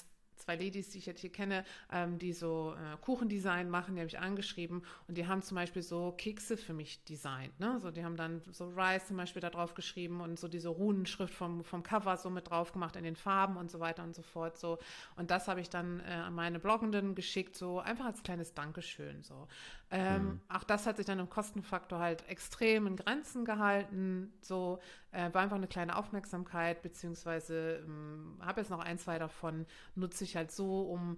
zwei 0.48 0.56
Ladies, 0.56 0.90
die 0.90 1.00
ich 1.00 1.06
jetzt 1.06 1.20
hier 1.20 1.32
kenne, 1.32 1.66
ähm, 1.92 2.18
die 2.20 2.32
so 2.32 2.74
äh, 2.74 2.98
Kuchendesign 3.02 3.70
machen, 3.70 3.96
die 3.96 4.02
habe 4.02 4.08
ich 4.08 4.20
angeschrieben 4.20 4.84
und 5.08 5.18
die 5.18 5.28
haben 5.28 5.42
zum 5.42 5.56
Beispiel 5.56 5.82
so 5.82 6.14
Kekse 6.18 6.56
für 6.56 6.74
mich 6.74 7.04
designt. 7.04 7.60
Ne? 7.60 7.80
So, 7.82 7.92
die 7.92 8.04
haben 8.04 8.16
dann 8.16 8.42
so 8.52 8.70
Rice 8.70 9.08
zum 9.08 9.18
Beispiel 9.18 9.42
da 9.42 9.50
drauf 9.50 9.74
geschrieben 9.74 10.22
und 10.22 10.40
so 10.40 10.48
diese 10.48 10.70
Runenschrift 10.70 11.34
vom, 11.34 11.64
vom 11.64 11.84
Cover 11.84 12.16
so 12.16 12.30
mit 12.30 12.50
drauf 12.50 12.72
gemacht 12.72 12.96
in 12.96 13.04
den 13.04 13.16
Farben 13.16 13.58
und 13.58 13.70
so 13.70 13.80
weiter 13.80 14.04
und 14.04 14.16
so 14.16 14.22
fort. 14.22 14.58
So. 14.58 14.78
Und 15.18 15.32
das 15.32 15.48
habe 15.48 15.60
ich 15.60 15.70
dann 15.70 16.00
äh, 16.00 16.14
an 16.14 16.34
meine 16.34 16.60
Bloggenden 16.60 17.14
geschickt, 17.16 17.58
so 17.58 17.80
einfach 17.80 18.06
als 18.06 18.24
kleines 18.24 18.54
Dankeschön. 18.54 19.24
So. 19.24 19.48
Ähm, 19.90 20.24
mhm. 20.24 20.42
Auch 20.50 20.64
das 20.64 20.86
hat 20.86 20.98
sich 20.98 21.06
dann 21.06 21.20
im 21.20 21.30
Kostenfaktor 21.30 22.00
halt 22.00 22.28
extrem 22.28 22.88
in 22.88 22.98
Grenzen 22.98 23.46
gehalten. 23.46 24.34
So 24.42 24.80
äh, 25.12 25.34
war 25.34 25.42
einfach 25.42 25.56
eine 25.56 25.68
kleine 25.68 25.96
Aufmerksamkeit, 25.96 26.82
beziehungsweise 26.82 27.84
ähm, 27.86 28.38
habe 28.42 28.62
jetzt 28.62 28.70
noch 28.70 28.80
ein, 28.80 28.98
zwei 28.98 29.18
davon, 29.18 29.66
nutze 29.96 30.26
ich 30.26 30.36
halt 30.36 30.52
so, 30.52 30.82
um 30.82 31.18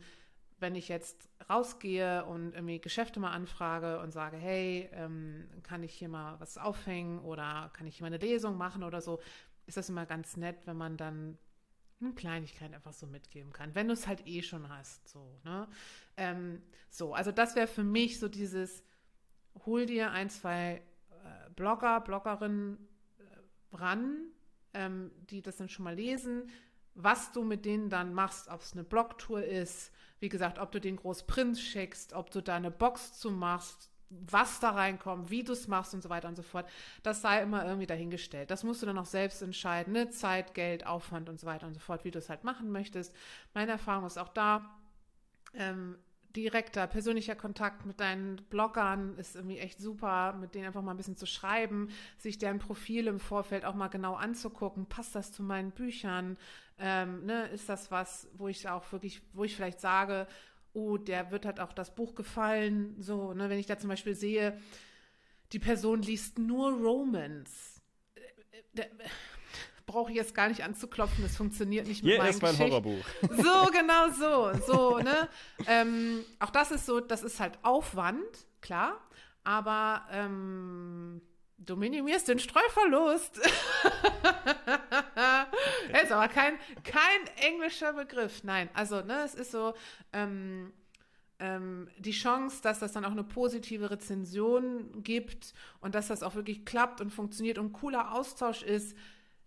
wenn 0.59 0.75
ich 0.75 0.89
jetzt 0.89 1.29
rausgehe 1.49 2.25
und 2.25 2.53
irgendwie 2.53 2.79
Geschäfte 2.79 3.19
mal 3.19 3.31
anfrage 3.31 3.99
und 3.99 4.11
sage, 4.11 4.37
hey, 4.37 4.89
ähm, 4.93 5.47
kann 5.63 5.83
ich 5.83 5.93
hier 5.93 6.09
mal 6.09 6.39
was 6.39 6.57
aufhängen 6.57 7.19
oder 7.19 7.69
kann 7.73 7.87
ich 7.87 7.97
hier 7.97 8.03
mal 8.03 8.13
eine 8.13 8.17
Lesung 8.17 8.57
machen 8.57 8.83
oder 8.83 9.01
so, 9.01 9.19
ist 9.65 9.77
das 9.77 9.89
immer 9.89 10.05
ganz 10.05 10.35
nett, 10.35 10.57
wenn 10.65 10.77
man 10.77 10.97
dann 10.97 11.37
eine 12.01 12.13
Kleinigkeit 12.13 12.73
einfach 12.73 12.93
so 12.93 13.07
mitgeben 13.07 13.51
kann, 13.51 13.75
wenn 13.75 13.87
du 13.87 13.93
es 13.93 14.07
halt 14.07 14.25
eh 14.25 14.41
schon 14.41 14.69
hast. 14.69 15.07
So, 15.07 15.39
ne? 15.43 15.67
Ähm, 16.17 16.61
so 16.89 17.13
also 17.13 17.31
das 17.31 17.55
wäre 17.55 17.67
für 17.67 17.83
mich 17.83 18.19
so 18.19 18.27
dieses, 18.27 18.83
hol 19.65 19.85
dir 19.85 20.11
ein, 20.11 20.29
zwei 20.29 20.81
äh, 21.09 21.49
Blogger, 21.55 22.01
Bloggerinnen 22.01 22.87
äh, 23.17 23.75
ran, 23.75 24.31
ähm, 24.73 25.11
die 25.29 25.41
das 25.41 25.57
dann 25.57 25.69
schon 25.69 25.83
mal 25.83 25.95
lesen, 25.95 26.49
was 26.95 27.31
du 27.31 27.43
mit 27.43 27.65
denen 27.65 27.89
dann 27.89 28.13
machst, 28.13 28.49
ob 28.49 28.61
es 28.61 28.73
eine 28.73 28.83
Blogtour 28.83 29.43
ist, 29.43 29.91
wie 30.19 30.29
gesagt, 30.29 30.59
ob 30.59 30.71
du 30.71 30.81
den 30.81 30.97
Großprint 30.97 31.57
schickst, 31.57 32.13
ob 32.13 32.31
du 32.31 32.41
da 32.41 32.55
eine 32.55 32.71
Box 32.71 33.19
zu 33.19 33.31
machst, 33.31 33.88
was 34.09 34.59
da 34.59 34.71
reinkommt, 34.71 35.29
wie 35.29 35.43
du 35.43 35.53
es 35.53 35.67
machst 35.67 35.93
und 35.93 36.01
so 36.01 36.09
weiter 36.09 36.27
und 36.27 36.35
so 36.35 36.41
fort, 36.41 36.67
das 37.03 37.21
sei 37.21 37.41
immer 37.41 37.65
irgendwie 37.65 37.87
dahingestellt. 37.87 38.49
Das 38.51 38.63
musst 38.63 38.81
du 38.81 38.85
dann 38.85 38.97
auch 38.97 39.05
selbst 39.05 39.41
entscheiden, 39.41 39.93
ne? 39.93 40.09
Zeit, 40.09 40.53
Geld, 40.53 40.85
Aufwand 40.85 41.29
und 41.29 41.39
so 41.39 41.45
weiter 41.47 41.67
und 41.67 41.73
so 41.73 41.79
fort, 41.79 42.03
wie 42.05 42.11
du 42.11 42.19
es 42.19 42.29
halt 42.29 42.43
machen 42.43 42.71
möchtest. 42.71 43.13
Meine 43.53 43.71
Erfahrung 43.71 44.05
ist 44.05 44.17
auch 44.17 44.29
da, 44.29 44.65
ähm, 45.53 45.97
direkter, 46.35 46.85
persönlicher 46.85 47.35
Kontakt 47.35 47.85
mit 47.85 47.99
deinen 47.99 48.37
Bloggern 48.49 49.17
ist 49.17 49.35
irgendwie 49.35 49.57
echt 49.57 49.79
super, 49.79 50.33
mit 50.33 50.53
denen 50.53 50.67
einfach 50.67 50.81
mal 50.81 50.91
ein 50.91 50.97
bisschen 50.97 51.17
zu 51.17 51.25
schreiben, 51.25 51.89
sich 52.17 52.37
deren 52.37 52.59
Profil 52.59 53.07
im 53.07 53.19
Vorfeld 53.19 53.65
auch 53.65 53.73
mal 53.73 53.87
genau 53.87 54.13
anzugucken, 54.13 54.85
passt 54.85 55.15
das 55.15 55.31
zu 55.31 55.41
meinen 55.41 55.71
Büchern, 55.71 56.37
ähm, 56.77 57.25
ne? 57.25 57.47
ist 57.47 57.67
das 57.67 57.89
was, 57.89 58.27
wo 58.33 58.47
ich 58.47 58.69
auch 58.69 58.91
wirklich, 58.91 59.21
wo 59.33 59.43
ich 59.43 59.55
vielleicht 59.55 59.81
sage, 59.81 60.27
oh, 60.73 60.97
der 60.97 61.31
wird 61.31 61.45
halt 61.45 61.59
auch 61.59 61.73
das 61.73 61.95
Buch 61.95 62.15
gefallen. 62.15 62.95
So, 62.99 63.33
ne, 63.33 63.49
wenn 63.49 63.59
ich 63.59 63.65
da 63.65 63.77
zum 63.77 63.89
Beispiel 63.89 64.15
sehe, 64.15 64.59
die 65.51 65.59
Person 65.59 66.01
liest 66.01 66.39
nur 66.39 66.71
Romans. 66.71 67.81
Äh, 68.75 68.81
äh, 68.81 68.87
brauche 69.85 70.11
ich 70.11 70.17
jetzt 70.17 70.35
gar 70.35 70.49
nicht 70.49 70.63
anzuklopfen, 70.63 71.23
das 71.23 71.35
funktioniert 71.35 71.87
nicht 71.87 72.03
mit 72.03 72.13
Hier 72.13 72.21
meinem 72.21 72.29
ist 72.29 72.41
mein. 72.43 72.57
Horrorbuch. 72.59 73.05
So, 73.21 73.71
genau 73.71 74.09
so. 74.11 74.53
So, 74.67 74.99
ne? 74.99 75.27
ähm, 75.65 76.23
auch 76.39 76.51
das 76.51 76.71
ist 76.71 76.85
so, 76.85 76.99
das 76.99 77.23
ist 77.23 77.39
halt 77.39 77.57
Aufwand, 77.63 78.23
klar, 78.61 78.99
aber 79.43 80.05
ähm, 80.11 81.21
Du 81.65 81.75
minimierst 81.75 82.27
den 82.27 82.39
Streuverlust. 82.39 83.39
das 85.91 86.03
ist 86.03 86.11
aber 86.11 86.27
kein, 86.29 86.57
kein 86.83 87.27
englischer 87.47 87.93
Begriff. 87.93 88.43
Nein, 88.43 88.69
also 88.73 89.01
ne, 89.01 89.23
es 89.25 89.35
ist 89.35 89.51
so 89.51 89.73
ähm, 90.13 90.71
ähm, 91.39 91.89
die 91.97 92.11
Chance, 92.11 92.61
dass 92.61 92.79
das 92.79 92.93
dann 92.93 93.05
auch 93.05 93.11
eine 93.11 93.23
positive 93.23 93.91
Rezension 93.91 95.03
gibt 95.03 95.53
und 95.81 95.95
dass 95.95 96.07
das 96.07 96.23
auch 96.23 96.35
wirklich 96.35 96.65
klappt 96.65 97.01
und 97.01 97.11
funktioniert 97.11 97.57
und 97.57 97.73
cooler 97.73 98.13
Austausch 98.13 98.63
ist, 98.63 98.95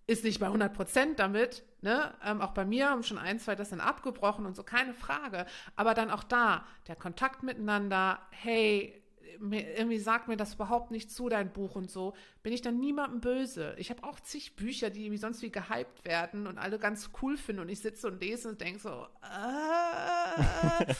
ist 0.07 0.25
nicht 0.25 0.41
bei 0.41 0.47
100 0.47 0.75
Prozent 0.75 1.19
damit. 1.19 1.65
Ne? 1.81 2.15
Ähm, 2.25 2.41
auch 2.41 2.53
bei 2.53 2.65
mir 2.65 2.91
haben 2.91 3.03
schon 3.03 3.19
ein, 3.19 3.39
zwei 3.39 3.55
das 3.55 3.71
dann 3.71 3.81
abgebrochen 3.81 4.47
und 4.47 4.57
so, 4.57 4.63
keine 4.63 4.95
Frage. 4.95 5.47
Aber 5.77 5.95
dann 5.95 6.11
auch 6.11 6.25
da, 6.25 6.67
der 6.89 6.97
Kontakt 6.97 7.43
miteinander, 7.43 8.21
hey, 8.31 9.02
mir, 9.39 9.77
irgendwie 9.77 9.99
sagt 9.99 10.29
mir 10.29 10.37
das 10.37 10.55
überhaupt 10.55 10.91
nicht 10.91 11.11
zu, 11.11 11.29
dein 11.29 11.53
Buch 11.53 11.75
und 11.75 11.91
so, 11.91 12.15
bin 12.43 12.53
ich 12.53 12.63
dann 12.63 12.79
niemandem 12.79 13.21
böse. 13.21 13.75
Ich 13.79 13.91
habe 13.91 14.05
auch 14.05 14.21
zig 14.21 14.57
Bücher, 14.57 14.91
die 14.91 15.11
wie 15.11 15.17
sonst 15.17 15.43
wie 15.43 15.51
gehypt 15.51 16.05
werden 16.05 16.47
und 16.47 16.59
alle 16.59 16.79
ganz 16.79 17.11
cool 17.21 17.37
finden 17.37 17.63
und 17.63 17.69
ich 17.69 17.81
sitze 17.81 18.09
und 18.09 18.21
lese 18.21 18.49
und 18.49 18.61
denke 18.61 18.81
so, 18.81 19.07
äh, 19.23 20.95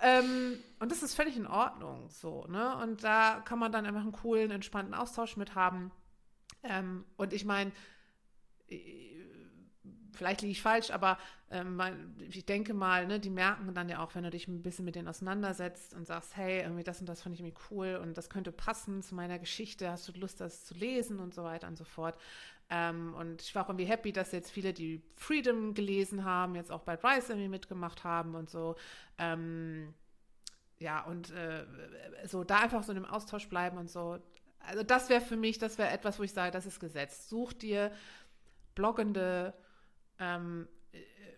ähm, 0.00 0.58
und 0.78 0.92
das 0.92 1.02
ist 1.02 1.14
völlig 1.14 1.36
in 1.36 1.46
Ordnung, 1.46 2.08
so, 2.08 2.46
ne? 2.46 2.76
Und 2.78 3.04
da 3.04 3.42
kann 3.44 3.58
man 3.58 3.72
dann 3.72 3.86
einfach 3.86 4.02
einen 4.02 4.12
coolen, 4.12 4.50
entspannten 4.50 4.94
Austausch 4.94 5.36
mit 5.36 5.54
haben. 5.54 5.90
Ähm, 6.62 7.04
und 7.16 7.32
ich 7.32 7.44
meine, 7.44 7.72
vielleicht 10.16 10.42
liege 10.42 10.52
ich 10.52 10.62
falsch, 10.62 10.90
aber 10.90 11.18
ähm, 11.50 11.80
ich 12.30 12.44
denke 12.44 12.74
mal, 12.74 13.06
ne, 13.06 13.20
die 13.20 13.30
merken 13.30 13.72
dann 13.74 13.88
ja 13.88 14.02
auch, 14.02 14.14
wenn 14.14 14.24
du 14.24 14.30
dich 14.30 14.48
ein 14.48 14.62
bisschen 14.62 14.84
mit 14.84 14.96
denen 14.96 15.08
auseinandersetzt 15.08 15.94
und 15.94 16.06
sagst, 16.06 16.36
hey, 16.36 16.62
irgendwie 16.62 16.82
das 16.82 17.00
und 17.00 17.08
das 17.08 17.22
fand 17.22 17.34
ich 17.34 17.40
irgendwie 17.40 17.58
cool 17.70 18.00
und 18.02 18.16
das 18.16 18.30
könnte 18.30 18.52
passen 18.52 19.02
zu 19.02 19.14
meiner 19.14 19.38
Geschichte, 19.38 19.90
hast 19.90 20.08
du 20.08 20.12
Lust, 20.18 20.40
das 20.40 20.64
zu 20.64 20.74
lesen 20.74 21.20
und 21.20 21.34
so 21.34 21.44
weiter 21.44 21.68
und 21.68 21.76
so 21.76 21.84
fort. 21.84 22.18
Ähm, 22.68 23.14
und 23.14 23.42
ich 23.42 23.54
war 23.54 23.64
auch 23.64 23.68
irgendwie 23.68 23.84
happy, 23.84 24.12
dass 24.12 24.32
jetzt 24.32 24.50
viele, 24.50 24.72
die 24.72 25.02
Freedom 25.14 25.74
gelesen 25.74 26.24
haben, 26.24 26.56
jetzt 26.56 26.72
auch 26.72 26.82
bei 26.82 26.96
Bryce 26.96 27.28
irgendwie 27.28 27.48
mitgemacht 27.48 28.02
haben 28.02 28.34
und 28.34 28.50
so. 28.50 28.74
Ähm, 29.18 29.94
ja, 30.78 31.02
und 31.04 31.30
äh, 31.30 31.64
so 32.26 32.44
da 32.44 32.58
einfach 32.58 32.82
so 32.82 32.92
in 32.92 32.98
einem 32.98 33.06
Austausch 33.06 33.48
bleiben 33.48 33.78
und 33.78 33.90
so. 33.90 34.18
Also 34.58 34.82
das 34.82 35.08
wäre 35.08 35.20
für 35.20 35.36
mich, 35.36 35.58
das 35.58 35.78
wäre 35.78 35.90
etwas, 35.90 36.18
wo 36.18 36.24
ich 36.24 36.32
sage, 36.32 36.50
das 36.50 36.66
ist 36.66 36.80
gesetzt. 36.80 37.28
Such 37.28 37.52
dir 37.52 37.92
bloggende 38.74 39.54
ähm, 40.18 40.68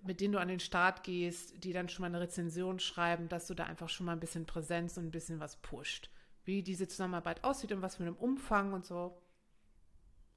mit 0.03 0.21
denen 0.21 0.33
du 0.33 0.41
an 0.41 0.49
den 0.49 0.61
Start 0.61 1.03
gehst, 1.03 1.65
die 1.65 1.73
dann 1.73 1.89
schon 1.89 2.03
mal 2.03 2.09
eine 2.09 2.21
Rezension 2.21 2.79
schreiben, 2.79 3.29
dass 3.29 3.47
du 3.47 3.55
da 3.55 3.65
einfach 3.65 3.89
schon 3.89 4.07
mal 4.07 4.13
ein 4.13 4.21
bisschen 4.21 4.47
Präsenz 4.47 4.97
und 4.97 5.07
ein 5.07 5.11
bisschen 5.11 5.41
was 5.41 5.57
pusht. 5.57 6.11
Wie 6.45 6.63
diese 6.63 6.89
Zusammenarbeit 6.89 7.45
aussieht 7.45 7.73
und 7.73 7.83
was 7.83 7.97
für 7.97 8.05
einem 8.05 8.17
Umfang 8.17 8.73
und 8.73 8.87
so. 8.87 9.21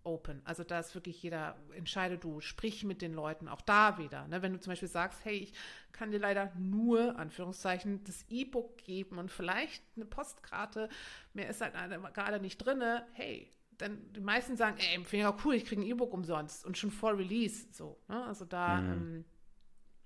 Open. 0.04 0.42
Also 0.46 0.64
da 0.64 0.80
ist 0.80 0.96
wirklich 0.96 1.22
jeder, 1.22 1.56
entscheide 1.76 2.18
du, 2.18 2.42
sprich 2.42 2.84
mit 2.84 3.04
den 3.04 3.14
Leuten, 3.14 3.48
auch 3.48 3.62
da 3.62 4.00
wieder. 4.00 4.28
Ne? 4.28 4.42
Wenn 4.42 4.54
du 4.54 4.60
zum 4.60 4.72
Beispiel 4.72 4.88
sagst, 4.88 5.24
hey, 5.24 5.36
ich 5.38 5.54
kann 5.92 6.10
dir 6.10 6.20
leider 6.20 6.52
nur, 6.58 7.18
Anführungszeichen, 7.18 8.04
das 8.04 8.26
E-Book 8.28 8.80
geben 8.80 9.20
und 9.20 9.30
vielleicht 9.30 9.84
eine 9.96 10.06
Postkarte, 10.06 10.90
mehr 11.34 11.50
ist 11.50 11.62
halt 11.62 11.76
gerade 12.14 12.40
nicht 12.40 12.58
drin, 12.58 12.82
hey, 13.14 13.52
dann 13.82 14.14
die 14.14 14.22
meisten 14.22 14.56
sagen, 14.56 14.78
ey, 14.78 15.04
finde 15.04 15.18
ich 15.18 15.26
auch 15.26 15.44
cool, 15.44 15.56
ich 15.56 15.66
kriege 15.66 15.82
ein 15.82 15.86
E-Book 15.86 16.14
umsonst 16.14 16.66
und 16.66 16.78
schon 16.78 16.92
vor 16.92 17.18
Release. 17.18 17.66
So, 17.72 18.00
ne? 18.08 18.24
Also 18.26 18.46
da 18.46 18.80
mhm. 18.80 18.92
ähm, 18.92 19.26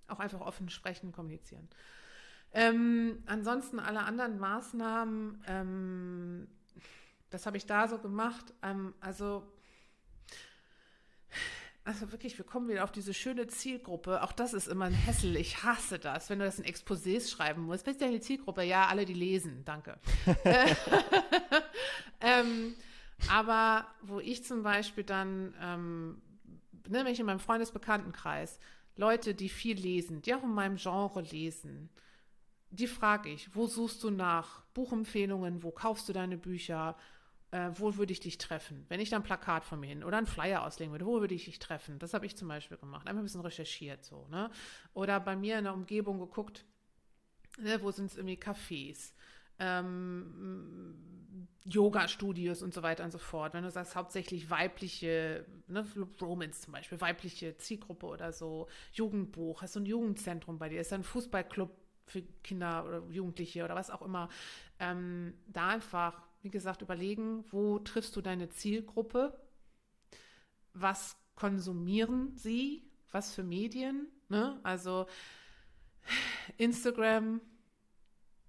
auch 0.08 0.20
einfach 0.20 0.42
offen 0.42 0.70
sprechen, 0.70 1.12
kommunizieren. 1.12 1.68
Ähm, 2.54 3.22
ansonsten 3.26 3.80
alle 3.80 4.04
anderen 4.04 4.40
Maßnahmen, 4.40 5.44
ähm, 5.48 6.48
das 7.30 7.46
habe 7.46 7.58
ich 7.58 7.66
da 7.66 7.88
so 7.88 7.98
gemacht. 7.98 8.54
Ähm, 8.64 8.94
also, 9.02 9.44
also 11.84 12.14
wirklich, 12.14 12.38
wir 12.38 12.46
kommen 12.46 12.70
wieder 12.70 12.86
auf 12.86 12.94
diese 12.94 13.14
schöne 13.14 13.48
Zielgruppe. 13.48 14.24
Auch 14.24 14.32
das 14.32 14.54
ist 14.54 14.68
immer 14.68 14.86
ein 14.86 14.94
Hessel. 14.94 15.36
Ich 15.36 15.64
hasse 15.64 16.00
das, 16.00 16.30
wenn 16.30 16.40
du 16.40 16.46
das 16.46 16.60
in 16.60 16.66
Exposés 16.66 17.30
schreiben 17.30 17.64
musst. 17.64 17.86
Was 17.86 17.94
ist 17.94 18.02
deine 18.02 18.22
Zielgruppe? 18.22 18.64
Ja, 18.64 18.88
alle, 18.88 19.04
die 19.04 19.14
lesen. 19.14 19.66
Danke. 19.66 20.00
ähm, 22.22 22.76
aber 23.30 23.88
wo 24.02 24.20
ich 24.20 24.44
zum 24.44 24.64
Beispiel 24.64 25.04
dann, 25.04 25.54
ähm, 25.62 26.22
ne, 26.88 27.06
wenn 27.06 27.14
ich 27.14 27.20
in 27.20 27.26
meinem 27.26 27.40
Freundesbekanntenkreis 27.40 28.60
Leute, 28.98 29.36
die 29.36 29.50
viel 29.50 29.78
lesen, 29.78 30.22
die 30.22 30.34
auch 30.34 30.44
in 30.44 30.54
meinem 30.54 30.78
Genre 30.78 31.22
lesen, 31.22 31.90
die 32.70 32.88
frage 32.88 33.30
ich, 33.30 33.56
wo 33.56 33.68
suchst 33.68 34.04
du 34.04 34.10
nach 34.10 34.64
Buchempfehlungen, 34.74 35.64
wo 35.64 35.72
kaufst 35.72 36.08
du 36.10 36.14
deine 36.14 36.38
Bücher, 36.38 36.98
äh, 37.52 37.72
wo 37.76 37.96
würde 37.96 38.12
ich 38.12 38.20
dich 38.20 38.38
treffen? 38.38 38.86
Wenn 38.90 39.00
ich 39.00 39.10
dann 39.10 39.22
ein 39.22 39.26
Plakat 39.26 39.64
von 39.64 39.80
mir 39.80 39.88
hin 39.88 40.04
oder 40.04 40.18
einen 40.18 40.28
Flyer 40.28 40.64
auslegen 40.64 40.92
würde, 40.92 41.06
wo 41.06 41.22
würde 41.22 41.36
ich 41.36 41.46
dich 41.46 41.60
treffen? 41.60 42.00
Das 42.00 42.14
habe 42.14 42.26
ich 42.26 42.36
zum 42.36 42.48
Beispiel 42.48 42.78
gemacht, 42.78 43.08
einfach 43.08 43.22
ein 43.22 43.26
bisschen 43.26 43.42
recherchiert 43.42 44.04
so, 44.04 44.28
ne? 44.30 44.50
Oder 44.94 45.20
bei 45.20 45.36
mir 45.36 45.58
in 45.58 45.64
der 45.64 45.74
Umgebung 45.74 46.20
geguckt, 46.20 46.66
ne, 47.58 47.82
wo 47.82 47.92
sind 47.92 48.08
es 48.08 48.18
irgendwie 48.18 48.38
Cafés, 48.38 49.14
ähm, 49.60 50.96
Yoga-Studios 51.66 52.62
und 52.62 52.74
so 52.74 52.84
weiter 52.84 53.04
und 53.04 53.12
so 53.12 53.18
fort. 53.18 53.54
Wenn 53.54 53.64
du 53.64 53.72
sagst, 53.72 53.96
hauptsächlich 53.96 54.50
weibliche, 54.50 55.46
ne, 55.68 55.86
Romans 56.22 56.62
zum 56.62 56.74
Beispiel, 56.74 57.02
weibliche 57.02 57.58
Zielgruppe 57.58 58.06
oder 58.06 58.32
so, 58.32 58.68
Jugendbuch, 58.94 59.62
hast 59.62 59.76
du 59.76 59.80
ein 59.80 59.86
Jugendzentrum 59.86 60.60
bei 60.60 60.70
dir, 60.70 60.82
ist 60.82 60.92
da 60.92 60.96
ein 60.96 61.04
Fußballclub 61.04 61.72
für 62.06 62.22
Kinder 62.44 62.86
oder 62.86 63.04
Jugendliche 63.10 63.64
oder 63.66 63.76
was 63.76 63.90
auch 63.90 64.04
immer. 64.04 64.30
Ähm, 64.80 65.34
da 65.48 65.70
einfach, 65.70 66.22
wie 66.44 66.52
gesagt, 66.52 66.84
überlegen, 66.84 67.44
wo 67.50 67.80
triffst 67.80 68.16
du 68.16 68.22
deine 68.22 68.50
Zielgruppe? 68.50 69.36
Was 70.74 71.18
konsumieren 71.36 72.38
sie? 72.38 72.84
Was 73.12 73.34
für 73.34 73.44
Medien? 73.44 74.08
Ne? 74.30 74.60
Also 74.62 75.08
Instagram, 76.58 77.42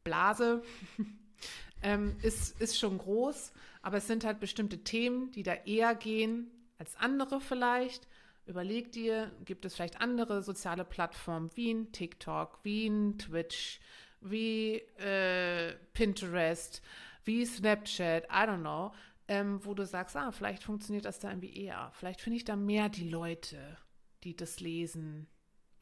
Blase. 0.06 0.62
ähm, 1.82 2.16
ist, 2.22 2.60
ist 2.60 2.78
schon 2.78 2.96
groß, 2.96 3.52
aber 3.82 3.98
es 3.98 4.06
sind 4.06 4.24
halt 4.24 4.38
bestimmte 4.38 4.78
Themen, 4.84 5.32
die 5.32 5.42
da 5.42 5.52
eher 5.52 5.94
gehen 5.96 6.50
als 6.78 6.96
andere 6.96 7.40
vielleicht. 7.40 8.06
Überleg 8.46 8.92
dir, 8.92 9.32
gibt 9.44 9.64
es 9.64 9.74
vielleicht 9.74 10.00
andere 10.00 10.42
soziale 10.42 10.84
Plattformen 10.84 11.50
wie 11.56 11.72
ein 11.72 11.90
TikTok, 11.90 12.60
wie 12.62 12.86
ein 12.86 13.18
Twitch, 13.18 13.80
wie 14.20 14.76
äh, 14.98 15.74
Pinterest, 15.92 16.82
wie 17.24 17.44
Snapchat, 17.44 18.24
I 18.26 18.46
don't 18.46 18.60
know, 18.60 18.92
ähm, 19.26 19.64
wo 19.64 19.74
du 19.74 19.84
sagst, 19.84 20.16
ah, 20.16 20.30
vielleicht 20.30 20.62
funktioniert 20.62 21.04
das 21.04 21.18
da 21.18 21.30
irgendwie 21.30 21.56
eher. 21.56 21.90
Vielleicht 21.94 22.20
finde 22.20 22.36
ich 22.36 22.44
da 22.44 22.54
mehr 22.54 22.88
die 22.88 23.08
Leute, 23.08 23.76
die 24.22 24.36
das 24.36 24.60
lesen, 24.60 25.26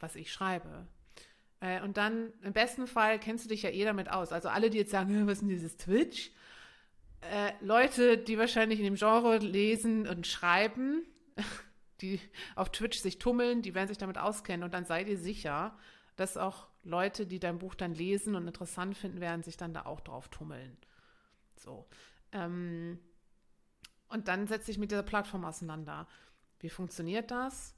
was 0.01 0.17
ich 0.17 0.33
schreibe. 0.33 0.87
Äh, 1.65 1.81
und 1.81 1.97
dann, 1.97 2.31
im 2.43 2.53
besten 2.53 2.87
Fall, 2.87 3.19
kennst 3.19 3.47
du 3.47 3.49
dich 3.49 3.63
ja 3.63 3.71
eh 3.71 3.85
damit 3.85 4.11
aus. 4.11 4.33
Also 4.33 4.51
alle, 4.51 4.69
die 4.69 4.77
jetzt 4.77 4.91
sagen, 4.91 5.27
was 5.27 5.35
ist 5.35 5.41
denn 5.41 5.49
dieses 5.49 5.79
Twitch? 5.79 6.31
Äh, 7.23 7.53
Leute, 7.63 8.19
die 8.19 8.37
wahrscheinlich 8.37 8.81
in 8.81 8.85
dem 8.85 8.97
Genre 8.97 9.39
lesen 9.39 10.07
und 10.07 10.27
schreiben, 10.27 11.07
die 12.03 12.21
auf 12.55 12.71
Twitch 12.71 12.99
sich 12.99 13.19
tummeln, 13.19 13.63
die 13.63 13.75
werden 13.75 13.89
sich 13.89 13.97
damit 13.97 14.19
auskennen. 14.19 14.63
Und 14.63 14.75
dann 14.75 14.85
sei 14.85 15.05
dir 15.05 15.17
sicher, 15.17 15.75
dass 16.17 16.37
auch 16.37 16.69
Leute, 16.83 17.27
die 17.27 17.41
dein 17.41 17.59
Buch 17.59 17.75
dann 17.75 17.95
lesen 17.95 18.35
und 18.35 18.47
interessant 18.47 18.95
finden, 18.95 19.23
werden 19.23 19.43
sich 19.43 19.57
dann 19.57 19.73
da 19.73 19.87
auch 19.87 20.01
drauf 20.01 20.29
tummeln. 20.29 20.77
So. 21.57 21.87
Ähm, 22.33 22.99
und 24.09 24.29
dann 24.29 24.49
setze 24.49 24.71
ich 24.71 24.77
mit 24.77 24.91
dieser 24.91 25.03
Plattform 25.03 25.47
auseinander. 25.47 26.07
Wie 26.61 26.69
funktioniert 26.69 27.31
das? 27.31 27.75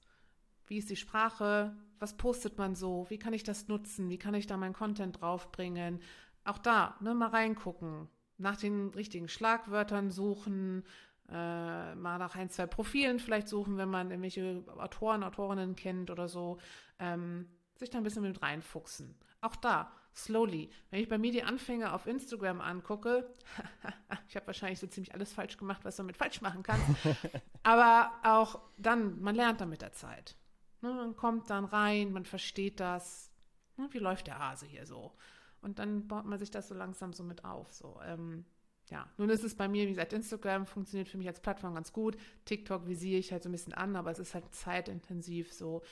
Wie 0.66 0.78
ist 0.78 0.90
die 0.90 0.96
Sprache? 0.96 1.76
Was 1.98 2.16
postet 2.16 2.58
man 2.58 2.74
so? 2.74 3.06
Wie 3.08 3.18
kann 3.18 3.32
ich 3.32 3.42
das 3.42 3.68
nutzen? 3.68 4.10
Wie 4.10 4.18
kann 4.18 4.34
ich 4.34 4.46
da 4.46 4.56
meinen 4.56 4.74
Content 4.74 5.20
draufbringen? 5.20 6.00
Auch 6.44 6.58
da, 6.58 6.96
ne, 7.00 7.14
mal 7.14 7.28
reingucken. 7.28 8.08
Nach 8.38 8.56
den 8.56 8.88
richtigen 8.90 9.28
Schlagwörtern 9.28 10.10
suchen, 10.10 10.84
äh, 11.28 11.94
mal 11.94 12.18
nach 12.18 12.36
ein, 12.36 12.50
zwei 12.50 12.66
Profilen 12.66 13.18
vielleicht 13.18 13.48
suchen, 13.48 13.78
wenn 13.78 13.88
man 13.88 14.10
irgendwelche 14.10 14.62
Autoren, 14.76 15.22
Autorinnen 15.22 15.74
kennt 15.74 16.10
oder 16.10 16.28
so. 16.28 16.58
Ähm, 16.98 17.48
sich 17.76 17.90
da 17.90 17.98
ein 17.98 18.04
bisschen 18.04 18.22
mit 18.22 18.42
reinfuchsen. 18.42 19.16
Auch 19.40 19.56
da, 19.56 19.92
slowly. 20.14 20.70
Wenn 20.90 21.00
ich 21.00 21.08
bei 21.08 21.18
mir 21.18 21.32
die 21.32 21.42
Anfänge 21.42 21.92
auf 21.92 22.06
Instagram 22.06 22.60
angucke, 22.60 23.34
ich 24.28 24.36
habe 24.36 24.46
wahrscheinlich 24.46 24.78
so 24.78 24.86
ziemlich 24.86 25.14
alles 25.14 25.32
falsch 25.32 25.56
gemacht, 25.56 25.84
was 25.84 25.98
man 25.98 26.06
mit 26.06 26.16
falsch 26.16 26.40
machen 26.40 26.62
kann. 26.62 26.80
Aber 27.62 28.12
auch 28.22 28.60
dann, 28.78 29.20
man 29.20 29.34
lernt 29.34 29.60
dann 29.60 29.68
mit 29.68 29.82
der 29.82 29.92
Zeit. 29.92 30.36
Ne, 30.80 30.92
man 30.92 31.16
kommt 31.16 31.50
dann 31.50 31.64
rein, 31.64 32.12
man 32.12 32.24
versteht 32.24 32.80
das. 32.80 33.30
Ne, 33.76 33.88
wie 33.92 33.98
läuft 33.98 34.26
der 34.26 34.38
Hase 34.38 34.66
hier 34.66 34.86
so? 34.86 35.12
Und 35.60 35.78
dann 35.78 36.06
baut 36.06 36.26
man 36.26 36.38
sich 36.38 36.50
das 36.50 36.68
so 36.68 36.74
langsam 36.74 37.12
so 37.12 37.22
mit 37.22 37.44
auf. 37.44 37.72
So, 37.72 38.00
ähm, 38.04 38.44
ja, 38.90 39.08
nun 39.16 39.30
ist 39.30 39.42
es 39.42 39.56
bei 39.56 39.68
mir, 39.68 39.86
wie 39.86 39.90
gesagt, 39.90 40.12
Instagram 40.12 40.66
funktioniert 40.66 41.08
für 41.08 41.18
mich 41.18 41.26
als 41.26 41.40
Plattform 41.40 41.74
ganz 41.74 41.92
gut. 41.92 42.16
TikTok 42.44 42.86
visiere 42.86 43.18
ich 43.18 43.32
halt 43.32 43.42
so 43.42 43.48
ein 43.48 43.52
bisschen 43.52 43.74
an, 43.74 43.96
aber 43.96 44.10
es 44.10 44.18
ist 44.18 44.34
halt 44.34 44.54
zeitintensiv 44.54 45.52
so. 45.52 45.82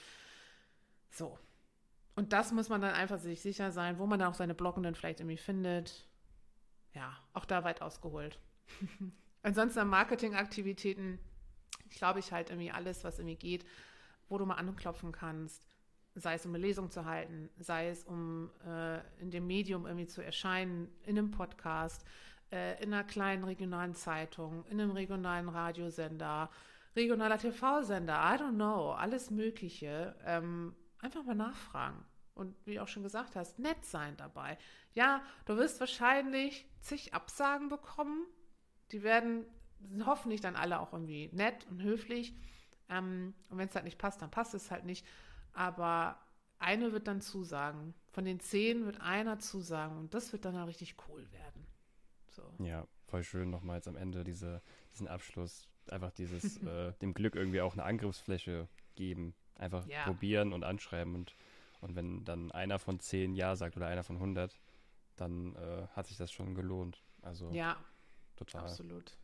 So, 1.11 1.39
und 2.17 2.33
das 2.33 2.53
muss 2.53 2.69
man 2.69 2.81
dann 2.81 2.95
einfach 2.95 3.19
sich 3.19 3.41
sicher 3.41 3.73
sein, 3.73 3.99
wo 3.99 4.07
man 4.07 4.19
dann 4.19 4.31
auch 4.31 4.35
seine 4.35 4.55
Blockenden 4.55 4.95
vielleicht 4.95 5.21
irgendwie 5.21 5.37
findet. 5.37 6.07
Ja, 6.93 7.17
auch 7.33 7.45
da 7.45 7.65
weit 7.65 7.83
ausgeholt. 7.83 8.39
Ansonsten 9.43 9.81
an 9.81 9.89
Marketingaktivitäten 9.89 11.19
glaube 11.91 12.21
ich 12.21 12.33
halt 12.33 12.51
irgendwie 12.51 12.71
alles, 12.71 13.05
was 13.05 13.19
irgendwie 13.19 13.37
geht, 13.37 13.65
wo 14.35 14.39
du 14.39 14.47
mal 14.47 14.57
anklopfen 14.57 15.13
kannst, 15.13 15.65
sei 16.17 16.35
es 16.35 16.45
um 16.45 16.53
eine 16.55 16.59
Lesung 16.59 16.91
zu 16.91 17.05
halten, 17.05 17.49
sei 17.59 17.89
es 17.89 18.05
um 18.05 18.51
äh, 18.67 18.99
in 19.21 19.31
dem 19.31 19.47
Medium 19.47 19.87
irgendwie 19.87 20.07
zu 20.07 20.23
erscheinen, 20.23 20.89
in 21.05 21.17
einem 21.17 21.31
Podcast, 21.31 22.05
äh, 22.51 22.83
in 22.83 22.93
einer 22.93 23.05
kleinen 23.05 23.45
regionalen 23.45 23.95
Zeitung, 23.95 24.65
in 24.67 24.81
einem 24.81 24.91
regionalen 24.91 25.49
Radiosender, 25.49 26.51
regionaler 26.97 27.39
TV-Sender, 27.39 28.15
I 28.15 28.37
don't 28.41 28.55
know, 28.55 28.93
alles 28.93 29.31
Mögliche. 29.31 30.17
Ähm, 30.25 30.75
Einfach 31.05 31.23
mal 31.23 31.35
nachfragen. 31.35 32.03
Und 32.35 32.57
wie 32.65 32.81
auch 32.81 32.89
schon 32.89 33.03
gesagt 33.03 33.37
hast, 33.37 33.59
nett 33.59 33.85
sein 33.85 34.17
dabei. 34.17 34.57
Ja, 34.95 35.23
du 35.45 35.59
wirst 35.59 35.79
wahrscheinlich 35.79 36.67
zig 36.81 37.13
Absagen 37.13 37.69
bekommen. 37.69 38.25
Die 38.91 39.03
werden 39.03 39.45
hoffentlich 40.07 40.41
dann 40.41 40.57
alle 40.57 40.81
auch 40.81 40.95
irgendwie 40.95 41.29
nett 41.35 41.67
und 41.69 41.83
höflich. 41.83 42.35
Ähm, 42.89 43.35
und 43.49 43.59
wenn 43.59 43.69
es 43.69 43.75
halt 43.75 43.85
nicht 43.85 43.99
passt, 43.99 44.21
dann 44.23 44.31
passt 44.31 44.55
es 44.55 44.71
halt 44.71 44.85
nicht. 44.85 45.07
Aber 45.53 46.19
eine 46.59 46.93
wird 46.93 47.07
dann 47.07 47.21
zusagen. 47.21 47.95
Von 48.13 48.25
den 48.25 48.41
zehn 48.41 48.87
wird 48.87 49.01
einer 49.01 49.39
zusagen. 49.39 49.99
Und 49.99 50.15
das 50.15 50.33
wird 50.33 50.45
dann 50.45 50.57
halt 50.57 50.69
richtig 50.69 50.97
cool 51.09 51.31
werden. 51.33 51.67
So. 52.29 52.43
Ja, 52.59 52.87
voll 53.07 53.23
schön 53.23 53.51
nochmal 53.51 53.77
jetzt 53.77 53.89
am 53.89 53.97
Ende 53.97 54.25
diese, 54.25 54.63
diesen 54.93 55.09
Abschluss. 55.09 55.69
Einfach 55.91 56.11
dieses, 56.13 56.57
äh, 56.63 56.93
dem 57.01 57.15
Glück 57.15 57.35
irgendwie 57.35 57.61
auch 57.61 57.75
eine 57.75 57.85
Angriffsfläche 57.85 58.69
geben. 58.95 59.35
Einfach 59.57 59.87
ja. 59.87 60.05
probieren 60.05 60.53
und 60.53 60.65
anschreiben 60.65 61.15
und, 61.15 61.35
und 61.81 61.95
wenn 61.95 62.25
dann 62.25 62.51
einer 62.51 62.81
von 62.81 62.99
zehn 62.99 63.35
Ja 63.35 63.55
sagt 63.55 63.77
oder 63.77 63.87
einer 63.87 64.03
von 64.03 64.17
100, 64.17 64.59
dann 65.17 65.55
äh, 65.55 65.87
hat 65.95 66.09
sich 66.09 66.17
das 66.17 66.33
schon 66.33 66.55
gelohnt. 66.55 67.03
Also 67.23 67.51
ja, 67.53 67.77
total. 68.37 68.63
Absolut. 68.63 69.17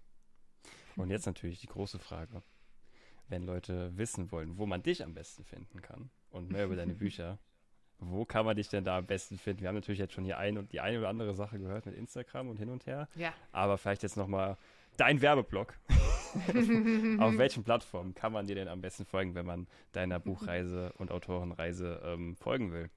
Und 0.97 1.11
jetzt 1.11 1.27
natürlich 1.27 1.61
die 1.61 1.67
große 1.67 1.99
Frage. 1.99 2.43
Wenn 3.31 3.45
Leute 3.45 3.97
wissen 3.97 4.31
wollen, 4.33 4.59
wo 4.59 4.67
man 4.67 4.83
dich 4.83 5.03
am 5.03 5.15
besten 5.15 5.45
finden 5.45 5.81
kann 5.81 6.11
und 6.31 6.51
mehr 6.51 6.67
über 6.67 6.77
deine 6.77 6.95
Bücher, 6.95 7.39
wo 7.99 8.25
kann 8.25 8.45
man 8.45 8.57
dich 8.57 8.69
denn 8.69 8.85
da 8.85 8.99
am 8.99 9.07
besten 9.07 9.39
finden? 9.39 9.63
Wir 9.63 9.69
haben 9.69 9.77
natürlich 9.77 9.99
jetzt 9.99 10.15
schon 10.15 10.25
hier 10.25 10.39
ein 10.39 10.59
und 10.59 10.73
die 10.73 10.81
eine 10.81 10.99
oder 10.99 11.09
andere 11.09 11.35
Sache 11.35 11.59
gehört 11.59 11.87
mit 11.87 11.95
Instagram 11.95 12.49
und 12.49 12.59
hin 12.59 12.71
und 12.71 12.87
her. 12.87 13.09
Ja. 13.15 13.33
Aber 13.53 13.79
vielleicht 13.79 14.03
jetzt 14.03 14.17
nochmal 14.17 14.57
dein 14.97 15.21
Werbeblock. 15.21 15.79
auf 17.19 17.39
welchen 17.39 17.65
Plattformen 17.65 18.15
kann 18.15 18.33
man 18.33 18.47
dir 18.47 18.55
denn 18.55 18.69
am 18.69 18.81
besten 18.81 19.05
folgen, 19.05 19.35
wenn 19.35 19.47
man 19.47 19.67
deiner 19.93 20.21
Buchreise 20.21 20.93
und 20.97 21.11
Autorenreise 21.11 22.01
ähm, 22.05 22.37
folgen 22.37 22.73
will? 22.73 22.89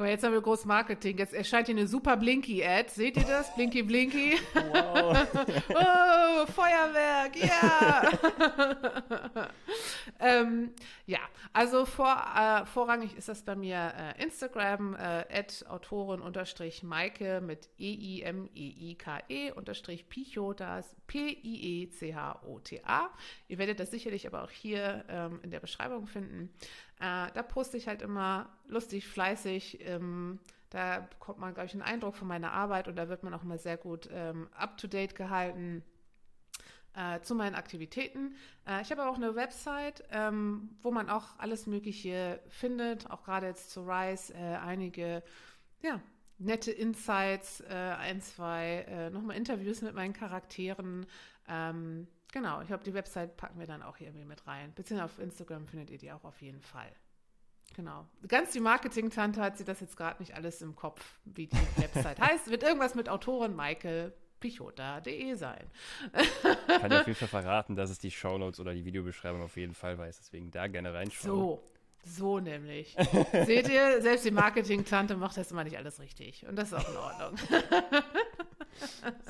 Guck 0.00 0.06
mal, 0.06 0.12
jetzt 0.12 0.24
haben 0.24 0.32
wir 0.32 0.40
groß 0.40 0.64
Marketing. 0.64 1.18
Jetzt 1.18 1.34
erscheint 1.34 1.66
hier 1.66 1.76
eine 1.76 1.86
super 1.86 2.16
Blinky-Ad. 2.16 2.88
Seht 2.88 3.18
ihr 3.18 3.24
das? 3.24 3.54
Blinky, 3.54 3.82
Blinky. 3.82 4.38
Wow. 4.54 5.28
oh, 5.74 6.46
Feuerwerk, 6.46 7.36
ja. 7.36 8.10
ähm, 10.18 10.72
ja, 11.04 11.18
also 11.52 11.84
vor, 11.84 12.16
äh, 12.34 12.64
vorrangig 12.64 13.14
ist 13.14 13.28
das 13.28 13.42
bei 13.42 13.54
mir 13.54 13.92
äh, 14.16 14.22
Instagram, 14.22 14.94
äh, 14.94 15.44
Autorin 15.68 16.22
unterstrich 16.22 16.82
Maike 16.82 17.42
mit 17.42 17.68
E-I-M-E-I-K-E 17.78 19.48
e 19.48 19.52
unterstrich 19.52 20.08
Picho, 20.08 20.54
das 20.54 20.96
P-I-E-C-H-O-T-A. 21.08 23.10
Ihr 23.48 23.58
werdet 23.58 23.80
das 23.80 23.90
sicherlich 23.90 24.26
aber 24.26 24.44
auch 24.44 24.50
hier 24.50 25.04
ähm, 25.10 25.40
in 25.42 25.50
der 25.50 25.60
Beschreibung 25.60 26.06
finden. 26.06 26.54
Äh, 27.00 27.32
da 27.32 27.42
poste 27.42 27.76
ich 27.76 27.88
halt 27.88 28.02
immer 28.02 28.48
lustig, 28.66 29.08
fleißig. 29.08 29.80
Ähm, 29.86 30.38
da 30.68 31.00
bekommt 31.00 31.38
man, 31.38 31.54
glaube 31.54 31.66
ich, 31.66 31.72
einen 31.72 31.82
Eindruck 31.82 32.14
von 32.14 32.28
meiner 32.28 32.52
Arbeit 32.52 32.86
und 32.86 32.96
da 32.96 33.08
wird 33.08 33.22
man 33.22 33.34
auch 33.34 33.42
immer 33.42 33.58
sehr 33.58 33.76
gut 33.76 34.08
ähm, 34.12 34.48
up-to-date 34.54 35.14
gehalten. 35.14 35.82
Äh, 36.92 37.20
zu 37.20 37.36
meinen 37.36 37.54
Aktivitäten. 37.54 38.34
Äh, 38.66 38.82
ich 38.82 38.90
habe 38.90 39.08
auch 39.08 39.14
eine 39.14 39.36
Website, 39.36 40.02
ähm, 40.10 40.70
wo 40.82 40.90
man 40.90 41.08
auch 41.08 41.38
alles 41.38 41.68
Mögliche 41.68 42.40
findet, 42.48 43.08
auch 43.08 43.22
gerade 43.22 43.46
jetzt 43.46 43.70
zu 43.70 43.82
Rise, 43.82 44.34
äh, 44.34 44.56
einige 44.56 45.22
ja, 45.82 46.00
nette 46.38 46.72
Insights, 46.72 47.60
äh, 47.60 47.74
ein, 47.74 48.20
zwei 48.20 48.86
äh, 48.88 49.10
nochmal 49.10 49.36
Interviews 49.36 49.82
mit 49.82 49.94
meinen 49.94 50.14
Charakteren. 50.14 51.06
Ähm, 51.48 52.08
Genau, 52.32 52.60
ich 52.60 52.68
glaube, 52.68 52.84
die 52.84 52.94
Website 52.94 53.36
packen 53.36 53.58
wir 53.58 53.66
dann 53.66 53.82
auch 53.82 53.96
hier 53.96 54.08
irgendwie 54.08 54.24
mit 54.24 54.46
rein. 54.46 54.72
Beziehungsweise 54.74 55.12
auf 55.12 55.18
Instagram 55.18 55.66
findet 55.66 55.90
ihr 55.90 55.98
die 55.98 56.12
auch 56.12 56.24
auf 56.24 56.40
jeden 56.40 56.60
Fall. 56.60 56.90
Genau. 57.74 58.06
Ganz 58.26 58.52
die 58.52 58.60
Marketing-Tante 58.60 59.40
hat 59.40 59.56
sie 59.56 59.64
das 59.64 59.80
jetzt 59.80 59.96
gerade 59.96 60.20
nicht 60.20 60.34
alles 60.34 60.60
im 60.62 60.74
Kopf, 60.74 61.20
wie 61.24 61.46
die 61.46 61.56
Website 61.76 62.20
heißt. 62.20 62.50
Wird 62.50 62.62
irgendwas 62.62 62.94
mit 62.94 63.08
Autorin 63.08 63.54
Maike 63.54 64.12
pichota.de 64.40 65.34
sein. 65.34 65.70
Kann 66.66 66.90
ja 66.90 67.00
auf 67.00 67.06
jeden 67.06 67.18
Fall 67.18 67.28
verraten, 67.28 67.76
dass 67.76 67.90
es 67.90 67.98
die 67.98 68.10
Shownotes 68.10 68.58
oder 68.58 68.72
die 68.74 68.84
Videobeschreibung 68.84 69.42
auf 69.42 69.56
jeden 69.56 69.74
Fall 69.74 69.98
weiß. 69.98 70.18
Deswegen 70.18 70.50
da 70.50 70.66
gerne 70.66 70.94
reinschauen. 70.94 71.36
So, 71.36 71.62
so 72.04 72.40
nämlich. 72.40 72.96
Seht 73.44 73.68
ihr, 73.68 74.00
selbst 74.00 74.24
die 74.24 74.30
Marketing-Tante 74.30 75.16
macht 75.16 75.36
das 75.36 75.50
immer 75.50 75.64
nicht 75.64 75.76
alles 75.76 76.00
richtig. 76.00 76.46
Und 76.46 76.56
das 76.56 76.72
ist 76.72 76.74
auch 76.74 76.88
in 76.88 76.96
Ordnung. 76.96 77.38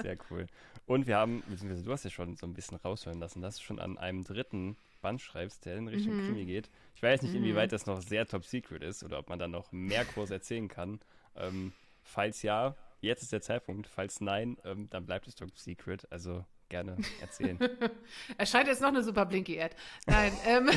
Sehr 0.02 0.16
cool. 0.30 0.46
Und 0.86 1.06
wir 1.06 1.16
haben, 1.16 1.42
beziehungsweise 1.48 1.84
du 1.84 1.92
hast 1.92 2.04
ja 2.04 2.10
schon 2.10 2.36
so 2.36 2.46
ein 2.46 2.54
bisschen 2.54 2.76
raushören 2.76 3.20
lassen, 3.20 3.42
dass 3.42 3.56
du 3.56 3.62
schon 3.62 3.78
an 3.78 3.96
einem 3.98 4.24
dritten 4.24 4.76
Band 5.00 5.20
schreibst, 5.20 5.64
der 5.64 5.76
in 5.76 5.88
Richtung 5.88 6.16
mhm. 6.16 6.26
Krimi 6.26 6.44
geht. 6.44 6.70
Ich 6.94 7.02
weiß 7.02 7.22
nicht, 7.22 7.32
mhm. 7.32 7.38
inwieweit 7.38 7.72
das 7.72 7.86
noch 7.86 8.02
sehr 8.02 8.26
top 8.26 8.44
secret 8.44 8.82
ist 8.82 9.02
oder 9.04 9.18
ob 9.18 9.28
man 9.28 9.38
dann 9.38 9.52
noch 9.52 9.70
mehr 9.72 10.04
Kurs 10.04 10.30
erzählen 10.30 10.68
kann. 10.68 11.00
Ähm, 11.36 11.72
falls 12.02 12.42
ja, 12.42 12.76
jetzt 13.00 13.22
ist 13.22 13.32
der 13.32 13.40
Zeitpunkt. 13.40 13.86
Falls 13.86 14.20
nein, 14.20 14.56
ähm, 14.64 14.88
dann 14.90 15.06
bleibt 15.06 15.28
es 15.28 15.34
top 15.34 15.56
secret. 15.56 16.10
Also 16.10 16.44
gerne 16.70 16.96
erzählen. 17.20 17.58
Erscheint 18.38 18.68
jetzt 18.68 18.80
noch 18.80 18.88
eine 18.88 19.02
super 19.02 19.26
Blinky-Ad. 19.26 19.74
Nein, 20.06 20.32
ähm, 20.46 20.70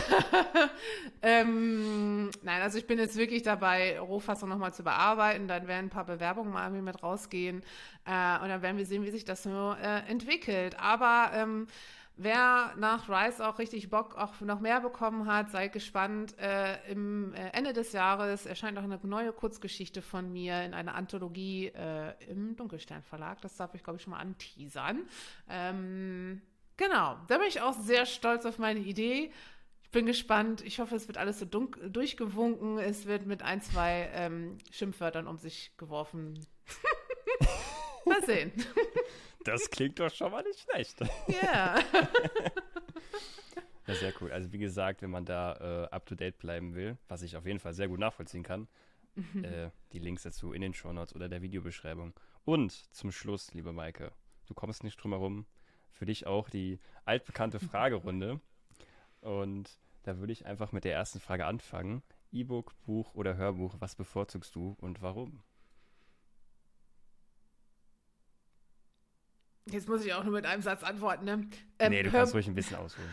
ähm, 1.21 2.31
nein, 2.41 2.61
also 2.61 2.77
ich 2.77 2.85
bin 2.85 2.99
jetzt 2.99 3.15
wirklich 3.15 3.43
dabei, 3.43 3.97
Rohfassung 3.99 4.49
nochmal 4.49 4.73
zu 4.73 4.83
bearbeiten. 4.83 5.47
Dann 5.47 5.67
werden 5.67 5.85
ein 5.85 5.89
paar 5.89 6.05
Bewerbungen 6.05 6.51
mal 6.51 6.65
irgendwie 6.65 6.83
mit 6.83 7.01
rausgehen. 7.01 7.63
Äh, 8.05 8.41
und 8.41 8.49
dann 8.49 8.61
werden 8.61 8.77
wir 8.77 8.85
sehen, 8.85 9.05
wie 9.05 9.11
sich 9.11 9.23
das 9.23 9.43
so 9.43 9.75
äh, 9.81 9.99
entwickelt. 10.09 10.77
Aber 10.79 11.31
ähm, 11.33 11.67
Wer 12.15 12.76
nach 12.77 13.10
Rise 13.10 13.48
auch 13.48 13.57
richtig 13.57 13.90
Bock 13.90 14.15
auf 14.15 14.40
noch 14.41 14.60
mehr 14.60 14.81
bekommen 14.81 15.26
hat, 15.26 15.49
seid 15.49 15.73
gespannt. 15.73 16.38
Äh, 16.38 16.91
Im 16.91 17.34
äh, 17.34 17.49
Ende 17.53 17.73
des 17.73 17.91
Jahres 17.91 18.45
erscheint 18.45 18.77
auch 18.77 18.84
eine 18.84 18.99
neue 19.02 19.34
Kurzgeschichte 19.34 20.03
von 20.03 20.31
mir 20.31 20.64
in 20.64 20.76
einer 20.76 20.94
Anthologie 20.94 21.68
äh, 21.69 22.14
im 22.30 22.56
Dunkelstern 22.56 23.02
Verlag. 23.02 23.41
Das 23.41 23.57
darf 23.57 23.73
ich, 23.73 23.84
glaube 23.84 23.98
ich, 23.98 24.03
schon 24.03 24.11
mal 24.11 24.19
anteasern. 24.19 25.07
Ähm, 25.49 26.44
genau, 26.77 27.18
da 27.27 27.40
bin 27.40 27.48
ich 27.48 27.61
auch 27.61 27.73
sehr 27.73 28.06
stolz 28.06 28.45
auf 28.45 28.60
meine 28.60 28.81
Idee. 28.81 29.31
Ich 29.81 29.90
bin 29.90 30.06
gespannt. 30.06 30.61
Ich 30.61 30.80
hoffe, 30.80 30.95
es 30.95 31.07
wird 31.07 31.18
alles 31.18 31.40
so 31.40 31.45
durchgewunken. 31.45 32.77
Es 32.77 33.07
wird 33.07 33.26
mit 33.26 33.41
ein, 33.41 33.60
zwei 33.61 34.11
ähm, 34.14 34.60
Schimpfwörtern 34.69 35.26
um 35.26 35.40
sich 35.40 35.72
geworfen. 35.77 36.45
mal 38.06 38.23
sehen. 38.23 38.52
Das 39.43 39.69
klingt 39.69 39.99
doch 39.99 40.13
schon 40.13 40.31
mal 40.31 40.43
nicht 40.43 40.59
schlecht. 40.59 40.99
Ja. 41.27 41.75
ja, 43.87 43.95
sehr 43.95 44.13
cool. 44.21 44.31
Also 44.31 44.51
wie 44.51 44.57
gesagt, 44.57 45.01
wenn 45.01 45.09
man 45.09 45.25
da 45.25 45.85
äh, 45.85 45.93
up-to-date 45.93 46.37
bleiben 46.37 46.75
will, 46.75 46.97
was 47.07 47.21
ich 47.21 47.35
auf 47.35 47.45
jeden 47.45 47.59
Fall 47.59 47.73
sehr 47.73 47.87
gut 47.87 47.99
nachvollziehen 47.99 48.43
kann, 48.43 48.67
mhm. 49.15 49.43
äh, 49.43 49.71
die 49.91 49.99
Links 49.99 50.23
dazu 50.23 50.53
in 50.53 50.61
den 50.61 50.73
Show 50.73 50.93
Notes 50.93 51.15
oder 51.15 51.29
der 51.29 51.41
Videobeschreibung. 51.41 52.13
Und 52.45 52.71
zum 52.93 53.11
Schluss, 53.11 53.53
liebe 53.53 53.71
Maike, 53.71 54.11
du 54.47 54.53
kommst 54.53 54.83
nicht 54.83 54.97
drum 54.97 55.11
herum, 55.11 55.45
für 55.91 56.05
dich 56.05 56.27
auch 56.27 56.49
die 56.49 56.79
altbekannte 57.05 57.59
Fragerunde. 57.59 58.39
Und 59.21 59.79
da 60.03 60.17
würde 60.17 60.33
ich 60.33 60.45
einfach 60.45 60.71
mit 60.71 60.83
der 60.83 60.93
ersten 60.93 61.19
Frage 61.19 61.45
anfangen. 61.45 62.03
E-Book, 62.31 62.73
Buch 62.85 63.13
oder 63.13 63.37
Hörbuch, 63.37 63.75
was 63.79 63.95
bevorzugst 63.95 64.55
du 64.55 64.75
und 64.79 65.01
warum? 65.01 65.43
Jetzt 69.65 69.88
muss 69.88 70.03
ich 70.03 70.14
auch 70.14 70.23
nur 70.23 70.34
mit 70.34 70.45
einem 70.45 70.61
Satz 70.61 70.84
antworten, 70.84 71.26
ne? 71.26 71.48
Ähm, 71.80 71.91
nee, 71.91 72.03
du 72.03 72.11
kannst 72.11 72.34
ruhig 72.34 72.48
ein 72.48 72.56
bisschen 72.56 72.77
ausholen. 72.77 73.10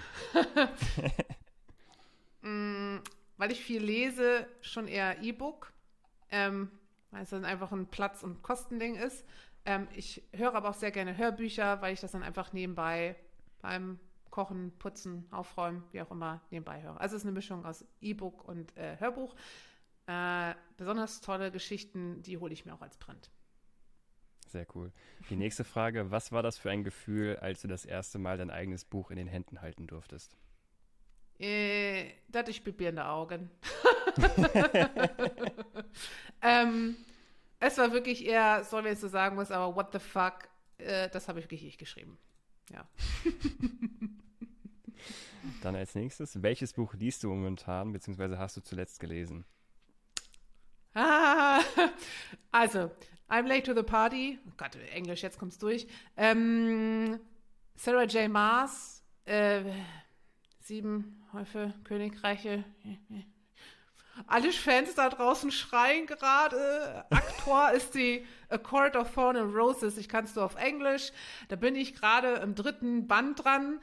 mm, 2.42 2.98
weil 3.36 3.52
ich 3.52 3.62
viel 3.62 3.82
lese, 3.82 4.46
schon 4.60 4.88
eher 4.88 5.22
E-Book. 5.22 5.72
Ähm, 6.30 6.70
weil 7.10 7.22
es 7.22 7.30
dann 7.30 7.44
einfach 7.44 7.72
ein 7.72 7.86
Platz- 7.86 8.22
und 8.22 8.42
Kostending 8.42 8.96
ist. 8.96 9.24
Ähm, 9.64 9.88
ich 9.94 10.22
höre 10.32 10.54
aber 10.54 10.70
auch 10.70 10.74
sehr 10.74 10.90
gerne 10.90 11.16
Hörbücher, 11.16 11.80
weil 11.82 11.92
ich 11.92 12.00
das 12.00 12.12
dann 12.12 12.22
einfach 12.22 12.52
nebenbei 12.52 13.16
beim 13.60 13.98
Kochen, 14.30 14.72
Putzen, 14.78 15.26
Aufräumen, 15.32 15.82
wie 15.92 16.00
auch 16.00 16.10
immer, 16.10 16.40
nebenbei 16.50 16.82
höre. 16.82 17.00
Also 17.00 17.16
es 17.16 17.22
ist 17.22 17.26
eine 17.26 17.34
Mischung 17.34 17.64
aus 17.64 17.84
E-Book 18.00 18.46
und 18.46 18.76
äh, 18.76 18.96
Hörbuch. 18.98 19.34
Äh, 20.06 20.54
besonders 20.76 21.20
tolle 21.20 21.50
Geschichten, 21.50 22.22
die 22.22 22.38
hole 22.38 22.52
ich 22.52 22.64
mir 22.64 22.74
auch 22.74 22.82
als 22.82 22.96
Print. 22.96 23.30
Sehr 24.50 24.66
cool. 24.74 24.92
Die 25.28 25.36
nächste 25.36 25.62
Frage: 25.62 26.10
Was 26.10 26.32
war 26.32 26.42
das 26.42 26.58
für 26.58 26.70
ein 26.70 26.82
Gefühl, 26.82 27.36
als 27.36 27.62
du 27.62 27.68
das 27.68 27.84
erste 27.84 28.18
Mal 28.18 28.36
dein 28.36 28.50
eigenes 28.50 28.84
Buch 28.84 29.12
in 29.12 29.16
den 29.16 29.28
Händen 29.28 29.60
halten 29.60 29.86
durftest? 29.86 30.36
Äh, 31.38 32.10
da 32.28 32.40
hatte 32.40 32.50
ich 32.50 32.64
bibierende 32.64 33.06
Augen. 33.06 33.48
ähm, 36.42 36.96
es 37.60 37.78
war 37.78 37.92
wirklich 37.92 38.26
eher, 38.26 38.64
sorry, 38.64 38.84
wenn 38.84 38.92
ich 38.94 38.98
so 38.98 39.08
sagen 39.08 39.36
muss, 39.36 39.52
aber 39.52 39.76
what 39.76 39.92
the 39.92 40.00
fuck, 40.00 40.48
äh, 40.78 41.08
das 41.08 41.28
habe 41.28 41.38
ich 41.38 41.44
wirklich 41.46 41.64
ich 41.64 41.78
geschrieben. 41.78 42.18
Ja. 42.72 42.88
Dann 45.62 45.76
als 45.76 45.94
nächstes, 45.94 46.42
welches 46.42 46.72
Buch 46.72 46.92
liest 46.94 47.22
du 47.22 47.28
momentan, 47.28 47.92
beziehungsweise 47.92 48.38
hast 48.38 48.56
du 48.56 48.62
zuletzt 48.62 48.98
gelesen? 49.00 49.44
Ah, 50.94 51.60
also, 52.50 52.90
I'm 53.30 53.46
late 53.46 53.64
to 53.66 53.74
the 53.74 53.84
party. 53.84 54.40
Oh 54.48 54.52
Gott, 54.56 54.76
Englisch, 54.92 55.22
jetzt 55.22 55.38
kommt's 55.38 55.56
durch. 55.56 55.86
Ähm, 56.16 57.20
Sarah 57.76 58.02
J. 58.02 58.28
Maas, 58.28 59.04
äh, 59.24 59.62
Sieben 60.58 61.24
Häufe, 61.32 61.72
Königreiche. 61.84 62.64
Alle 64.26 64.52
Fans 64.52 64.96
da 64.96 65.08
draußen 65.08 65.52
schreien 65.52 66.06
gerade. 66.06 67.04
Aktor 67.10 67.70
ist 67.74 67.94
die 67.94 68.26
A 68.48 68.58
Court 68.58 68.96
of 68.96 69.14
Thorn 69.14 69.36
and 69.36 69.54
Roses. 69.54 69.96
Ich 69.96 70.08
kannst 70.08 70.36
du 70.36 70.40
auf 70.40 70.56
Englisch. 70.56 71.12
Da 71.48 71.54
bin 71.54 71.76
ich 71.76 71.94
gerade 71.94 72.34
im 72.34 72.56
dritten 72.56 73.06
Band 73.06 73.44
dran. 73.44 73.80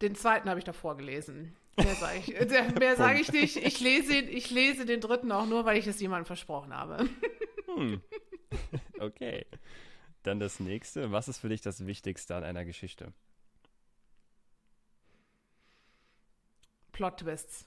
Den 0.00 0.16
zweiten 0.16 0.48
habe 0.48 0.58
ich 0.58 0.64
davor 0.64 0.96
gelesen. 0.96 1.56
Mehr 1.76 1.94
sage 1.94 2.18
ich, 2.18 2.28
mehr 2.78 2.96
sag 2.96 3.20
ich 3.20 3.32
nicht. 3.32 3.56
Ich 3.56 3.80
lese, 3.80 4.16
ich 4.16 4.50
lese 4.50 4.84
den 4.84 5.00
dritten 5.00 5.32
auch 5.32 5.46
nur, 5.46 5.64
weil 5.64 5.78
ich 5.78 5.86
es 5.86 6.00
jemandem 6.00 6.26
versprochen 6.26 6.74
habe. 6.74 7.08
Hm. 7.66 8.00
Okay. 8.98 9.46
Dann 10.22 10.38
das 10.38 10.60
nächste. 10.60 11.10
Was 11.10 11.26
ist 11.26 11.38
für 11.38 11.48
dich 11.48 11.62
das 11.62 11.86
Wichtigste 11.86 12.36
an 12.36 12.44
einer 12.44 12.64
Geschichte? 12.64 13.12
Plot-Twists. 16.92 17.66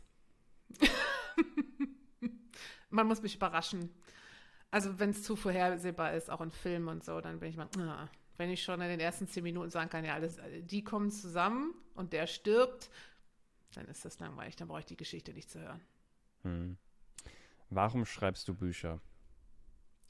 Man 2.90 3.08
muss 3.08 3.22
mich 3.22 3.36
überraschen. 3.36 3.90
Also 4.72 5.00
wenn 5.00 5.10
es 5.10 5.24
zu 5.24 5.36
vorhersehbar 5.36 6.14
ist, 6.14 6.30
auch 6.30 6.42
in 6.42 6.52
Filmen 6.52 6.88
und 6.88 7.04
so, 7.04 7.20
dann 7.20 7.40
bin 7.40 7.50
ich 7.50 7.58
mal, 7.58 7.68
ah, 7.80 8.10
wenn 8.38 8.50
ich 8.50 8.64
schon 8.64 8.80
in 8.82 8.90
den 8.90 9.00
ersten 9.00 9.28
zehn 9.28 9.44
Minuten 9.44 9.70
sagen 9.70 9.90
kann, 9.90 10.06
ja, 10.06 10.14
alles, 10.14 10.38
die 10.62 10.84
kommen 10.84 11.12
zusammen 11.12 11.74
und 11.96 12.14
der 12.14 12.28
stirbt, 12.28 12.90
dann 13.76 13.86
ist 13.86 14.06
das 14.06 14.20
langweilig, 14.20 14.56
dann 14.56 14.68
brauche 14.68 14.80
ich 14.80 14.86
die 14.86 14.98
Geschichte 14.98 15.34
nicht 15.34 15.50
zu 15.50 15.60
hören. 15.60 15.82
Hm. 16.44 16.78
Warum 17.70 18.06
schreibst 18.06 18.48
du 18.48 18.54
Bücher? 18.54 19.02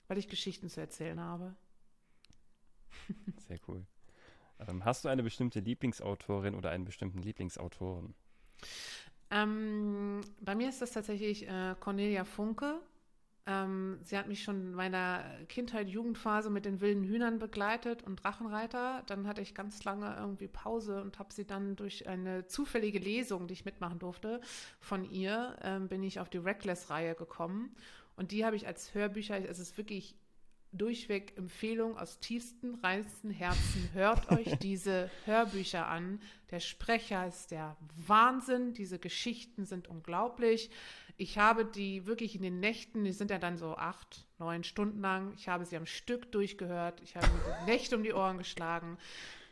Weil 0.08 0.18
ich 0.18 0.28
Geschichten 0.28 0.70
zu 0.70 0.82
erzählen 0.82 1.20
habe. 1.20 1.56
Sehr 3.48 3.60
cool. 3.68 3.86
Ähm, 4.60 4.86
hast 4.86 5.04
du 5.04 5.10
eine 5.10 5.24
bestimmte 5.24 5.60
Lieblingsautorin 5.60 6.56
oder 6.56 6.70
einen 6.70 6.86
bestimmten 6.86 7.20
Lieblingsautoren? 7.20 8.14
Ähm, 9.32 10.22
bei 10.40 10.56
mir 10.56 10.70
ist 10.70 10.82
das 10.82 10.92
tatsächlich 10.92 11.48
äh, 11.48 11.76
Cornelia 11.80 12.24
Funke. 12.24 12.80
Ähm, 13.48 14.00
sie 14.02 14.18
hat 14.18 14.28
mich 14.28 14.44
schon 14.44 14.56
in 14.68 14.74
meiner 14.74 15.24
Kindheit, 15.48 15.88
Jugendphase 15.88 16.50
mit 16.50 16.66
den 16.66 16.82
wilden 16.82 17.04
Hühnern 17.04 17.38
begleitet 17.38 18.02
und 18.04 18.24
Drachenreiter. 18.24 19.04
Dann 19.06 19.28
hatte 19.28 19.42
ich 19.42 19.54
ganz 19.54 19.84
lange 19.84 20.16
irgendwie 20.18 20.48
Pause 20.48 21.02
und 21.02 21.20
habe 21.20 21.34
sie 21.34 21.46
dann 21.46 21.76
durch 21.76 22.08
eine 22.08 22.48
zufällige 22.48 23.00
Lesung, 23.00 23.48
die 23.48 23.54
ich 23.54 23.66
mitmachen 23.66 24.00
durfte, 24.00 24.42
von 24.80 25.04
ihr, 25.04 25.58
ähm, 25.62 25.88
bin 25.88 26.02
ich 26.02 26.20
auf 26.20 26.30
die 26.30 26.40
Reckless-Reihe 26.40 27.14
gekommen. 27.14 27.76
Und 28.16 28.32
die 28.32 28.46
habe 28.46 28.56
ich 28.56 28.66
als 28.66 28.94
Hörbücher, 28.96 29.38
es 29.48 29.60
ist 29.60 29.78
wirklich 29.78 30.16
durchweg 30.78 31.38
Empfehlung 31.38 31.98
aus 31.98 32.20
tiefstem, 32.20 32.76
reinsten 32.76 33.32
Herzen. 33.32 33.90
Hört 33.94 34.32
euch 34.32 34.56
diese 34.62 35.10
Hörbücher 35.26 35.88
an. 35.88 36.20
Der 36.52 36.60
Sprecher 36.60 37.28
ist 37.28 37.52
der 37.52 37.78
Wahnsinn. 38.08 38.74
Diese 38.74 39.00
Geschichten 39.00 39.66
sind 39.66 39.88
unglaublich. 39.88 40.70
Ich 41.18 41.38
habe 41.38 41.66
die 41.66 42.06
wirklich 42.06 42.36
in 42.36 42.42
den 42.42 42.60
Nächten, 42.60 43.04
die 43.04 43.14
sind 43.14 43.32
ja 43.32 43.38
dann 43.38 43.58
so 43.58 43.76
acht, 43.76 44.26
neun 44.38 44.64
Stunden 44.64 45.02
lang. 45.02 45.34
Ich 45.36 45.48
habe 45.48 45.66
sie 45.66 45.78
am 45.78 45.86
Stück 45.86 46.32
durchgehört. 46.32 47.02
Ich 47.02 47.16
habe 47.16 47.28
mir 47.28 47.58
die 47.62 47.72
Nächte 47.72 47.96
um 47.96 48.04
die 48.04 48.14
Ohren 48.14 48.38
geschlagen. 48.38 48.98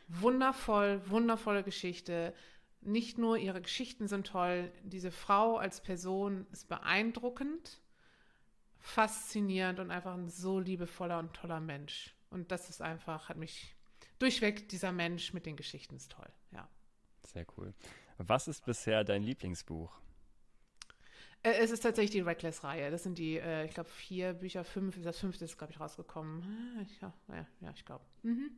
Wundervoll, 0.08 1.00
wundervolle 1.08 1.62
Geschichte. 1.62 2.34
Nicht 2.82 3.16
nur 3.16 3.38
ihre 3.38 3.62
Geschichten 3.62 4.08
sind 4.08 4.26
toll, 4.26 4.70
diese 4.82 5.10
Frau 5.10 5.56
als 5.56 5.80
Person 5.80 6.46
ist 6.52 6.68
beeindruckend 6.68 7.80
faszinierend 8.84 9.80
und 9.80 9.90
einfach 9.90 10.14
ein 10.14 10.28
so 10.28 10.60
liebevoller 10.60 11.18
und 11.18 11.32
toller 11.32 11.58
Mensch. 11.58 12.14
Und 12.28 12.52
das 12.52 12.68
ist 12.68 12.82
einfach, 12.82 13.30
hat 13.30 13.38
mich 13.38 13.74
durchweg, 14.18 14.68
dieser 14.68 14.92
Mensch 14.92 15.32
mit 15.32 15.46
den 15.46 15.56
Geschichten 15.56 15.96
ist 15.96 16.12
toll, 16.12 16.28
ja. 16.52 16.68
Sehr 17.26 17.46
cool. 17.56 17.72
Was 18.18 18.46
ist 18.46 18.64
bisher 18.66 19.02
dein 19.02 19.22
Lieblingsbuch? 19.22 19.90
Äh, 21.42 21.52
es 21.62 21.70
ist 21.70 21.80
tatsächlich 21.80 22.10
die 22.10 22.20
Reckless-Reihe. 22.20 22.90
Das 22.90 23.02
sind 23.02 23.16
die, 23.16 23.38
äh, 23.38 23.64
ich 23.64 23.72
glaube, 23.72 23.88
vier 23.88 24.34
Bücher, 24.34 24.64
fünf, 24.64 25.02
das 25.02 25.18
fünfte 25.18 25.46
ist, 25.46 25.56
glaube 25.56 25.72
ich, 25.72 25.80
rausgekommen. 25.80 26.42
Ah, 26.42 26.82
ich, 26.82 27.00
ja, 27.00 27.12
ja, 27.60 27.72
ich 27.74 27.84
glaube. 27.86 28.04
Mhm. 28.22 28.50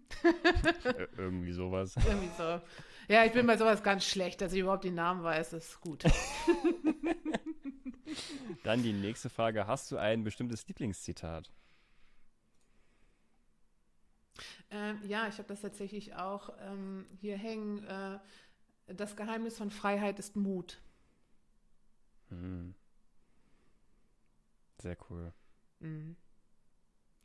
Irgendwie 1.16 1.52
sowas. 1.52 1.94
Irgendwie 2.06 2.30
so. 2.36 2.60
Ja, 3.08 3.24
ich 3.24 3.32
bin 3.32 3.46
bei 3.46 3.56
sowas 3.56 3.82
ganz 3.84 4.04
schlecht, 4.04 4.40
dass 4.40 4.52
ich 4.52 4.58
überhaupt 4.60 4.84
die 4.84 4.90
Namen 4.90 5.22
weiß, 5.22 5.50
das 5.50 5.68
ist 5.68 5.80
gut. 5.80 6.04
Dann 8.64 8.82
die 8.82 8.92
nächste 8.92 9.30
Frage. 9.30 9.66
Hast 9.66 9.90
du 9.90 9.96
ein 9.96 10.24
bestimmtes 10.24 10.66
Lieblingszitat? 10.66 11.50
Ähm, 14.70 15.00
ja, 15.06 15.28
ich 15.28 15.38
habe 15.38 15.48
das 15.48 15.60
tatsächlich 15.60 16.14
auch 16.14 16.50
ähm, 16.60 17.06
hier 17.20 17.36
hängen. 17.36 17.84
Äh, 17.84 18.18
das 18.88 19.16
Geheimnis 19.16 19.56
von 19.56 19.70
Freiheit 19.70 20.18
ist 20.18 20.36
Mut. 20.36 20.78
Mhm. 22.30 22.74
Sehr 24.78 24.96
cool. 25.08 25.32
Mhm. 25.80 26.16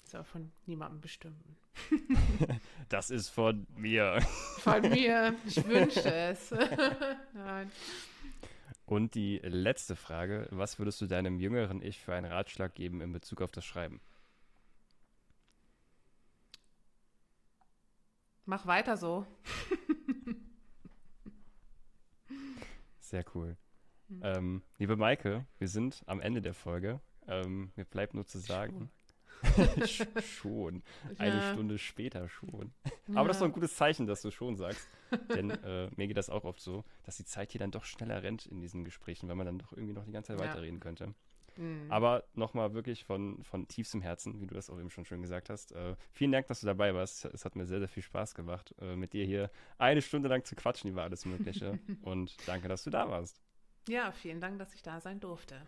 Ist 0.03 0.15
auch 0.15 0.25
von 0.25 0.51
niemandem 0.65 1.01
bestimmt. 1.01 1.41
das 2.89 3.09
ist 3.09 3.29
von 3.29 3.65
mir. 3.75 4.21
Von 4.59 4.81
mir. 4.81 5.35
Ich 5.45 5.55
wünsche 5.67 6.13
es. 6.13 6.51
Nein. 7.33 7.71
Und 8.91 9.15
die 9.15 9.37
letzte 9.37 9.95
Frage: 9.95 10.49
Was 10.51 10.77
würdest 10.77 10.99
du 10.99 11.07
deinem 11.07 11.39
jüngeren 11.39 11.81
Ich 11.81 12.01
für 12.01 12.13
einen 12.13 12.29
Ratschlag 12.29 12.75
geben 12.75 12.99
in 12.99 13.13
Bezug 13.13 13.41
auf 13.41 13.49
das 13.49 13.63
Schreiben? 13.63 14.01
Mach 18.43 18.65
weiter 18.65 18.97
so. 18.97 19.25
Sehr 22.99 23.23
cool. 23.33 23.55
Mhm. 24.09 24.21
Ähm, 24.23 24.61
liebe 24.77 24.97
Maike, 24.97 25.45
wir 25.57 25.69
sind 25.69 26.03
am 26.05 26.19
Ende 26.19 26.41
der 26.41 26.53
Folge. 26.53 26.99
Ähm, 27.27 27.71
mir 27.77 27.85
bleibt 27.85 28.13
nur 28.13 28.25
zu 28.25 28.39
sagen. 28.39 28.91
schon. 30.21 30.83
Eine 31.17 31.35
ja. 31.35 31.53
Stunde 31.53 31.77
später 31.77 32.29
schon. 32.29 32.73
Ja. 33.07 33.15
Aber 33.15 33.27
das 33.27 33.37
ist 33.37 33.41
doch 33.41 33.47
ein 33.47 33.53
gutes 33.53 33.75
Zeichen, 33.75 34.07
dass 34.07 34.21
du 34.21 34.31
schon 34.31 34.55
sagst. 34.55 34.87
Denn 35.35 35.49
äh, 35.49 35.89
mir 35.95 36.07
geht 36.07 36.17
das 36.17 36.29
auch 36.29 36.43
oft 36.43 36.61
so, 36.61 36.83
dass 37.03 37.17
die 37.17 37.25
Zeit 37.25 37.51
hier 37.51 37.59
dann 37.59 37.71
doch 37.71 37.83
schneller 37.83 38.23
rennt 38.23 38.45
in 38.45 38.61
diesen 38.61 38.83
Gesprächen, 38.83 39.27
weil 39.27 39.35
man 39.35 39.45
dann 39.45 39.59
doch 39.59 39.73
irgendwie 39.73 39.93
noch 39.93 40.05
die 40.05 40.11
ganze 40.11 40.33
Zeit 40.33 40.39
ja. 40.39 40.47
weiterreden 40.47 40.79
könnte. 40.79 41.13
Mhm. 41.57 41.87
Aber 41.89 42.23
nochmal 42.33 42.73
wirklich 42.73 43.03
von, 43.03 43.43
von 43.43 43.67
tiefstem 43.67 44.01
Herzen, 44.01 44.39
wie 44.41 44.47
du 44.47 44.55
das 44.55 44.69
auch 44.69 44.79
eben 44.79 44.89
schon 44.89 45.05
schön 45.05 45.21
gesagt 45.21 45.49
hast. 45.49 45.73
Äh, 45.73 45.95
vielen 46.11 46.31
Dank, 46.31 46.47
dass 46.47 46.61
du 46.61 46.65
dabei 46.65 46.93
warst. 46.93 47.25
Es 47.25 47.45
hat 47.45 47.55
mir 47.55 47.65
sehr, 47.65 47.79
sehr 47.79 47.89
viel 47.89 48.03
Spaß 48.03 48.35
gemacht, 48.35 48.73
äh, 48.79 48.95
mit 48.95 49.13
dir 49.13 49.25
hier 49.25 49.51
eine 49.77 50.01
Stunde 50.01 50.29
lang 50.29 50.45
zu 50.45 50.55
quatschen 50.55 50.89
über 50.89 51.03
alles 51.03 51.25
Mögliche. 51.25 51.79
Und 52.01 52.35
danke, 52.47 52.67
dass 52.67 52.83
du 52.83 52.89
da 52.89 53.09
warst. 53.09 53.41
Ja, 53.87 54.11
vielen 54.11 54.39
Dank, 54.39 54.59
dass 54.59 54.73
ich 54.73 54.83
da 54.83 54.99
sein 54.99 55.19
durfte. 55.19 55.61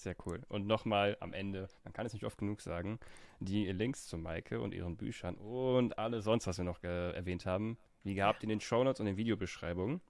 Sehr 0.00 0.16
cool. 0.24 0.40
Und 0.48 0.66
nochmal 0.66 1.18
am 1.20 1.34
Ende, 1.34 1.68
man 1.84 1.92
kann 1.92 2.06
es 2.06 2.14
nicht 2.14 2.24
oft 2.24 2.38
genug 2.38 2.62
sagen, 2.62 2.98
die 3.38 3.66
Links 3.70 4.06
zu 4.06 4.16
Maike 4.16 4.58
und 4.62 4.72
ihren 4.72 4.96
Büchern 4.96 5.34
und 5.34 5.98
alles 5.98 6.24
sonst, 6.24 6.46
was 6.46 6.56
wir 6.56 6.64
noch 6.64 6.82
äh, 6.82 7.12
erwähnt 7.12 7.44
haben, 7.44 7.76
wie 8.02 8.14
gehabt 8.14 8.42
in 8.42 8.48
den 8.48 8.62
Shownotes 8.62 9.00
und 9.00 9.04
den 9.06 9.18
Videobeschreibungen. 9.18 10.00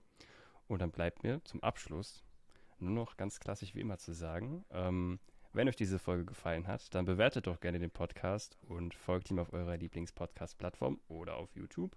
Und 0.68 0.80
dann 0.80 0.92
bleibt 0.92 1.24
mir 1.24 1.42
zum 1.42 1.60
Abschluss 1.64 2.22
nur 2.78 2.92
noch 2.92 3.16
ganz 3.16 3.40
klassisch 3.40 3.74
wie 3.74 3.80
immer 3.80 3.98
zu 3.98 4.12
sagen, 4.12 4.64
ähm, 4.70 5.18
wenn 5.52 5.68
euch 5.68 5.74
diese 5.74 5.98
Folge 5.98 6.24
gefallen 6.24 6.68
hat, 6.68 6.94
dann 6.94 7.04
bewertet 7.04 7.48
doch 7.48 7.58
gerne 7.58 7.80
den 7.80 7.90
Podcast 7.90 8.56
und 8.68 8.94
folgt 8.94 9.28
ihm 9.32 9.40
auf 9.40 9.52
eurer 9.52 9.76
Lieblingspodcast-Plattform 9.76 11.00
oder 11.08 11.34
auf 11.34 11.56
YouTube. 11.56 11.96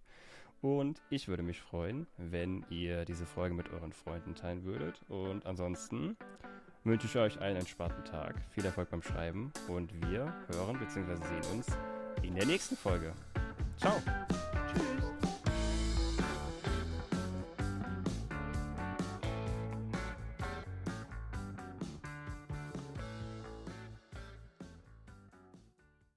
Und 0.62 1.00
ich 1.12 1.28
würde 1.28 1.44
mich 1.44 1.62
freuen, 1.62 2.08
wenn 2.18 2.66
ihr 2.72 3.06
diese 3.06 3.28
Folge 3.28 3.54
mit 3.54 3.70
euren 3.70 3.94
Freunden 3.94 4.34
teilen 4.34 4.64
würdet. 4.64 5.00
Und 5.10 5.46
ansonsten 5.46 6.18
wünsche 6.84 7.08
ich 7.08 7.18
euch 7.18 7.40
einen 7.40 7.58
entspannten 7.58 8.04
Tag, 8.06 8.36
viel 8.52 8.66
Erfolg 8.66 8.90
beim 8.90 9.02
Schreiben 9.02 9.52
und 9.68 9.92
wir 10.08 10.34
hören 10.52 10.78
bzw. 10.80 11.16
sehen 11.16 11.54
uns 11.54 11.68
in 12.22 12.36
der 12.36 12.46
nächsten 12.46 12.76
Folge. 12.76 13.14
Ciao! 13.78 14.02